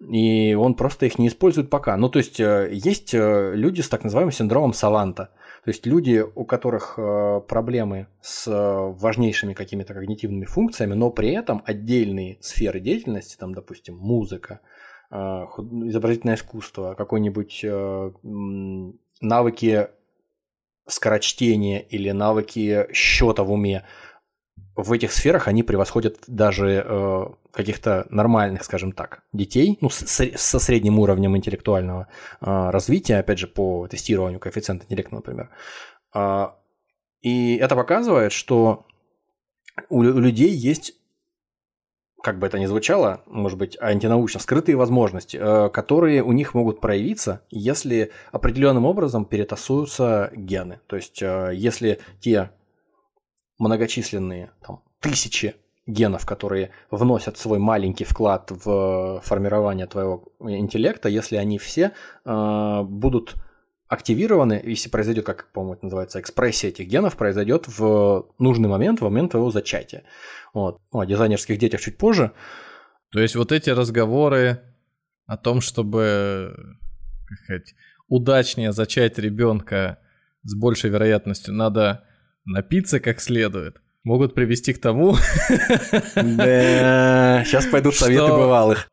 И 0.00 0.54
он 0.54 0.74
просто 0.74 1.06
их 1.06 1.18
не 1.18 1.26
использует 1.26 1.70
пока. 1.70 1.96
Ну, 1.96 2.08
то 2.08 2.20
есть, 2.20 2.38
э, 2.38 2.70
есть 2.72 3.12
э, 3.14 3.52
люди 3.54 3.80
с 3.80 3.88
так 3.88 4.04
называемым 4.04 4.32
синдромом 4.32 4.72
Саланта. 4.72 5.30
То 5.68 5.70
есть 5.70 5.84
люди, 5.84 6.24
у 6.34 6.46
которых 6.46 6.94
э, 6.96 7.42
проблемы 7.46 8.06
с 8.22 8.46
важнейшими 8.50 9.52
какими-то 9.52 9.92
когнитивными 9.92 10.46
функциями, 10.46 10.94
но 10.94 11.10
при 11.10 11.32
этом 11.32 11.62
отдельные 11.62 12.38
сферы 12.40 12.80
деятельности, 12.80 13.36
там, 13.36 13.52
допустим, 13.52 13.98
музыка, 13.98 14.60
а, 15.10 15.44
изобразительное 15.84 16.36
искусство, 16.36 16.94
какой-нибудь 16.94 17.60
э, 17.64 18.12
навыки 19.20 19.88
скорочтения 20.86 21.80
или 21.80 22.12
навыки 22.12 22.86
счета 22.94 23.44
в 23.44 23.52
уме, 23.52 23.84
в 24.76 24.92
этих 24.92 25.12
сферах 25.12 25.48
они 25.48 25.62
превосходят 25.62 26.18
даже 26.26 26.84
э, 26.86 27.26
каких-то 27.52 28.06
нормальных, 28.10 28.64
скажем 28.64 28.92
так, 28.92 29.22
детей, 29.32 29.78
ну, 29.80 29.90
с, 29.90 30.04
со 30.04 30.58
средним 30.58 30.98
уровнем 30.98 31.36
интеллектуального 31.36 32.08
э, 32.40 32.70
развития, 32.70 33.16
опять 33.18 33.38
же, 33.38 33.48
по 33.48 33.88
тестированию 33.88 34.40
коэффициента 34.40 34.84
интеллекта, 34.84 35.14
например. 35.16 35.50
Э, 36.14 36.48
и 37.20 37.56
это 37.56 37.74
показывает, 37.74 38.32
что 38.32 38.86
у, 39.88 39.98
у 39.98 40.02
людей 40.02 40.50
есть 40.50 40.94
как 42.22 42.38
бы 42.38 42.46
это 42.46 42.58
ни 42.58 42.66
звучало, 42.66 43.22
может 43.26 43.58
быть, 43.58 43.76
антинаучно, 43.80 44.40
скрытые 44.40 44.76
возможности, 44.76 45.36
э, 45.40 45.70
которые 45.70 46.22
у 46.22 46.32
них 46.32 46.52
могут 46.54 46.80
проявиться, 46.80 47.42
если 47.50 48.10
определенным 48.32 48.84
образом 48.84 49.24
перетасуются 49.24 50.30
гены. 50.34 50.80
То 50.88 50.96
есть, 50.96 51.22
э, 51.22 51.52
если 51.54 52.00
те 52.20 52.50
многочисленные 53.58 54.50
там, 54.64 54.82
тысячи 55.00 55.54
генов, 55.86 56.26
которые 56.26 56.70
вносят 56.90 57.38
свой 57.38 57.58
маленький 57.58 58.04
вклад 58.04 58.50
в 58.50 59.20
формирование 59.24 59.86
твоего 59.86 60.32
интеллекта, 60.40 61.08
если 61.08 61.36
они 61.36 61.58
все 61.58 61.92
э, 62.24 62.82
будут 62.82 63.36
активированы, 63.88 64.60
если 64.64 64.90
произойдет, 64.90 65.24
как, 65.24 65.50
по-моему, 65.50 65.74
это 65.74 65.84
называется, 65.86 66.20
экспрессия 66.20 66.68
этих 66.68 66.86
генов, 66.86 67.16
произойдет 67.16 67.66
в 67.66 68.26
нужный 68.38 68.68
момент, 68.68 69.00
в 69.00 69.04
момент 69.04 69.30
твоего 69.30 69.50
зачатия. 69.50 70.04
Вот. 70.52 70.78
О 70.92 71.04
дизайнерских 71.04 71.58
детях 71.58 71.80
чуть 71.80 71.96
позже. 71.96 72.32
То 73.10 73.20
есть 73.20 73.34
вот 73.34 73.50
эти 73.50 73.70
разговоры 73.70 74.60
о 75.26 75.38
том, 75.38 75.62
чтобы 75.62 76.54
как 77.26 77.38
сказать, 77.38 77.74
удачнее 78.08 78.72
зачать 78.72 79.18
ребенка 79.18 79.98
с 80.42 80.54
большей 80.54 80.90
вероятностью, 80.90 81.54
надо 81.54 82.04
напиться 82.48 83.00
как 83.00 83.20
следует, 83.20 83.80
могут 84.04 84.34
привести 84.34 84.72
к 84.72 84.80
тому... 84.80 85.16
Да, 86.14 87.44
сейчас 87.44 87.66
пойдут 87.66 87.94
советы 87.96 88.26
бывалых. 88.28 88.88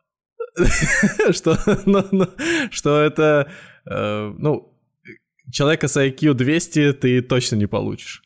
Что, 1.32 1.58
ну, 1.86 2.06
ну, 2.12 2.28
что 2.72 3.02
это, 3.02 3.52
э, 3.86 4.34
ну, 4.38 4.74
человека 5.52 5.90
с 5.90 5.98
IQ 5.98 6.34
200 6.34 6.94
ты 6.94 7.22
точно 7.22 7.58
не 7.58 7.66
получишь. 7.66 8.24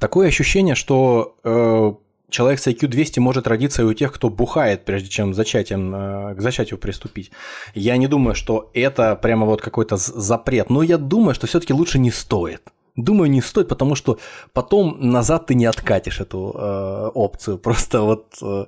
Такое 0.00 0.26
ощущение, 0.26 0.74
что 0.74 1.36
э, 1.44 1.92
человек 2.30 2.60
с 2.60 2.66
IQ 2.66 2.88
200 2.88 3.20
может 3.20 3.46
родиться 3.46 3.82
и 3.82 3.84
у 3.84 3.94
тех, 3.94 4.12
кто 4.12 4.28
бухает, 4.28 4.84
прежде 4.84 5.08
чем 5.08 5.34
зачатием, 5.34 5.94
э, 5.94 6.34
к 6.34 6.40
зачатию 6.40 6.78
приступить. 6.78 7.30
Я 7.74 7.96
не 7.96 8.06
думаю, 8.08 8.34
что 8.34 8.70
это 8.74 9.16
прямо 9.16 9.46
вот 9.46 9.60
какой-то 9.60 9.96
запрет, 9.96 10.70
но 10.70 10.82
я 10.82 10.98
думаю, 10.98 11.34
что 11.34 11.46
все-таки 11.46 11.72
лучше 11.72 11.98
не 11.98 12.10
стоит. 12.10 12.62
Думаю, 12.98 13.30
не 13.30 13.40
стоит, 13.40 13.68
потому 13.68 13.94
что 13.94 14.18
потом 14.52 14.98
назад 15.00 15.46
ты 15.46 15.54
не 15.54 15.66
откатишь 15.66 16.20
эту 16.20 16.52
э, 16.52 17.10
опцию. 17.14 17.58
Просто 17.62 18.02
вот 18.02 18.34
э, 18.42 18.66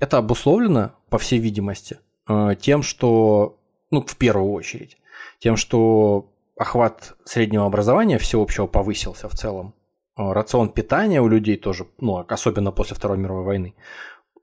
это 0.00 0.18
обусловлено, 0.18 0.92
по 1.08 1.18
всей 1.18 1.38
видимости, 1.38 1.98
э, 2.28 2.54
тем, 2.60 2.82
что, 2.82 3.58
ну, 3.90 4.02
в 4.02 4.16
первую 4.16 4.52
очередь, 4.52 4.98
тем, 5.38 5.56
что 5.56 6.30
охват 6.56 7.14
среднего 7.24 7.66
образования 7.66 8.18
всеобщего 8.18 8.66
повысился 8.66 9.28
в 9.28 9.34
целом. 9.34 9.74
Э, 10.16 10.32
рацион 10.32 10.68
питания 10.68 11.20
у 11.20 11.28
людей 11.28 11.56
тоже, 11.56 11.86
ну, 11.98 12.24
особенно 12.28 12.72
после 12.72 12.96
Второй 12.96 13.18
мировой 13.18 13.44
войны, 13.44 13.74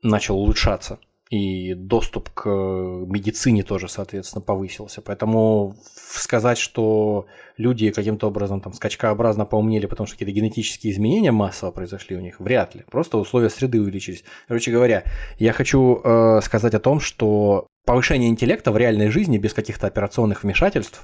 начал 0.02 0.38
улучшаться– 0.38 1.00
и 1.32 1.74
доступ 1.76 2.30
к 2.32 2.50
медицине 2.50 3.64
тоже, 3.64 3.88
соответственно, 3.88 4.42
повысился. 4.42 5.02
Поэтому 5.02 5.78
сказать, 5.86 6.58
что 6.58 7.26
люди 7.56 7.90
каким-то 7.92 8.28
образом 8.28 8.60
там 8.60 8.74
скачкообразно 8.74 9.46
поумнели, 9.46 9.86
потому 9.86 10.08
что 10.08 10.16
какие-то 10.16 10.34
генетические 10.34 10.92
изменения 10.92 11.32
массово 11.32 11.72
произошли 11.72 12.18
у 12.18 12.20
них, 12.20 12.42
вряд 12.42 12.76
ли. 12.76 12.84
Просто 12.92 13.18
условия 13.18 13.50
среды 13.50 13.80
увеличились. 13.80 14.26
Короче 14.50 14.72
говоря, 14.72 15.06
я 15.40 15.54
хочу 15.54 16.02
э, 16.04 16.42
сказать 16.44 16.74
о 16.74 16.82
том, 16.82 17.00
что 17.00 17.66
повышение 17.86 18.30
интеллекта 18.30 18.74
в 18.74 18.78
реальной 18.78 19.08
жизни 19.08 19.38
без 19.38 19.54
каких-то 19.54 19.88
операционных 19.88 20.44
вмешательств, 20.44 21.04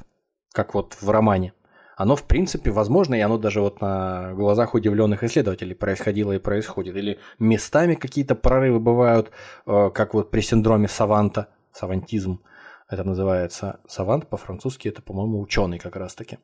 как 0.51 0.73
вот 0.73 0.97
в 0.99 1.09
романе, 1.09 1.53
оно 1.97 2.15
в 2.15 2.23
принципе 2.23 2.69
возможно, 2.69 3.15
и 3.15 3.21
оно 3.21 3.39
даже 3.39 3.59
вот 3.59 3.81
на 3.81 4.33
глазах 4.35 4.75
удивленных 4.75 5.23
исследователей 5.23 5.75
происходило 5.75 6.31
и 6.31 6.37
происходит. 6.37 6.95
Или 6.95 7.17
местами 7.39 7.95
какие-то 7.95 8.35
прорывы 8.35 8.79
бывают, 8.79 9.31
э, 9.65 9.89
как 9.91 10.13
вот 10.13 10.29
при 10.29 10.41
синдроме 10.41 10.87
саванта, 10.87 11.47
савантизм 11.73 12.39
это 12.87 13.03
называется. 13.03 13.79
Савант 13.87 14.27
по-французски 14.29 14.87
это, 14.87 15.01
по-моему, 15.01 15.41
ученый 15.41 15.79
как 15.79 15.95
раз-таки. 15.95 16.37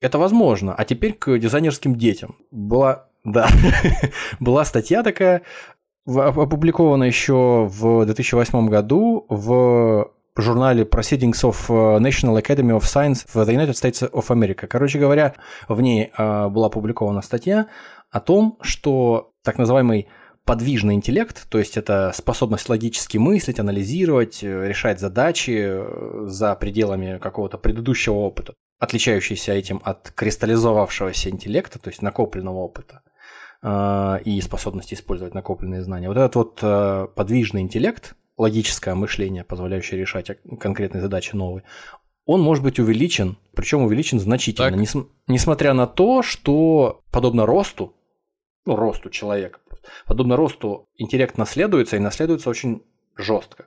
Это 0.00 0.18
возможно. 0.18 0.72
А 0.72 0.84
теперь 0.84 1.14
к 1.14 1.36
дизайнерским 1.36 1.96
детям. 1.96 2.36
Была, 2.52 3.08
да, 3.24 3.48
была 4.40 4.64
статья 4.64 5.02
такая, 5.02 5.42
опубликована 6.06 7.04
еще 7.04 7.68
в 7.68 8.04
2008 8.06 8.68
году 8.68 9.26
в 9.28 10.12
журнале 10.36 10.84
Proceedings 10.84 11.42
of 11.42 11.56
э, 11.68 11.98
National 12.00 12.40
Academy 12.40 12.76
of 12.76 12.82
Science 12.82 13.26
в 13.32 13.36
the 13.36 13.54
United 13.54 13.74
States 13.74 14.10
of 14.10 14.28
America. 14.28 14.66
Короче 14.66 14.98
говоря, 14.98 15.34
в 15.68 15.80
ней 15.80 16.12
э, 16.16 16.48
была 16.48 16.68
опубликована 16.68 17.22
статья 17.22 17.66
о 18.10 18.20
том, 18.20 18.58
что 18.60 19.32
так 19.42 19.58
называемый 19.58 20.08
подвижный 20.44 20.94
интеллект, 20.94 21.48
то 21.48 21.58
есть 21.58 21.76
это 21.76 22.12
способность 22.14 22.68
логически 22.68 23.18
мыслить, 23.18 23.60
анализировать, 23.60 24.42
э, 24.42 24.68
решать 24.68 25.00
задачи 25.00 25.78
за 26.26 26.54
пределами 26.54 27.18
какого-то 27.18 27.58
предыдущего 27.58 28.14
опыта, 28.14 28.54
отличающийся 28.78 29.52
этим 29.52 29.80
от 29.84 30.10
кристаллизовавшегося 30.12 31.30
интеллекта, 31.30 31.78
то 31.78 31.90
есть 31.90 32.02
накопленного 32.02 32.58
опыта 32.58 33.02
и 34.24 34.40
способности 34.42 34.94
использовать 34.94 35.34
накопленные 35.34 35.82
знания. 35.82 36.08
Вот 36.08 36.16
этот 36.16 36.34
вот 36.34 37.14
подвижный 37.14 37.60
интеллект, 37.60 38.14
логическое 38.40 38.94
мышление, 38.94 39.44
позволяющее 39.44 40.00
решать 40.00 40.30
конкретные 40.58 41.02
задачи 41.02 41.36
новые, 41.36 41.62
он 42.24 42.40
может 42.40 42.64
быть 42.64 42.78
увеличен, 42.78 43.36
причем 43.54 43.82
увеличен 43.82 44.18
значительно, 44.18 44.74
нес, 44.76 44.96
несмотря 45.26 45.74
на 45.74 45.86
то, 45.86 46.22
что 46.22 47.02
подобно 47.10 47.44
росту, 47.44 47.94
ну, 48.64 48.76
росту 48.76 49.10
человека, 49.10 49.60
подобно 50.06 50.36
росту 50.36 50.88
интеллект 50.96 51.36
наследуется 51.36 51.96
и 51.96 52.00
наследуется 52.00 52.48
очень 52.48 52.82
жестко, 53.16 53.66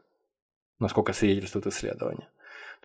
насколько 0.79 1.13
свидетельствует 1.13 1.67
исследование. 1.67 2.27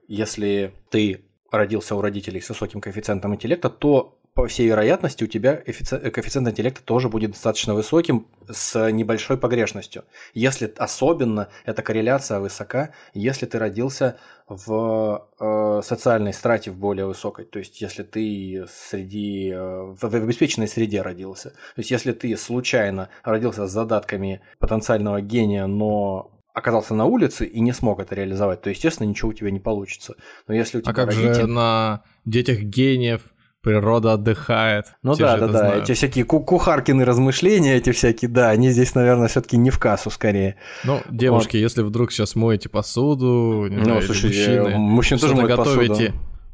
Если 0.08 0.74
ты 0.90 1.24
родился 1.50 1.96
у 1.96 2.02
родителей 2.02 2.42
с 2.42 2.50
высоким 2.50 2.82
коэффициентом 2.82 3.34
интеллекта, 3.34 3.70
то 3.70 4.17
по 4.38 4.46
всей 4.46 4.68
вероятности 4.68 5.24
у 5.24 5.26
тебя 5.26 5.56
коэффициент 5.56 6.46
интеллекта 6.46 6.80
тоже 6.84 7.08
будет 7.08 7.32
достаточно 7.32 7.74
высоким 7.74 8.28
с 8.48 8.88
небольшой 8.92 9.36
погрешностью. 9.36 10.04
Если 10.32 10.72
особенно 10.76 11.48
эта 11.64 11.82
корреляция 11.82 12.38
высока, 12.38 12.90
если 13.14 13.46
ты 13.46 13.58
родился 13.58 14.16
в 14.46 15.28
э, 15.40 15.80
социальной 15.84 16.32
страте 16.32 16.70
в 16.70 16.76
более 16.76 17.06
высокой, 17.06 17.46
то 17.46 17.58
есть 17.58 17.80
если 17.80 18.04
ты 18.04 18.64
среди 18.72 19.50
э, 19.50 19.58
в, 19.58 19.98
в 20.02 20.14
обеспеченной 20.14 20.68
среде 20.68 21.02
родился, 21.02 21.50
то 21.50 21.78
есть 21.78 21.90
если 21.90 22.12
ты 22.12 22.36
случайно 22.36 23.08
родился 23.24 23.66
с 23.66 23.72
задатками 23.72 24.40
потенциального 24.60 25.20
гения, 25.20 25.66
но 25.66 26.30
оказался 26.54 26.94
на 26.94 27.06
улице 27.06 27.44
и 27.44 27.58
не 27.58 27.72
смог 27.72 27.98
это 27.98 28.14
реализовать, 28.14 28.62
то 28.62 28.70
естественно 28.70 29.08
ничего 29.08 29.30
у 29.30 29.34
тебя 29.34 29.50
не 29.50 29.58
получится. 29.58 30.14
Но 30.46 30.54
если 30.54 30.78
у 30.78 30.80
тебя 30.80 30.92
а 30.92 30.94
как 30.94 31.10
же 31.10 31.48
на 31.48 32.04
детях 32.24 32.60
гениев 32.60 33.22
природа 33.68 34.14
отдыхает. 34.14 34.86
Ну 35.02 35.14
да, 35.14 35.36
да, 35.36 35.46
да. 35.46 35.58
Знают. 35.58 35.84
Эти 35.84 35.92
всякие 35.92 36.24
кухаркины 36.24 37.04
размышления, 37.04 37.76
эти 37.76 37.92
всякие, 37.92 38.30
да, 38.30 38.48
они 38.48 38.70
здесь, 38.70 38.94
наверное, 38.94 39.28
все-таки 39.28 39.58
не 39.58 39.68
в 39.68 39.78
кассу 39.78 40.08
скорее. 40.08 40.56
Ну, 40.84 41.02
девушки, 41.10 41.58
вот. 41.58 41.62
если 41.62 41.82
вдруг 41.82 42.10
сейчас 42.10 42.34
моете 42.34 42.70
посуду, 42.70 43.66
не 43.68 43.76
ну, 43.76 43.84
знаю, 43.84 44.02
слушайте, 44.02 44.62
мужчины, 44.62 44.78
мужчины 44.78 45.20
тоже 45.20 45.34
моют 45.34 45.50
готовите, 45.50 45.88
посуду. 45.88 46.12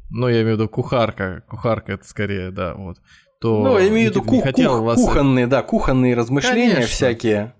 Ну, 0.09 0.27
я 0.27 0.41
имею 0.41 0.57
в 0.57 0.59
виду 0.59 0.69
кухарка, 0.69 1.43
кухарка 1.47 1.93
это 1.93 2.05
скорее, 2.05 2.51
да, 2.51 2.73
вот. 2.75 2.97
То 3.39 3.63
ну, 3.63 3.79
я 3.79 3.87
имею 3.87 4.11
в 4.11 4.15
виду 4.15 4.21
ку- 4.21 4.41
кух- 4.41 4.81
вас... 4.81 4.99
кухонные, 4.99 5.47
да, 5.47 5.61
кухонные 5.61 6.15
размышления 6.15 6.73
Конечно. 6.73 6.93
всякие. 6.93 7.53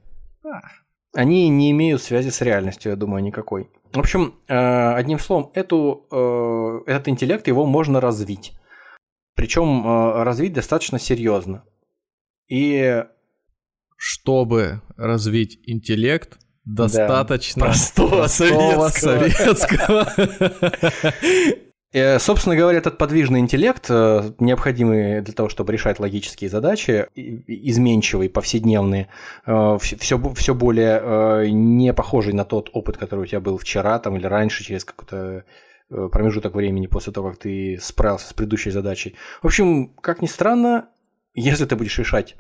они 1.13 1.47
не 1.47 1.71
имеют 1.71 2.01
связи 2.01 2.29
с 2.29 2.41
реальностью, 2.41 2.89
я 2.89 2.97
думаю, 2.97 3.23
никакой. 3.23 3.69
В 3.93 3.99
общем, 3.99 4.33
э, 4.49 4.93
одним 4.95 5.19
словом, 5.19 5.51
эту, 5.53 6.07
э, 6.11 6.91
этот 6.91 7.07
интеллект 7.07 7.47
его 7.47 7.65
можно 7.65 8.01
развить. 8.01 8.51
Причем 9.35 9.85
э, 9.85 10.23
развить 10.23 10.53
достаточно 10.53 10.97
серьезно. 10.97 11.63
И 12.47 13.03
чтобы 13.97 14.81
развить 14.97 15.59
интеллект, 15.65 16.37
достаточно 16.63 17.61
да, 17.61 17.65
простого, 17.67 18.09
простого 18.21 18.87
советского. 18.89 20.05
советского. 20.05 21.53
Э, 21.91 22.19
собственно 22.19 22.57
говоря, 22.57 22.77
этот 22.77 22.97
подвижный 22.97 23.39
интеллект, 23.39 23.85
э, 23.89 24.31
необходимый 24.39 25.21
для 25.21 25.33
того, 25.33 25.47
чтобы 25.47 25.71
решать 25.71 25.97
логические 25.99 26.49
задачи, 26.49 27.07
изменчивые, 27.15 28.29
повседневные, 28.29 29.07
все, 29.45 30.33
все 30.33 30.55
более 30.55 31.49
не 31.51 31.93
похожий 31.93 32.33
на 32.33 32.43
тот 32.43 32.69
опыт, 32.73 32.97
который 32.97 33.21
у 33.21 33.25
тебя 33.25 33.39
был 33.39 33.57
вчера 33.57 33.97
там, 33.99 34.17
или 34.17 34.25
раньше, 34.25 34.65
через 34.65 34.83
какой-то 34.83 35.45
промежуток 35.89 36.55
времени 36.55 36.87
после 36.87 37.13
того, 37.13 37.29
как 37.31 37.39
ты 37.39 37.79
справился 37.81 38.29
с 38.29 38.33
предыдущей 38.33 38.71
задачей. 38.71 39.15
В 39.41 39.47
общем, 39.47 39.89
как 40.01 40.21
ни 40.21 40.27
странно, 40.27 40.89
если 41.33 41.65
ты 41.65 41.75
будешь 41.75 41.97
решать 41.99 42.35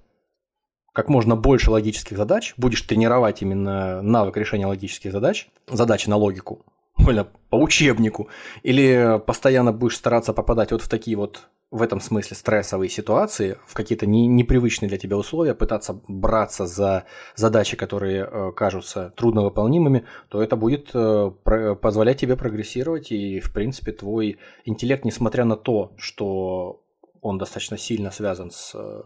как 0.93 1.09
можно 1.09 1.35
больше 1.35 1.71
логических 1.71 2.15
задач, 2.15 2.53
будешь 2.55 2.81
тренировать 2.81 3.41
именно 3.41 4.01
навык 4.01 4.37
решения 4.37 4.65
логических 4.65 5.11
задач, 5.11 5.49
задачи 5.67 6.07
на 6.07 6.15
логику, 6.15 6.65
больно 6.97 7.27
по 7.49 7.55
учебнику, 7.55 8.29
или 8.63 9.21
постоянно 9.25 9.71
будешь 9.71 9.97
стараться 9.97 10.33
попадать 10.33 10.71
вот 10.71 10.81
в 10.81 10.89
такие 10.89 11.17
вот 11.17 11.47
в 11.71 11.81
этом 11.81 11.99
смысле 11.99 12.37
стрессовые 12.37 12.89
ситуации, 12.89 13.57
в 13.65 13.73
какие-то 13.73 14.05
не, 14.05 14.27
непривычные 14.27 14.87
для 14.87 14.97
тебя 14.97 15.17
условия, 15.17 15.55
пытаться 15.55 15.99
браться 16.07 16.67
за 16.67 17.05
задачи, 17.35 17.75
которые 17.75 18.25
э, 18.25 18.51
кажутся 18.55 19.13
трудновыполнимыми, 19.17 20.05
то 20.29 20.41
это 20.41 20.55
будет 20.55 20.91
э, 20.93 21.31
про, 21.43 21.75
позволять 21.75 22.19
тебе 22.19 22.37
прогрессировать, 22.37 23.11
и, 23.11 23.39
в 23.39 23.51
принципе, 23.51 23.91
твой 23.91 24.37
интеллект, 24.63 25.03
несмотря 25.03 25.43
на 25.43 25.57
то, 25.57 25.93
что 25.97 26.81
он 27.21 27.37
достаточно 27.37 27.77
сильно 27.77 28.11
связан 28.11 28.51
с 28.51 28.73
э, 28.75 29.01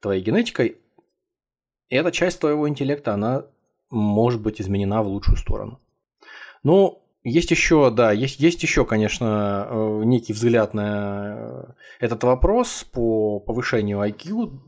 твоей 0.00 0.22
генетикой, 0.22 0.78
эта 1.88 2.12
часть 2.12 2.40
твоего 2.40 2.68
интеллекта, 2.68 3.14
она 3.14 3.46
может 3.88 4.40
быть 4.42 4.60
изменена 4.60 5.02
в 5.02 5.08
лучшую 5.08 5.36
сторону. 5.36 5.80
Ну, 6.62 6.99
есть 7.22 7.50
еще, 7.50 7.90
да, 7.90 8.12
есть, 8.12 8.40
есть 8.40 8.62
еще, 8.62 8.84
конечно, 8.84 9.66
э, 9.68 10.02
некий 10.04 10.32
взгляд 10.32 10.74
на 10.74 11.34
э, 11.36 11.64
этот 12.00 12.24
вопрос 12.24 12.84
по 12.84 13.40
повышению 13.40 13.98
IQ. 13.98 14.58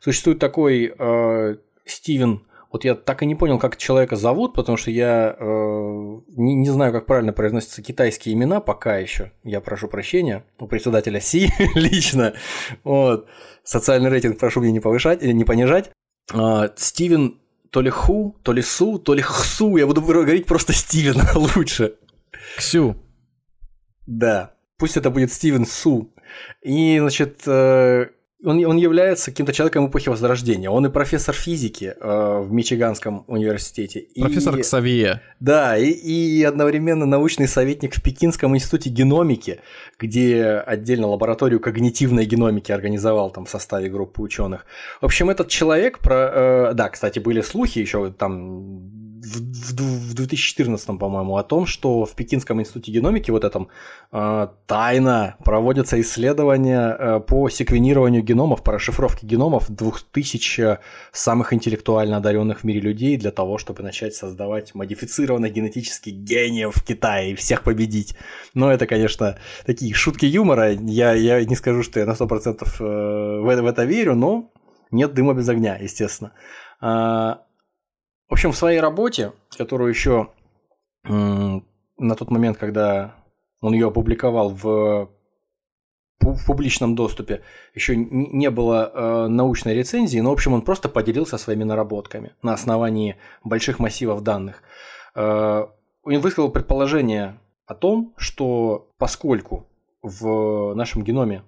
Существует 0.00 0.38
такой 0.38 0.94
э, 0.96 1.56
Стивен, 1.84 2.42
вот 2.72 2.84
я 2.84 2.94
так 2.94 3.22
и 3.22 3.26
не 3.26 3.34
понял, 3.34 3.58
как 3.58 3.76
человека 3.76 4.16
зовут, 4.16 4.54
потому 4.54 4.78
что 4.78 4.90
я 4.90 5.36
э, 5.38 5.44
не, 5.44 6.54
не 6.54 6.70
знаю, 6.70 6.92
как 6.92 7.04
правильно 7.04 7.34
произносятся 7.34 7.82
китайские 7.82 8.34
имена 8.34 8.60
пока 8.60 8.96
еще. 8.96 9.32
Я 9.44 9.60
прошу 9.60 9.88
прощения 9.88 10.44
у 10.58 10.66
председателя 10.66 11.20
Си 11.20 11.50
лично. 11.74 12.32
Вот. 12.82 13.28
Социальный 13.62 14.08
рейтинг 14.08 14.38
прошу 14.38 14.60
мне 14.60 14.72
не 14.72 14.80
повышать 14.80 15.22
или 15.22 15.32
не 15.32 15.44
понижать. 15.44 15.90
Э, 16.32 16.70
Стивен 16.76 17.41
то 17.72 17.80
ли 17.80 17.90
Ху, 17.90 18.36
то 18.42 18.52
ли 18.52 18.62
Су, 18.62 18.98
то 18.98 19.14
ли 19.14 19.22
Хсу. 19.22 19.78
Я 19.78 19.86
буду 19.86 20.02
говорить 20.02 20.46
просто 20.46 20.74
Стивен 20.74 21.16
лучше. 21.56 21.94
Ксю. 22.58 22.96
Да. 24.06 24.54
Пусть 24.76 24.98
это 24.98 25.10
будет 25.10 25.32
Стивен 25.32 25.64
Су. 25.64 26.12
И, 26.60 26.98
значит, 26.98 27.42
э, 27.46 28.10
он, 28.44 28.64
он 28.64 28.76
является 28.76 29.30
каким-то 29.30 29.52
человеком 29.52 29.86
эпохи 29.88 30.08
Возрождения. 30.08 30.68
Он 30.68 30.86
и 30.86 30.90
профессор 30.90 31.34
физики 31.34 31.94
э, 31.98 32.40
в 32.40 32.52
Мичиганском 32.52 33.24
университете. 33.28 34.06
Профессор 34.18 34.58
и, 34.58 34.62
Ксавье. 34.62 35.20
Да, 35.40 35.76
и, 35.76 35.90
и 35.90 36.42
одновременно 36.42 37.06
научный 37.06 37.48
советник 37.48 37.94
в 37.94 38.02
Пекинском 38.02 38.54
институте 38.54 38.90
геномики, 38.90 39.60
где 39.98 40.62
отдельно 40.66 41.08
лабораторию 41.08 41.60
когнитивной 41.60 42.24
геномики 42.24 42.72
организовал 42.72 43.30
там 43.30 43.44
в 43.44 43.50
составе 43.50 43.88
группы 43.88 44.22
ученых. 44.22 44.66
В 45.00 45.04
общем, 45.04 45.30
этот 45.30 45.48
человек 45.48 45.98
про... 46.00 46.70
Э, 46.70 46.74
да, 46.74 46.88
кстати, 46.88 47.18
были 47.18 47.40
слухи 47.40 47.78
еще 47.78 48.10
там 48.10 49.01
в, 49.38 50.10
в 50.10 50.14
2014, 50.14 50.98
по-моему, 50.98 51.36
о 51.36 51.42
том, 51.42 51.66
что 51.66 52.04
в 52.04 52.14
Пекинском 52.14 52.60
институте 52.60 52.92
геномики 52.92 53.30
вот 53.30 53.44
этом 53.44 53.68
э, 54.12 54.48
тайно 54.66 55.36
проводятся 55.44 56.00
исследования 56.00 56.96
э, 56.98 57.20
по 57.20 57.48
секвенированию 57.48 58.22
геномов, 58.22 58.62
по 58.62 58.72
расшифровке 58.72 59.26
геномов 59.26 59.70
2000 59.70 60.78
самых 61.12 61.52
интеллектуально 61.52 62.16
одаренных 62.18 62.60
в 62.60 62.64
мире 62.64 62.80
людей 62.80 63.16
для 63.16 63.30
того, 63.30 63.58
чтобы 63.58 63.82
начать 63.82 64.14
создавать 64.14 64.74
модифицированных 64.74 65.52
генетических 65.52 66.12
гениев 66.12 66.74
в 66.76 66.84
Китае 66.84 67.32
и 67.32 67.34
всех 67.34 67.62
победить. 67.62 68.16
Но 68.54 68.70
это, 68.70 68.86
конечно, 68.86 69.38
такие 69.66 69.94
шутки 69.94 70.26
юмора. 70.26 70.72
Я, 70.72 71.14
я 71.14 71.44
не 71.44 71.56
скажу, 71.56 71.82
что 71.82 72.00
я 72.00 72.06
на 72.06 72.12
100% 72.12 72.62
э, 72.80 73.40
в 73.40 73.48
это, 73.48 73.62
в 73.62 73.66
это 73.66 73.84
верю, 73.84 74.14
но 74.14 74.52
нет 74.90 75.14
дыма 75.14 75.34
без 75.34 75.48
огня, 75.48 75.76
естественно. 75.80 76.32
В 78.32 78.34
общем, 78.34 78.52
в 78.52 78.56
своей 78.56 78.80
работе, 78.80 79.32
которую 79.58 79.90
еще 79.90 80.30
на 81.04 82.14
тот 82.16 82.30
момент, 82.30 82.56
когда 82.56 83.14
он 83.60 83.74
ее 83.74 83.88
опубликовал 83.88 84.48
в, 84.48 85.10
в 86.18 86.46
публичном 86.46 86.94
доступе, 86.94 87.42
еще 87.74 87.94
не 87.94 88.48
было 88.48 88.90
э, 88.90 89.26
научной 89.28 89.74
рецензии, 89.74 90.18
но, 90.20 90.30
в 90.30 90.32
общем, 90.32 90.54
он 90.54 90.62
просто 90.62 90.88
поделился 90.88 91.36
своими 91.36 91.64
наработками 91.64 92.32
на 92.40 92.54
основании 92.54 93.16
больших 93.44 93.78
массивов 93.78 94.22
данных. 94.22 94.62
Э, 95.14 95.66
он 96.02 96.18
высказал 96.20 96.50
предположение 96.50 97.38
о 97.66 97.74
том, 97.74 98.14
что 98.16 98.88
поскольку 98.96 99.68
в 100.00 100.72
нашем 100.72 101.04
геноме 101.04 101.42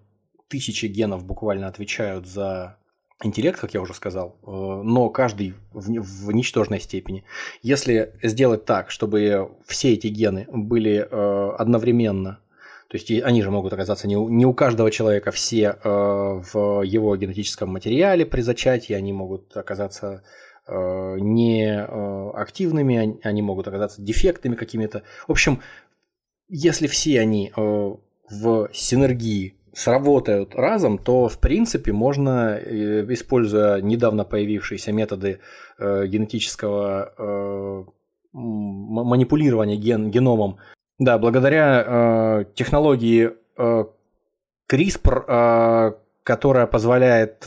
тысячи 0.48 0.84
генов 0.84 1.24
буквально 1.24 1.66
отвечают 1.66 2.26
за 2.26 2.76
интеллект, 3.24 3.58
как 3.58 3.74
я 3.74 3.80
уже 3.80 3.94
сказал, 3.94 4.36
э, 4.42 4.50
но 4.50 5.08
каждый 5.10 5.54
в, 5.72 5.88
в 5.88 6.32
ничтожной 6.32 6.80
степени. 6.80 7.24
Если 7.62 8.12
сделать 8.22 8.64
так, 8.64 8.90
чтобы 8.90 9.50
все 9.66 9.92
эти 9.92 10.08
гены 10.08 10.46
были 10.50 11.06
э, 11.10 11.50
одновременно, 11.58 12.40
то 12.88 12.96
есть 12.96 13.10
они 13.10 13.42
же 13.42 13.50
могут 13.50 13.72
оказаться 13.72 14.06
не 14.06 14.16
у, 14.16 14.28
не 14.28 14.46
у 14.46 14.54
каждого 14.54 14.90
человека 14.90 15.30
все 15.30 15.76
э, 15.82 15.88
в 16.52 16.82
его 16.82 17.16
генетическом 17.16 17.70
материале 17.70 18.26
при 18.26 18.40
зачатии, 18.40 18.92
они 18.92 19.12
могут 19.12 19.56
оказаться 19.56 20.22
не 20.66 21.78
активными, 21.78 23.20
они 23.22 23.42
могут 23.42 23.68
оказаться 23.68 24.00
дефектными 24.00 24.54
какими-то. 24.54 25.02
В 25.28 25.32
общем, 25.32 25.60
если 26.48 26.86
все 26.86 27.20
они 27.20 27.52
в 27.54 28.70
синергии 28.72 29.56
сработают 29.74 30.54
разом, 30.54 30.98
то 30.98 31.28
в 31.28 31.38
принципе 31.38 31.92
можно, 31.92 32.56
э, 32.56 33.04
используя 33.12 33.80
недавно 33.80 34.24
появившиеся 34.24 34.92
методы 34.92 35.40
э, 35.78 36.06
генетического 36.06 37.12
э, 37.18 37.84
манипулирования 38.32 39.76
ген, 39.76 40.10
геномом, 40.10 40.58
да, 40.98 41.18
благодаря 41.18 42.44
технологии 42.54 43.30
CRISPR, 44.68 45.96
которая 46.24 46.66
позволяет 46.66 47.44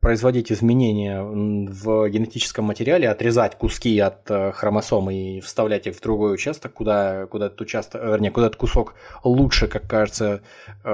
производить 0.00 0.50
изменения 0.50 1.22
в 1.22 2.08
генетическом 2.08 2.64
материале, 2.64 3.08
отрезать 3.08 3.56
куски 3.56 3.98
от 3.98 4.30
э, 4.30 4.50
хромосом 4.52 5.10
и 5.10 5.40
вставлять 5.40 5.86
их 5.86 5.96
в 5.96 6.00
другой 6.00 6.34
участок, 6.34 6.72
куда, 6.72 7.26
куда 7.26 7.46
этот 7.46 7.60
участок, 7.60 8.02
вернее, 8.02 8.30
куда 8.30 8.46
этот 8.46 8.58
кусок 8.58 8.94
лучше, 9.24 9.68
как 9.68 9.86
кажется, 9.86 10.40
э, 10.84 10.90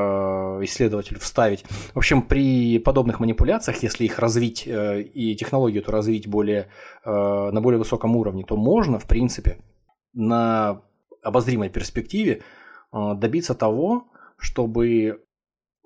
исследователю 0.62 1.20
вставить. 1.20 1.65
В 1.95 1.99
общем, 1.99 2.20
при 2.20 2.81
подобных 2.81 3.20
манипуляциях, 3.20 3.81
если 3.85 4.05
их 4.05 4.19
развить 4.19 4.66
э, 4.66 5.03
и 5.03 5.37
технологию 5.37 5.83
эту 5.83 5.93
развить 5.93 6.27
более, 6.27 6.69
на 7.05 7.61
более 7.61 7.78
высоком 7.78 8.16
уровне, 8.16 8.45
то 8.45 8.57
можно, 8.57 8.99
в 8.99 9.07
принципе, 9.07 9.59
на 10.12 10.83
обозримой 11.23 11.69
перспективе 11.69 12.43
добиться 12.93 13.55
того, 13.55 14.09
чтобы 14.39 15.23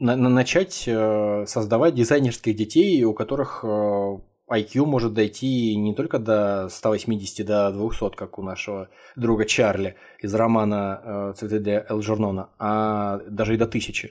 на, 0.01 0.17
на 0.17 0.29
начать 0.29 0.85
э, 0.87 1.45
создавать 1.47 1.95
дизайнерских 1.95 2.57
детей, 2.57 3.05
у 3.05 3.13
которых 3.13 3.61
э, 3.63 4.19
IQ 4.51 4.87
может 4.87 5.15
дойти 5.15 5.77
не 5.77 5.95
только 5.95 6.19
до 6.19 6.69
180, 6.69 7.47
до 7.47 7.71
200, 7.71 8.17
как 8.17 8.39
у 8.39 8.43
нашего 8.43 8.89
друга 9.15 9.45
Чарли 9.45 9.97
из 10.19 10.35
романа 10.35 11.01
э, 11.03 11.35
«Цветы 11.37 11.61
для 11.61 11.87
Элджернона», 11.89 12.49
а 12.59 13.21
даже 13.29 13.55
и 13.55 13.59
до 13.59 13.67
1000. 13.67 14.11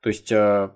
То 0.00 0.08
есть 0.08 0.32
э, 0.32 0.70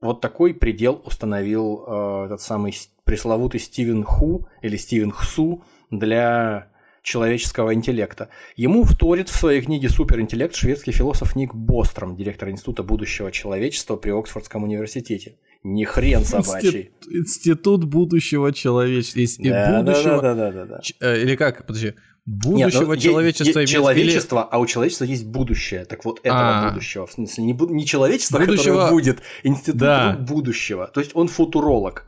вот 0.00 0.20
такой 0.20 0.54
предел 0.54 1.00
установил 1.04 1.84
э, 1.86 2.24
этот 2.26 2.40
самый 2.40 2.74
пресловутый 3.04 3.60
Стивен 3.60 4.02
Ху 4.02 4.48
или 4.62 4.76
Стивен 4.76 5.12
Хсу 5.12 5.62
для 5.90 6.71
человеческого 7.02 7.74
интеллекта. 7.74 8.28
Ему 8.56 8.84
вторит 8.84 9.28
в 9.28 9.36
своей 9.36 9.60
книге 9.60 9.88
«Суперинтеллект» 9.88 10.54
шведский 10.54 10.92
философ 10.92 11.36
Ник 11.36 11.54
Бостром, 11.54 12.16
директор 12.16 12.48
Института 12.48 12.82
будущего 12.82 13.32
человечества 13.32 13.96
при 13.96 14.10
Оксфордском 14.10 14.64
университете. 14.64 15.36
Не 15.64 15.84
хрен 15.84 16.24
собачий. 16.24 16.68
Институт, 16.68 17.12
институт 17.12 17.84
будущего 17.84 18.52
человечества. 18.52 19.44
Да, 19.44 19.82
будущего... 19.82 20.22
Да, 20.22 20.34
да, 20.34 20.50
да, 20.50 20.64
да, 20.64 20.64
да. 20.64 20.80
Э, 21.00 21.22
или 21.22 21.36
как, 21.36 21.66
подожди, 21.66 21.94
будущего 22.24 22.80
Нет, 22.80 22.88
ну, 22.88 22.96
человечества. 22.96 23.60
Есть, 23.60 23.72
человечество, 23.72 24.40
или... 24.40 24.48
а 24.50 24.58
у 24.58 24.66
человечества 24.66 25.04
есть 25.04 25.26
будущее. 25.26 25.84
Так 25.84 26.04
вот, 26.04 26.18
этого 26.20 26.40
А-а-а. 26.40 26.70
будущего. 26.70 27.06
В 27.06 27.12
смысле, 27.12 27.44
не, 27.44 27.52
не 27.52 27.86
человечество, 27.86 28.38
будущего... 28.38 28.74
которое 28.74 28.90
будет, 28.90 29.22
институт 29.44 29.80
да. 29.80 30.16
будущего. 30.16 30.88
То 30.88 31.00
есть 31.00 31.12
он 31.14 31.28
футуролог. 31.28 32.06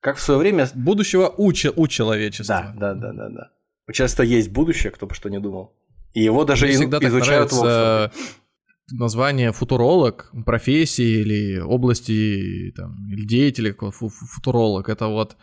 Как 0.00 0.16
в 0.16 0.20
свое 0.20 0.40
время... 0.40 0.68
Будущего 0.74 1.32
у, 1.36 1.48
у 1.48 1.86
человечества. 1.86 2.74
Да, 2.76 2.94
да, 2.94 2.94
да, 2.94 3.12
да, 3.12 3.28
да. 3.30 3.50
Человечества 3.92 4.22
есть 4.22 4.50
будущее, 4.50 4.90
кто 4.92 5.06
бы 5.06 5.14
что 5.14 5.28
ни 5.28 5.38
думал. 5.38 5.74
И 6.14 6.22
его 6.22 6.44
даже 6.44 6.70
из- 6.70 6.80
изучают 6.80 7.52
в 7.52 8.10
название 8.92 9.52
футуролог, 9.52 10.30
профессии 10.44 11.20
или 11.22 11.58
области 11.58 12.72
там, 12.76 13.08
или 13.10 13.26
деятеля 13.26 13.74
футуролог. 13.74 14.88
Это 14.88 15.06
вот 15.08 15.36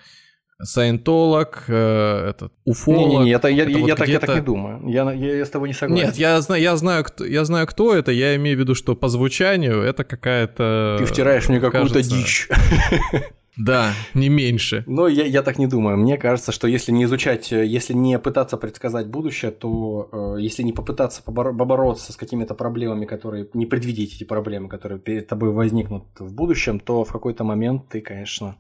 саентолог, 0.64 1.64
э, 1.68 2.30
этот 2.30 2.54
уфолог. 2.66 3.22
Не, 3.22 3.26
не, 3.26 3.32
это, 3.32 3.48
я, 3.48 3.64
это 3.64 3.72
я, 3.72 3.78
вот 3.80 3.88
я, 3.88 3.96
так, 3.96 4.08
я 4.08 4.20
так 4.20 4.36
не 4.36 4.42
думаю. 4.42 4.88
Я, 4.88 5.12
я, 5.12 5.38
я 5.38 5.46
с 5.46 5.50
тобой 5.50 5.70
не 5.70 5.74
согласен. 5.74 6.06
Нет, 6.06 6.18
я 6.18 6.40
знаю, 6.42 6.62
я 6.62 6.76
знаю, 6.78 7.04
кто, 7.04 7.26
я 7.26 7.46
знаю, 7.46 7.66
кто 7.66 7.96
это. 7.96 8.12
Я 8.12 8.36
имею 8.36 8.58
в 8.58 8.60
виду, 8.60 8.76
что 8.76 8.96
по 8.96 9.10
звучанию 9.10 9.82
это 9.82 10.04
какая-то. 10.04 10.98
Ты 11.00 11.06
втираешь 11.06 11.50
мне 11.50 11.60
какую-то 11.60 12.04
дичь. 12.04 12.48
Да, 13.58 13.94
не 14.14 14.30
меньше. 14.30 14.84
Но 14.88 15.08
я, 15.08 15.26
я 15.26 15.44
так 15.44 15.58
не 15.58 15.68
думаю. 15.68 15.98
Мне 15.98 16.18
кажется, 16.18 16.52
что 16.52 16.68
если 16.68 16.92
не 16.92 17.04
изучать, 17.04 17.52
э, 17.52 17.66
если 17.66 17.94
не 17.94 18.18
пытаться 18.18 18.58
предсказать 18.58 19.08
будущее, 19.08 19.52
то 19.52 20.10
э, 20.38 20.42
если 20.42 20.64
не 20.64 20.72
попытаться 20.72 21.22
побор- 21.22 21.56
побороться 21.56 22.14
с 22.14 22.16
какими-то 22.16 22.54
проблемами, 22.54 23.06
которые 23.06 23.50
не 23.54 23.66
предвидеть 23.66 24.16
эти 24.16 24.24
проблемы, 24.24 24.70
которые 24.70 25.00
перед 25.00 25.28
тобой 25.28 25.52
возникнут 25.52 26.06
в 26.20 26.34
будущем, 26.34 26.80
то 26.80 27.04
в 27.04 27.12
какой-то 27.12 27.44
момент 27.44 27.90
ты, 27.90 28.00
конечно, 28.00 28.58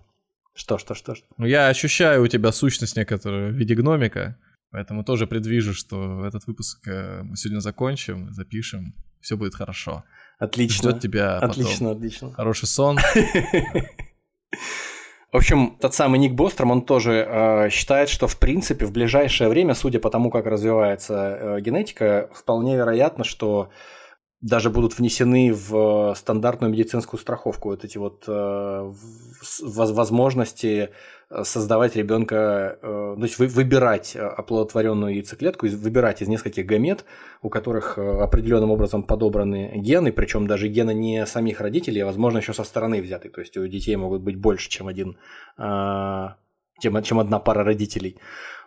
что, 0.53 0.77
что, 0.77 0.93
что, 0.93 1.15
что. 1.15 1.25
Ну, 1.37 1.45
я 1.45 1.69
ощущаю 1.69 2.23
у 2.23 2.27
тебя 2.27 2.51
сущность 2.51 2.97
некоторую 2.97 3.53
в 3.53 3.55
виде 3.55 3.75
гномика, 3.75 4.37
поэтому 4.71 5.05
тоже 5.05 5.25
предвижу, 5.25 5.73
что 5.73 6.25
этот 6.25 6.45
выпуск 6.47 6.85
э, 6.87 7.21
мы 7.23 7.37
сегодня 7.37 7.61
закончим, 7.61 8.33
запишем, 8.33 8.93
все 9.21 9.37
будет 9.37 9.55
хорошо. 9.55 10.03
Отлично. 10.37 10.89
Ждет 10.89 11.01
тебя 11.01 11.37
отлично, 11.37 11.71
потом 11.71 11.97
отлично. 11.97 12.33
хороший 12.33 12.67
сон. 12.67 12.97
В 15.31 15.37
общем, 15.37 15.77
тот 15.79 15.93
самый 15.93 16.19
Ник 16.19 16.33
Бостром, 16.33 16.71
он 16.71 16.81
тоже 16.81 17.25
э, 17.27 17.69
считает, 17.69 18.09
что 18.09 18.27
в 18.27 18.37
принципе 18.37 18.85
в 18.85 18.91
ближайшее 18.91 19.49
время, 19.49 19.75
судя 19.75 19.99
по 19.99 20.09
тому, 20.09 20.29
как 20.29 20.45
развивается 20.45 21.37
э, 21.39 21.61
генетика, 21.61 22.29
вполне 22.33 22.75
вероятно, 22.75 23.23
что 23.23 23.69
даже 24.41 24.69
будут 24.69 24.97
внесены 24.97 25.53
в 25.53 26.15
стандартную 26.17 26.73
медицинскую 26.73 27.19
страховку 27.19 27.69
вот 27.69 27.85
эти 27.85 27.97
вот 27.97 28.25
э, 28.27 28.93
возможности 29.61 30.89
создавать 31.43 31.95
ребенка, 31.95 32.77
э, 32.81 33.15
то 33.17 33.23
есть 33.23 33.39
выбирать 33.39 34.15
оплодотворенную 34.15 35.15
яйцеклетку, 35.15 35.67
выбирать 35.67 36.21
из 36.21 36.27
нескольких 36.27 36.65
гамет, 36.65 37.05
у 37.41 37.49
которых 37.49 37.97
определенным 37.97 38.71
образом 38.71 39.03
подобраны 39.03 39.71
гены, 39.75 40.11
причем 40.11 40.47
даже 40.47 40.67
гены 40.67 40.93
не 40.93 41.25
самих 41.25 41.61
родителей, 41.61 42.01
а 42.01 42.05
возможно 42.05 42.39
еще 42.39 42.53
со 42.53 42.63
стороны 42.63 43.01
взяты. 43.01 43.29
То 43.29 43.41
есть 43.41 43.57
у 43.57 43.67
детей 43.67 43.95
могут 43.95 44.21
быть 44.21 44.35
больше, 44.35 44.69
чем 44.69 44.87
один, 44.87 45.17
чем 45.57 47.19
одна 47.19 47.39
пара 47.39 47.63
родителей. 47.63 48.17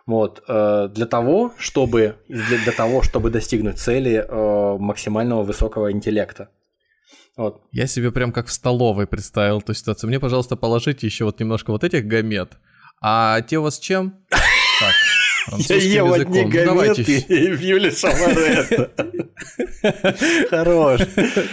Вот, 0.05 0.43
э, 0.47 0.89
для 0.93 1.07
того, 1.07 1.53
чтобы, 1.57 2.17
для, 2.27 2.57
для 2.59 2.71
того, 2.71 3.01
чтобы 3.01 3.31
достигнуть 3.31 3.79
цели 3.79 4.23
э, 4.23 4.77
максимального 4.77 5.41
высокого 5.41 5.91
интеллекта. 5.91 6.49
Вот. 7.37 7.61
Я 7.71 7.87
себе 7.87 8.11
прям 8.11 8.31
как 8.31 8.47
в 8.47 8.51
столовой 8.51 9.07
представил 9.07 9.59
эту 9.59 9.73
ситуацию. 9.73 10.07
Мне, 10.07 10.19
пожалуйста, 10.19 10.55
положите 10.55 11.05
еще 11.05 11.25
вот 11.25 11.39
немножко 11.39 11.71
вот 11.71 11.83
этих 11.83 12.05
гамет. 12.05 12.57
А 13.01 13.41
те 13.41 13.59
у 13.59 13.63
вас 13.63 13.79
чем? 13.79 14.15
Так, 15.47 15.59
Я 15.69 15.75
ел 15.77 16.11
одни 16.11 16.43
ну, 16.43 16.49
гаметы 16.49 17.19
и 17.19 17.65
Юли 17.65 17.91
Шамаретто. 17.91 18.91
Хорош. 20.49 21.01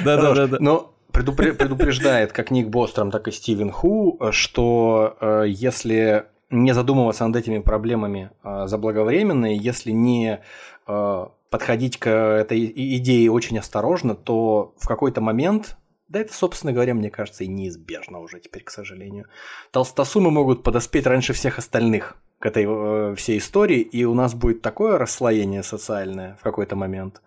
Да-да-да. 0.04 0.56
Но 0.58 0.94
предупреждает 1.12 2.32
как 2.32 2.50
Ник 2.50 2.68
Бостром, 2.68 3.10
так 3.10 3.28
и 3.28 3.30
Стивен 3.30 3.70
Ху, 3.70 4.18
что 4.32 5.16
э, 5.20 5.44
если 5.46 6.24
не 6.52 6.72
задумываться 6.72 7.26
над 7.26 7.36
этими 7.36 7.58
проблемами 7.58 8.30
а, 8.42 8.66
заблаговременно, 8.66 9.46
если 9.46 9.90
не 9.90 10.40
а, 10.86 11.32
подходить 11.52 11.98
к 11.98 12.08
этой 12.08 12.64
идее 12.64 13.30
очень 13.30 13.58
осторожно, 13.58 14.14
то 14.14 14.74
в 14.78 14.88
какой-то 14.88 15.20
момент, 15.20 15.76
да 16.08 16.18
это, 16.18 16.32
собственно 16.32 16.72
говоря, 16.72 16.94
мне 16.94 17.10
кажется, 17.10 17.44
и 17.44 17.46
неизбежно 17.46 18.20
уже 18.20 18.40
теперь, 18.40 18.64
к 18.64 18.70
сожалению, 18.70 19.26
толстосумы 19.70 20.30
могут 20.30 20.62
подоспеть 20.62 21.06
раньше 21.06 21.34
всех 21.34 21.58
остальных 21.58 22.16
к 22.38 22.46
этой 22.46 22.64
э, 22.66 23.14
всей 23.16 23.38
истории, 23.38 23.80
и 23.80 24.04
у 24.04 24.14
нас 24.14 24.34
будет 24.34 24.62
такое 24.62 24.98
расслоение 24.98 25.62
социальное 25.62 26.36
в 26.40 26.42
какой-то 26.42 26.74
момент, 26.74 27.20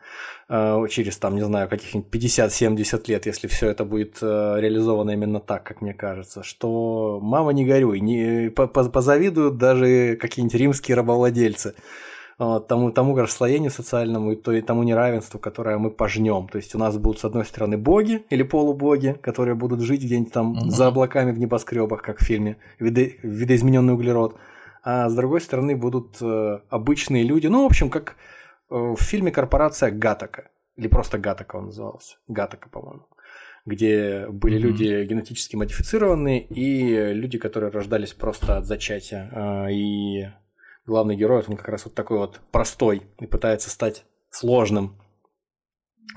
э, 0.49 0.85
через, 0.89 1.17
там, 1.17 1.35
не 1.35 1.45
знаю, 1.45 1.69
каких-нибудь 1.69 2.09
50-70 2.13 3.03
лет, 3.07 3.25
если 3.27 3.47
все 3.47 3.69
это 3.69 3.85
будет 3.85 4.17
э, 4.21 4.55
реализовано 4.59 5.11
именно 5.11 5.39
так, 5.39 5.63
как 5.63 5.81
мне 5.81 5.93
кажется, 5.93 6.41
что 6.43 7.19
мама 7.21 7.53
не 7.53 7.63
горюй, 7.63 7.99
не, 7.99 8.49
позавидуют 8.49 9.57
даже 9.57 10.17
какие-нибудь 10.19 10.59
римские 10.59 10.97
рабовладельцы 10.97 11.75
тому, 12.37 12.91
тому 12.91 13.15
расслоению 13.15 13.71
социальному 13.71 14.33
и, 14.33 14.35
то, 14.35 14.51
и 14.51 14.61
тому 14.61 14.83
неравенству, 14.83 15.39
которое 15.39 15.77
мы 15.77 15.89
пожнем. 15.89 16.47
То 16.47 16.57
есть 16.57 16.75
у 16.75 16.77
нас 16.77 16.97
будут, 16.97 17.19
с 17.19 17.25
одной 17.25 17.45
стороны, 17.45 17.77
боги 17.77 18.25
или 18.29 18.43
полубоги, 18.43 19.17
которые 19.21 19.55
будут 19.55 19.81
жить 19.81 20.03
где-нибудь 20.03 20.33
там 20.33 20.51
угу. 20.51 20.69
за 20.69 20.87
облаками 20.87 21.31
в 21.31 21.39
небоскребах, 21.39 22.01
как 22.01 22.19
в 22.19 22.23
фильме 22.23 22.57
«Видо... 22.79 23.01
«Видоизмененный 23.23 23.93
углерод», 23.93 24.35
а 24.83 25.09
с 25.09 25.15
другой 25.15 25.41
стороны 25.41 25.75
будут 25.75 26.17
э, 26.21 26.59
обычные 26.69 27.23
люди. 27.23 27.47
Ну, 27.47 27.63
в 27.63 27.65
общем, 27.65 27.89
как 27.89 28.17
э, 28.69 28.75
в 28.75 29.01
фильме 29.01 29.31
«Корпорация 29.31 29.89
Гатака». 29.89 30.49
Или 30.75 30.87
просто 30.87 31.17
Гатака 31.17 31.55
он 31.55 31.67
назывался. 31.67 32.17
Гатака, 32.27 32.69
по-моему. 32.69 33.07
Где 33.65 34.27
были 34.27 34.57
mm-hmm. 34.57 34.61
люди 34.61 35.05
генетически 35.05 35.55
модифицированные 35.55 36.45
и 36.45 37.13
люди, 37.13 37.39
которые 37.39 37.71
рождались 37.71 38.13
просто 38.13 38.57
от 38.57 38.65
зачатия. 38.65 39.29
Э, 39.31 39.71
и 39.71 40.27
главный 40.85 41.15
герой, 41.15 41.43
он 41.47 41.57
как 41.57 41.67
раз 41.67 41.85
вот 41.85 41.95
такой 41.95 42.17
вот 42.17 42.39
простой 42.51 43.03
и 43.19 43.25
пытается 43.25 43.69
стать 43.69 44.05
сложным. 44.29 44.95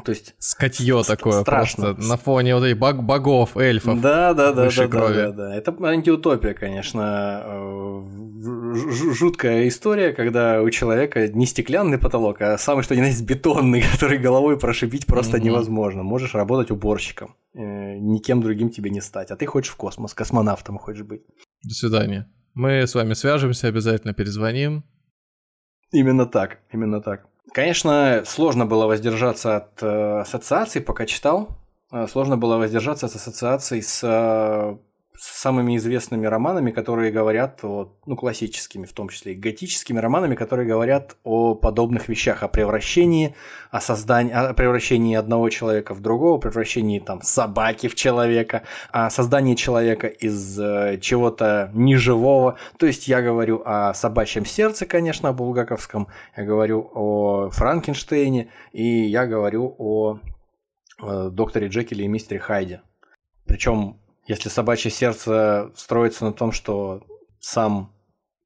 То 0.05 0.13
есть 0.13 0.35
скотье 0.39 1.03
такое 1.03 1.41
страшно. 1.41 1.95
просто 1.95 2.09
на 2.09 2.17
фоне 2.17 2.55
вот 2.55 2.65
этих 2.65 2.79
баг 2.79 3.03
богов, 3.03 3.57
эльфов. 3.57 4.01
Да, 4.01 4.35
да, 4.35 4.53
да, 4.53 4.69
да, 4.71 4.87
да, 4.87 5.09
да, 5.09 5.33
да. 5.33 5.57
Это 5.57 5.75
антиутопия, 5.87 6.55
конечно, 6.55 7.43
э, 7.45 8.03
жуткая 9.15 9.67
история, 9.67 10.13
когда 10.13 10.63
у 10.63 10.71
человека 10.71 11.29
не 11.29 11.47
стеклянный 11.47 11.99
потолок, 11.99 12.41
а 12.43 12.59
самый 12.59 12.83
что 12.83 12.95
ни 12.95 13.01
на 13.01 13.07
есть 13.07 13.25
бетонный, 13.25 13.83
который 13.93 14.19
головой 14.19 14.59
прошибить 14.59 15.07
просто 15.07 15.39
mm-hmm. 15.39 15.43
невозможно. 15.43 16.03
Можешь 16.03 16.35
работать 16.35 16.71
уборщиком, 16.71 17.35
э, 17.55 17.99
никем 17.99 18.43
другим 18.43 18.71
тебе 18.71 18.91
не 18.91 19.01
стать, 19.01 19.31
а 19.31 19.37
ты 19.37 19.47
хочешь 19.47 19.73
в 19.73 19.77
космос, 19.77 20.15
космонавтом 20.15 20.79
хочешь 20.79 21.03
быть. 21.05 21.23
До 21.65 21.75
свидания. 21.75 22.31
Мы 22.59 22.89
с 22.89 22.97
вами 22.97 23.15
свяжемся, 23.15 23.69
обязательно 23.69 24.15
перезвоним. 24.15 24.83
Именно 25.93 26.27
так, 26.27 26.59
именно 26.73 27.01
так. 27.01 27.25
Конечно, 27.53 28.25
сложно 28.27 28.67
было 28.67 28.87
воздержаться 28.87 29.59
от 29.59 29.81
э, 29.81 30.21
ассоциаций, 30.23 30.81
пока 30.81 31.07
читал. 31.07 31.51
Э, 31.93 32.09
сложно 32.09 32.37
было 32.37 32.57
воздержаться 32.57 33.07
от 33.07 33.15
ассоциаций 33.15 33.81
с 33.81 34.03
э, 34.03 34.77
самыми 35.19 35.77
известными 35.77 36.27
романами, 36.27 36.71
которые 36.71 37.11
говорят 37.11 37.61
о, 37.65 37.93
ну, 38.07 38.17
классическими, 38.17 38.87
в 38.87 38.93
том 38.93 39.09
числе 39.09 39.33
и 39.33 39.37
готическими 39.37 39.99
романами, 39.99 40.35
которые 40.35 40.67
говорят 40.67 41.17
о 41.25 41.55
подобных 41.55 42.09
вещах, 42.09 42.43
о 42.43 42.49
превращении, 42.49 43.35
о 43.71 43.81
создании, 43.81 44.33
о 44.33 44.55
превращении 44.55 45.17
одного 45.17 45.51
человека 45.51 45.95
в 45.95 46.01
другого, 46.01 46.39
превращении 46.39 47.01
там 47.01 47.21
собаки 47.23 47.89
в 47.89 47.95
человека, 47.95 48.63
о 48.91 49.11
создании 49.11 49.55
человека 49.55 50.07
из 50.07 50.59
э, 50.59 50.99
чего-то 51.01 51.71
неживого. 51.75 52.57
То 52.79 52.87
есть 52.87 53.09
я 53.09 53.21
говорю 53.21 53.63
о 53.65 53.95
собачьем 53.95 54.47
сердце, 54.47 54.87
конечно, 54.87 55.31
о 55.31 55.33
булгаковском, 55.33 56.09
я 56.37 56.45
говорю 56.45 56.91
о 56.95 57.51
Франкенштейне, 57.51 58.51
и 58.73 58.85
я 58.85 59.27
говорю 59.27 59.75
о 59.79 60.21
э, 61.03 61.31
докторе 61.33 61.67
Джекиле 61.67 62.05
и 62.05 62.09
мистере 62.09 62.41
Хайде. 62.41 62.83
Причем 63.47 63.99
если 64.29 64.51
собачье 64.51 64.91
сердце 64.91 65.73
строится 65.75 66.25
на 66.25 66.33
том, 66.33 66.53
что 66.53 67.03
сам 67.41 67.93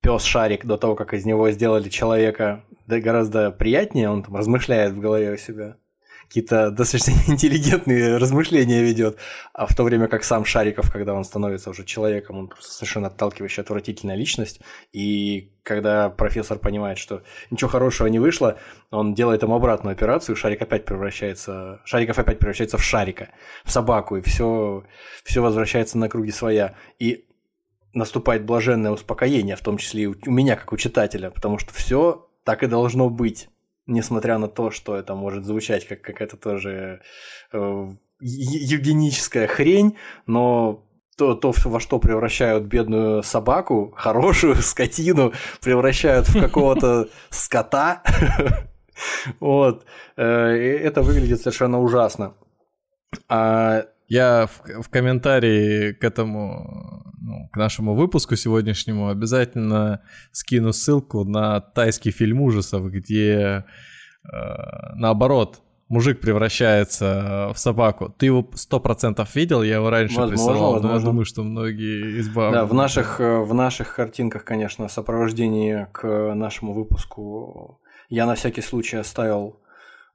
пес 0.01 0.23
Шарик 0.23 0.65
до 0.65 0.79
того, 0.79 0.95
как 0.95 1.13
из 1.13 1.27
него 1.27 1.51
сделали 1.51 1.89
человека, 1.89 2.65
да 2.87 3.01
гораздо 3.01 3.51
приятнее, 3.51 4.09
он 4.09 4.23
там 4.23 4.37
размышляет 4.37 4.93
в 4.93 5.01
голове 5.01 5.33
у 5.33 5.37
себя. 5.37 5.77
Какие-то 6.33 6.71
достаточно 6.77 7.13
интеллигентные 7.31 8.17
размышления 8.17 8.83
ведет, 8.83 9.19
а 9.53 9.67
в 9.67 9.75
то 9.77 9.83
время 9.85 10.09
как 10.09 10.25
сам 10.25 10.47
Шариков, 10.47 10.91
когда 10.91 11.13
он 11.13 11.25
становится 11.25 11.69
уже 11.69 11.85
человеком, 11.85 12.39
он 12.39 12.49
просто 12.49 12.73
совершенно 12.73 13.09
отталкивающая, 13.09 13.63
отвратительная 13.63 14.17
личность, 14.17 14.61
и 14.93 15.53
когда 15.63 16.09
профессор 16.09 16.59
понимает, 16.59 16.97
что 16.97 17.23
ничего 17.51 17.69
хорошего 17.69 18.07
не 18.07 18.19
вышло, 18.19 18.59
он 18.91 19.15
делает 19.15 19.43
ему 19.43 19.55
обратную 19.55 19.93
операцию, 19.93 20.35
Шарик 20.35 20.63
опять 20.63 20.87
превращается, 20.87 21.81
Шариков 21.85 22.19
опять 22.19 22.39
превращается 22.39 22.79
в 22.79 22.83
Шарика, 22.83 23.29
в 23.65 23.71
собаку, 23.71 24.17
и 24.17 24.23
все, 24.23 24.85
все 25.25 25.43
возвращается 25.43 25.99
на 25.99 26.09
круги 26.09 26.33
своя. 26.33 26.75
И 26.99 27.27
наступает 27.93 28.45
блаженное 28.45 28.91
успокоение, 28.91 29.55
в 29.55 29.61
том 29.61 29.77
числе 29.77 30.05
и 30.05 30.07
у 30.07 30.31
меня, 30.31 30.57
как 30.57 30.73
у 30.73 30.77
читателя, 30.77 31.31
потому 31.31 31.59
что 31.59 31.73
все 31.75 32.29
так 32.43 32.63
и 32.63 32.67
должно 32.67 33.09
быть 33.09 33.49
несмотря 33.87 34.39
на 34.39 34.49
то, 34.49 34.71
что 34.71 34.97
это 34.97 35.15
может 35.15 35.45
звучать 35.45 35.87
как 35.87 36.03
какая-то 36.03 36.37
тоже 36.37 37.01
э, 37.53 37.87
евгеническая 38.21 39.47
хрень, 39.47 39.97
но 40.27 40.85
то, 41.17 41.35
то, 41.35 41.53
во 41.65 41.81
что 41.81 41.99
превращают 41.99 42.65
бедную 42.65 43.23
собаку, 43.23 43.93
хорошую 43.97 44.57
скотину, 44.63 45.33
превращают 45.61 46.29
в 46.29 46.41
какого-то 46.41 47.09
скота. 47.31 48.03
Вот. 49.41 49.87
Э, 50.17 50.25
это 50.25 51.01
выглядит 51.03 51.41
совершенно 51.41 51.81
ужасно. 51.81 52.35
А 53.27 53.87
я 54.13 54.47
в, 54.47 54.83
в 54.83 54.91
комментарии 54.91 55.93
к 55.93 56.05
этому, 56.05 57.03
ну, 57.19 57.49
к 57.51 57.57
нашему 57.57 57.95
выпуску 57.95 58.37
сегодняшнему 58.37 59.09
обязательно 59.09 60.03
скину 60.33 60.75
ссылку 60.75 61.25
на 61.25 61.61
тайский 61.61 62.11
фильм 62.11 62.43
ужасов, 62.43 62.91
где 62.91 63.65
э, 64.31 64.35
наоборот 64.97 65.63
мужик 65.89 66.21
превращается 66.21 67.53
в 67.55 67.59
собаку. 67.59 68.11
Ты 68.11 68.27
его 68.27 68.47
сто 68.55 68.81
процентов 68.81 69.35
видел, 69.35 69.63
я 69.63 69.77
его 69.77 69.89
раньше 69.89 70.21
возможно, 70.21 70.37
присылал, 70.37 70.73
возможно. 70.73 70.89
но 70.89 70.99
я 70.99 71.05
думаю, 71.05 71.25
что 71.25 71.43
многие 71.43 72.21
избавлены. 72.21 72.61
Да, 72.61 72.67
в 72.67 72.75
наших, 72.75 73.19
э, 73.19 73.39
в 73.39 73.55
наших 73.55 73.97
картинках, 73.97 74.45
конечно, 74.45 74.89
сопровождение 74.89 75.89
к 75.91 76.35
нашему 76.35 76.75
выпуску 76.75 77.81
я 78.11 78.27
на 78.27 78.35
всякий 78.35 78.61
случай 78.61 78.99
оставил 78.99 79.63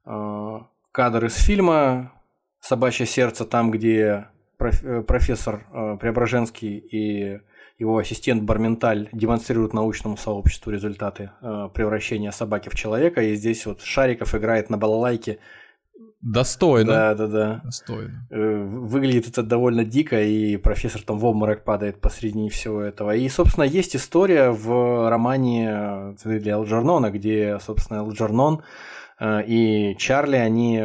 э, 0.06 0.58
кадр 0.92 1.24
из 1.24 1.34
фильма, 1.34 2.12
собачье 2.60 3.06
сердце 3.06 3.44
там, 3.44 3.70
где 3.70 4.26
э, 4.58 5.02
профессор 5.02 5.66
э, 5.72 5.96
Преображенский 6.00 6.76
и 6.76 7.40
его 7.78 7.98
ассистент 7.98 8.42
Барменталь 8.42 9.08
демонстрируют 9.12 9.72
научному 9.72 10.16
сообществу 10.16 10.72
результаты 10.72 11.30
э, 11.40 11.68
превращения 11.72 12.30
собаки 12.32 12.68
в 12.68 12.74
человека. 12.74 13.22
И 13.22 13.34
здесь 13.36 13.66
вот 13.66 13.82
Шариков 13.82 14.34
играет 14.34 14.70
на 14.70 14.78
балалайке. 14.78 15.38
Достойно. 16.20 16.92
Да, 16.92 17.14
да, 17.14 17.26
да. 17.28 17.60
Достойно. 17.64 18.26
Выглядит 18.30 19.28
это 19.28 19.44
довольно 19.44 19.84
дико, 19.84 20.20
и 20.20 20.56
профессор 20.56 21.02
там 21.02 21.18
в 21.18 21.24
обморок 21.24 21.62
падает 21.62 22.00
посреди 22.00 22.48
всего 22.48 22.80
этого. 22.80 23.14
И, 23.14 23.28
собственно, 23.28 23.62
есть 23.62 23.94
история 23.94 24.50
в 24.50 25.08
романе 25.08 26.16
для 26.24 26.54
Элджернона, 26.54 27.12
где, 27.12 27.60
собственно, 27.60 27.98
Элджернон 27.98 28.62
и 29.22 29.94
Чарли, 29.96 30.36
они 30.36 30.84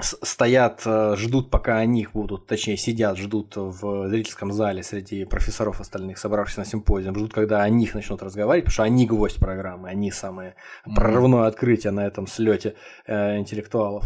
стоят, 0.00 0.82
э, 0.84 1.14
ждут, 1.16 1.50
пока 1.50 1.78
о 1.78 1.86
них 1.86 2.12
будут, 2.12 2.46
точнее, 2.46 2.76
сидят, 2.76 3.16
ждут 3.16 3.56
в 3.56 4.08
зрительском 4.08 4.52
зале 4.52 4.82
среди 4.82 5.24
профессоров 5.24 5.80
остальных, 5.80 6.18
собравшихся 6.18 6.60
на 6.60 6.66
симпозиум, 6.66 7.16
ждут, 7.16 7.32
когда 7.32 7.62
о 7.62 7.68
них 7.68 7.94
начнут 7.94 8.22
разговаривать, 8.22 8.64
потому 8.64 8.72
что 8.74 8.82
они 8.82 9.06
гвоздь 9.06 9.38
программы, 9.38 9.88
они 9.88 10.10
самое 10.10 10.54
прорывное 10.94 11.46
открытие 11.46 11.92
на 11.92 12.06
этом 12.06 12.26
слете 12.26 12.74
э, 13.06 13.38
интеллектуалов. 13.38 14.04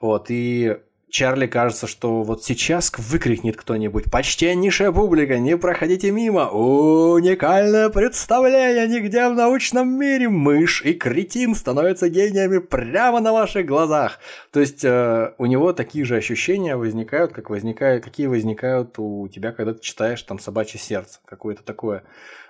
Вот, 0.00 0.30
и 0.30 0.78
Чарли 1.10 1.46
кажется, 1.46 1.86
что 1.86 2.22
вот 2.22 2.44
сейчас 2.44 2.92
выкрикнет 2.96 3.56
кто-нибудь 3.56 4.10
«Почтеннейшая 4.10 4.92
публика, 4.92 5.38
не 5.38 5.56
проходите 5.56 6.10
мимо! 6.10 6.50
Уникальное 6.50 7.88
представление 7.88 8.86
нигде 8.86 9.28
в 9.28 9.34
научном 9.34 9.88
мире! 9.98 10.28
Мышь 10.28 10.82
и 10.82 10.92
кретин 10.92 11.54
становятся 11.54 12.10
гениями 12.10 12.58
прямо 12.58 13.20
на 13.20 13.32
ваших 13.32 13.64
глазах!» 13.64 14.18
То 14.52 14.60
есть 14.60 14.84
э, 14.84 15.32
у 15.38 15.46
него 15.46 15.72
такие 15.72 16.04
же 16.04 16.16
ощущения 16.16 16.76
возникают, 16.76 17.32
как 17.32 17.48
возникают, 17.48 18.04
какие 18.04 18.26
возникают 18.26 18.98
у 18.98 19.28
тебя, 19.28 19.52
когда 19.52 19.72
ты 19.72 19.80
читаешь 19.80 20.22
там 20.22 20.38
«Собачье 20.38 20.78
сердце». 20.78 21.20
Какое-то 21.24 21.62
такое 21.62 22.04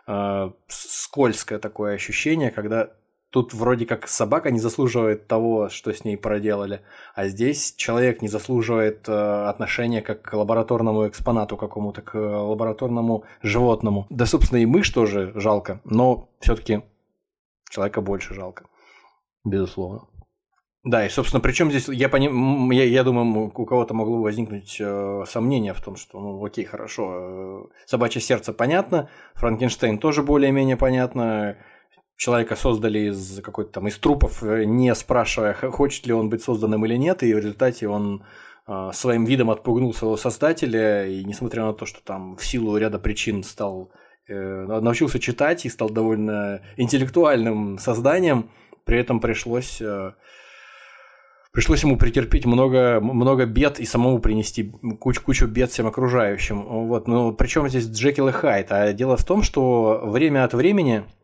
э, 0.09 0.51
скользкое 0.67 1.61
такое 1.61 1.95
ощущение, 1.95 2.51
когда 2.51 2.91
Тут 3.31 3.53
вроде 3.53 3.85
как 3.85 4.09
собака 4.09 4.51
не 4.51 4.59
заслуживает 4.59 5.27
того, 5.27 5.69
что 5.69 5.93
с 5.93 6.03
ней 6.05 6.17
проделали, 6.17 6.81
а 7.15 7.29
здесь 7.29 7.75
человек 7.77 8.23
не 8.23 8.29
заслуживает 8.29 9.07
э, 9.07 9.13
отношения 9.13 10.01
как 10.01 10.23
к 10.23 10.33
лабораторному 10.33 11.07
экспонату 11.07 11.59
какому-то, 11.59 12.01
к 12.01 12.15
лабораторному 12.15 13.25
животному. 13.43 14.07
Да, 14.09 14.25
собственно, 14.25 14.61
и 14.61 14.67
мышь 14.67 14.89
тоже 14.89 15.33
жалко, 15.35 15.83
но 15.85 16.31
все-таки 16.41 16.81
человека 17.71 18.01
больше 18.01 18.33
жалко, 18.33 18.65
безусловно. 19.45 20.09
Да, 20.85 21.05
и, 21.05 21.11
собственно, 21.11 21.43
причем 21.43 21.71
здесь, 21.71 21.89
я, 21.89 22.09
поним... 22.09 22.71
я, 22.71 22.85
я 22.85 23.05
думаю, 23.05 23.53
у 23.55 23.67
кого-то 23.67 23.93
могло 23.93 24.23
возникнуть 24.23 24.79
э, 24.81 25.25
сомнение 25.27 25.75
в 25.75 25.83
том, 25.83 25.97
что, 25.97 26.19
ну, 26.19 26.43
окей, 26.43 26.65
хорошо, 26.65 27.11
э, 27.13 27.85
собачье 27.85 28.23
сердце 28.23 28.55
понятно, 28.55 29.11
Франкенштейн 29.35 29.99
тоже 29.99 30.23
более-менее 30.23 30.79
понятно, 30.79 31.59
человека 32.19 32.57
создали 32.57 33.11
из 33.11 33.40
какой-то 33.40 33.73
там 33.73 33.86
из 33.86 33.97
трупов, 33.97 34.43
э, 34.43 34.65
не 34.65 34.95
спрашивая, 34.95 35.55
хочет 35.55 36.07
ли 36.07 36.12
он 36.12 36.28
быть 36.28 36.43
созданным 36.43 36.85
или 36.85 36.97
нет, 36.97 37.23
и 37.23 37.32
в 37.32 37.39
результате 37.39 37.89
он 37.89 38.24
э, 38.66 38.90
своим 38.93 39.24
видом 39.24 39.51
отпугнул 39.51 39.95
своего 39.95 40.16
создателя, 40.16 41.07
и 41.07 41.24
несмотря 41.24 41.65
на 41.65 41.73
то, 41.73 41.86
что 41.86 42.03
там 42.03 42.36
в 42.36 42.45
силу 42.45 42.77
ряда 42.77 42.99
причин 42.99 43.45
стал 43.45 43.93
э, 44.27 44.81
научился 44.81 45.20
читать 45.20 45.65
и 45.65 45.70
стал 45.70 45.90
довольно 45.90 46.61
интеллектуальным 46.77 47.78
созданием, 47.78 48.51
при 48.85 48.99
этом 48.99 49.20
пришлось 49.20 49.81
пришлось 51.53 51.82
ему 51.82 51.97
претерпеть 51.97 52.47
много, 52.47 53.01
много 53.01 53.47
бед 53.47 53.81
и 53.81 53.85
самому 53.85 54.19
принести 54.19 54.73
кучу, 55.01 55.23
кучу 55.23 55.47
бед 55.47 55.70
всем 55.70 55.86
окружающим. 55.86 56.62
Вот. 56.62 57.09
Но 57.09 57.32
причем 57.32 57.69
здесь 57.69 57.86
Джекил 57.86 58.28
и 58.28 58.32
Хайд? 58.32 58.70
А 58.70 58.93
дело 58.93 59.16
в 59.16 59.24
том, 59.24 59.43
что 59.43 60.01
время 60.05 60.45
от 60.45 60.55
времени 60.55 60.99
а, 60.99 61.18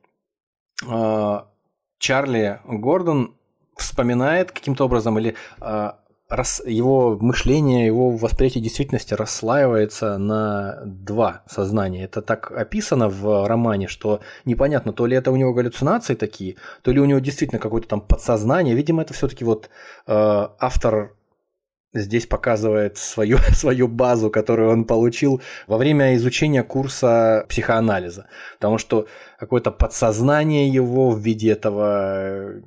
Чарли 1.99 2.61
Гордон 2.65 3.35
вспоминает 3.77 4.53
каким-то 4.53 4.85
образом 4.85 5.19
или 5.19 5.35
а, 5.61 5.99
рас, 6.29 6.63
его 6.67 7.17
мышление, 7.21 7.87
его 7.87 8.11
восприятие 8.11 8.63
действительности 8.63 9.15
расслаивается 9.15 10.19
на 10.19 10.81
два 10.85 11.43
сознания. 11.47 12.05
Это 12.05 12.23
так 12.23 12.51
описано 12.53 13.09
в 13.09 13.47
романе, 13.47 13.89
что 13.89 14.21
непонятно, 14.45 14.93
то 14.93 15.07
ли 15.07 15.17
это 15.17 15.31
у 15.31 15.37
него 15.37 15.53
галлюцинации 15.53 16.15
такие, 16.15 16.57
то 16.83 16.93
ли 16.93 17.01
у 17.01 17.05
него 17.05 17.19
действительно 17.19 17.61
какое-то 17.61 17.89
там 17.89 18.01
подсознание. 18.01 18.75
Видимо, 18.75 19.03
это 19.03 19.15
все-таки 19.15 19.45
вот 19.45 19.71
э, 20.07 20.49
автор 20.59 21.15
здесь 21.95 22.27
показывает 22.27 22.99
свою, 22.99 23.39
свою 23.53 23.89
базу, 23.89 24.31
которую 24.31 24.71
он 24.71 24.85
получил 24.85 25.41
во 25.67 25.79
время 25.79 26.15
изучения 26.17 26.63
курса 26.63 27.47
психоанализа. 27.49 28.27
Потому 28.59 28.79
что 28.79 29.07
какое-то 29.39 29.71
подсознание 29.71 30.69
его 30.69 31.11
в 31.11 31.21
виде 31.21 31.53
этого 31.53 32.61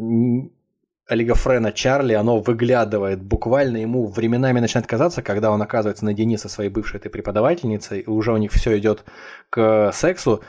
олигофрена 1.08 1.72
Чарли, 1.72 2.14
оно 2.14 2.40
выглядывает 2.40 3.22
буквально 3.22 3.78
ему 3.78 4.08
временами 4.08 4.60
начинает 4.60 4.88
казаться, 4.88 5.22
когда 5.22 5.52
он 5.52 5.62
оказывается 5.62 6.06
наедине 6.06 6.38
со 6.38 6.50
своей 6.50 6.70
бывшей 6.70 6.98
этой 7.00 7.10
преподавательницей, 7.10 8.02
и 8.02 8.10
уже 8.10 8.34
у 8.34 8.38
них 8.38 8.52
все 8.52 8.78
идет 8.78 9.06
к 9.50 9.92
сексу, 9.94 10.44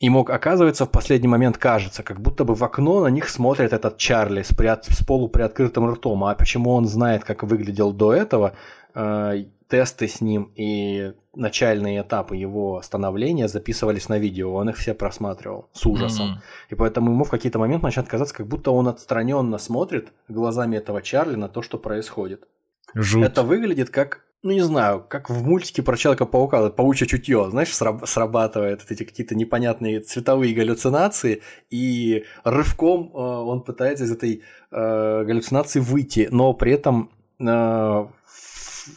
Ему, 0.00 0.20
оказывается, 0.20 0.86
в 0.86 0.90
последний 0.90 1.28
момент 1.28 1.58
кажется, 1.58 2.02
как 2.02 2.20
будто 2.20 2.44
бы 2.44 2.54
в 2.54 2.64
окно 2.64 3.00
на 3.00 3.08
них 3.08 3.28
смотрит 3.28 3.74
этот 3.74 3.98
Чарли 3.98 4.42
с, 4.42 4.54
приот... 4.54 4.86
с 4.86 5.04
полуприоткрытым 5.04 5.90
ртом. 5.92 6.24
А 6.24 6.34
почему 6.34 6.70
он 6.70 6.86
знает, 6.86 7.24
как 7.24 7.42
выглядел 7.42 7.92
до 7.92 8.14
этого, 8.14 8.54
э, 8.94 9.44
тесты 9.68 10.08
с 10.08 10.22
ним 10.22 10.52
и 10.56 11.12
начальные 11.34 12.00
этапы 12.00 12.36
его 12.36 12.80
становления 12.80 13.46
записывались 13.46 14.08
на 14.08 14.18
видео, 14.18 14.54
он 14.54 14.70
их 14.70 14.76
все 14.76 14.94
просматривал 14.94 15.68
с 15.72 15.84
ужасом. 15.84 16.26
Mm-hmm. 16.26 16.70
И 16.70 16.74
поэтому 16.76 17.10
ему 17.12 17.24
в 17.24 17.30
какие-то 17.30 17.58
моменты 17.58 17.84
начинает 17.84 18.08
казаться, 18.08 18.34
как 18.34 18.46
будто 18.46 18.70
он 18.70 18.88
отстраненно 18.88 19.58
смотрит 19.58 20.12
глазами 20.28 20.76
этого 20.76 21.02
Чарли 21.02 21.36
на 21.36 21.48
то, 21.48 21.60
что 21.60 21.78
происходит. 21.78 22.48
Жуть. 22.94 23.24
Это 23.24 23.42
выглядит 23.42 23.90
как 23.90 24.24
ну 24.42 24.52
не 24.52 24.62
знаю, 24.62 25.04
как 25.06 25.28
в 25.28 25.46
мультике 25.46 25.82
про 25.82 25.96
Человека-паука, 25.96 26.70
паучье 26.70 27.06
чутье, 27.06 27.50
знаешь, 27.50 27.74
срабатывает 27.74 28.80
эти 28.88 29.04
какие-то 29.04 29.34
непонятные 29.34 30.00
цветовые 30.00 30.54
галлюцинации, 30.54 31.42
и 31.68 32.24
рывком 32.44 33.10
э, 33.12 33.18
он 33.18 33.62
пытается 33.62 34.04
из 34.04 34.12
этой 34.12 34.42
э, 34.70 35.24
галлюцинации 35.24 35.80
выйти, 35.80 36.28
но 36.30 36.54
при 36.54 36.72
этом 36.72 37.10
э, 37.38 38.06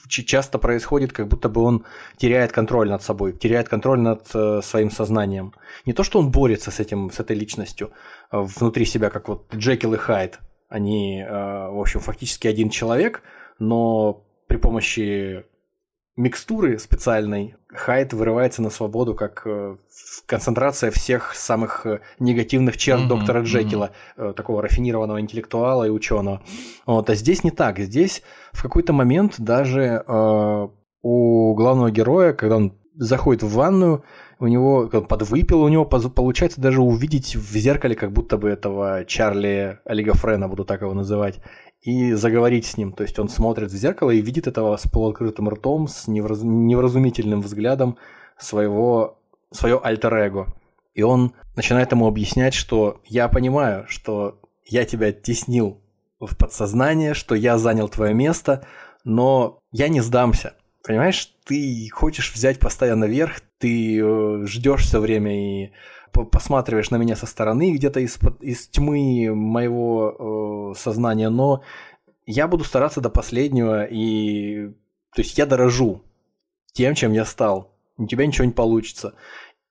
часто 0.09 0.59
происходит, 0.59 1.11
как 1.11 1.27
будто 1.27 1.49
бы 1.49 1.61
он 1.61 1.85
теряет 2.17 2.53
контроль 2.53 2.89
над 2.89 3.03
собой, 3.03 3.33
теряет 3.33 3.67
контроль 3.67 3.99
над 3.99 4.29
э, 4.33 4.61
своим 4.63 4.91
сознанием. 4.91 5.53
Не 5.85 5.93
то, 5.93 6.03
что 6.03 6.19
он 6.19 6.31
борется 6.31 6.71
с 6.71 6.79
этим, 6.79 7.11
с 7.11 7.19
этой 7.19 7.35
личностью 7.35 7.91
э, 8.31 8.39
внутри 8.39 8.85
себя, 8.85 9.09
как 9.09 9.27
вот 9.27 9.53
Джекил 9.53 9.93
и 9.93 9.97
Хайд, 9.97 10.39
Они, 10.69 11.21
э, 11.21 11.29
в 11.29 11.79
общем, 11.81 11.99
фактически 11.99 12.47
один 12.47 12.69
человек, 12.69 13.23
но 13.59 14.25
при 14.53 14.59
помощи 14.59 15.45
микстуры 16.15 16.77
специальной 16.77 17.55
Хайд 17.69 18.13
вырывается 18.13 18.61
на 18.61 18.69
свободу 18.69 19.15
как 19.15 19.41
э, 19.47 19.77
концентрация 20.27 20.91
всех 20.91 21.33
самых 21.33 21.87
э, 21.87 22.01
негативных 22.19 22.77
черт 22.77 23.01
mm-hmm, 23.01 23.07
доктора 23.07 23.41
Джекила, 23.41 23.89
mm-hmm. 24.15 24.33
такого 24.33 24.61
рафинированного 24.61 25.19
интеллектуала 25.21 25.85
и 25.85 25.89
ученого. 25.89 26.43
Вот, 26.85 27.09
а 27.09 27.15
здесь 27.15 27.43
не 27.43 27.49
так. 27.49 27.79
Здесь 27.79 28.21
в 28.51 28.61
какой-то 28.61 28.93
момент 28.93 29.39
даже 29.39 30.03
э, 30.05 30.67
у 31.01 31.55
главного 31.55 31.89
героя, 31.89 32.33
когда 32.33 32.57
он 32.57 32.77
заходит 32.95 33.41
в 33.41 33.51
ванную, 33.55 34.03
у 34.37 34.45
него 34.45 34.87
подвыпил, 34.87 35.63
у 35.63 35.69
него 35.69 35.85
получается 35.85 36.61
даже 36.61 36.81
увидеть 36.81 37.35
в 37.35 37.55
зеркале, 37.55 37.95
как 37.95 38.11
будто 38.11 38.37
бы 38.37 38.49
этого 38.49 39.03
Чарли 39.05 39.79
Олигофрена, 39.85 40.47
буду 40.47 40.65
так 40.65 40.81
его 40.81 40.93
называть, 40.93 41.39
и 41.83 42.13
заговорить 42.13 42.65
с 42.65 42.77
ним. 42.77 42.93
То 42.93 43.03
есть 43.03 43.19
он 43.19 43.29
смотрит 43.29 43.71
в 43.71 43.75
зеркало 43.75 44.11
и 44.11 44.21
видит 44.21 44.47
этого 44.47 44.75
с 44.77 44.87
полуоткрытым 44.89 45.49
ртом, 45.49 45.87
с 45.87 46.07
невраз... 46.07 46.39
невразумительным 46.41 47.41
взглядом 47.41 47.97
своего, 48.37 49.19
свое 49.51 49.79
альтер-эго. 49.83 50.47
И 50.93 51.01
он 51.01 51.33
начинает 51.55 51.91
ему 51.91 52.07
объяснять, 52.07 52.53
что 52.53 53.01
я 53.05 53.27
понимаю, 53.27 53.85
что 53.89 54.39
я 54.65 54.85
тебя 54.85 55.07
оттеснил 55.07 55.81
в 56.19 56.37
подсознание, 56.37 57.13
что 57.13 57.35
я 57.35 57.57
занял 57.57 57.89
твое 57.89 58.13
место, 58.13 58.65
но 59.03 59.59
я 59.71 59.89
не 59.89 59.99
сдамся. 59.99 60.53
Понимаешь, 60.85 61.33
ты 61.45 61.89
хочешь 61.91 62.33
взять 62.33 62.59
постоянно 62.59 63.05
верх, 63.05 63.41
ты 63.57 63.99
э, 63.99 64.45
ждешь 64.45 64.83
все 64.83 64.99
время 64.99 65.65
и 65.65 65.71
посматриваешь 66.13 66.91
на 66.91 66.97
меня 66.97 67.15
со 67.15 67.25
стороны, 67.25 67.73
где-то 67.73 67.99
из, 67.99 68.17
из 68.41 68.67
тьмы 68.67 69.33
моего 69.33 70.73
э, 70.73 70.79
сознания, 70.79 71.29
но 71.29 71.63
я 72.25 72.47
буду 72.47 72.63
стараться 72.63 73.01
до 73.01 73.09
последнего, 73.09 73.85
и 73.85 74.69
то 75.15 75.21
есть 75.21 75.37
я 75.37 75.45
дорожу 75.45 76.01
тем, 76.73 76.95
чем 76.95 77.11
я 77.11 77.25
стал. 77.25 77.71
У 77.97 78.07
тебя 78.07 78.25
ничего 78.25 78.45
не 78.45 78.51
получится. 78.51 79.13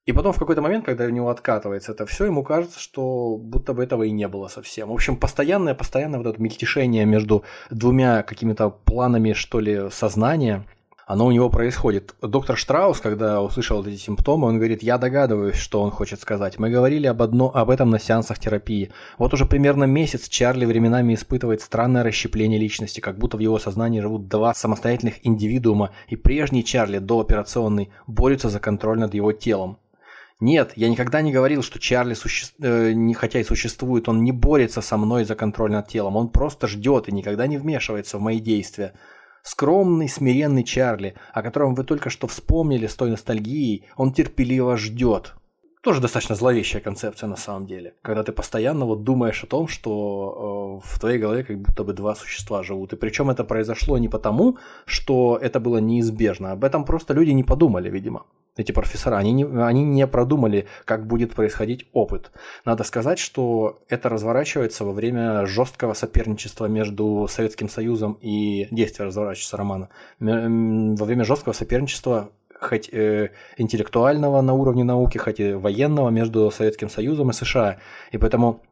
И 0.05 0.12
потом 0.12 0.32
в 0.32 0.39
какой-то 0.39 0.62
момент, 0.62 0.85
когда 0.85 1.05
у 1.05 1.10
него 1.10 1.31
откатывается 1.31 1.93
это 1.93 2.06
все, 2.06 2.24
ему 2.27 2.43
кажется, 2.43 2.81
что 2.81 3.36
будто 3.36 3.73
бы 3.73 3.85
этого 3.85 4.02
и 4.02 4.10
не 4.10 4.27
было 4.27 4.48
совсем. 4.48 4.89
В 4.89 4.93
общем, 4.93 5.16
постоянное, 5.16 5.74
постоянное 5.74 6.19
вот 6.19 6.27
это 6.27 6.43
мельтешение 6.43 7.05
между 7.05 7.44
двумя 7.70 8.23
какими-то 8.23 8.70
планами, 8.70 9.32
что 9.32 9.60
ли, 9.60 9.90
сознания– 9.90 10.66
оно 11.12 11.26
у 11.26 11.30
него 11.30 11.51
происходит. 11.51 12.14
Доктор 12.22 12.56
Штраус, 12.56 12.98
когда 12.98 13.43
услышал 13.43 13.84
эти 13.84 13.97
симптомы, 13.97 14.48
он 14.48 14.56
говорит, 14.56 14.82
я 14.82 14.97
догадываюсь, 14.97 15.56
что 15.56 15.82
он 15.82 15.90
хочет 15.90 16.18
сказать. 16.22 16.59
Мы 16.59 16.70
говорили 16.70 17.06
об, 17.06 17.20
одно, 17.20 17.55
об 17.55 17.68
этом 17.68 17.90
на 17.90 17.98
сеансах 17.98 18.39
терапии. 18.39 18.90
Вот 19.18 19.34
уже 19.34 19.44
примерно 19.44 19.84
месяц 19.84 20.26
Чарли 20.26 20.64
временами 20.64 21.12
испытывает 21.12 21.60
странное 21.60 22.02
расщепление 22.02 22.59
личности, 22.59 23.01
как 23.01 23.18
будто 23.18 23.36
в 23.36 23.40
его 23.40 23.59
сознании 23.59 24.01
живут 24.01 24.28
два 24.28 24.55
самостоятельных 24.55 25.26
индивидуума, 25.26 25.90
и 26.09 26.16
прежний 26.16 26.64
Чарли, 26.64 26.97
дооперационный, 26.97 27.90
борются 28.06 28.48
за 28.48 28.59
контроль 28.59 28.98
над 28.98 29.12
его 29.12 29.32
телом. 29.32 29.76
Нет, 30.40 30.72
я 30.76 30.89
никогда 30.89 31.20
не 31.20 31.30
говорил, 31.30 31.62
что 31.62 31.78
Чарли, 31.78 32.14
суще... 32.14 32.47
э, 32.59 32.93
не, 32.93 33.12
хотя 33.12 33.39
и 33.39 33.44
существует, 33.44 34.09
он 34.09 34.24
не 34.24 34.32
борется 34.32 34.80
со 34.80 34.97
мной 34.97 35.24
за 35.24 35.34
контроль 35.34 35.72
над 35.72 35.89
телом. 35.89 36.16
Он 36.16 36.30
просто 36.30 36.68
ждет 36.68 37.09
и 37.09 37.12
никогда 37.12 37.47
не 37.47 37.59
вмешивается 37.59 38.16
в 38.16 38.22
мои 38.22 38.40
действия. 38.40 38.94
Скромный, 39.43 40.09
смиренный 40.09 40.62
Чарли, 40.62 41.14
о 41.32 41.43
котором 41.43 41.74
вы 41.74 41.85
только 41.85 42.10
что 42.10 42.28
вспомнили 42.28 42.86
с 42.86 42.94
той 42.94 43.10
ностальгией, 43.10 43.85
он 43.97 44.12
терпеливо 44.12 44.77
ждет. 44.77 45.35
Тоже 45.82 46.00
достаточно 46.00 46.36
зловещая 46.36 46.80
концепция 46.80 47.28
на 47.28 47.36
самом 47.36 47.66
деле. 47.66 47.94
Когда 48.02 48.22
ты 48.22 48.30
постоянно 48.30 48.86
вот 48.86 49.02
думаешь 49.02 49.42
о 49.42 49.48
том, 49.48 49.66
что 49.66 50.80
э, 50.84 50.88
в 50.88 51.00
твоей 51.00 51.18
голове 51.18 51.42
как 51.42 51.59
будто 51.59 51.82
бы 51.82 51.92
два 51.92 52.14
существа 52.14 52.62
живут. 52.62 52.92
И 52.92 52.96
причем 52.96 53.30
это 53.30 53.42
произошло 53.42 53.98
не 53.98 54.09
потому, 54.09 54.59
что 54.84 55.36
это 55.42 55.59
было 55.59 55.78
неизбежно. 55.78 56.52
Об 56.52 56.62
этом 56.62 56.84
просто 56.84 57.14
люди 57.14 57.30
не 57.30 57.42
подумали, 57.42 57.90
видимо 57.90 58.26
эти 58.56 58.72
профессора, 58.72 59.16
они 59.16 59.32
не, 59.32 59.44
они 59.44 59.82
не 59.82 60.06
продумали, 60.06 60.66
как 60.84 61.06
будет 61.06 61.34
происходить 61.34 61.86
опыт. 61.92 62.32
Надо 62.64 62.84
сказать, 62.84 63.18
что 63.18 63.82
это 63.88 64.09
разворачивается 64.09 64.84
во 64.84 64.92
время 64.92 65.46
жесткого 65.46 65.94
соперничества 65.94 66.66
между 66.66 67.26
Советским 67.30 67.68
Союзом 67.68 68.18
и 68.20 68.68
действия 68.70 69.06
разворачивается 69.06 69.56
романа. 69.56 69.88
Во 70.20 71.04
время 71.04 71.24
жесткого 71.24 71.54
соперничества 71.54 72.30
хоть 72.62 72.89
э, 72.93 73.30
интеллектуального 73.56 74.40
на 74.40 74.55
уровне 74.55 74.84
науки, 74.84 75.18
хоть 75.18 75.40
и 75.40 75.52
военного 75.52 76.10
между 76.10 76.51
Советским 76.51 76.89
Союзом 76.89 77.30
и 77.30 77.32
США. 77.32 77.78
И 78.12 78.18
поэтому 78.18 78.62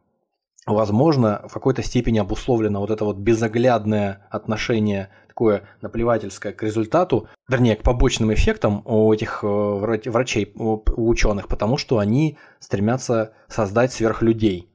возможно, 0.65 1.41
в 1.47 1.53
какой-то 1.53 1.81
степени 1.83 2.19
обусловлено 2.19 2.79
вот 2.79 2.91
это 2.91 3.05
вот 3.05 3.17
безоглядное 3.17 4.27
отношение 4.29 5.09
такое 5.27 5.63
наплевательское 5.81 6.53
к 6.53 6.61
результату, 6.61 7.27
вернее, 7.47 7.75
к 7.75 7.83
побочным 7.83 8.33
эффектам 8.33 8.81
у 8.85 9.11
этих 9.13 9.43
э, 9.43 9.47
врачей, 9.47 10.51
у 10.55 11.09
ученых, 11.09 11.47
потому 11.47 11.77
что 11.77 11.99
они 11.99 12.37
стремятся 12.59 13.33
создать 13.47 13.93
сверхлюдей. 13.93 14.67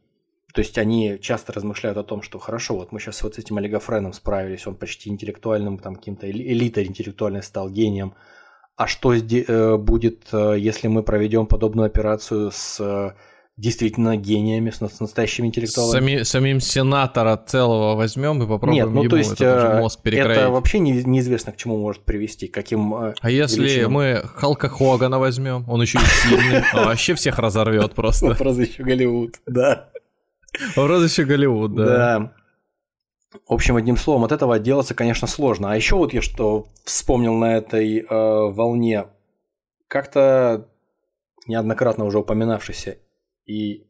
То 0.56 0.60
есть 0.60 0.78
они 0.78 1.18
часто 1.20 1.52
размышляют 1.52 1.98
о 1.98 2.02
том, 2.02 2.22
что 2.22 2.38
хорошо, 2.38 2.76
вот 2.76 2.90
мы 2.90 2.98
сейчас 2.98 3.22
вот 3.22 3.34
с 3.34 3.38
этим 3.38 3.58
олигофреном 3.58 4.14
справились, 4.14 4.66
он 4.66 4.74
почти 4.74 5.10
интеллектуальным, 5.10 5.76
там 5.78 5.96
каким-то 5.96 6.30
элитой 6.30 6.86
интеллектуальной 6.86 7.42
стал 7.42 7.68
гением. 7.68 8.14
А 8.76 8.86
что 8.86 9.14
э, 9.14 9.76
будет, 9.78 10.24
э, 10.32 10.56
если 10.58 10.88
мы 10.88 11.02
проведем 11.02 11.46
подобную 11.46 11.86
операцию 11.86 12.50
с 12.52 13.14
действительно 13.56 14.16
гениями, 14.16 14.70
с, 14.70 14.80
настоящими 14.80 15.46
интеллектуалами. 15.46 15.98
Сами, 15.98 16.22
самим 16.24 16.60
сенатора 16.60 17.36
целого 17.36 17.94
возьмем 17.94 18.42
и 18.42 18.46
попробуем 18.46 18.84
Нет, 18.84 18.94
ну 18.94 19.00
ему 19.00 19.10
то 19.10 19.16
есть 19.16 19.32
этот 19.32 19.80
мозг 19.80 20.02
перекроить. 20.02 20.38
Это 20.38 20.50
вообще 20.50 20.78
не, 20.78 21.02
неизвестно, 21.04 21.52
к 21.52 21.56
чему 21.56 21.78
может 21.78 22.02
привести, 22.02 22.48
каким 22.48 22.94
э, 22.94 23.14
А 23.18 23.30
если 23.30 23.62
величинам. 23.62 23.92
мы 23.92 24.22
Халка 24.34 24.68
Хогана 24.68 25.18
возьмем, 25.18 25.64
он 25.68 25.80
еще 25.80 25.98
и 25.98 26.02
сильный, 26.02 26.62
а 26.72 26.84
вообще 26.84 27.14
всех 27.14 27.38
разорвет 27.38 27.94
просто. 27.94 28.26
Вопрос 28.36 28.58
еще 28.58 28.82
Голливуд, 28.82 29.36
да. 29.46 29.88
Вопрос 30.74 31.10
еще 31.10 31.24
Голливуд, 31.24 31.74
да. 31.74 31.84
Да. 31.84 32.32
В 33.48 33.52
общем, 33.52 33.76
одним 33.76 33.96
словом, 33.96 34.24
от 34.24 34.32
этого 34.32 34.54
отделаться, 34.56 34.94
конечно, 34.94 35.26
сложно. 35.26 35.72
А 35.72 35.76
еще 35.76 35.96
вот 35.96 36.12
я 36.12 36.22
что 36.22 36.66
вспомнил 36.84 37.34
на 37.34 37.56
этой 37.56 38.00
э, 38.00 38.04
волне, 38.08 39.06
как-то 39.88 40.68
неоднократно 41.46 42.04
уже 42.04 42.18
упоминавшийся 42.18 42.98
и 43.46 43.86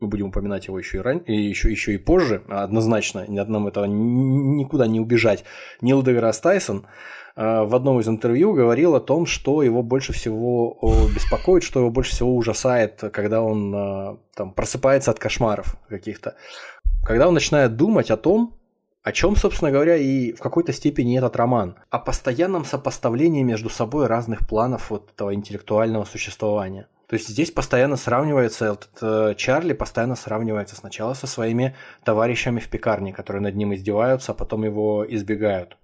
мы 0.00 0.08
будем 0.08 0.26
упоминать 0.26 0.66
его 0.66 0.78
еще 0.78 0.98
и, 0.98 1.00
ран... 1.00 1.18
и 1.18 1.34
еще, 1.34 1.70
еще 1.70 1.94
и 1.94 1.98
позже, 1.98 2.42
однозначно, 2.48 3.26
ни 3.28 3.38
одному 3.38 3.68
этого 3.68 3.84
никуда 3.84 4.86
не 4.86 5.00
убежать. 5.00 5.44
Нил 5.80 6.02
Деграсс 6.02 6.40
Тайсон 6.40 6.86
а, 7.36 7.64
в 7.64 7.74
одном 7.74 8.00
из 8.00 8.08
интервью 8.08 8.52
говорил 8.52 8.94
о 8.94 9.00
том, 9.00 9.26
что 9.26 9.62
его 9.62 9.82
больше 9.82 10.12
всего 10.12 10.78
беспокоит, 11.14 11.62
что 11.62 11.80
его 11.80 11.90
больше 11.90 12.12
всего 12.12 12.36
ужасает, 12.36 13.02
когда 13.12 13.40
он 13.42 13.74
а, 13.74 14.18
там, 14.34 14.52
просыпается 14.52 15.10
от 15.10 15.18
кошмаров 15.18 15.76
каких-то. 15.88 16.36
Когда 17.04 17.28
он 17.28 17.34
начинает 17.34 17.76
думать 17.76 18.10
о 18.10 18.16
том, 18.16 18.58
о 19.04 19.12
чем, 19.12 19.36
собственно 19.36 19.70
говоря, 19.70 19.96
и 19.96 20.32
в 20.32 20.40
какой-то 20.40 20.72
степени 20.72 21.18
этот 21.18 21.36
роман. 21.36 21.76
О 21.90 21.98
постоянном 21.98 22.64
сопоставлении 22.64 23.42
между 23.42 23.68
собой 23.68 24.06
разных 24.06 24.48
планов 24.48 24.88
вот 24.88 25.10
этого 25.14 25.34
интеллектуального 25.34 26.04
существования. 26.04 26.88
То 27.06 27.14
есть 27.14 27.28
здесь 27.28 27.50
постоянно 27.50 27.96
сравнивается, 27.96 28.64
этот 28.64 28.88
э, 29.02 29.34
Чарли 29.36 29.74
постоянно 29.74 30.16
сравнивается 30.16 30.74
сначала 30.74 31.12
со 31.12 31.26
своими 31.26 31.76
товарищами 32.02 32.60
в 32.60 32.68
пекарне, 32.70 33.12
которые 33.12 33.42
над 33.42 33.54
ним 33.54 33.74
издеваются, 33.74 34.32
а 34.32 34.34
потом 34.34 34.64
его 34.64 35.04
избегают. 35.06 35.76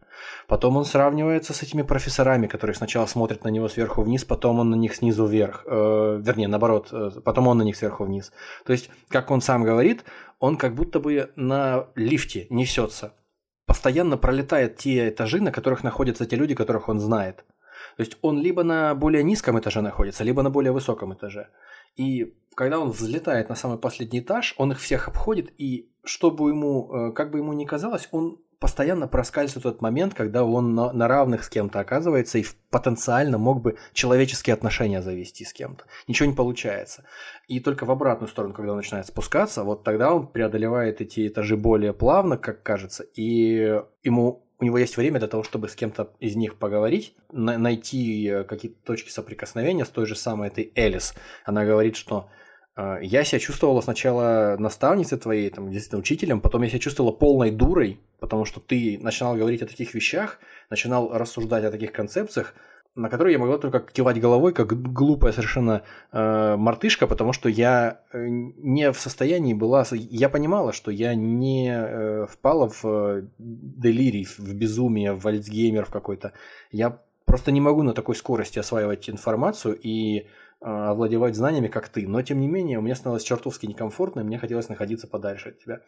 Потом 0.48 0.76
он 0.76 0.84
сравнивается 0.84 1.52
с 1.52 1.62
этими 1.62 1.82
профессорами, 1.82 2.46
которые 2.46 2.74
сначала 2.74 3.06
смотрят 3.06 3.44
на 3.44 3.48
него 3.48 3.68
сверху 3.68 4.02
вниз, 4.02 4.24
потом 4.24 4.60
он 4.60 4.70
на 4.70 4.74
них 4.74 4.94
снизу 4.94 5.26
вверх. 5.26 5.64
Э, 5.66 6.20
вернее, 6.22 6.48
наоборот, 6.48 6.88
э, 6.90 7.10
потом 7.22 7.48
он 7.48 7.58
на 7.58 7.62
них 7.62 7.76
сверху 7.76 8.04
вниз. 8.04 8.32
То 8.64 8.72
есть, 8.72 8.90
как 9.08 9.30
он 9.30 9.42
сам 9.42 9.62
говорит, 9.62 10.04
он 10.40 10.56
как 10.56 10.74
будто 10.74 10.98
бы 10.98 11.30
на 11.36 11.86
лифте 11.94 12.46
несется. 12.50 13.14
Постоянно 13.66 14.16
пролетает 14.16 14.76
те 14.76 15.10
этажи, 15.10 15.40
на 15.40 15.52
которых 15.52 15.84
находятся 15.84 16.26
те 16.26 16.34
люди, 16.34 16.56
которых 16.56 16.88
он 16.88 16.98
знает. 16.98 17.44
То 17.96 18.02
есть 18.02 18.16
он 18.22 18.40
либо 18.40 18.64
на 18.64 18.94
более 18.94 19.22
низком 19.22 19.58
этаже 19.60 19.80
находится, 19.80 20.24
либо 20.24 20.42
на 20.42 20.50
более 20.50 20.72
высоком 20.72 21.14
этаже. 21.14 21.48
И 21.96 22.34
когда 22.56 22.78
он 22.78 22.90
взлетает 22.90 23.48
на 23.48 23.54
самый 23.54 23.78
последний 23.78 24.20
этаж, 24.20 24.54
он 24.56 24.72
их 24.72 24.80
всех 24.80 25.08
обходит, 25.08 25.52
и 25.58 25.92
чтобы 26.04 26.50
ему, 26.50 26.92
э, 26.92 27.12
как 27.12 27.30
бы 27.30 27.38
ему 27.38 27.52
ни 27.52 27.64
казалось, 27.64 28.08
он 28.10 28.38
постоянно 28.60 29.08
проскальзывает 29.08 29.62
тот 29.62 29.80
момент, 29.80 30.14
когда 30.14 30.44
он 30.44 30.74
на, 30.74 30.92
на 30.92 31.08
равных 31.08 31.44
с 31.44 31.48
кем-то 31.48 31.80
оказывается 31.80 32.38
и 32.38 32.44
потенциально 32.70 33.38
мог 33.38 33.62
бы 33.62 33.78
человеческие 33.94 34.54
отношения 34.54 35.00
завести 35.00 35.44
с 35.44 35.52
кем-то. 35.52 35.84
Ничего 36.06 36.28
не 36.28 36.36
получается. 36.36 37.04
И 37.48 37.58
только 37.58 37.86
в 37.86 37.90
обратную 37.90 38.28
сторону, 38.28 38.52
когда 38.52 38.72
он 38.72 38.76
начинает 38.76 39.06
спускаться, 39.06 39.64
вот 39.64 39.82
тогда 39.82 40.14
он 40.14 40.26
преодолевает 40.28 41.00
эти 41.00 41.26
этажи 41.26 41.56
более 41.56 41.94
плавно, 41.94 42.36
как 42.36 42.62
кажется, 42.62 43.04
и 43.14 43.80
ему 44.02 44.44
у 44.60 44.64
него 44.64 44.76
есть 44.76 44.98
время 44.98 45.18
для 45.18 45.28
того, 45.28 45.42
чтобы 45.42 45.70
с 45.70 45.74
кем-то 45.74 46.12
из 46.20 46.36
них 46.36 46.56
поговорить, 46.56 47.14
найти 47.32 48.28
э, 48.28 48.44
какие-то 48.44 48.76
точки 48.84 49.08
соприкосновения 49.08 49.86
с 49.86 49.88
той 49.88 50.04
же 50.04 50.14
самой 50.14 50.48
этой 50.48 50.70
Элис. 50.74 51.14
Она 51.46 51.64
говорит, 51.64 51.96
что 51.96 52.28
я 52.76 53.24
себя 53.24 53.38
чувствовала 53.38 53.80
сначала 53.80 54.56
наставницей 54.58 55.18
твоей, 55.18 55.50
там, 55.50 55.70
действительно 55.70 56.00
учителем, 56.00 56.40
потом 56.40 56.62
я 56.62 56.68
себя 56.68 56.78
чувствовала 56.78 57.12
полной 57.12 57.50
дурой, 57.50 58.00
потому 58.20 58.44
что 58.44 58.60
ты 58.60 58.98
начинал 59.00 59.34
говорить 59.36 59.62
о 59.62 59.66
таких 59.66 59.94
вещах, 59.94 60.38
начинал 60.70 61.10
рассуждать 61.12 61.64
о 61.64 61.70
таких 61.70 61.92
концепциях, 61.92 62.54
на 62.94 63.08
которые 63.08 63.34
я 63.34 63.38
могла 63.38 63.58
только 63.58 63.80
кивать 63.80 64.20
головой, 64.20 64.52
как 64.52 64.74
глупая 64.92 65.32
совершенно 65.32 65.82
э, 66.12 66.56
мартышка, 66.56 67.06
потому 67.06 67.32
что 67.32 67.48
я 67.48 68.00
э, 68.12 68.26
не 68.28 68.90
в 68.90 68.98
состоянии 68.98 69.54
была... 69.54 69.86
Я 69.92 70.28
понимала, 70.28 70.72
что 70.72 70.90
я 70.90 71.14
не 71.14 71.70
э, 71.72 72.26
впала 72.26 72.68
в 72.68 72.84
э, 72.84 73.22
делирий, 73.38 74.24
в 74.24 74.54
безумие, 74.54 75.12
в 75.12 75.26
альцгеймер 75.26 75.84
в 75.84 75.90
какой-то. 75.90 76.32
Я 76.72 77.00
просто 77.26 77.52
не 77.52 77.60
могу 77.60 77.84
на 77.84 77.94
такой 77.94 78.16
скорости 78.16 78.58
осваивать 78.58 79.08
информацию 79.08 79.78
и 79.80 80.26
овладевать 80.60 81.34
знаниями, 81.34 81.68
как 81.68 81.88
ты. 81.88 82.06
Но, 82.06 82.22
тем 82.22 82.40
не 82.40 82.48
менее, 82.48 82.78
у 82.78 82.82
меня 82.82 82.94
становилось 82.94 83.24
чертовски 83.24 83.66
некомфортно, 83.66 84.20
и 84.20 84.24
мне 84.24 84.38
хотелось 84.38 84.68
находиться 84.68 85.06
подальше 85.06 85.50
от 85.50 85.58
тебя. 85.58 85.80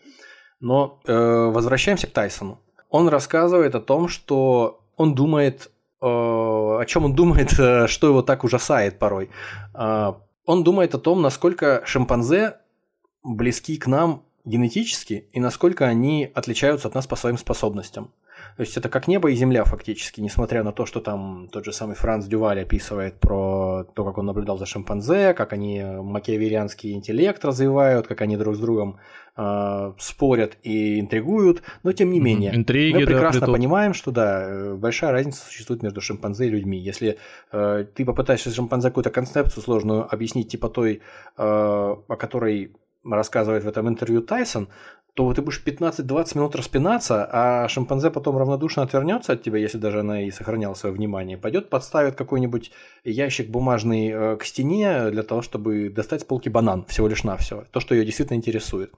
Но 0.61 1.01
э, 1.07 1.13
возвращаемся 1.15 2.07
к 2.07 2.13
Тайсону. 2.13 2.59
Он 2.89 3.09
рассказывает 3.09 3.75
о 3.75 3.81
том, 3.81 4.09
что 4.09 4.85
он 4.97 5.15
думает 5.15 5.71
Э, 6.03 6.81
о 6.81 6.85
чем 6.85 7.05
он 7.05 7.15
думает, 7.15 7.57
э, 7.59 7.87
что 7.87 8.09
его 8.09 8.23
так 8.23 8.43
ужасает 8.43 8.99
порой. 8.99 9.31
Э, 9.73 10.15
он 10.45 10.65
думает 10.65 10.95
о 10.97 10.99
том, 10.99 11.23
насколько 11.23 11.83
шимпанзе 11.87 12.57
близки 13.23 13.77
к 13.77 13.87
нам 13.87 14.25
генетически 14.45 15.29
и 15.33 15.39
насколько 15.39 15.87
они 15.87 16.29
отличаются 16.35 16.89
от 16.89 16.95
нас 16.95 17.07
по 17.07 17.15
своим 17.15 17.39
способностям. 17.39 18.11
То 18.57 18.63
есть 18.63 18.77
это 18.77 18.89
как 18.89 19.09
небо 19.09 19.31
и 19.31 19.35
земля 19.35 19.65
фактически, 19.65 20.21
несмотря 20.21 20.63
на 20.63 20.73
то, 20.73 20.87
что 20.87 21.01
там 21.01 21.49
тот 21.51 21.65
же 21.65 21.73
самый 21.73 21.97
Франц 21.97 22.27
Дюваль 22.27 22.63
описывает 22.63 23.19
про 23.19 23.85
то, 23.95 24.05
как 24.05 24.19
он 24.19 24.27
наблюдал 24.27 24.59
за 24.59 24.67
шимпанзе, 24.67 25.35
как 25.35 25.53
они 25.53 25.83
макиаверианский 25.83 26.93
интеллект 26.93 27.45
развивают, 27.45 28.07
как 28.07 28.21
они 28.21 28.37
друг 28.37 28.57
с 28.57 28.59
другом 28.59 28.99
э, 29.37 29.93
спорят 29.99 30.59
и 30.63 31.01
интригуют, 31.01 31.63
но 31.83 31.93
тем 31.93 32.11
не 32.11 32.21
менее, 32.21 32.55
Интриги, 32.55 32.99
мы 32.99 33.07
прекрасно 33.07 33.47
да, 33.47 33.53
понимаем, 33.53 33.95
что 33.95 34.11
да, 34.11 34.43
э, 34.47 34.75
большая 34.75 35.13
разница 35.13 35.45
существует 35.45 35.83
между 35.83 36.01
шимпанзе 36.01 36.47
и 36.47 36.51
людьми. 36.51 36.79
Если 36.79 37.19
э, 37.53 37.87
ты 37.95 38.05
попытаешься 38.05 38.51
шимпанзе 38.51 38.89
какую-то 38.89 39.11
концепцию 39.11 39.63
сложную 39.63 40.13
объяснить, 40.13 40.49
типа 40.49 40.69
той, 40.69 41.01
э, 41.37 41.43
о 41.43 42.17
которой 42.17 42.73
рассказывает 43.05 43.65
в 43.65 43.69
этом 43.69 43.89
интервью 43.89 44.23
Тайсон, 44.23 44.69
то 45.15 45.33
ты 45.35 45.43
будешь 45.43 45.63
15-20 45.65 46.37
минут 46.39 46.57
распинаться, 46.57 47.29
а 47.31 47.69
шимпанзе 47.69 48.11
потом 48.11 48.39
равнодушно 48.39 48.83
отвернется 48.83 49.35
от 49.35 49.43
тебя, 49.43 49.59
если 49.59 49.77
даже 49.77 50.01
она 50.01 50.23
и 50.23 50.31
сохраняла 50.31 50.75
свое 50.75 50.95
внимание, 50.95 51.37
пойдет 51.37 51.69
подставит 51.69 52.15
какой-нибудь 52.15 52.73
ящик 53.05 53.51
бумажный 53.51 54.09
э, 54.09 54.37
к 54.37 54.45
стене 54.45 55.11
для 55.11 55.23
того, 55.23 55.43
чтобы 55.43 55.91
достать 55.91 56.23
с 56.23 56.25
полки 56.25 56.49
банан 56.49 56.87
всего 56.87 57.09
лишь 57.09 57.25
навсего, 57.25 57.65
то, 57.71 57.81
что 57.81 57.95
ее 57.95 58.07
действительно 58.07 58.39
интересует. 58.39 58.93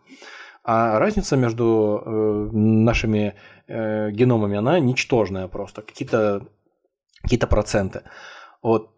А 0.63 0.99
разница 0.99 1.37
между 1.37 2.03
э, 2.05 2.49
нашими 2.53 3.35
э, 3.67 4.11
геномами, 4.13 4.57
она 4.57 4.79
ничтожная 4.79 5.49
просто, 5.49 5.83
какие-то 5.83 6.47
какие 7.23 7.41
проценты. 7.41 8.03
Вот. 8.63 8.91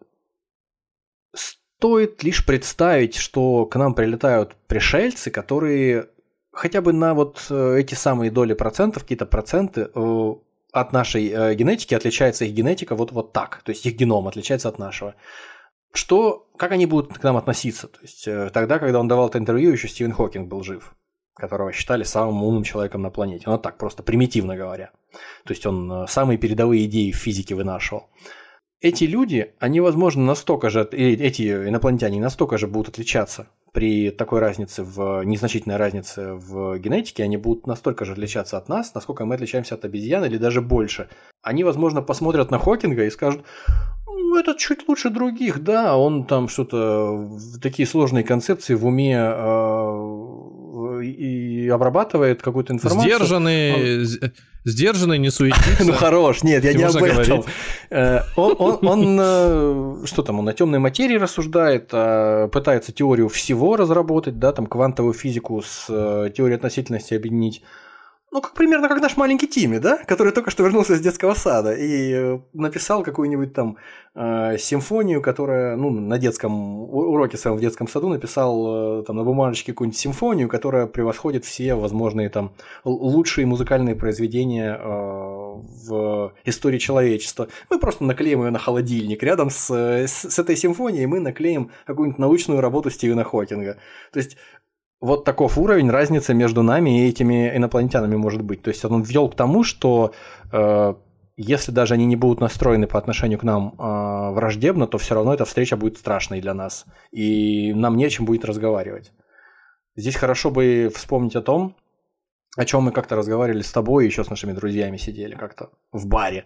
Стоит 1.77 2.23
лишь 2.23 2.43
представить, 2.43 3.15
что 3.15 3.67
к 3.67 3.75
нам 3.75 3.93
прилетают 3.93 4.55
пришельцы, 4.65 5.29
которые 5.29 6.09
хотя 6.51 6.81
бы 6.81 6.91
на 6.91 7.13
вот 7.13 7.45
э, 7.51 7.77
эти 7.79 7.93
самые 7.93 8.31
доли 8.31 8.55
процентов, 8.55 9.03
какие-то 9.03 9.27
проценты 9.27 9.91
э, 9.93 10.33
от 10.71 10.91
нашей 10.91 11.29
э, 11.29 11.53
генетики 11.53 11.93
отличается 11.93 12.45
их 12.45 12.53
генетика 12.53 12.95
вот, 12.95 13.11
вот 13.11 13.31
так, 13.31 13.61
то 13.63 13.69
есть 13.69 13.85
их 13.85 13.95
геном 13.95 14.27
отличается 14.27 14.69
от 14.69 14.79
нашего. 14.79 15.13
Что, 15.93 16.49
как 16.57 16.71
они 16.71 16.87
будут 16.87 17.15
к 17.15 17.23
нам 17.23 17.37
относиться? 17.37 17.87
То 17.87 17.99
есть 18.01 18.27
тогда, 18.53 18.79
когда 18.79 18.99
он 18.99 19.07
давал 19.07 19.29
это 19.29 19.37
интервью, 19.37 19.71
еще 19.71 19.87
Стивен 19.87 20.13
Хокинг 20.13 20.47
был 20.47 20.63
жив, 20.63 20.95
которого 21.35 21.71
считали 21.71 22.03
самым 22.03 22.43
умным 22.43 22.63
человеком 22.63 23.03
на 23.03 23.11
планете. 23.11 23.43
Ну 23.45 23.57
так, 23.59 23.77
просто 23.77 24.01
примитивно 24.01 24.57
говоря. 24.57 24.91
То 25.45 25.53
есть 25.53 25.65
он 25.67 26.07
самые 26.07 26.39
передовые 26.39 26.85
идеи 26.85 27.11
в 27.11 27.17
физике 27.17 27.53
вынашивал 27.53 28.09
эти 28.81 29.05
люди, 29.05 29.53
они, 29.59 29.81
возможно, 29.81 30.23
настолько 30.23 30.69
же, 30.69 30.83
эти 30.83 31.51
инопланетяне 31.67 32.19
настолько 32.19 32.57
же 32.57 32.67
будут 32.67 32.89
отличаться 32.89 33.47
при 33.73 34.11
такой 34.11 34.39
разнице, 34.39 34.83
в 34.83 35.23
незначительной 35.23 35.77
разнице 35.77 36.33
в 36.33 36.77
генетике, 36.79 37.23
они 37.23 37.37
будут 37.37 37.67
настолько 37.67 38.05
же 38.05 38.13
отличаться 38.13 38.57
от 38.57 38.69
нас, 38.69 38.93
насколько 38.95 39.25
мы 39.25 39.35
отличаемся 39.35 39.75
от 39.75 39.85
обезьян 39.85 40.25
или 40.25 40.37
даже 40.37 40.61
больше. 40.61 41.09
Они, 41.43 41.63
возможно, 41.63 42.01
посмотрят 42.01 42.51
на 42.51 42.59
Хокинга 42.59 43.05
и 43.05 43.09
скажут, 43.09 43.43
ну, 44.05 44.37
этот 44.37 44.57
чуть 44.57 44.87
лучше 44.87 45.09
других, 45.09 45.63
да, 45.63 45.97
он 45.97 46.25
там 46.25 46.47
что-то, 46.47 47.29
такие 47.61 47.87
сложные 47.87 48.23
концепции 48.23 48.73
в 48.73 48.85
уме 48.85 49.15
э, 49.15 50.26
и 51.01 51.67
обрабатывает 51.69 52.41
какую-то 52.41 52.73
информацию. 52.73 53.15
Сдержанный, 53.15 54.01
он... 54.01 54.31
сдержанный, 54.65 55.17
не 55.17 55.29
суетится. 55.29 55.83
ну 55.85 55.93
хорош, 55.93 56.43
нет, 56.43 56.63
я 56.63 56.73
не 56.73 56.83
об 56.83 56.95
этом. 56.95 57.43
Э, 57.89 58.21
он, 58.35 59.17
э, 59.19 60.05
что 60.05 60.23
там, 60.23 60.39
он 60.39 60.45
на 60.45 60.53
темной 60.53 60.79
материи 60.79 61.17
рассуждает, 61.17 61.87
пытается 61.87 62.91
теорию 62.91 63.29
всего 63.29 63.75
разработать, 63.75 64.39
да, 64.39 64.51
там 64.51 64.65
квантовую 64.65 65.13
физику 65.13 65.61
с 65.61 65.85
э, 65.89 66.29
теорией 66.35 66.55
относительности 66.57 67.13
объединить. 67.13 67.61
Ну, 68.37 68.41
как 68.41 68.53
примерно 68.53 68.87
как 68.87 69.01
наш 69.01 69.17
маленький 69.17 69.47
Тимми, 69.47 69.79
да, 69.79 69.97
который 70.05 70.31
только 70.31 70.51
что 70.51 70.61
вернулся 70.61 70.93
из 70.93 71.01
детского 71.01 71.33
сада 71.33 71.73
и 71.73 72.13
э, 72.13 72.39
написал 72.53 73.01
какую-нибудь 73.01 73.51
там 73.51 73.77
э, 74.13 74.59
симфонию, 74.59 75.23
которая, 75.23 75.75
ну, 75.75 75.89
на 75.89 76.19
детском 76.19 76.81
уроке 76.81 77.35
своем 77.35 77.57
в 77.57 77.61
детском 77.61 77.87
саду 77.87 78.09
написал 78.09 78.99
э, 78.99 79.03
там 79.07 79.15
на 79.15 79.23
бумажечке 79.23 79.71
какую-нибудь 79.71 79.97
симфонию, 79.97 80.49
которая 80.49 80.85
превосходит 80.85 81.45
все 81.45 81.73
возможные 81.73 82.29
там 82.29 82.53
лучшие 82.83 83.47
музыкальные 83.47 83.95
произведения 83.95 84.79
э, 84.79 85.57
в 85.87 86.31
истории 86.45 86.77
человечества. 86.77 87.47
Мы 87.71 87.79
просто 87.79 88.03
наклеим 88.03 88.43
ее 88.43 88.51
на 88.51 88.59
холодильник. 88.59 89.23
Рядом 89.23 89.49
с, 89.49 89.71
с, 89.71 90.29
с 90.29 90.37
этой 90.37 90.55
симфонией 90.55 91.07
мы 91.07 91.19
наклеим 91.19 91.71
какую-нибудь 91.87 92.19
научную 92.19 92.61
работу 92.61 92.91
Стивена 92.91 93.23
Хокинга. 93.23 93.77
То 94.13 94.19
есть 94.19 94.37
вот 94.99 95.25
таков 95.25 95.57
уровень 95.57 95.89
разницы 95.89 96.33
между 96.33 96.63
нами 96.63 97.01
и 97.01 97.09
этими 97.09 97.55
инопланетянами 97.55 98.15
может 98.15 98.41
быть. 98.41 98.61
То 98.63 98.69
есть 98.69 98.83
он 98.85 99.03
ввел 99.03 99.29
к 99.29 99.35
тому, 99.35 99.63
что 99.63 100.13
э, 100.51 100.93
если 101.37 101.71
даже 101.71 101.93
они 101.93 102.05
не 102.05 102.15
будут 102.15 102.41
настроены 102.41 102.87
по 102.87 102.97
отношению 102.97 103.37
к 103.37 103.43
нам 103.43 103.75
э, 103.77 104.31
враждебно, 104.33 104.87
то 104.87 104.97
все 104.97 105.13
равно 105.15 105.33
эта 105.33 105.45
встреча 105.45 105.77
будет 105.77 105.97
страшной 105.97 106.41
для 106.41 106.53
нас. 106.53 106.85
И 107.11 107.73
нам 107.73 107.95
не 107.95 108.05
о 108.05 108.09
чем 108.09 108.25
будет 108.25 108.43
разговаривать. 108.43 109.11
Здесь 109.95 110.15
хорошо 110.15 110.49
бы 110.49 110.91
вспомнить 110.93 111.35
о 111.35 111.41
том, 111.41 111.75
о 112.55 112.65
чем 112.65 112.83
мы 112.83 112.91
как-то 112.91 113.15
разговаривали 113.15 113.61
с 113.61 113.71
тобой, 113.71 114.05
еще 114.05 114.23
с 114.23 114.29
нашими 114.31 114.51
друзьями 114.51 114.97
сидели 114.97 115.35
как-то 115.35 115.69
в 115.91 116.07
баре. 116.07 116.45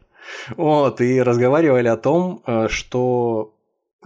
Вот, 0.58 1.00
и 1.00 1.22
разговаривали 1.22 1.88
о 1.88 1.98
том, 1.98 2.44
э, 2.46 2.68
что 2.68 3.56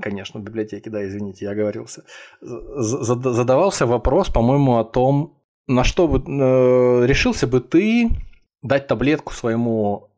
Конечно, 0.01 0.41
в 0.41 0.43
библиотеке, 0.43 0.89
да, 0.89 1.07
извините, 1.07 1.45
я 1.45 1.51
оговорился. 1.51 2.03
Задавался 2.41 3.85
вопрос, 3.85 4.29
по-моему, 4.29 4.77
о 4.77 4.83
том, 4.83 5.37
на 5.67 5.83
что 5.85 6.07
бы 6.07 6.19
э, 6.19 7.05
решился 7.05 7.47
бы 7.47 7.61
ты 7.61 8.09
дать 8.61 8.87
таблетку 8.87 9.33
своему 9.33 10.09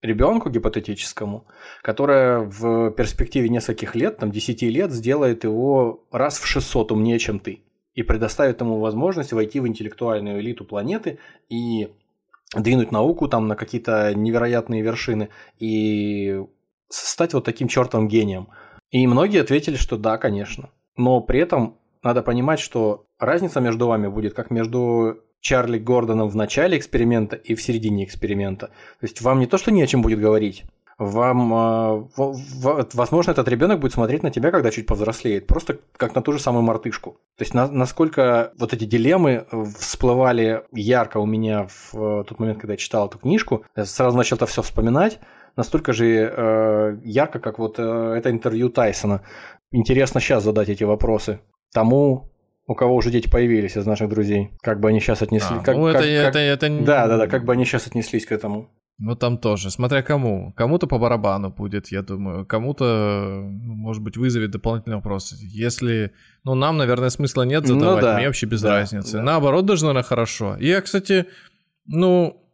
ребенку 0.00 0.48
гипотетическому, 0.48 1.46
которая 1.82 2.40
в 2.40 2.90
перспективе 2.92 3.50
нескольких 3.50 3.94
лет, 3.94 4.16
там 4.16 4.30
10 4.30 4.62
лет, 4.62 4.92
сделает 4.92 5.44
его 5.44 6.06
раз 6.10 6.38
в 6.38 6.46
600 6.46 6.92
умнее, 6.92 7.18
чем 7.18 7.38
ты, 7.38 7.60
и 7.94 8.02
предоставит 8.02 8.60
ему 8.62 8.78
возможность 8.80 9.32
войти 9.32 9.60
в 9.60 9.68
интеллектуальную 9.68 10.40
элиту 10.40 10.64
планеты 10.64 11.18
и 11.50 11.92
двинуть 12.54 12.92
науку 12.92 13.28
там 13.28 13.46
на 13.46 13.56
какие-то 13.56 14.14
невероятные 14.14 14.80
вершины 14.80 15.28
и 15.58 16.42
стать 16.88 17.34
вот 17.34 17.44
таким 17.44 17.68
чертовым 17.68 18.08
гением– 18.08 18.48
и 18.90 19.06
многие 19.06 19.40
ответили, 19.40 19.76
что 19.76 19.96
да, 19.96 20.18
конечно. 20.18 20.70
Но 20.96 21.20
при 21.20 21.40
этом 21.40 21.76
надо 22.02 22.22
понимать, 22.22 22.60
что 22.60 23.06
разница 23.18 23.60
между 23.60 23.86
вами 23.86 24.08
будет 24.08 24.34
как 24.34 24.50
между 24.50 25.18
Чарли 25.40 25.78
Гордоном 25.78 26.28
в 26.28 26.36
начале 26.36 26.78
эксперимента 26.78 27.36
и 27.36 27.54
в 27.54 27.62
середине 27.62 28.04
эксперимента. 28.04 28.66
То 28.66 29.06
есть 29.06 29.20
вам 29.20 29.40
не 29.40 29.46
то, 29.46 29.58
что 29.58 29.70
не 29.70 29.82
о 29.82 29.86
чем 29.86 30.02
будет 30.02 30.20
говорить, 30.20 30.64
вам, 30.98 31.54
э, 31.54 32.06
возможно, 32.92 33.30
этот 33.30 33.46
ребенок 33.46 33.78
будет 33.78 33.92
смотреть 33.92 34.24
на 34.24 34.32
тебя, 34.32 34.50
когда 34.50 34.72
чуть 34.72 34.86
повзрослеет, 34.86 35.46
просто 35.46 35.78
как 35.96 36.16
на 36.16 36.22
ту 36.22 36.32
же 36.32 36.40
самую 36.40 36.62
мартышку. 36.62 37.12
То 37.36 37.42
есть 37.42 37.54
на, 37.54 37.68
насколько 37.68 38.52
вот 38.58 38.72
эти 38.72 38.84
дилеммы 38.84 39.46
всплывали 39.78 40.64
ярко 40.72 41.18
у 41.18 41.26
меня 41.26 41.68
в 41.68 42.24
тот 42.24 42.38
момент, 42.40 42.58
когда 42.58 42.72
я 42.72 42.78
читал 42.78 43.06
эту 43.06 43.18
книжку, 43.18 43.64
я 43.76 43.84
сразу 43.84 44.16
начал 44.16 44.36
это 44.36 44.46
все 44.46 44.60
вспоминать, 44.62 45.20
настолько 45.58 45.92
же 45.92 46.06
э, 46.06 46.98
ярко, 47.04 47.40
как 47.40 47.58
вот 47.58 47.78
э, 47.78 48.14
это 48.16 48.30
интервью 48.30 48.70
Тайсона. 48.70 49.22
Интересно 49.72 50.20
сейчас 50.20 50.44
задать 50.44 50.68
эти 50.68 50.84
вопросы 50.84 51.40
тому, 51.74 52.30
у 52.66 52.74
кого 52.74 52.94
уже 52.94 53.10
дети 53.10 53.28
появились 53.28 53.76
из 53.76 53.84
наших 53.84 54.08
друзей. 54.08 54.50
Как 54.62 54.78
бы 54.80 54.88
они 54.88 55.00
сейчас 55.00 55.20
отнеслись. 55.20 55.60
А, 55.60 55.64
как, 55.64 55.76
ну, 55.76 55.86
как, 55.86 55.96
это, 55.96 56.04
как, 56.04 56.36
это, 56.36 56.38
это... 56.38 56.84
Да, 56.84 57.08
да, 57.08 57.16
да, 57.18 57.26
как 57.26 57.44
бы 57.44 57.52
они 57.52 57.64
сейчас 57.64 57.86
отнеслись 57.88 58.24
к 58.24 58.32
этому. 58.32 58.70
Ну, 58.98 59.16
там 59.16 59.38
тоже, 59.38 59.70
смотря 59.70 60.02
кому. 60.02 60.52
Кому-то 60.56 60.86
по 60.86 60.98
барабану 60.98 61.50
будет, 61.50 61.88
я 61.88 62.02
думаю. 62.02 62.46
Кому-то, 62.46 63.42
ну, 63.42 63.74
может 63.74 64.02
быть, 64.02 64.16
вызовет 64.16 64.50
дополнительный 64.50 64.96
вопрос. 64.96 65.34
Если... 65.40 66.12
Ну, 66.44 66.54
нам, 66.54 66.76
наверное, 66.76 67.10
смысла 67.10 67.42
нет 67.42 67.62
ну 67.62 67.74
задавать, 67.74 68.02
ну, 68.02 68.08
да. 68.08 68.16
мне 68.16 68.26
вообще 68.26 68.46
без 68.46 68.62
да, 68.62 68.70
разницы. 68.70 69.18
Да. 69.18 69.22
Наоборот, 69.22 69.66
даже, 69.66 69.84
наверное, 69.84 70.02
хорошо. 70.02 70.56
Я, 70.60 70.80
кстати, 70.80 71.26
ну, 71.86 72.47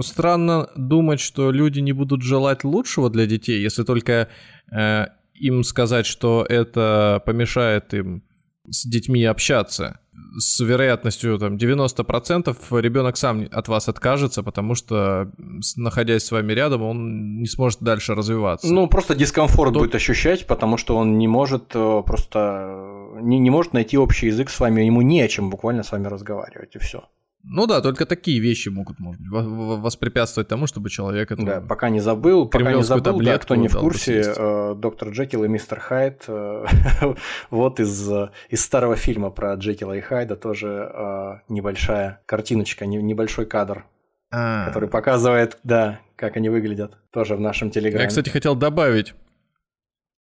странно 0.00 0.68
думать, 0.76 1.20
что 1.20 1.50
люди 1.50 1.80
не 1.80 1.92
будут 1.92 2.22
желать 2.22 2.64
лучшего 2.64 3.10
для 3.10 3.26
детей, 3.26 3.60
если 3.60 3.82
только 3.82 4.28
э, 4.70 5.06
им 5.34 5.62
сказать, 5.64 6.06
что 6.06 6.44
это 6.48 7.22
помешает 7.24 7.94
им 7.94 8.22
с 8.70 8.86
детьми 8.86 9.24
общаться 9.24 10.00
с 10.38 10.60
вероятностью 10.60 11.38
там 11.38 11.56
90% 11.56 12.80
ребенок 12.80 13.16
сам 13.16 13.48
от 13.50 13.68
вас 13.68 13.88
откажется, 13.88 14.42
потому 14.42 14.74
что, 14.74 15.30
находясь 15.76 16.24
с 16.24 16.30
вами 16.30 16.52
рядом, 16.52 16.82
он 16.82 17.38
не 17.40 17.46
сможет 17.46 17.80
дальше 17.80 18.14
развиваться. 18.14 18.72
Ну, 18.72 18.86
просто 18.88 19.14
дискомфорт 19.14 19.72
То... 19.72 19.80
будет 19.80 19.94
ощущать, 19.94 20.46
потому 20.46 20.76
что 20.76 20.96
он 20.96 21.18
не 21.18 21.28
может 21.28 21.72
э, 21.74 22.02
просто 22.04 23.14
не, 23.20 23.38
не 23.38 23.50
может 23.50 23.72
найти 23.72 23.96
общий 23.98 24.26
язык 24.26 24.50
с 24.50 24.60
вами, 24.60 24.82
ему 24.82 25.02
не 25.02 25.20
о 25.22 25.28
чем 25.28 25.50
буквально 25.50 25.82
с 25.82 25.92
вами 25.92 26.06
разговаривать, 26.06 26.74
и 26.74 26.78
все. 26.78 27.04
Ну 27.44 27.66
да, 27.66 27.80
только 27.80 28.04
такие 28.04 28.40
вещи 28.40 28.68
могут, 28.68 28.98
может 28.98 29.20
воспрепятствовать 29.22 30.48
тому, 30.48 30.66
чтобы 30.66 30.90
человек 30.90 31.30
это... 31.30 31.42
Да, 31.42 31.60
пока 31.60 31.88
не 31.88 32.00
забыл, 32.00 32.48
пока 32.48 32.72
не 32.72 32.82
забыл, 32.82 33.20
да, 33.20 33.38
кто 33.38 33.54
не 33.54 33.68
в 33.68 33.76
курсе, 33.76 34.22
э, 34.36 34.74
доктор 34.76 35.10
Джекил 35.10 35.44
и 35.44 35.48
мистер 35.48 35.78
Хайд, 35.78 36.24
э, 36.26 36.64
вот 37.50 37.80
из, 37.80 38.10
из 38.50 38.64
старого 38.64 38.96
фильма 38.96 39.30
про 39.30 39.54
Джекила 39.54 39.92
и 39.92 40.00
Хайда 40.00 40.36
тоже 40.36 40.90
э, 40.92 41.38
небольшая 41.48 42.20
картиночка, 42.26 42.86
не, 42.86 42.96
небольшой 42.98 43.46
кадр, 43.46 43.86
а. 44.30 44.66
который 44.66 44.88
показывает, 44.88 45.58
да, 45.62 46.00
как 46.16 46.36
они 46.36 46.48
выглядят, 46.48 46.98
тоже 47.12 47.36
в 47.36 47.40
нашем 47.40 47.70
телеграме. 47.70 48.02
Я, 48.02 48.08
кстати, 48.08 48.30
хотел 48.30 48.56
добавить, 48.56 49.14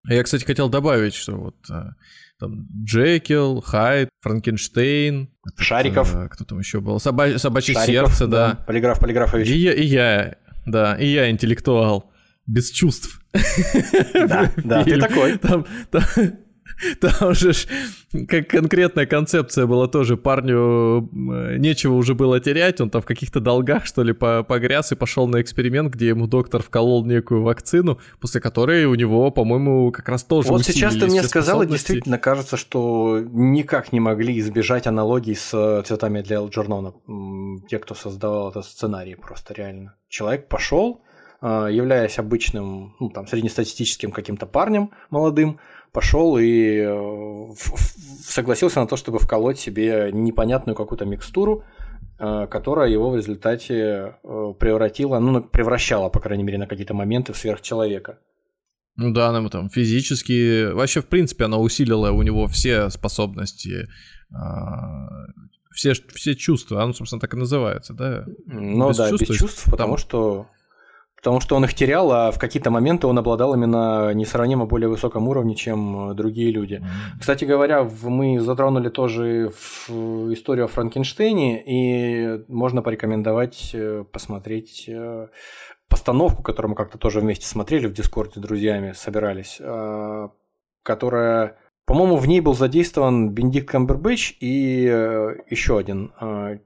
я, 0.09 0.23
кстати, 0.23 0.45
хотел 0.45 0.69
добавить, 0.69 1.15
что 1.15 1.37
вот 1.37 1.57
э, 1.71 1.91
там 2.39 2.67
Джекил, 2.85 3.61
Хайд, 3.61 4.09
Франкенштейн. 4.21 5.31
Шариков. 5.59 6.11
Кто, 6.11 6.29
кто 6.29 6.45
там 6.45 6.59
еще 6.59 6.81
был? 6.81 7.01
Соба... 7.01 7.39
Собачье 7.39 7.75
Шариков, 7.75 8.11
сердце, 8.11 8.27
да. 8.27 8.49
да. 8.49 8.65
Полиграф 8.67 9.01
Полиграфович. 9.01 9.49
И 9.49 9.57
я, 9.57 9.73
и 9.73 9.85
я, 9.85 10.37
да, 10.67 10.97
и 10.97 11.07
я 11.07 11.31
интеллектуал 11.31 12.13
без 12.47 12.71
чувств. 12.71 13.21
Да, 14.15 14.53
да, 14.57 14.85
ты 14.85 14.99
такой. 14.99 15.39
Там, 15.39 15.67
там, 15.91 16.03
Там 17.01 17.35
же 17.35 17.53
как 18.29 18.49
конкретная 18.49 19.07
концепция 19.07 19.67
была 19.67 19.89
тоже. 19.89 20.17
Парню 20.17 21.09
нечего 21.59 21.95
уже 21.95 22.15
было 22.15 22.41
терять. 22.41 22.81
Он 22.81 22.91
там 22.91 23.03
в 23.03 23.05
каких-то 23.05 23.41
долгах, 23.41 23.87
что 23.87 24.03
ли, 24.03 24.13
погряз 24.13 24.93
и 24.93 24.95
пошел 24.95 25.27
на 25.27 25.41
эксперимент, 25.41 25.93
где 25.93 26.09
ему 26.09 26.27
доктор 26.27 26.63
вколол 26.63 27.05
некую 27.05 27.43
вакцину, 27.43 27.99
после 28.21 28.41
которой 28.41 28.85
у 28.85 28.95
него, 28.95 29.31
по-моему, 29.31 29.91
как 29.93 30.09
раз 30.09 30.25
тоже 30.25 30.49
Вот 30.49 30.65
сейчас 30.65 30.95
ты 30.95 31.07
мне 31.07 31.23
сказал, 31.23 31.63
и 31.63 31.67
действительно 31.67 32.19
кажется, 32.19 32.57
что 32.57 33.21
никак 33.21 33.93
не 33.93 34.01
могли 34.01 34.39
избежать 34.39 34.87
аналогий 34.87 35.35
с 35.35 35.53
э, 35.53 35.83
цветами 35.87 36.23
для 36.23 36.37
Элджернона. 36.37 36.95
Те, 37.69 37.79
кто 37.79 37.95
создавал 37.95 38.51
этот 38.51 38.65
сценарий, 38.65 39.15
просто 39.15 39.55
реально. 39.55 39.95
Человек 40.09 40.49
пошел, 40.49 41.03
э, 41.43 41.69
являясь 41.71 42.19
обычным, 42.19 42.95
ну, 43.01 43.11
там, 43.11 43.27
среднестатистическим 43.27 44.11
каким-то 44.11 44.47
парнем 44.47 44.91
молодым, 45.11 45.59
пошел 45.97 46.37
и 46.37 46.85
э, 46.87 47.55
согласился 48.23 48.81
на 48.81 48.87
то, 48.87 48.97
чтобы 48.97 49.19
вколоть 49.19 49.59
себе 49.59 50.11
непонятную 50.13 50.77
какую-то 50.77 51.07
микстуру, 51.07 51.65
э, 52.19 52.47
которая 52.51 52.91
его 52.91 53.09
в 53.09 53.17
результате 53.17 53.75
э, 54.23 54.55
превратила, 54.61 55.19
ну, 55.21 55.43
превращала, 55.43 56.11
по 56.11 56.21
крайней 56.21 56.45
мере, 56.45 56.59
на 56.59 56.67
какие-то 56.67 56.93
моменты 56.93 57.33
в 57.33 57.39
сверхчеловека. 57.39 58.19
Ну 58.97 59.11
да, 59.11 59.29
она 59.29 59.49
там 59.49 59.71
физически, 59.71 60.71
вообще 60.71 61.01
в 61.01 61.07
принципе 61.07 61.47
она 61.47 61.57
усилила 61.57 62.11
у 62.11 62.21
него 62.21 62.47
все 62.47 62.91
способности, 62.91 63.89
все, 65.73 65.95
все 66.15 66.35
чувства, 66.35 66.83
оно, 66.83 66.93
собственно, 66.93 67.21
так 67.21 67.33
и 67.33 67.39
называется, 67.39 67.95
да? 67.95 68.27
Ну 68.47 68.89
без 68.91 68.97
да, 68.99 69.09
чувств, 69.09 69.29
без 69.31 69.39
чувств, 69.39 69.71
потому 69.71 69.97
там... 69.97 69.99
что 69.99 70.47
Потому 71.27 71.41
что 71.41 71.57
он 71.57 71.65
их 71.65 71.75
терял, 71.75 72.13
а 72.13 72.31
в 72.31 72.39
какие-то 72.39 72.71
моменты 72.71 73.09
он 73.09 73.19
обладал 73.19 73.53
именно 73.53 74.15
несравнимо 74.15 74.67
более 74.67 74.89
высоком 74.89 75.27
уровне, 75.27 75.57
чем 75.57 76.11
э, 76.11 76.15
другие 76.15 76.53
люди. 76.53 76.75
Mm-hmm. 76.75 77.19
Кстати 77.19 77.45
говоря, 77.45 77.83
мы 78.05 78.39
затронули 78.39 78.91
тоже 78.91 79.49
историю 79.89 80.67
о 80.67 80.69
Франкенштейне, 80.69 81.65
и 81.67 82.45
можно 82.47 82.81
порекомендовать 82.81 83.73
э, 83.75 84.05
посмотреть 84.13 84.85
э, 84.87 85.27
постановку, 85.89 86.45
которую 86.45 86.71
мы 86.71 86.77
как-то 86.77 86.97
тоже 86.97 87.19
вместе 87.19 87.45
смотрели 87.45 87.89
в 87.89 87.93
Дискорде 87.93 88.39
друзьями, 88.39 88.93
собирались, 88.93 89.61
которая, 90.85 91.57
по-моему, 91.87 92.19
в 92.19 92.29
ней 92.29 92.41
был 92.41 92.55
задействован 92.55 93.31
Бендикт 93.31 93.69
Камбербэтч 93.69 94.37
и 94.39 94.83
еще 95.51 95.77
один 95.77 96.13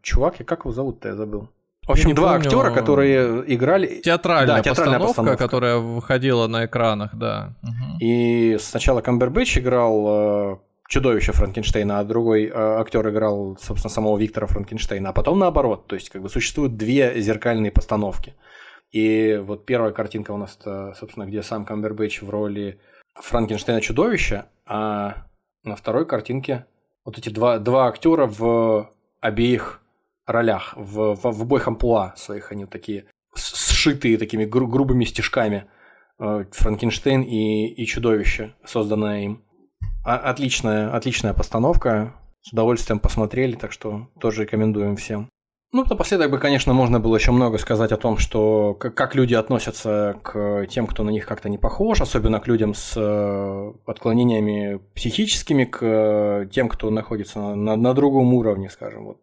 чувак, 0.02 0.36
как 0.44 0.60
его 0.66 0.72
зовут-то, 0.72 1.08
я 1.08 1.14
забыл. 1.14 1.48
В 1.86 1.92
общем, 1.92 2.14
два 2.14 2.34
помню, 2.34 2.46
актера, 2.46 2.70
которые 2.70 3.44
играли... 3.52 4.00
Театральная, 4.00 4.56
да, 4.56 4.62
театральная 4.62 4.98
постановка, 4.98 5.08
постановка, 5.08 5.44
которая 5.44 5.76
выходила 5.78 6.46
на 6.46 6.66
экранах, 6.66 7.14
да. 7.14 7.54
Угу. 7.62 7.98
И 8.00 8.58
сначала 8.60 9.00
Камбербэтч 9.00 9.58
играл 9.58 10.06
э, 10.08 10.56
чудовище 10.88 11.32
Франкенштейна, 11.32 11.98
а 11.98 12.04
другой 12.04 12.44
э, 12.44 12.52
актер 12.52 13.08
играл, 13.08 13.56
собственно, 13.60 13.90
самого 13.90 14.18
Виктора 14.18 14.46
Франкенштейна. 14.46 15.08
А 15.08 15.12
потом 15.12 15.38
наоборот, 15.38 15.86
то 15.86 15.96
есть 15.96 16.10
как 16.10 16.22
бы 16.22 16.28
существуют 16.28 16.76
две 16.76 17.20
зеркальные 17.20 17.72
постановки. 17.72 18.34
И 18.92 19.40
вот 19.42 19.66
первая 19.66 19.92
картинка 19.92 20.32
у 20.32 20.36
нас, 20.36 20.58
собственно, 20.98 21.24
где 21.24 21.42
сам 21.42 21.64
Камбербэтч 21.64 22.22
в 22.22 22.30
роли 22.30 22.78
Франкенштейна 23.14 23.80
чудовища, 23.80 24.46
а 24.66 25.26
на 25.64 25.76
второй 25.76 26.06
картинке 26.06 26.66
вот 27.04 27.18
эти 27.18 27.28
два, 27.28 27.58
два 27.58 27.88
актера 27.88 28.26
в 28.26 28.90
обеих 29.20 29.79
ролях, 30.32 30.74
в, 30.76 31.14
в, 31.14 31.22
в 31.22 31.42
обоих 31.42 31.68
амплуа 31.68 32.14
своих 32.16 32.52
они 32.52 32.66
такие 32.66 33.06
сшитые 33.34 34.18
такими 34.18 34.44
гру- 34.44 34.66
грубыми 34.66 35.04
стежками. 35.04 35.66
Э, 36.18 36.44
Франкенштейн 36.50 37.22
и, 37.22 37.68
и 37.68 37.86
чудовище, 37.86 38.54
созданное 38.64 39.22
им. 39.22 39.44
А, 40.04 40.16
отличная, 40.16 40.94
отличная 40.94 41.34
постановка. 41.34 42.14
С 42.42 42.52
удовольствием 42.52 43.00
посмотрели, 43.00 43.54
так 43.54 43.72
что 43.72 44.08
тоже 44.18 44.42
рекомендуем 44.42 44.96
всем. 44.96 45.28
Ну, 45.72 45.84
напоследок 45.88 46.32
бы, 46.32 46.38
конечно, 46.38 46.72
можно 46.72 46.98
было 46.98 47.14
еще 47.14 47.30
много 47.30 47.56
сказать 47.58 47.92
о 47.92 47.96
том, 47.96 48.18
что 48.18 48.74
как, 48.74 49.14
люди 49.14 49.34
относятся 49.34 50.16
к 50.22 50.66
тем, 50.68 50.88
кто 50.88 51.04
на 51.04 51.10
них 51.10 51.26
как-то 51.26 51.48
не 51.48 51.58
похож, 51.58 52.00
особенно 52.00 52.40
к 52.40 52.48
людям 52.48 52.74
с 52.74 52.94
э, 52.96 53.72
отклонениями 53.86 54.80
психическими, 54.94 55.64
к 55.64 56.48
тем, 56.50 56.68
кто 56.68 56.90
находится 56.90 57.38
на, 57.38 57.54
на, 57.54 57.76
на 57.76 57.94
другом 57.94 58.34
уровне, 58.34 58.68
скажем, 58.68 59.04
вот 59.04 59.20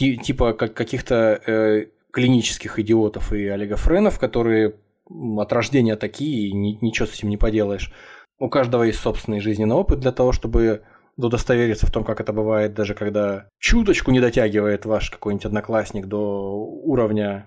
типа 0.00 0.52
как 0.52 0.74
каких-то 0.74 1.40
э, 1.46 1.86
клинических 2.12 2.78
идиотов 2.78 3.32
и 3.32 3.46
олигофренов, 3.46 4.18
которые 4.18 4.74
от 5.08 5.52
рождения 5.52 5.96
такие, 5.96 6.48
и 6.48 6.52
ни, 6.52 6.78
ничего 6.80 7.06
с 7.06 7.14
этим 7.14 7.28
не 7.28 7.36
поделаешь. 7.36 7.92
У 8.38 8.48
каждого 8.48 8.84
есть 8.84 9.00
собственный 9.00 9.40
жизненный 9.40 9.74
опыт 9.74 10.00
для 10.00 10.12
того, 10.12 10.32
чтобы 10.32 10.82
удостовериться 11.16 11.86
в 11.86 11.90
том, 11.90 12.04
как 12.04 12.20
это 12.20 12.32
бывает, 12.32 12.74
даже 12.74 12.94
когда 12.94 13.48
чуточку 13.58 14.10
не 14.10 14.20
дотягивает 14.20 14.86
ваш 14.86 15.10
какой-нибудь 15.10 15.46
одноклассник 15.46 16.06
до 16.06 16.54
уровня 16.54 17.46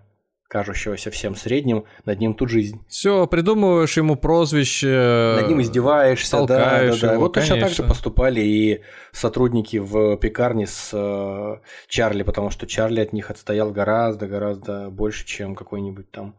кажущегося 0.53 1.09
всем 1.09 1.35
средним, 1.35 1.85
над 2.05 2.19
ним 2.19 2.35
тут 2.35 2.49
жизнь. 2.49 2.79
Все, 2.87 3.25
придумываешь 3.25 3.97
ему 3.97 4.15
прозвище. 4.15 5.35
Над 5.39 5.49
ним 5.49 5.61
издеваешься, 5.61 6.45
да, 6.45 6.79
да, 6.91 6.95
да. 7.01 7.17
Вот 7.17 7.33
точно 7.33 7.59
так 7.59 7.71
же 7.71 7.81
поступали 7.81 8.39
и 8.39 8.81
сотрудники 9.11 9.77
в 9.77 10.15
пекарне 10.17 10.67
с 10.67 10.91
э, 10.93 11.57
Чарли, 11.87 12.21
потому 12.21 12.51
что 12.51 12.67
Чарли 12.67 13.01
от 13.01 13.13
них 13.13 13.31
отстоял 13.31 13.71
гораздо, 13.71 14.27
гораздо 14.27 14.91
больше, 14.91 15.25
чем 15.25 15.55
какой-нибудь 15.55 16.11
там 16.11 16.35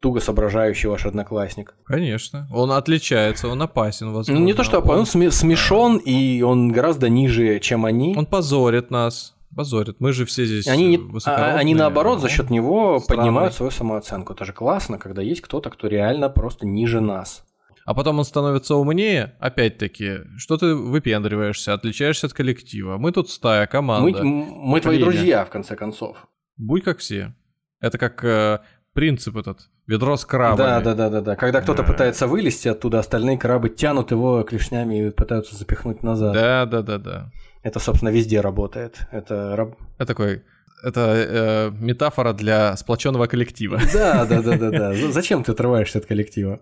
туго 0.00 0.18
соображающий 0.20 0.88
ваш 0.88 1.06
одноклассник. 1.06 1.76
Конечно. 1.84 2.48
Он 2.52 2.72
отличается, 2.72 3.46
он 3.46 3.62
опасен, 3.62 4.12
возможно. 4.12 4.40
Ну, 4.40 4.44
не 4.44 4.54
то, 4.54 4.64
что 4.64 4.78
опасен, 4.78 4.98
он 4.98 5.30
смешон, 5.32 5.98
и 5.98 6.42
он 6.42 6.72
гораздо 6.72 7.08
ниже, 7.08 7.60
чем 7.60 7.84
они. 7.84 8.16
Он 8.16 8.26
позорит 8.26 8.90
нас 8.90 9.35
позорят. 9.56 9.96
Мы 9.98 10.12
же 10.12 10.24
все 10.26 10.44
здесь 10.44 10.68
Они, 10.68 10.86
не, 10.86 11.20
а, 11.24 11.56
они 11.56 11.74
наоборот 11.74 12.20
за 12.20 12.28
счет 12.28 12.50
него 12.50 13.00
странные. 13.00 13.24
поднимают 13.24 13.54
свою 13.54 13.72
самооценку. 13.72 14.34
Это 14.34 14.44
же 14.44 14.52
классно, 14.52 14.98
когда 14.98 15.22
есть 15.22 15.40
кто-то, 15.40 15.70
кто 15.70 15.88
реально 15.88 16.28
просто 16.28 16.66
ниже 16.66 17.00
нас. 17.00 17.44
А 17.84 17.94
потом 17.94 18.18
он 18.18 18.24
становится 18.24 18.74
умнее, 18.74 19.36
опять-таки, 19.38 20.18
что 20.36 20.56
ты 20.56 20.74
выпендриваешься, 20.74 21.72
отличаешься 21.72 22.26
от 22.26 22.32
коллектива. 22.32 22.98
Мы 22.98 23.12
тут 23.12 23.30
стая, 23.30 23.66
команда. 23.66 24.22
Мы, 24.22 24.44
мы 24.44 24.80
твои 24.80 24.98
друзья, 24.98 25.44
в 25.44 25.50
конце 25.50 25.76
концов. 25.76 26.26
Будь 26.56 26.82
как 26.82 26.98
все. 26.98 27.34
Это 27.80 27.96
как 27.96 28.24
э, 28.24 28.58
принцип 28.92 29.36
этот, 29.36 29.68
ведро 29.86 30.16
с 30.16 30.24
крабами. 30.24 30.56
Да, 30.56 30.80
да, 30.80 30.94
да, 30.94 31.10
да, 31.10 31.20
да. 31.20 31.36
Когда 31.36 31.60
кто-то 31.60 31.82
да. 31.82 31.92
пытается 31.92 32.26
вылезти 32.26 32.66
оттуда, 32.66 32.98
остальные 32.98 33.38
крабы 33.38 33.68
тянут 33.68 34.10
его 34.10 34.42
клешнями 34.42 35.06
и 35.06 35.10
пытаются 35.10 35.54
запихнуть 35.54 36.02
назад. 36.02 36.32
Да, 36.34 36.66
да, 36.66 36.82
да, 36.82 36.98
да. 36.98 37.32
Это, 37.66 37.80
собственно, 37.80 38.10
везде 38.10 38.40
работает. 38.40 39.08
Это, 39.10 39.74
Это 39.98 40.06
такой 40.06 40.44
это 40.84 41.00
э, 41.00 41.70
метафора 41.72 42.32
для 42.32 42.76
сплоченного 42.76 43.26
коллектива. 43.26 43.80
Да, 43.92 44.24
да, 44.24 44.40
да, 44.40 44.56
да, 44.56 44.70
да. 44.70 44.94
Зачем 45.10 45.42
ты 45.42 45.50
отрываешься 45.50 45.98
от 45.98 46.06
коллектива? 46.06 46.60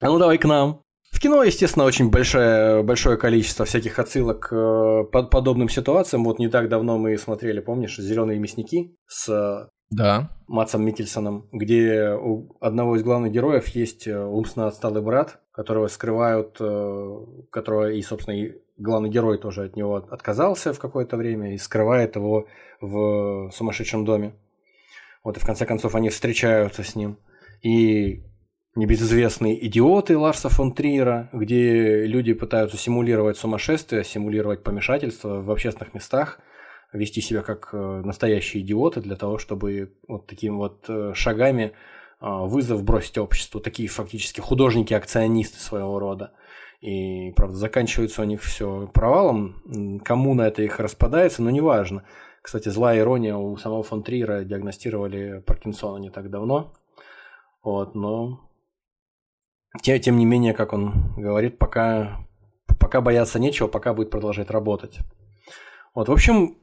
А 0.00 0.06
ну 0.06 0.18
давай 0.18 0.38
к 0.38 0.46
нам. 0.46 0.82
В 1.12 1.20
кино, 1.20 1.44
естественно, 1.44 1.84
очень 1.84 2.10
большое, 2.10 2.82
большое 2.82 3.16
количество 3.16 3.64
всяких 3.64 4.00
отсылок 4.00 4.48
к 4.48 4.52
э, 4.52 5.04
под 5.12 5.30
подобным 5.30 5.68
ситуациям. 5.68 6.24
Вот 6.24 6.40
не 6.40 6.48
так 6.48 6.68
давно 6.68 6.98
мы 6.98 7.16
смотрели, 7.16 7.60
помнишь, 7.60 7.98
«Зеленые 7.98 8.40
мясники» 8.40 8.96
с 9.06 9.68
да. 9.92 10.30
Матсом 10.48 10.84
Микельсоном, 10.84 11.48
где 11.52 12.10
у 12.10 12.56
одного 12.60 12.96
из 12.96 13.04
главных 13.04 13.30
героев 13.30 13.68
есть 13.68 14.08
э, 14.08 14.24
умственно 14.24 14.66
отсталый 14.66 15.02
брат, 15.02 15.38
которого 15.52 15.86
скрывают, 15.86 16.56
э, 16.58 17.16
которого 17.50 17.92
и, 17.92 18.00
собственно, 18.02 18.34
и 18.34 18.54
главный 18.82 19.08
герой 19.08 19.38
тоже 19.38 19.64
от 19.64 19.76
него 19.76 19.96
отказался 19.96 20.72
в 20.72 20.78
какое-то 20.78 21.16
время 21.16 21.54
и 21.54 21.58
скрывает 21.58 22.16
его 22.16 22.46
в 22.80 23.50
сумасшедшем 23.52 24.04
доме. 24.04 24.34
Вот 25.24 25.36
и 25.36 25.40
в 25.40 25.46
конце 25.46 25.66
концов 25.66 25.94
они 25.94 26.10
встречаются 26.10 26.82
с 26.82 26.96
ним. 26.96 27.18
И 27.62 28.24
небезызвестные 28.74 29.66
идиоты 29.66 30.18
Ларса 30.18 30.48
фон 30.48 30.74
Триера, 30.74 31.30
где 31.32 32.04
люди 32.06 32.32
пытаются 32.32 32.76
симулировать 32.76 33.36
сумасшествие, 33.36 34.04
симулировать 34.04 34.62
помешательство 34.62 35.40
в 35.40 35.50
общественных 35.50 35.94
местах, 35.94 36.40
вести 36.92 37.20
себя 37.20 37.42
как 37.42 37.70
э, 37.72 38.02
настоящие 38.04 38.62
идиоты 38.62 39.00
для 39.00 39.16
того, 39.16 39.38
чтобы 39.38 39.94
вот 40.08 40.26
такими 40.26 40.54
вот 40.54 40.84
э, 40.88 41.12
шагами 41.14 41.72
а, 42.22 42.44
вызов 42.44 42.84
бросить 42.84 43.18
обществу. 43.18 43.60
Такие 43.60 43.88
фактически 43.88 44.40
художники-акционисты 44.40 45.58
своего 45.58 45.98
рода. 45.98 46.32
И, 46.82 47.30
правда, 47.36 47.54
заканчивается 47.56 48.22
у 48.22 48.24
них 48.24 48.42
все 48.42 48.88
провалом. 48.92 50.00
Кому 50.04 50.34
на 50.34 50.48
это 50.48 50.62
их 50.62 50.80
распадается, 50.80 51.40
но 51.40 51.50
неважно. 51.50 52.04
Кстати, 52.42 52.68
злая 52.70 52.98
ирония, 52.98 53.36
у 53.36 53.56
самого 53.56 53.84
фон 53.84 54.02
Триера 54.02 54.42
диагностировали 54.42 55.44
Паркинсона 55.46 55.98
не 55.98 56.10
так 56.10 56.28
давно. 56.28 56.74
Вот, 57.62 57.94
но 57.94 58.40
тем, 59.80 60.00
тем 60.00 60.16
не 60.16 60.24
менее, 60.24 60.54
как 60.54 60.72
он 60.72 61.14
говорит, 61.16 61.56
пока, 61.56 62.26
пока 62.80 63.00
бояться 63.00 63.38
нечего, 63.38 63.68
пока 63.68 63.94
будет 63.94 64.10
продолжать 64.10 64.50
работать. 64.50 64.98
Вот, 65.94 66.08
в 66.08 66.12
общем, 66.12 66.58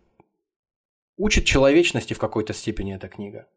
учит 1.16 1.46
человечности 1.46 2.14
в 2.14 2.20
какой-то 2.20 2.54
степени 2.54 2.94
эта 2.94 3.08
книга. 3.08 3.48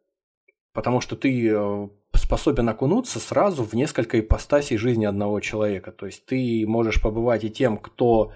Потому 0.72 1.01
что 1.01 1.16
ты 1.16 1.51
э, 1.51 1.89
способен 2.14 2.68
окунуться 2.68 3.18
сразу 3.18 3.64
в 3.64 3.74
несколько 3.74 4.20
ипостасей 4.20 4.76
жизни 4.76 5.05
одного 5.05 5.40
человека. 5.40 5.93
То 5.93 6.06
есть 6.06 6.24
ты 6.26 6.64
можешь 6.66 7.01
побывать 7.01 7.44
и 7.44 7.51
тем, 7.51 7.76
кто, 7.78 8.32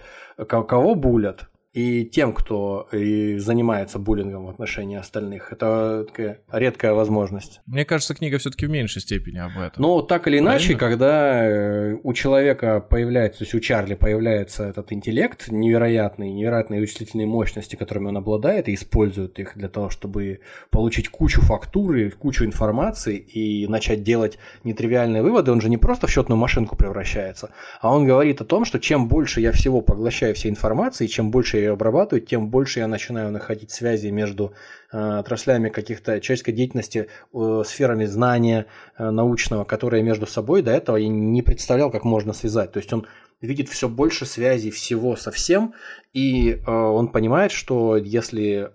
кого 0.47 0.95
булят, 0.95 1.49
и 1.77 2.07
тем, 2.07 2.33
кто 2.33 2.89
и 2.91 3.37
занимается 3.37 3.99
буллингом 3.99 4.47
в 4.47 4.49
отношении 4.49 4.97
остальных. 4.97 5.53
Это 5.53 6.07
такая 6.07 6.41
редкая 6.51 6.95
возможность. 6.95 7.61
Мне 7.67 7.85
кажется, 7.85 8.15
книга 8.15 8.39
все-таки 8.39 8.65
в 8.65 8.71
меньшей 8.71 9.03
степени 9.03 9.37
об 9.37 9.59
этом. 9.59 9.83
Но 9.83 10.01
так 10.01 10.27
или 10.27 10.39
иначе, 10.39 10.75
Правильно? 10.75 10.79
когда 10.79 11.45
э, 11.45 11.97
у 12.03 12.15
человека 12.15 12.81
появляется, 12.81 13.41
то 13.41 13.45
есть 13.45 13.55
у 13.55 13.61
Чарли 13.61 13.95
появляется 13.95 14.65
этот 14.65 14.91
интеллект 14.91 15.49
невероятный, 15.51 16.33
невероятные 16.33 16.81
вычислительные 16.81 17.27
мощности, 17.27 17.77
которыми 17.77 18.09
он 18.09 18.17
обладает, 18.17 18.71
и 18.71 18.75
использует 18.75 19.39
их 19.39 19.53
для 19.55 19.69
того, 19.69 19.91
чтобы 19.91 20.41
получить 20.71 21.11
кучу 21.11 21.43
фактуры, 21.43 22.11
кучу 22.11 22.47
информации 22.47 23.19
и 23.19 23.67
начать 23.67 24.03
делать 24.03 24.39
нетривиальные 24.65 25.23
выводы, 25.23 25.53
он 25.53 25.61
же 25.61 25.69
не 25.69 25.77
просто 25.77 26.07
в 26.07 26.11
счетную 26.11 26.39
машинку 26.39 26.75
превращается, 26.75 27.51
а 27.83 27.95
он 27.95 28.07
говорит 28.07 28.41
о 28.41 28.47
том, 28.47 28.65
что 28.65 28.81
чем 28.81 29.09
больше 29.09 29.43
я 29.43 29.53
всего 29.53 29.83
поглощаю 29.83 30.35
всей 30.35 30.49
информации, 30.49 31.07
чем 31.07 31.31
больше 31.31 31.59
я 31.66 31.66
ее 31.67 31.73
обрабатываю, 31.73 32.25
тем 32.25 32.51
больше 32.51 32.81
я 32.81 32.89
начинаю 32.89 33.31
находить 33.31 33.71
связи 33.71 34.09
между 34.09 34.53
э, 34.93 34.99
отраслями 34.99 35.69
каких-то 35.69 36.21
человеческой 36.21 36.53
деятельности, 36.53 37.09
э, 37.33 37.63
сферами 37.67 38.07
знания 38.07 38.67
э, 38.99 39.11
научного, 39.11 39.65
которые 39.65 40.03
между 40.03 40.27
собой 40.27 40.63
до 40.63 40.73
этого 40.73 40.97
я 40.97 41.09
не 41.09 41.43
представлял, 41.43 41.91
как 41.91 42.05
можно 42.05 42.33
связать. 42.33 42.73
То 42.73 42.79
есть 42.79 42.93
он 42.93 43.07
видит 43.41 43.69
все 43.69 43.89
больше 43.89 44.27
связей 44.27 44.71
всего 44.71 45.17
со 45.17 45.31
всем, 45.31 45.75
и 46.15 46.63
он 46.67 47.09
понимает, 47.09 47.53
что 47.53 47.99
если 47.99 48.71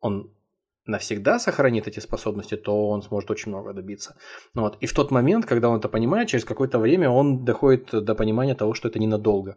он 0.00 0.30
навсегда 0.86 1.38
сохранит 1.38 1.86
эти 1.86 2.00
способности, 2.00 2.56
то 2.56 2.88
он 2.88 3.02
сможет 3.02 3.30
очень 3.30 3.50
много 3.50 3.72
добиться. 3.72 4.16
Ну 4.54 4.62
вот. 4.62 4.78
И 4.80 4.86
в 4.86 4.94
тот 4.94 5.10
момент, 5.10 5.44
когда 5.44 5.68
он 5.68 5.78
это 5.78 5.88
понимает, 5.88 6.28
через 6.28 6.44
какое-то 6.44 6.78
время 6.78 7.10
он 7.10 7.44
доходит 7.44 7.90
до 8.04 8.14
понимания 8.14 8.54
того, 8.54 8.74
что 8.74 8.88
это 8.88 8.98
ненадолго. 8.98 9.56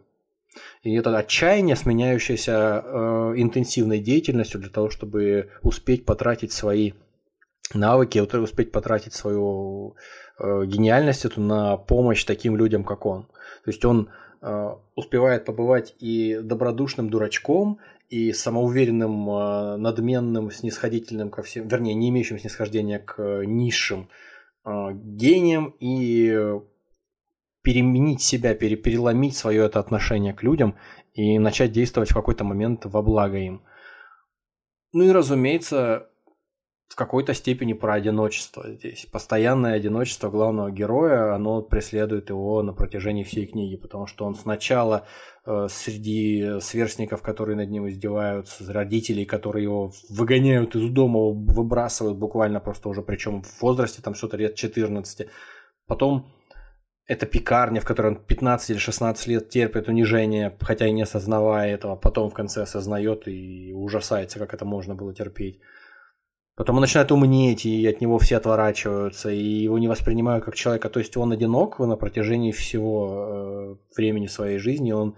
И 0.82 0.94
это 0.94 1.16
отчаяние, 1.16 1.76
сменяющееся 1.76 2.82
э, 2.84 3.34
интенсивной 3.36 4.00
деятельностью 4.00 4.60
для 4.60 4.70
того, 4.70 4.90
чтобы 4.90 5.50
успеть 5.62 6.04
потратить 6.04 6.52
свои 6.52 6.92
навыки, 7.74 8.18
успеть 8.18 8.72
потратить 8.72 9.14
свою 9.14 9.94
э, 10.38 10.64
гениальность 10.66 11.24
эту 11.24 11.40
на 11.40 11.76
помощь 11.76 12.24
таким 12.24 12.56
людям, 12.56 12.84
как 12.84 13.06
он. 13.06 13.24
То 13.64 13.70
есть 13.70 13.84
он 13.84 14.08
э, 14.42 14.68
успевает 14.94 15.44
побывать 15.44 15.94
и 16.00 16.40
добродушным 16.42 17.10
дурачком, 17.10 17.78
и 18.08 18.32
самоуверенным, 18.32 19.30
э, 19.30 19.76
надменным, 19.76 20.50
снисходительным 20.50 21.30
ко 21.30 21.42
всем, 21.42 21.68
вернее, 21.68 21.94
не 21.94 22.08
имеющим 22.08 22.38
снисхождения 22.38 22.98
к 22.98 23.44
низшим 23.44 24.08
э, 24.64 24.70
гениям 24.94 25.74
и 25.78 26.60
переменить 27.62 28.22
себя, 28.22 28.54
пере, 28.54 28.76
переломить 28.76 29.36
свое 29.36 29.66
это 29.66 29.80
отношение 29.80 30.32
к 30.32 30.42
людям 30.42 30.76
и 31.14 31.38
начать 31.38 31.72
действовать 31.72 32.10
в 32.10 32.14
какой-то 32.14 32.44
момент 32.44 32.84
во 32.84 33.02
благо 33.02 33.36
им. 33.36 33.62
Ну 34.92 35.04
и, 35.04 35.10
разумеется, 35.10 36.10
в 36.90 36.96
какой-то 36.96 37.34
степени 37.34 37.72
про 37.72 37.94
одиночество 37.94 38.68
здесь. 38.68 39.06
Постоянное 39.06 39.74
одиночество 39.74 40.28
главного 40.28 40.72
героя, 40.72 41.34
оно 41.34 41.62
преследует 41.62 42.30
его 42.30 42.64
на 42.64 42.72
протяжении 42.72 43.22
всей 43.22 43.46
книги, 43.46 43.76
потому 43.76 44.06
что 44.06 44.24
он 44.24 44.34
сначала 44.34 45.06
э, 45.46 45.68
среди 45.70 46.58
сверстников, 46.60 47.22
которые 47.22 47.56
над 47.56 47.70
ним 47.70 47.88
издеваются, 47.88 48.72
родителей, 48.72 49.24
которые 49.24 49.64
его 49.64 49.92
выгоняют 50.08 50.74
из 50.74 50.90
дома, 50.90 51.30
выбрасывают 51.30 52.18
буквально 52.18 52.58
просто 52.58 52.88
уже, 52.88 53.02
причем 53.02 53.42
в 53.42 53.62
возрасте 53.62 54.02
там 54.02 54.14
что-то 54.14 54.36
лет 54.36 54.56
14. 54.56 55.28
Потом 55.86 56.26
это 57.10 57.26
пекарня, 57.26 57.80
в 57.80 57.84
которой 57.84 58.12
он 58.12 58.16
15 58.16 58.70
или 58.70 58.78
16 58.78 59.26
лет 59.26 59.48
терпит 59.48 59.88
унижение, 59.88 60.56
хотя 60.60 60.86
и 60.86 60.92
не 60.92 61.02
осознавая 61.02 61.74
этого, 61.74 61.96
потом 61.96 62.30
в 62.30 62.34
конце 62.34 62.62
осознает 62.62 63.26
и 63.26 63.72
ужасается, 63.74 64.38
как 64.38 64.54
это 64.54 64.64
можно 64.64 64.94
было 64.94 65.12
терпеть. 65.12 65.58
Потом 66.54 66.76
он 66.76 66.82
начинает 66.82 67.10
умнеть, 67.10 67.66
и 67.66 67.84
от 67.88 68.00
него 68.00 68.18
все 68.18 68.36
отворачиваются, 68.36 69.30
и 69.30 69.42
его 69.42 69.78
не 69.78 69.88
воспринимают 69.88 70.44
как 70.44 70.54
человека. 70.54 70.88
То 70.88 71.00
есть 71.00 71.16
он 71.16 71.32
одинок 71.32 71.80
на 71.80 71.96
протяжении 71.96 72.52
всего 72.52 73.78
э, 73.80 73.96
времени 73.96 74.28
своей 74.28 74.58
жизни, 74.58 74.92
он 74.92 75.16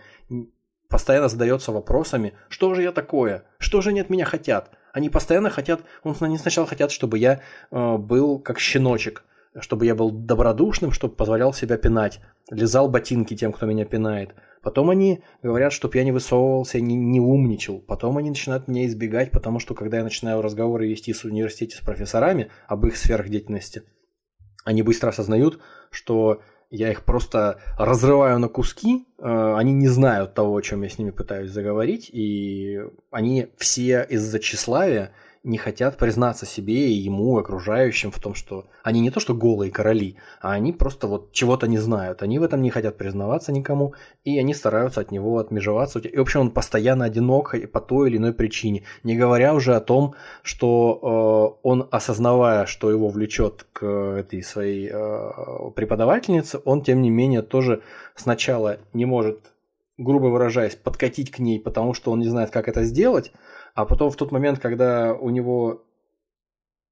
постоянно 0.88 1.28
задается 1.28 1.72
вопросами, 1.72 2.32
что 2.48 2.74
же 2.74 2.82
я 2.82 2.92
такое, 2.92 3.44
что 3.58 3.82
же 3.82 3.90
они 3.90 4.00
от 4.00 4.08
меня 4.08 4.24
хотят. 4.24 4.70
Они 4.94 5.10
постоянно 5.10 5.50
хотят, 5.50 5.82
он, 6.04 6.16
они 6.20 6.38
сначала 6.38 6.66
хотят, 6.66 6.90
чтобы 6.90 7.18
я 7.18 7.42
э, 7.70 7.96
был 7.98 8.38
как 8.38 8.58
щеночек, 8.58 9.24
чтобы 9.60 9.86
я 9.86 9.94
был 9.94 10.10
добродушным, 10.10 10.92
чтобы 10.92 11.14
позволял 11.14 11.52
себя 11.52 11.76
пинать, 11.76 12.20
лизал 12.50 12.88
ботинки 12.88 13.36
тем, 13.36 13.52
кто 13.52 13.66
меня 13.66 13.84
пинает. 13.84 14.34
Потом 14.62 14.90
они 14.90 15.22
говорят, 15.42 15.72
чтобы 15.72 15.98
я 15.98 16.04
не 16.04 16.12
высовывался, 16.12 16.80
не, 16.80 16.94
не 16.94 17.20
умничал. 17.20 17.80
Потом 17.80 18.16
они 18.18 18.30
начинают 18.30 18.68
меня 18.68 18.86
избегать, 18.86 19.30
потому 19.30 19.58
что 19.58 19.74
когда 19.74 19.98
я 19.98 20.04
начинаю 20.04 20.40
разговоры 20.40 20.88
вести 20.88 21.12
в 21.12 21.24
университете 21.24 21.76
с 21.76 21.80
профессорами 21.80 22.50
об 22.68 22.86
их 22.86 22.96
сферах 22.96 23.28
деятельности, 23.28 23.82
они 24.64 24.82
быстро 24.82 25.08
осознают, 25.08 25.60
что 25.90 26.42
я 26.70 26.90
их 26.90 27.04
просто 27.04 27.60
разрываю 27.76 28.38
на 28.38 28.48
куски, 28.48 29.06
э, 29.18 29.54
они 29.56 29.72
не 29.72 29.88
знают 29.88 30.34
того, 30.34 30.56
о 30.56 30.62
чем 30.62 30.82
я 30.82 30.88
с 30.88 30.96
ними 30.96 31.10
пытаюсь 31.10 31.50
заговорить, 31.50 32.08
и 32.10 32.80
они 33.10 33.48
все 33.58 34.06
из-за 34.08 34.38
тщеславия 34.38 35.12
не 35.44 35.58
хотят 35.58 35.96
признаться 35.96 36.46
себе 36.46 36.88
и 36.88 36.92
ему, 36.92 37.36
окружающим 37.36 38.12
в 38.12 38.20
том, 38.20 38.34
что 38.34 38.66
они 38.84 39.00
не 39.00 39.10
то 39.10 39.18
что 39.18 39.34
голые 39.34 39.72
короли, 39.72 40.16
а 40.40 40.52
они 40.52 40.72
просто 40.72 41.08
вот 41.08 41.32
чего-то 41.32 41.66
не 41.66 41.78
знают. 41.78 42.22
Они 42.22 42.38
в 42.38 42.44
этом 42.44 42.62
не 42.62 42.70
хотят 42.70 42.96
признаваться 42.96 43.52
никому, 43.52 43.94
и 44.24 44.38
они 44.38 44.54
стараются 44.54 45.00
от 45.00 45.10
него 45.10 45.38
отмежеваться. 45.38 45.98
И, 45.98 46.16
в 46.16 46.20
общем, 46.20 46.40
он 46.40 46.50
постоянно 46.52 47.06
одинок 47.06 47.54
по 47.72 47.80
той 47.80 48.10
или 48.10 48.18
иной 48.18 48.32
причине. 48.32 48.84
Не 49.02 49.16
говоря 49.16 49.54
уже 49.54 49.74
о 49.74 49.80
том, 49.80 50.14
что 50.42 51.58
э, 51.62 51.66
он, 51.68 51.88
осознавая, 51.90 52.66
что 52.66 52.90
его 52.90 53.08
влечет 53.08 53.66
к 53.72 53.84
этой 53.84 54.42
своей 54.42 54.90
э, 54.92 55.70
преподавательнице, 55.74 56.60
он, 56.64 56.82
тем 56.82 57.02
не 57.02 57.10
менее, 57.10 57.42
тоже 57.42 57.82
сначала 58.14 58.78
не 58.92 59.06
может 59.06 59.52
грубо 59.98 60.26
выражаясь, 60.26 60.74
подкатить 60.74 61.30
к 61.30 61.38
ней, 61.38 61.60
потому 61.60 61.94
что 61.94 62.10
он 62.10 62.20
не 62.20 62.28
знает, 62.28 62.50
как 62.50 62.68
это 62.68 62.82
сделать, 62.82 63.30
а 63.74 63.84
потом 63.84 64.10
в 64.10 64.16
тот 64.16 64.32
момент, 64.32 64.58
когда 64.58 65.14
у 65.14 65.30
него 65.30 65.84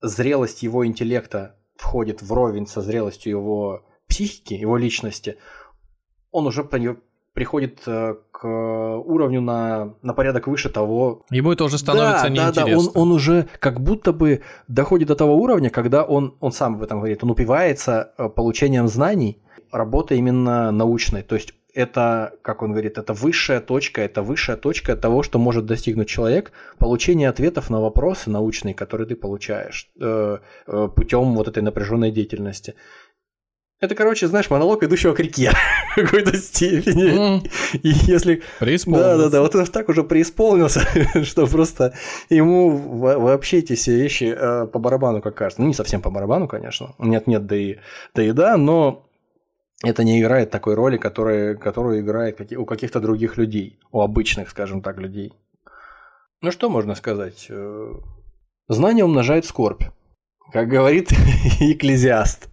зрелость 0.01 0.63
его 0.63 0.87
интеллекта 0.87 1.57
входит 1.77 2.23
вровень 2.23 2.67
со 2.67 2.81
зрелостью 2.81 3.33
его 3.33 3.87
психики, 4.07 4.55
его 4.55 4.77
личности, 4.77 5.37
он 6.31 6.47
уже 6.47 6.65
приходит 7.33 7.83
э, 7.87 8.15
к 8.31 8.47
уровню 8.47 9.41
на, 9.41 9.95
на 10.03 10.15
порядок 10.15 10.47
выше 10.47 10.69
того. 10.69 11.25
Ему 11.31 11.53
это 11.53 11.65
уже 11.65 11.79
становится 11.79 12.25
да, 12.25 12.29
неинтересно. 12.29 12.65
Да, 12.65 12.71
да, 12.71 12.79
он, 12.79 12.91
он 12.95 13.13
уже 13.13 13.49
как 13.59 13.81
будто 13.81 14.13
бы 14.13 14.43
доходит 14.69 15.09
до 15.09 15.15
того 15.15 15.37
уровня, 15.37 15.71
когда 15.71 16.05
он, 16.05 16.37
он 16.41 16.53
сам 16.53 16.75
об 16.75 16.83
этом 16.83 16.99
говорит, 16.99 17.23
он 17.23 17.31
упивается 17.31 18.13
э, 18.17 18.29
получением 18.29 18.89
знаний, 18.89 19.43
работы 19.71 20.17
именно 20.17 20.71
научной. 20.71 21.23
То 21.23 21.35
есть 21.35 21.55
это, 21.75 22.35
как 22.43 22.63
он 22.63 22.73
говорит, 22.73 22.99
это 22.99 23.13
высшая 23.13 23.61
точка, 23.61 24.03
это 24.03 24.23
высшая 24.23 24.57
точка 24.57 24.97
того, 24.97 25.23
что 25.23 25.39
может 25.39 25.67
достигнуть 25.67 26.09
человек, 26.09 26.53
получение 26.79 27.29
ответов 27.29 27.71
на 27.71 27.81
вопросы 27.81 28.31
научные, 28.31 28.75
которые 28.75 29.07
ты 29.07 29.17
получаешь 29.17 29.91
э, 30.01 30.39
э, 30.67 30.89
путем 30.95 31.35
вот 31.35 31.49
этой 31.49 31.63
напряженной 31.63 32.11
деятельности. 32.11 32.75
Это, 33.81 33.95
короче, 33.95 34.27
знаешь, 34.29 34.51
монолог 34.51 34.83
идущего 34.83 35.15
к 35.15 35.21
реке 35.21 35.51
в 35.93 35.95
какой-то 35.95 36.37
степени. 36.37 37.43
И 37.73 37.89
если... 37.89 38.43
Да, 39.01 39.17
да, 39.17 39.29
да, 39.31 39.41
вот 39.41 39.55
он 39.55 39.65
так 39.67 39.89
уже 39.89 40.05
преисполнился, 40.05 40.87
что 41.25 41.47
просто 41.47 41.95
ему 42.29 42.71
вообще 42.71 43.59
эти 43.59 43.75
все 43.75 43.97
вещи 43.97 44.35
э, 44.37 44.67
по 44.67 44.79
барабану, 44.79 45.23
как 45.23 45.35
кажется. 45.35 45.63
Ну, 45.63 45.69
не 45.69 45.75
совсем 45.75 46.03
по 46.03 46.11
барабану, 46.11 46.47
конечно. 46.47 46.95
Нет-нет, 46.99 47.47
да 47.47 47.57
и, 47.57 47.77
да 48.15 48.23
и 48.23 48.33
да, 48.33 48.59
но 48.59 49.10
это 49.83 50.05
не 50.05 50.21
играет 50.21 50.51
такой 50.51 50.75
роли, 50.75 50.99
которая, 50.99 51.55
которую 51.55 52.01
играет 52.01 52.41
у 52.53 52.65
каких-то 52.65 53.01
других 53.01 53.37
людей, 53.37 53.81
у 53.93 54.01
обычных, 54.01 54.51
скажем 54.51 54.83
так, 54.83 54.99
людей. 54.99 55.33
Ну 56.43 56.51
что 56.51 56.69
можно 56.69 56.95
сказать? 56.95 57.47
Э, 57.49 57.93
знание 58.69 59.05
умножает 59.05 59.45
скорбь, 59.45 59.85
как 60.53 60.69
говорит 60.69 61.13
экклезиаст. 61.61 62.51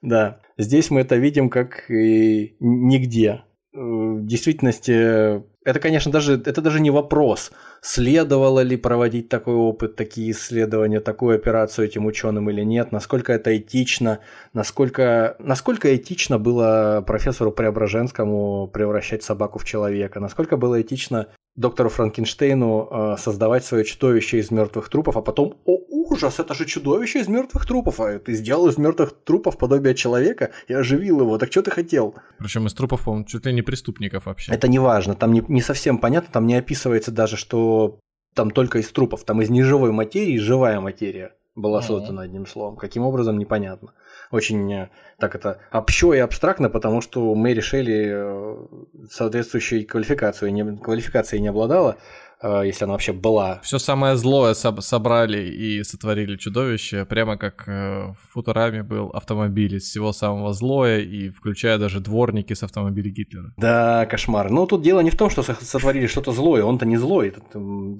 Да, 0.00 0.40
здесь 0.56 0.90
мы 0.90 1.00
это 1.00 1.16
видим 1.16 1.50
как 1.50 1.90
и 1.90 2.56
нигде. 2.60 3.44
Э, 3.74 3.78
в 3.78 4.26
действительности 4.26 5.42
это, 5.64 5.80
конечно, 5.80 6.10
даже, 6.10 6.34
это 6.34 6.60
даже 6.60 6.80
не 6.80 6.90
вопрос, 6.90 7.52
следовало 7.80 8.60
ли 8.60 8.76
проводить 8.76 9.28
такой 9.28 9.54
опыт, 9.54 9.96
такие 9.96 10.30
исследования, 10.32 11.00
такую 11.00 11.36
операцию 11.36 11.86
этим 11.86 12.06
ученым 12.06 12.50
или 12.50 12.62
нет, 12.62 12.92
насколько 12.92 13.32
это 13.32 13.56
этично, 13.56 14.20
насколько, 14.52 15.36
насколько 15.38 15.94
этично 15.94 16.38
было 16.38 17.04
профессору 17.06 17.52
Преображенскому 17.52 18.68
превращать 18.68 19.22
собаку 19.22 19.58
в 19.58 19.64
человека, 19.64 20.20
насколько 20.20 20.56
было 20.56 20.80
этично 20.80 21.28
доктору 21.54 21.90
Франкенштейну 21.90 22.88
э, 22.90 23.16
создавать 23.18 23.64
свое 23.64 23.84
чудовище 23.84 24.38
из 24.38 24.50
мертвых 24.50 24.88
трупов, 24.88 25.16
а 25.16 25.22
потом, 25.22 25.56
о 25.66 25.78
ужас, 26.10 26.40
это 26.40 26.54
же 26.54 26.64
чудовище 26.64 27.20
из 27.20 27.28
мертвых 27.28 27.66
трупов, 27.66 28.00
а 28.00 28.18
ты 28.18 28.34
сделал 28.34 28.68
из 28.68 28.78
мертвых 28.78 29.14
трупов 29.24 29.58
подобие 29.58 29.94
человека 29.94 30.50
и 30.68 30.74
оживил 30.74 31.20
его, 31.20 31.38
так 31.38 31.50
что 31.50 31.62
ты 31.62 31.70
хотел? 31.70 32.14
Причем 32.38 32.66
из 32.66 32.74
трупов, 32.74 33.04
по-моему, 33.04 33.26
чуть 33.26 33.46
ли 33.46 33.52
не 33.52 33.62
преступников 33.62 34.26
вообще. 34.26 34.52
Это 34.52 34.68
не 34.68 34.78
важно, 34.78 35.14
там 35.14 35.32
не, 35.32 35.44
не 35.48 35.62
совсем 35.62 35.98
понятно, 35.98 36.30
там 36.32 36.46
не 36.46 36.54
описывается 36.54 37.10
даже, 37.10 37.36
что 37.36 37.98
там 38.34 38.50
только 38.50 38.78
из 38.78 38.90
трупов, 38.90 39.24
там 39.24 39.42
из 39.42 39.50
неживой 39.50 39.92
материи 39.92 40.38
живая 40.38 40.80
материя 40.80 41.32
была 41.54 41.82
создана 41.82 42.22
одним 42.22 42.46
словом. 42.46 42.76
Каким 42.76 43.02
образом, 43.02 43.38
непонятно. 43.38 43.92
Очень 44.30 44.72
э, 44.72 44.88
так 45.18 45.34
это 45.34 45.60
общо 45.70 46.14
и 46.14 46.18
абстрактно, 46.18 46.70
потому 46.70 47.02
что 47.02 47.34
Мэри 47.34 47.60
Шелли 47.60 48.10
э, 48.10 48.66
соответствующей 49.10 49.84
квалификацией 49.84 50.52
не, 50.52 50.76
квалификацией 50.78 51.42
не 51.42 51.48
обладала, 51.48 51.98
если 52.42 52.84
она 52.84 52.92
вообще 52.92 53.12
была. 53.12 53.60
Все 53.62 53.78
самое 53.78 54.16
злое 54.16 54.54
собрали 54.54 55.48
и 55.48 55.82
сотворили 55.84 56.36
чудовище, 56.36 57.04
прямо 57.04 57.36
как 57.36 57.68
э, 57.68 58.12
в 58.12 58.32
Футураме 58.32 58.82
был 58.82 59.08
автомобиль 59.10 59.76
из 59.76 59.84
всего 59.84 60.12
самого 60.12 60.52
злое, 60.52 61.00
и 61.00 61.30
включая 61.30 61.78
даже 61.78 62.00
дворники 62.00 62.52
с 62.52 62.62
автомобиля 62.62 63.10
Гитлера. 63.10 63.52
Да, 63.56 64.06
кошмар. 64.06 64.50
Но 64.50 64.66
тут 64.66 64.82
дело 64.82 65.00
не 65.00 65.10
в 65.10 65.16
том, 65.16 65.30
что 65.30 65.42
сотворили 65.42 66.06
что-то 66.06 66.32
злое, 66.32 66.64
он-то 66.64 66.86
не 66.86 66.96
злой, 66.96 67.28
этот 67.28 67.44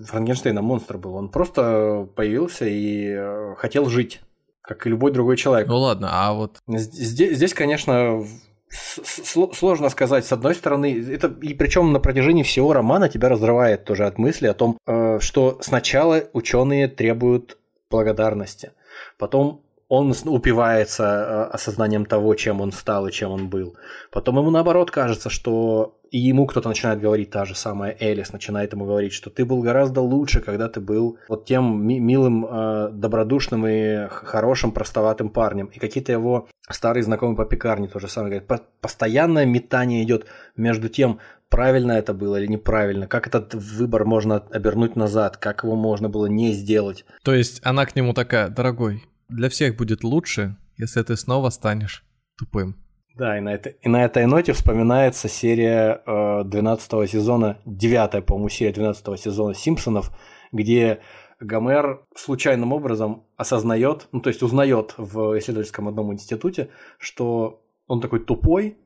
Франкенштейна 0.09 0.63
монстр 0.63 0.99
был, 0.99 1.15
он 1.15 1.29
просто 1.29 2.09
появился 2.17 2.67
и 2.67 3.09
э, 3.09 3.55
хотел 3.59 3.89
жить 3.89 4.21
как 4.63 4.87
и 4.87 4.91
любой 4.91 5.13
другой 5.13 5.37
человек. 5.37 5.69
Ну 5.69 5.77
ладно, 5.77 6.09
а 6.13 6.33
вот... 6.33 6.59
Здесь, 6.69 7.37
здесь 7.37 7.53
конечно, 7.53 8.25
сложно 8.73 9.89
сказать. 9.91 10.25
С 10.27 10.33
одной 10.33 10.55
стороны, 10.55 11.05
это 11.11 11.29
и 11.43 11.55
причем 11.55 11.93
на 11.93 12.01
протяжении 12.01 12.43
всего 12.43 12.73
романа 12.73 13.09
тебя 13.09 13.29
разрывает 13.29 13.85
тоже 13.85 14.07
от 14.07 14.19
мысли 14.19 14.47
о 14.47 14.55
том, 14.55 14.79
э, 14.87 15.19
что 15.21 15.59
сначала 15.61 16.25
ученые 16.33 16.89
требуют 16.89 17.59
благодарности, 17.91 18.73
потом 19.19 19.63
он 19.89 20.15
упивается 20.25 21.05
э, 21.05 21.55
осознанием 21.55 22.07
того, 22.07 22.35
чем 22.35 22.61
он 22.63 22.73
стал 22.73 23.07
и 23.07 23.13
чем 23.13 23.31
он 23.31 23.49
был. 23.49 23.77
Потом 24.11 24.39
ему 24.39 24.51
наоборот 24.51 24.91
кажется, 24.91 25.29
что 25.29 25.99
и 26.13 26.19
ему 26.19 26.47
кто-то 26.47 26.69
начинает 26.69 27.01
говорить, 27.01 27.31
та 27.31 27.47
же 27.47 27.55
самая 27.55 27.97
Элис 27.99 28.33
начинает 28.35 28.75
ему 28.75 28.85
говорить, 28.85 29.15
что 29.15 29.31
ты 29.31 29.47
был 29.47 29.63
гораздо 29.63 30.03
лучше, 30.03 30.43
когда 30.43 30.69
ты 30.69 30.79
был 30.79 31.19
вот 31.27 31.47
тем 31.47 31.87
милым, 31.87 32.45
э, 32.45 32.91
добродушным 32.93 33.67
и 33.67 34.09
хорошим, 34.11 34.73
простоватым 34.73 35.31
парнем. 35.31 35.67
И 35.67 35.79
какие-то 35.79 36.13
его 36.13 36.49
старые 36.69 37.03
знакомые 37.03 37.39
по 37.39 37.47
пекарне 37.47 37.89
тоже 37.89 38.09
самое 38.09 38.41
говорят. 38.41 38.69
Постоянное 38.83 39.47
метание 39.47 40.03
идет 40.03 40.27
между 40.55 40.91
тем, 40.91 41.19
правильно 41.49 41.93
это 41.93 42.13
было 42.13 42.37
или 42.37 42.47
неправильно, 42.47 43.07
как 43.07 43.27
этот 43.27 43.55
выбор 43.55 44.05
можно 44.05 44.37
обернуть 44.37 44.97
назад, 44.97 45.39
как 45.39 45.65
его 45.65 45.77
можно 45.77 46.11
было 46.11 46.27
не 46.27 46.53
сделать. 46.53 47.07
То 47.25 47.33
есть 47.33 47.63
она 47.65 47.87
к 47.87 47.97
нему 47.97 48.13
такая, 48.13 48.51
дорогой, 48.51 49.03
для 49.31 49.49
всех 49.49 49.79
будет 49.79 50.05
лучше, 50.05 50.59
если 50.77 51.03
ты 51.03 51.17
снова 51.17 51.49
станешь 51.49 52.05
тупым. 52.37 52.77
Да, 53.17 53.37
и 53.37 53.41
на, 53.41 53.55
это, 53.55 53.71
и 53.71 53.89
на 53.89 54.05
этой 54.05 54.27
ноте 54.27 54.53
вспоминается 54.53 55.29
серия 55.29 56.03
э, 56.07 56.45
12 56.45 57.11
сезона, 57.11 57.59
9 57.67 58.25
по-моему, 58.25 58.49
серия 58.49 58.73
12 58.73 59.21
сезона 59.21 59.55
«Симпсонов», 59.55 60.11
где 60.51 61.01
Гомер 61.41 62.03
случайным 62.15 62.73
образом 62.73 63.25
осознает, 63.37 64.09
ну 64.13 64.21
то 64.21 64.29
есть 64.29 64.43
узнает 64.43 64.95
в 64.97 65.39
исследовательском 65.39 65.89
одном 65.89 66.13
институте, 66.13 66.71
что 66.99 67.63
он 67.87 68.01
такой 68.01 68.21
тупой 68.21 68.79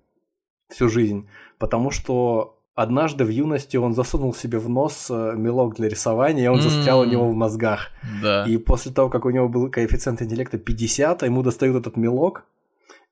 всю 0.69 0.89
жизнь, 0.89 1.29
потому 1.59 1.91
что 1.91 2.57
Однажды 2.77 3.25
в 3.25 3.31
юности 3.31 3.79
он 3.79 3.95
засунул 3.95 4.35
себе 4.35 4.59
в 4.59 4.69
нос 4.69 5.07
э, 5.09 5.33
мелок 5.35 5.77
для 5.77 5.89
рисования, 5.89 6.45
и 6.45 6.49
он 6.49 6.61
застрял 6.61 7.01
у 7.01 7.05
него 7.07 7.27
в 7.27 7.35
мозгах. 7.35 7.89
Да. 8.23 8.45
И 8.45 8.59
после 8.59 8.93
того, 8.93 9.09
как 9.09 9.25
у 9.25 9.31
него 9.31 9.49
был 9.49 9.71
коэффициент 9.71 10.21
интеллекта 10.21 10.59
50, 10.59 11.23
ему 11.23 11.43
достают 11.43 11.79
этот 11.79 11.97
мелок, 11.97 12.45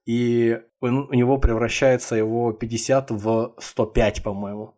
и 0.07 0.61
он, 0.81 1.09
у 1.11 1.15
него 1.15 1.39
превращается 1.39 2.17
его 2.17 2.53
50 2.53 3.11
в 3.11 3.55
105, 3.59 4.23
по-моему. 4.23 4.75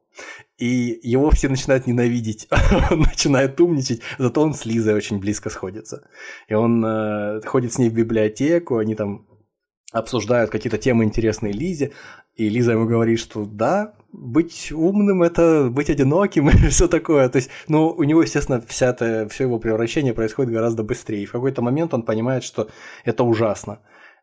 И 0.57 0.99
его 1.03 1.31
все 1.31 1.49
начинают 1.49 1.87
ненавидеть, 1.87 2.49
он 2.91 3.01
начинает 3.01 3.61
умничать, 3.61 4.01
зато 4.19 4.41
он 4.41 4.55
с 4.55 4.65
Лизой 4.65 4.95
очень 4.95 5.19
близко 5.19 5.51
сходится. 5.51 6.09
И 6.49 6.55
он 6.55 6.83
э, 6.85 7.43
ходит 7.45 7.75
с 7.75 7.79
ней 7.79 7.91
в 7.91 7.95
библиотеку, 7.95 8.79
они 8.79 8.95
там 8.95 9.27
обсуждают 9.93 10.51
какие-то 10.51 10.79
темы 10.79 11.05
интересные 11.05 11.53
Лизе, 11.53 11.93
и 12.35 12.49
Лиза 12.49 12.73
ему 12.73 12.87
говорит, 12.87 13.19
что 13.19 13.45
да, 13.45 13.95
быть 14.13 14.71
умным 14.73 15.23
это 15.23 15.69
быть 15.71 15.91
одиноким 15.91 16.49
и 16.51 16.69
все 16.69 16.89
такое. 16.89 17.29
То 17.29 17.37
есть, 17.37 17.51
ну, 17.69 17.89
у 17.89 18.03
него, 18.05 18.23
естественно, 18.23 18.63
вся 18.67 18.91
это, 18.91 19.29
все 19.31 19.45
его 19.45 19.59
превращение 19.59 20.15
происходит 20.15 20.53
гораздо 20.53 20.83
быстрее. 20.83 21.23
И 21.23 21.27
в 21.27 21.33
какой-то 21.33 21.63
момент 21.63 21.95
он 21.95 22.03
понимает, 22.03 22.45
что 22.45 22.69
это 23.05 23.25
ужасно. 23.25 23.81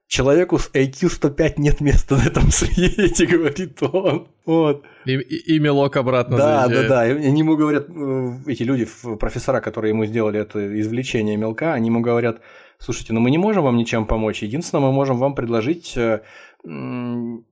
Человеку 0.08 0.60
с 0.60 0.70
IQ 0.74 1.10
105 1.10 1.60
нет 1.60 1.82
места 1.82 2.18
на 2.18 2.28
этом 2.28 2.52
свете, 2.52 3.26
говорит 3.38 3.82
он. 3.82 4.28
Вот. 4.46 4.84
И, 5.06 5.14
и, 5.14 5.56
и 5.56 5.60
мелок 5.60 5.96
обратно 5.98 6.38
Да, 6.38 6.68
заезжает. 6.68 6.90
да, 6.90 6.96
да. 6.96 7.06
Ему 7.06 7.56
говорят, 7.56 7.88
э, 7.90 8.34
эти 8.48 8.64
люди, 8.64 8.88
профессора, 9.20 9.62
которые 9.62 9.90
ему 9.90 10.06
сделали 10.06 10.40
это 10.40 10.80
извлечение 10.80 11.38
мелка, 11.38 11.74
они 11.74 11.88
ему 11.88 12.02
говорят, 12.02 12.42
слушайте, 12.78 13.14
ну 13.14 13.20
мы 13.22 13.32
не 13.32 13.38
можем 13.38 13.64
вам 13.64 13.78
ничем 13.78 14.06
помочь. 14.06 14.44
Единственное, 14.44 14.86
мы 14.86 14.92
можем 14.92 15.18
вам 15.18 15.36
предложить 15.36 15.96
э, 15.98 16.22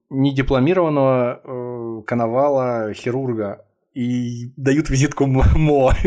недипломированного 0.10 1.41
э, 1.44 2.02
коновала 2.06 2.94
хирурга 2.94 3.65
и 3.94 4.52
дают 4.57 4.90
визитку 4.90 5.26
МО. 5.26 5.94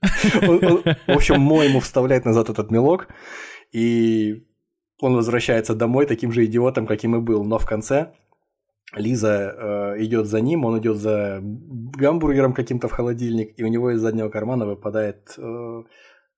В 0.00 0.92
общем, 1.08 1.40
Мо 1.40 1.64
ему 1.64 1.80
вставляет 1.80 2.24
назад 2.24 2.50
этот 2.50 2.70
мелок, 2.70 3.08
и 3.72 4.44
он 5.00 5.14
возвращается 5.14 5.74
домой 5.74 6.06
таким 6.06 6.32
же 6.32 6.44
идиотом, 6.44 6.86
каким 6.86 7.16
и 7.16 7.20
был. 7.20 7.44
Но 7.44 7.58
в 7.58 7.66
конце 7.66 8.12
Лиза 8.94 9.54
э, 9.96 10.04
идет 10.04 10.26
за 10.26 10.40
ним, 10.40 10.64
он 10.64 10.78
идет 10.78 10.96
за 10.96 11.40
гамбургером 11.42 12.52
каким-то 12.52 12.88
в 12.88 12.92
холодильник, 12.92 13.52
и 13.56 13.64
у 13.64 13.68
него 13.68 13.90
из 13.90 14.00
заднего 14.00 14.28
кармана 14.28 14.64
выпадает 14.64 15.34
э, 15.36 15.82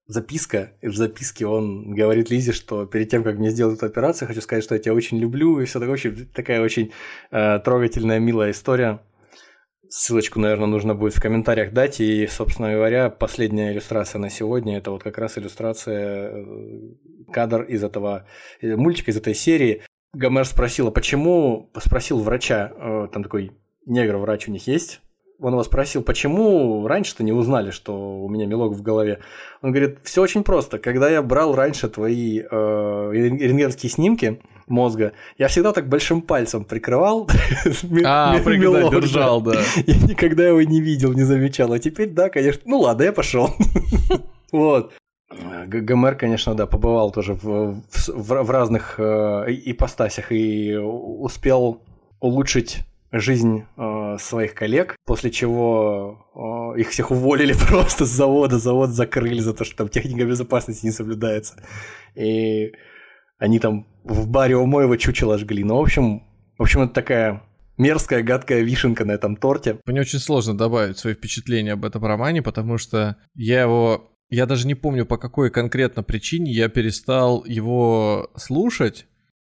записка, 0.07 0.73
и 0.81 0.89
в 0.89 0.97
записке 0.97 1.47
он 1.47 1.95
говорит 1.95 2.31
Лизе, 2.31 2.53
что 2.53 2.87
перед 2.87 3.11
тем, 3.11 3.23
как 3.23 3.37
мне 3.37 3.51
сделать 3.51 3.77
эту 3.77 3.87
операцию, 3.87 4.27
хочу 4.27 4.41
сказать, 4.41 4.65
что 4.65 4.75
я 4.75 4.81
тебя 4.81 4.95
очень 4.95 5.19
люблю, 5.19 5.61
и 5.61 5.67
все 5.67 5.79
такое. 5.79 5.95
Очень, 5.95 6.27
такая 6.27 6.63
очень 6.63 6.93
э, 7.31 7.59
трогательная, 7.61 8.19
милая 8.19 8.51
история. 8.51 9.01
Ссылочку, 9.91 10.39
наверное, 10.39 10.67
нужно 10.67 10.95
будет 10.95 11.15
в 11.15 11.23
комментариях 11.23 11.73
дать. 11.73 12.01
И, 12.01 12.27
собственно 12.27 12.73
говоря, 12.73 13.09
последняя 13.09 13.73
иллюстрация 13.73 14.19
на 14.19 14.29
сегодня 14.29 14.77
это 14.77 14.91
вот 14.91 15.03
как 15.03 15.17
раз 15.19 15.39
иллюстрация, 15.39 16.31
э, 16.31 16.45
кадр 17.33 17.63
из 17.63 17.83
этого 17.83 18.27
э, 18.61 18.77
мультика, 18.77 19.11
из 19.11 19.17
этой 19.17 19.35
серии. 19.35 19.83
Гомер 20.13 20.45
спросил, 20.45 20.89
а 20.89 20.91
почему, 20.91 21.71
спросил 21.79 22.19
врача, 22.19 22.73
э, 22.75 23.09
там 23.13 23.23
такой 23.23 23.53
негр-врач 23.87 24.49
у 24.49 24.53
них 24.53 24.67
есть. 24.67 25.01
Он 25.41 25.53
его 25.53 25.63
спросил, 25.63 26.03
почему 26.03 26.87
раньше-то 26.87 27.23
не 27.23 27.33
узнали, 27.33 27.71
что 27.71 28.19
у 28.21 28.29
меня 28.29 28.45
мелок 28.47 28.75
в 28.75 28.83
голове. 28.83 29.21
Он 29.63 29.71
говорит, 29.71 30.01
все 30.03 30.21
очень 30.21 30.43
просто. 30.43 30.79
Когда 30.79 31.09
я 31.09 31.23
брал 31.23 31.55
раньше 31.55 31.89
твои 31.89 32.41
э, 32.41 32.45
рентгеновские 33.13 33.89
снимки 33.89 34.41
мозга, 34.71 35.13
я 35.37 35.49
всегда 35.49 35.73
так 35.73 35.89
большим 35.89 36.23
пальцем 36.23 36.65
прикрывал. 36.65 37.29
А, 38.05 38.39
прикрывал, 38.39 38.91
держал, 38.91 39.41
да. 39.41 39.61
Я 39.87 39.95
никогда 39.97 40.47
его 40.47 40.63
не 40.63 40.81
видел, 40.81 41.13
не 41.13 41.23
замечал. 41.23 41.73
А 41.73 41.79
теперь, 41.79 42.09
да, 42.11 42.29
конечно. 42.29 42.63
Ну 42.65 42.81
ладно, 42.81 43.03
я 43.05 43.13
пошел. 43.13 43.55
Вот. 44.51 44.95
ГМР, 45.67 46.15
конечно, 46.15 46.55
да, 46.55 46.67
побывал 46.67 47.11
тоже 47.11 47.35
в, 47.35 47.83
в, 47.91 48.09
в 48.09 48.51
разных 48.51 48.95
э, 48.99 49.45
ипостасях 49.49 50.33
и 50.33 50.75
успел 50.77 51.83
улучшить 52.21 52.81
жизнь 53.13 53.65
э, 53.77 54.17
своих 54.19 54.55
коллег, 54.55 54.97
после 55.07 55.31
чего 55.31 56.27
э, 56.75 56.81
их 56.81 56.91
всех 56.91 57.11
уволили 57.11 57.55
просто 57.69 58.05
с 58.05 58.11
завода, 58.11 58.59
завод 58.59 58.91
закрыли 58.91 59.41
за 59.41 59.55
то, 59.55 59.65
что 59.65 59.77
там 59.77 59.89
техника 59.89 60.25
безопасности 60.25 60.87
не 60.87 60.93
соблюдается. 60.93 61.55
И 62.15 62.73
они 63.39 63.59
там 63.59 63.87
в 64.05 64.29
баре 64.29 64.57
у 64.57 64.67
моего 64.67 64.97
чучела 64.97 65.39
жгли. 65.39 65.65
Ну, 65.65 65.77
в 65.77 65.81
общем, 65.81 66.23
в 66.59 66.63
общем, 66.63 66.83
это 66.83 66.95
такая 66.95 67.43
мерзкая, 67.77 68.23
гадкая 68.23 68.63
вишенка 68.63 69.05
на 69.05 69.13
этом 69.13 69.37
торте. 69.37 69.79
Мне 69.87 70.01
очень 70.01 70.19
сложно 70.19 70.57
добавить 70.57 70.99
свои 70.99 71.15
впечатления 71.15 71.73
об 71.73 71.85
этом 71.85 72.05
романе, 72.05 72.43
потому 72.43 72.79
что 72.79 73.17
я 73.35 73.63
его... 73.63 74.13
Я 74.31 74.45
даже 74.45 74.67
не 74.67 74.75
помню, 74.75 75.07
по 75.07 75.17
какой 75.17 75.51
конкретно 75.51 76.03
причине 76.03 76.53
я 76.53 76.69
перестал 76.69 77.45
его 77.47 78.31
слушать, 78.37 79.07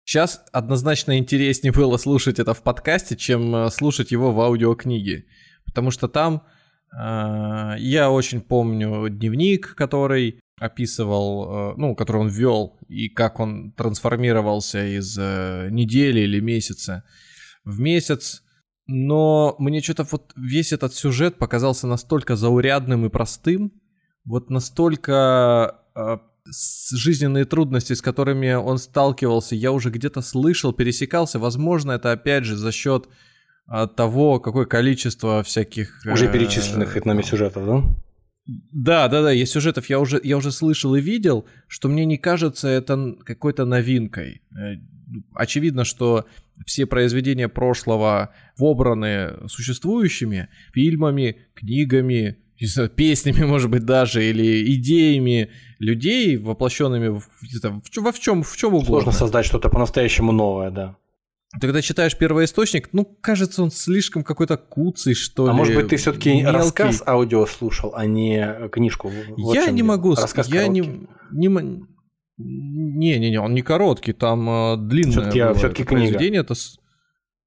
Сейчас 0.06 0.44
однозначно 0.52 1.18
интереснее 1.18 1.72
было 1.76 1.96
слушать 1.96 2.38
это 2.38 2.54
в 2.54 2.62
подкасте, 2.62 3.16
чем 3.16 3.54
э, 3.54 3.70
слушать 3.70 4.12
его 4.12 4.32
в 4.32 4.40
аудиокниге. 4.40 5.26
Потому 5.66 5.90
что 5.90 6.06
там 6.06 6.44
я 6.92 8.10
очень 8.10 8.40
помню 8.40 9.08
дневник, 9.08 9.74
который 9.74 10.40
описывал, 10.58 11.72
э, 11.72 11.74
ну, 11.76 11.94
который 11.94 12.22
он 12.22 12.28
вел, 12.28 12.78
и 12.88 13.08
как 13.08 13.40
он 13.40 13.72
трансформировался 13.72 14.86
из 14.86 15.16
э, 15.18 15.68
недели 15.70 16.20
или 16.20 16.40
месяца 16.40 17.04
в 17.64 17.78
месяц. 17.78 18.42
Но 18.86 19.56
мне 19.58 19.82
что-то 19.82 20.04
вот 20.04 20.32
весь 20.36 20.72
этот 20.72 20.94
сюжет 20.94 21.38
показался 21.38 21.86
настолько 21.86 22.36
заурядным 22.36 23.04
и 23.04 23.10
простым, 23.10 23.72
вот 24.24 24.48
настолько 24.48 25.82
э, 25.94 26.18
жизненные 26.46 27.44
трудности, 27.44 27.92
с 27.92 28.00
которыми 28.00 28.54
он 28.54 28.78
сталкивался, 28.78 29.56
я 29.56 29.72
уже 29.72 29.90
где-то 29.90 30.22
слышал, 30.22 30.72
пересекался. 30.72 31.38
Возможно, 31.38 31.92
это 31.92 32.12
опять 32.12 32.44
же 32.44 32.56
за 32.56 32.72
счет 32.72 33.08
а, 33.66 33.86
того, 33.86 34.40
какое 34.40 34.64
количество 34.64 35.42
всяких... 35.42 36.00
Уже 36.06 36.26
э, 36.26 36.32
перечисленных 36.32 37.04
нами 37.04 37.22
сюжетов, 37.22 37.66
да? 37.66 37.82
Да, 38.46 39.08
да, 39.08 39.22
да, 39.22 39.30
есть 39.32 39.52
сюжетов, 39.52 39.90
я 39.90 39.98
уже, 39.98 40.20
я 40.22 40.36
уже 40.36 40.52
слышал 40.52 40.94
и 40.94 41.00
видел, 41.00 41.46
что 41.66 41.88
мне 41.88 42.04
не 42.04 42.16
кажется 42.16 42.68
это 42.68 43.16
какой-то 43.24 43.64
новинкой. 43.64 44.42
Э, 44.52 44.76
очевидно, 45.34 45.84
что 45.84 46.26
все 46.64 46.86
произведения 46.86 47.48
прошлого 47.48 48.30
вобраны 48.56 49.48
существующими 49.48 50.48
фильмами, 50.72 51.38
книгами, 51.54 52.38
знаю, 52.60 52.88
песнями, 52.88 53.44
может 53.46 53.70
быть, 53.70 53.84
даже, 53.84 54.24
или 54.24 54.74
идеями 54.76 55.50
людей, 55.78 56.36
воплощенными 56.36 57.08
в, 57.08 57.20
в, 57.20 58.02
во 58.02 58.12
в 58.12 58.20
чем, 58.20 58.42
в 58.42 58.56
чем 58.56 58.74
угодно. 58.74 58.86
Сложно 58.86 59.12
создать 59.12 59.46
что-то 59.46 59.68
по-настоящему 59.68 60.30
новое, 60.32 60.70
да. 60.70 60.96
Ты 61.52 61.60
когда 61.60 61.80
читаешь 61.80 62.16
первоисточник, 62.18 62.90
ну, 62.92 63.04
кажется, 63.04 63.62
он 63.62 63.70
слишком 63.70 64.24
какой-то 64.24 64.56
куцый, 64.56 65.14
что 65.14 65.44
а 65.44 65.46
ли. 65.46 65.50
А 65.52 65.54
может 65.54 65.74
быть, 65.74 65.88
ты 65.88 65.96
все-таки 65.96 66.44
рассказ 66.44 67.02
аудио 67.06 67.46
слушал, 67.46 67.94
а 67.94 68.04
не 68.04 68.68
книжку? 68.70 69.12
Вот 69.36 69.54
я 69.54 69.70
не 69.70 69.82
могу 69.82 70.16
сказать. 70.16 70.52
Я 70.52 70.66
не, 70.66 70.80
не, 71.30 71.48
не, 71.48 73.18
не, 73.18 73.30
не, 73.30 73.38
он 73.38 73.54
не 73.54 73.62
короткий, 73.62 74.12
там 74.12 74.48
э, 74.48 74.76
длинное 74.76 75.12
все-таки, 75.12 75.40
было 75.40 75.54
все-таки 75.54 75.82
это 75.82 75.88
книга. 75.88 76.02
произведение, 76.02 76.40
это 76.40 76.54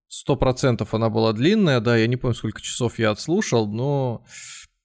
сто 0.07 0.35
процентов 0.35 0.93
она 0.93 1.09
была 1.09 1.33
длинная, 1.33 1.79
да, 1.79 1.95
я 1.95 2.07
не 2.07 2.15
помню, 2.15 2.35
сколько 2.35 2.61
часов 2.61 2.97
я 2.99 3.11
отслушал, 3.11 3.67
но 3.67 4.23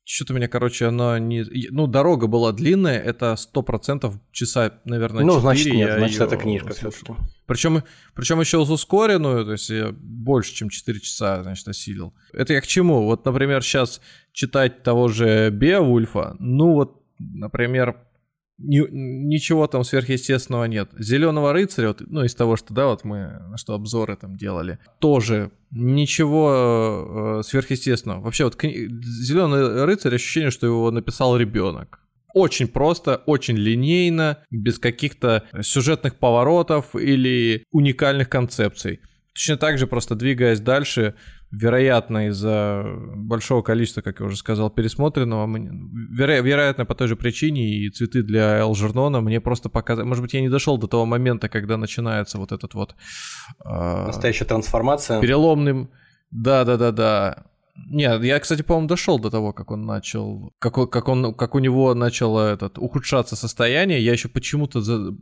что-то 0.05 0.35
меня, 0.35 0.49
короче, 0.49 0.87
она 0.87 1.19
не... 1.19 1.45
Ну, 1.71 1.87
дорога 1.87 2.27
была 2.27 2.53
длинная, 2.53 2.99
это 2.99 3.37
сто 3.37 3.63
процентов 3.63 4.17
часа, 4.33 4.81
наверное, 4.85 5.25
Ну, 5.25 5.41
значит, 5.41 5.73
нет, 5.73 5.99
значит, 5.99 6.21
это 6.21 6.37
книжка 6.37 6.75
все 6.75 6.91
таки 6.91 7.15
Причем, 7.47 7.83
причем 8.15 8.41
еще 8.41 8.65
с 8.65 8.71
ускоренную, 8.71 9.45
то 9.47 9.53
есть 9.53 9.71
я 9.71 9.93
больше, 9.93 10.55
чем 10.55 10.69
4 10.69 11.01
часа, 11.01 11.43
значит, 11.43 11.67
осилил. 11.69 12.15
Это 12.33 12.53
я 12.53 12.61
к 12.61 12.67
чему? 12.67 13.05
Вот, 13.05 13.25
например, 13.25 13.63
сейчас 13.63 14.03
читать 14.33 14.83
того 14.83 15.09
же 15.09 15.51
Беовульфа, 15.51 16.37
ну 16.39 16.75
вот, 16.75 17.03
например, 17.19 17.97
ни, 18.59 18.81
ничего 18.91 19.67
там 19.67 19.85
сверхъестественного 19.85 20.65
нет. 20.65 20.91
Зеленого 20.99 21.53
рыцаря, 21.53 21.89
вот, 21.89 22.03
ну, 22.07 22.25
из 22.25 22.35
того, 22.35 22.57
что, 22.57 22.73
да, 22.75 22.87
вот 22.87 23.05
мы, 23.05 23.43
что 23.57 23.75
обзоры 23.75 24.17
там 24.17 24.37
делали, 24.37 24.79
тоже 25.01 25.51
ничего 25.71 27.41
э, 27.41 27.43
сверхъестественного. 27.43 28.21
Вообще, 28.21 28.45
вот 28.45 28.57
кни... 28.57 28.89
Зеленый 29.03 29.85
рыцарь, 29.85 30.15
ощущение, 30.15 30.51
что 30.51 30.67
его 30.67 30.91
написал 30.91 31.37
ребенок. 31.37 32.01
Очень 32.33 32.67
просто, 32.67 33.23
очень 33.27 33.57
линейно, 33.57 34.39
без 34.51 34.79
каких-то 34.81 35.45
сюжетных 35.63 36.17
поворотов 36.17 36.97
или 36.97 37.65
уникальных 37.71 38.29
концепций. 38.29 39.01
Точно 39.35 39.57
так 39.57 39.79
же, 39.79 39.87
просто 39.87 40.15
двигаясь 40.15 40.61
дальше, 40.61 41.15
вероятно, 41.51 42.29
из-за 42.29 42.85
большого 43.17 43.63
количества, 43.63 44.01
как 44.01 44.21
я 44.21 44.27
уже 44.27 44.37
сказал, 44.37 44.71
пересмотренного, 44.71 45.47
веро- 45.47 46.41
вероятно, 46.41 46.87
по 46.87 46.95
той 46.95 47.09
же 47.09 47.17
причине 47.17 47.69
и 47.69 47.91
цветы 47.91 48.23
для 48.23 48.61
Элжернона 48.61 49.21
мне 49.21 49.41
просто 49.41 49.69
показали... 49.69 50.07
Может 50.07 50.23
быть, 50.23 50.35
я 50.35 50.41
не 50.41 50.49
дошел 50.49 50.79
до 50.79 50.87
того 50.87 51.05
момента, 51.05 51.49
когда 51.49 51.77
начинается 51.77 52.39
вот 52.39 52.53
этот 52.53 52.75
вот... 52.75 52.95
Э- 53.65 54.07
Настоящая 54.07 54.45
трансформация. 54.45 55.21
Переломным... 55.21 55.91
Да-да-да-да. 56.31 57.45
Нет, 57.77 58.23
я, 58.23 58.39
кстати, 58.39 58.63
по-моему, 58.63 58.89
дошел 58.89 59.19
до 59.19 59.31
того, 59.31 59.53
как 59.53 59.73
он 59.73 59.85
начал, 59.85 60.53
как, 60.61 60.75
как, 60.91 61.09
он, 61.09 61.35
как 61.35 61.55
у 61.57 61.59
него 61.59 61.93
начало 61.95 62.53
этот, 62.53 62.79
ухудшаться 62.79 63.35
состояние. 63.35 64.05
Я 64.05 64.13
еще 64.13 64.29
почему-то 64.29 64.81
за, 64.81 65.13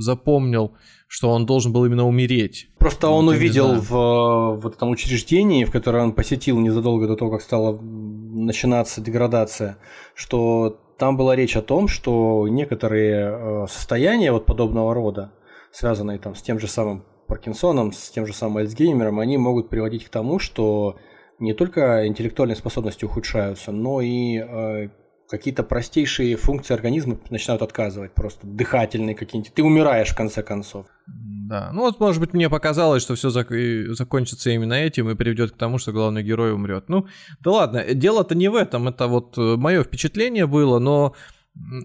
запомнил, 0.00 0.76
что 1.08 1.30
он 1.30 1.46
должен 1.46 1.72
был 1.72 1.86
именно 1.86 2.06
умереть. 2.06 2.68
Просто 2.78 3.08
он 3.08 3.28
увидел 3.28 3.80
в, 3.80 4.60
в 4.60 4.66
этом 4.66 4.90
учреждении, 4.90 5.64
в 5.64 5.70
которое 5.70 6.02
он 6.02 6.12
посетил 6.12 6.58
незадолго 6.58 7.06
до 7.06 7.16
того, 7.16 7.30
как 7.30 7.40
стала 7.40 7.78
начинаться 7.80 9.00
деградация, 9.00 9.78
что 10.14 10.78
там 10.98 11.16
была 11.16 11.34
речь 11.34 11.56
о 11.56 11.62
том, 11.62 11.88
что 11.88 12.46
некоторые 12.48 13.30
э, 13.30 13.66
состояния 13.68 14.32
вот 14.32 14.44
подобного 14.44 14.92
рода, 14.94 15.32
связанные 15.72 16.18
там 16.18 16.34
с 16.34 16.42
тем 16.42 16.58
же 16.58 16.68
самым 16.68 17.04
Паркинсоном, 17.26 17.92
с 17.92 18.10
тем 18.10 18.26
же 18.26 18.32
самым 18.32 18.58
Альцгеймером, 18.58 19.18
они 19.18 19.36
могут 19.36 19.68
приводить 19.68 20.04
к 20.04 20.08
тому, 20.08 20.38
что 20.38 20.96
не 21.38 21.54
только 21.54 22.06
интеллектуальные 22.06 22.56
способности 22.56 23.04
ухудшаются, 23.04 23.72
но 23.72 24.00
и 24.00 24.38
э, 24.38 24.88
какие-то 25.28 25.62
простейшие 25.62 26.36
функции 26.36 26.74
организма 26.74 27.18
начинают 27.30 27.62
отказывать, 27.62 28.14
просто 28.14 28.46
дыхательные 28.46 29.14
какие-нибудь. 29.14 29.52
Ты 29.52 29.62
умираешь 29.62 30.10
в 30.10 30.16
конце 30.16 30.42
концов. 30.42 30.86
Да, 31.06 31.70
ну 31.72 31.82
вот, 31.82 32.00
может 32.00 32.20
быть, 32.20 32.32
мне 32.32 32.48
показалось, 32.48 33.02
что 33.02 33.14
все 33.14 33.28
зак- 33.28 33.92
закончится 33.92 34.50
именно 34.50 34.74
этим 34.74 35.10
и 35.10 35.14
приведет 35.14 35.52
к 35.52 35.56
тому, 35.56 35.78
что 35.78 35.92
главный 35.92 36.22
герой 36.22 36.52
умрет. 36.52 36.88
Ну, 36.88 37.06
да 37.40 37.50
ладно, 37.50 37.94
дело-то 37.94 38.34
не 38.34 38.48
в 38.48 38.54
этом, 38.54 38.88
это 38.88 39.06
вот 39.06 39.36
э, 39.38 39.56
мое 39.56 39.82
впечатление 39.82 40.46
было, 40.46 40.78
но 40.78 41.14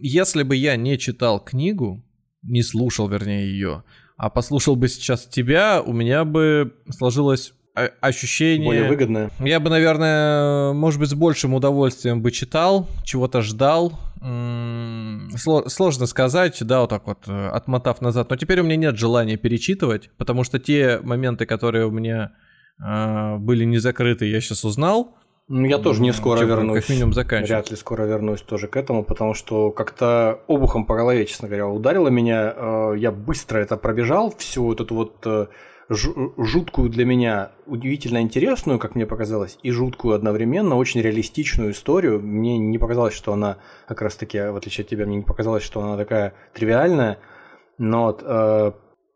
если 0.02 0.44
бы 0.44 0.56
я 0.56 0.76
не 0.76 0.98
читал 0.98 1.40
книгу, 1.44 2.04
не 2.44 2.64
слушал, 2.64 3.08
вернее, 3.08 3.46
ее, 3.46 3.84
а 4.18 4.30
послушал 4.30 4.76
бы 4.76 4.88
сейчас 4.88 5.26
тебя, 5.26 5.82
у 5.82 5.94
меня 5.94 6.26
бы 6.26 6.74
сложилось 6.90 7.54
ощущение... 7.74 8.66
Более 8.66 8.90
выгодное. 8.90 9.32
Я 9.40 9.60
бы, 9.60 9.70
наверное, 9.70 10.74
может 10.74 11.00
быть, 11.00 11.10
с 11.10 11.14
большим 11.14 11.54
удовольствием 11.54 12.22
бы 12.22 12.32
читал, 12.32 12.88
чего-то 13.04 13.42
ждал. 13.42 14.00
Сложно 15.38 16.06
сказать, 16.06 16.58
да, 16.62 16.82
вот 16.82 16.90
так 16.92 17.08
вот, 17.08 17.28
э, 17.28 17.48
отмотав 17.48 18.02
назад. 18.02 18.30
Но 18.30 18.36
теперь 18.36 18.60
у 18.60 18.64
меня 18.64 18.76
нет 18.76 18.98
желания 18.98 19.36
перечитывать, 19.36 20.12
потому 20.18 20.44
что 20.44 20.60
те 20.60 21.00
моменты, 21.02 21.48
которые 21.48 21.88
у 21.88 21.92
меня 21.92 22.34
э, 22.80 23.38
были 23.38 23.64
не 23.64 23.80
закрыты, 23.80 24.26
я 24.26 24.40
сейчас 24.40 24.64
узнал. 24.64 25.18
Я 25.50 25.80
тоже 25.80 26.02
не 26.04 26.14
скоро 26.14 26.40
Чего, 26.40 26.50
вернусь. 26.50 26.82
Как 26.82 26.90
минимум 26.90 27.14
заканчивать. 27.14 27.50
Вряд 27.50 27.72
ли 27.72 27.78
скоро 27.78 28.04
вернусь 28.04 28.42
тоже 28.42 28.68
к 28.68 28.78
этому, 28.78 29.04
потому 29.04 29.34
что 29.34 29.72
как-то 29.72 30.42
обухом 30.48 30.86
по 30.86 30.96
голове, 30.96 31.26
честно 31.26 31.48
говоря, 31.48 31.68
ударило 31.68 32.10
меня. 32.10 32.54
Э, 32.56 32.94
я 32.98 33.12
быстро 33.12 33.58
это 33.58 33.76
пробежал, 33.76 34.36
всю 34.38 34.66
вот 34.66 34.82
эту 34.82 34.94
вот 34.94 35.50
жуткую 35.92 36.90
для 36.90 37.06
меня, 37.06 37.52
удивительно 37.66 38.22
интересную, 38.22 38.80
как 38.80 38.96
мне 38.96 39.06
показалось, 39.06 39.58
и 39.62 39.72
жуткую 39.72 40.16
одновременно, 40.16 40.76
очень 40.76 41.02
реалистичную 41.02 41.72
историю. 41.72 42.22
Мне 42.22 42.58
не 42.58 42.78
показалось, 42.78 43.14
что 43.14 43.34
она, 43.34 43.58
как 43.88 44.02
раз 44.02 44.16
таки, 44.16 44.40
в 44.40 44.56
отличие 44.56 44.84
от 44.84 44.90
тебя, 44.90 45.06
мне 45.06 45.18
не 45.18 45.24
показалось, 45.24 45.64
что 45.64 45.82
она 45.82 45.98
такая 45.98 46.34
тривиальная. 46.54 47.20
Но 47.78 48.06
вот, 48.06 48.24
э, 48.24 48.72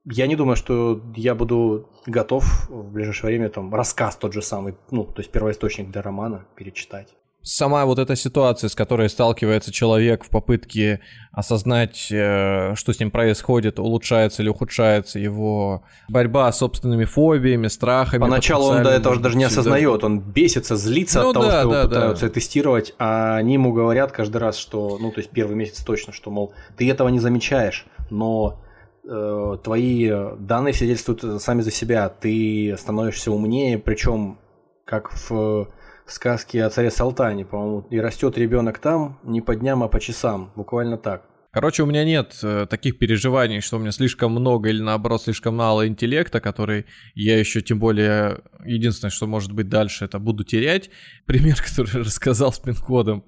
я 0.06 0.28
не 0.28 0.36
думаю, 0.36 0.56
что 0.56 1.02
я 1.16 1.34
буду 1.34 1.90
готов 2.06 2.70
в 2.70 2.92
ближайшее 2.92 3.30
время 3.30 3.50
там 3.50 3.74
рассказ 3.74 4.18
тот 4.18 4.34
же 4.34 4.42
самый, 4.42 4.76
ну, 4.92 5.06
то 5.06 5.22
есть 5.22 5.32
первоисточник 5.32 5.90
для 5.92 6.02
романа 6.02 6.46
перечитать 6.56 7.16
сама 7.46 7.86
вот 7.86 8.00
эта 8.00 8.16
ситуация, 8.16 8.70
с 8.70 8.76
которой 8.76 9.08
сталкивается 9.08 9.72
человек 9.72 10.26
в 10.26 10.30
попытке 10.30 11.00
осознать, 11.32 12.08
э, 12.12 12.74
что 12.76 12.92
с 12.92 13.00
ним 13.00 13.12
происходит, 13.12 13.78
улучшается 13.78 14.42
или 14.42 14.50
ухудшается 14.50 15.20
его 15.20 15.84
борьба 16.10 16.52
с 16.52 16.58
собственными 16.58 17.06
фобиями, 17.06 17.68
страхами. 17.68 18.22
Поначалу 18.22 18.72
он 18.72 18.84
до 18.84 18.90
этого 18.90 19.18
даже 19.18 19.38
не 19.38 19.44
осознает, 19.44 20.04
он 20.04 20.20
бесится, 20.20 20.76
злится 20.76 21.22
ну, 21.22 21.30
от 21.30 21.34
того, 21.36 21.46
да, 21.46 21.60
что 21.60 21.70
да, 21.70 21.80
его 21.80 21.88
пытаются 21.90 22.28
да. 22.28 22.34
тестировать, 22.34 22.96
а 22.98 23.36
они 23.38 23.54
ему 23.54 23.74
говорят 23.74 24.12
каждый 24.12 24.38
раз, 24.38 24.58
что, 24.58 24.98
ну, 25.00 25.12
то 25.12 25.20
есть 25.20 25.30
первый 25.30 25.56
месяц 25.56 25.84
точно, 25.84 26.14
что, 26.14 26.32
мол, 26.32 26.54
ты 26.78 26.90
этого 26.90 27.10
не 27.10 27.20
замечаешь, 27.20 27.86
но 28.10 28.60
э, 29.08 29.58
твои 29.64 30.12
данные 30.40 30.74
свидетельствуют 30.74 31.44
сами 31.44 31.62
за 31.62 31.70
себя, 31.70 32.10
ты 32.10 32.76
становишься 32.80 33.32
умнее, 33.32 33.78
причем 33.78 34.40
как 34.84 35.12
в 35.30 35.68
сказки 36.06 36.58
о 36.58 36.70
царе 36.70 36.92
Салтане, 36.92 37.46
по-моему, 37.46 37.86
и 37.90 38.00
растет 38.00 38.38
ребенок 38.38 38.80
там 38.80 39.20
не 39.24 39.42
по 39.42 39.56
дням, 39.56 39.84
а 39.84 39.88
по 39.88 40.00
часам, 40.00 40.52
буквально 40.56 40.98
так. 40.98 41.24
Короче, 41.56 41.84
у 41.84 41.86
меня 41.86 42.04
нет 42.04 42.38
э, 42.44 42.68
таких 42.70 42.98
переживаний, 42.98 43.62
что 43.62 43.78
у 43.78 43.80
меня 43.80 43.94
слишком 43.94 44.34
много 44.34 44.68
или 44.68 44.82
наоборот 44.82 45.22
слишком 45.22 45.56
мало 45.56 45.88
интеллекта, 45.88 46.42
который 46.42 46.86
я 47.14 47.40
еще 47.40 47.62
тем 47.62 47.80
более 47.80 48.42
единственное, 48.66 49.10
что 49.10 49.26
может 49.26 49.54
быть 49.54 49.70
дальше, 49.70 50.04
это 50.04 50.20
буду 50.20 50.44
терять. 50.44 50.90
Пример, 51.26 51.56
который 51.62 52.04
рассказал 52.04 52.52
с 52.52 52.60
пин-кодом, 52.60 53.24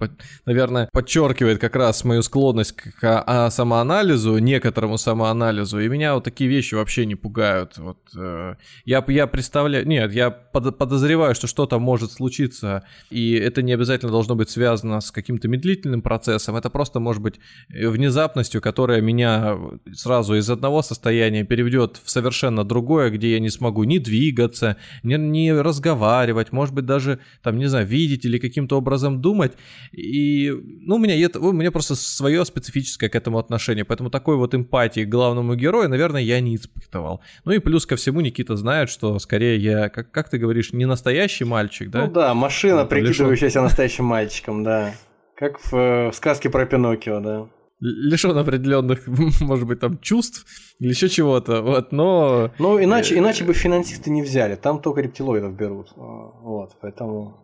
наверное, 0.46 0.90
подчеркивает 0.92 1.60
как 1.60 1.78
раз 1.78 2.04
мою 2.04 2.22
склонность 2.22 2.74
к 2.74 3.24
а, 3.26 3.50
самоанализу, 3.50 4.40
некоторому 4.40 4.98
самоанализу, 4.98 5.80
и 5.80 5.88
меня 5.88 6.14
вот 6.14 6.26
такие 6.26 6.50
вещи 6.50 6.76
вообще 6.76 7.06
не 7.06 7.16
пугают. 7.16 7.78
Вот, 7.78 8.00
э, 8.14 8.56
я, 8.84 9.06
я 9.08 9.28
представляю, 9.28 9.88
нет, 9.88 10.12
я 10.12 10.32
под, 10.32 10.78
подозреваю, 10.78 11.34
что 11.34 11.48
что-то 11.48 11.80
может 11.80 12.12
случиться, 12.12 12.84
и 13.10 13.36
это 13.36 13.62
не 13.62 13.72
обязательно 13.72 14.12
должно 14.12 14.36
быть 14.36 14.50
связано 14.50 15.00
с 15.00 15.12
каким-то 15.12 15.48
медлительным 15.48 16.02
процессом, 16.02 16.58
это 16.58 16.70
просто 16.70 17.00
может 17.00 17.22
быть 17.22 17.40
внезапно 17.70 18.17
внезапностью, 18.18 18.62
которая 18.62 19.02
меня 19.02 19.58
сразу 19.94 20.36
из 20.36 20.50
одного 20.50 20.82
состояния 20.82 21.44
переведет 21.44 22.02
в 22.04 22.10
совершенно 22.10 22.64
другое, 22.64 23.12
где 23.12 23.34
я 23.34 23.40
не 23.40 23.50
смогу 23.50 23.84
ни 23.84 24.00
двигаться, 24.00 24.78
ни, 25.04 25.16
ни 25.16 25.50
разговаривать, 25.50 26.52
может 26.52 26.74
быть, 26.74 26.86
даже, 26.86 27.20
там, 27.44 27.60
не 27.60 27.68
знаю, 27.68 27.86
видеть 27.86 28.26
или 28.26 28.40
каким-то 28.40 28.78
образом 28.78 29.22
думать. 29.22 29.54
И, 29.92 30.52
ну, 30.82 30.96
у 30.96 30.98
меня, 30.98 31.16
это, 31.16 31.40
у 31.40 31.52
меня 31.52 31.72
просто 31.72 31.96
свое 31.96 32.44
специфическое 32.44 33.10
к 33.10 33.16
этому 33.16 33.38
отношение, 33.38 33.86
поэтому 33.86 34.10
такой 34.10 34.36
вот 34.36 34.56
эмпатии 34.56 35.06
к 35.06 35.10
главному 35.10 35.56
герою, 35.56 35.88
наверное, 35.88 36.22
я 36.22 36.40
не 36.40 36.56
испытывал. 36.56 37.22
Ну 37.46 37.52
и 37.52 37.60
плюс 37.60 37.86
ко 37.86 37.96
всему 37.96 38.22
Никита 38.22 38.56
знает, 38.56 38.90
что 38.90 39.20
скорее 39.20 39.58
я, 39.58 39.90
как, 39.90 40.10
как 40.12 40.30
ты 40.30 40.40
говоришь, 40.40 40.74
не 40.74 40.86
настоящий 40.86 41.46
мальчик, 41.46 41.92
да? 41.92 42.06
Ну 42.06 42.12
да, 42.12 42.34
машина, 42.34 42.86
прикидывающаяся 42.86 43.62
настоящим 43.62 44.06
мальчиком, 44.06 44.64
да. 44.64 44.94
Как 45.36 45.60
в, 45.60 45.72
в 45.72 46.14
сказке 46.14 46.50
про 46.50 46.66
Пиноккио, 46.66 47.20
да 47.20 47.48
лишен 47.80 48.38
определенных, 48.38 49.08
может 49.42 49.68
быть, 49.68 49.80
там 49.80 50.00
чувств 50.00 50.46
или 50.80 50.90
еще 50.90 51.10
чего-то, 51.10 51.62
вот, 51.62 51.92
но... 51.92 52.52
Ну, 52.60 52.84
иначе, 52.84 53.16
э, 53.16 53.20
иначе 53.20 53.44
бы 53.44 53.54
финансисты 53.54 54.10
не 54.10 54.22
взяли, 54.22 54.56
там 54.56 54.82
только 54.82 55.02
рептилоидов 55.02 55.56
берут, 55.56 55.90
а, 55.96 56.02
вот, 56.42 56.76
поэтому... 56.82 57.44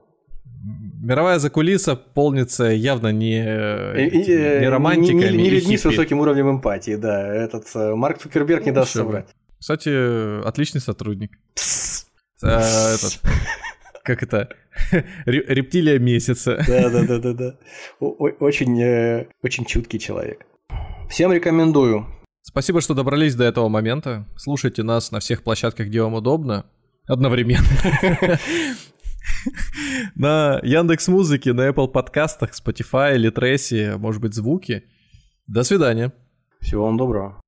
Мировая 1.01 1.39
закулиса 1.39 1.97
полнится 1.97 2.63
явно 2.65 3.11
не, 3.11 3.39
не 3.41 4.69
романтиками. 4.69 5.31
Не, 5.31 5.37
не, 5.37 5.43
не 5.43 5.49
людьми 5.49 5.77
с 5.77 5.83
высоким 5.83 6.21
уровнем 6.21 6.49
эмпатии, 6.49 6.95
да. 6.95 7.27
Этот 7.35 7.65
э, 7.75 7.93
Марк 7.95 8.19
Цукерберг 8.19 8.65
не 8.65 8.71
даст 8.71 8.93
соврать. 8.93 9.27
Кстати, 9.59 10.41
отличный 10.45 10.79
сотрудник. 10.79 11.37
Э, 12.43 12.95
этот, 12.95 13.21
как 14.03 14.21
это? 14.21 14.49
Рептилия 15.25 15.99
месяца. 15.99 16.63
Да, 16.67 16.89
да, 16.89 17.03
да, 17.03 17.19
да, 17.19 17.33
да. 17.33 17.57
Очень, 17.99 18.81
э, 18.81 19.27
очень 19.41 19.65
чуткий 19.65 19.99
человек. 19.99 20.45
Всем 21.09 21.31
рекомендую. 21.31 22.05
Спасибо, 22.41 22.81
что 22.81 22.93
добрались 22.93 23.35
до 23.35 23.45
этого 23.45 23.69
момента. 23.69 24.27
Слушайте 24.35 24.83
нас 24.83 25.11
на 25.11 25.19
всех 25.19 25.43
площадках, 25.43 25.87
где 25.87 26.01
вам 26.01 26.15
удобно. 26.15 26.65
Одновременно. 27.07 27.65
На 30.15 30.59
Яндекс 30.63 31.07
Музыке, 31.07 31.53
на 31.53 31.69
Apple 31.69 31.87
подкастах, 31.89 32.51
Spotify, 32.51 33.15
Литресе, 33.15 33.97
может 33.97 34.21
быть, 34.21 34.33
звуки. 34.33 34.83
До 35.47 35.63
свидания. 35.63 36.13
Всего 36.61 36.85
вам 36.85 36.97
доброго. 36.97 37.42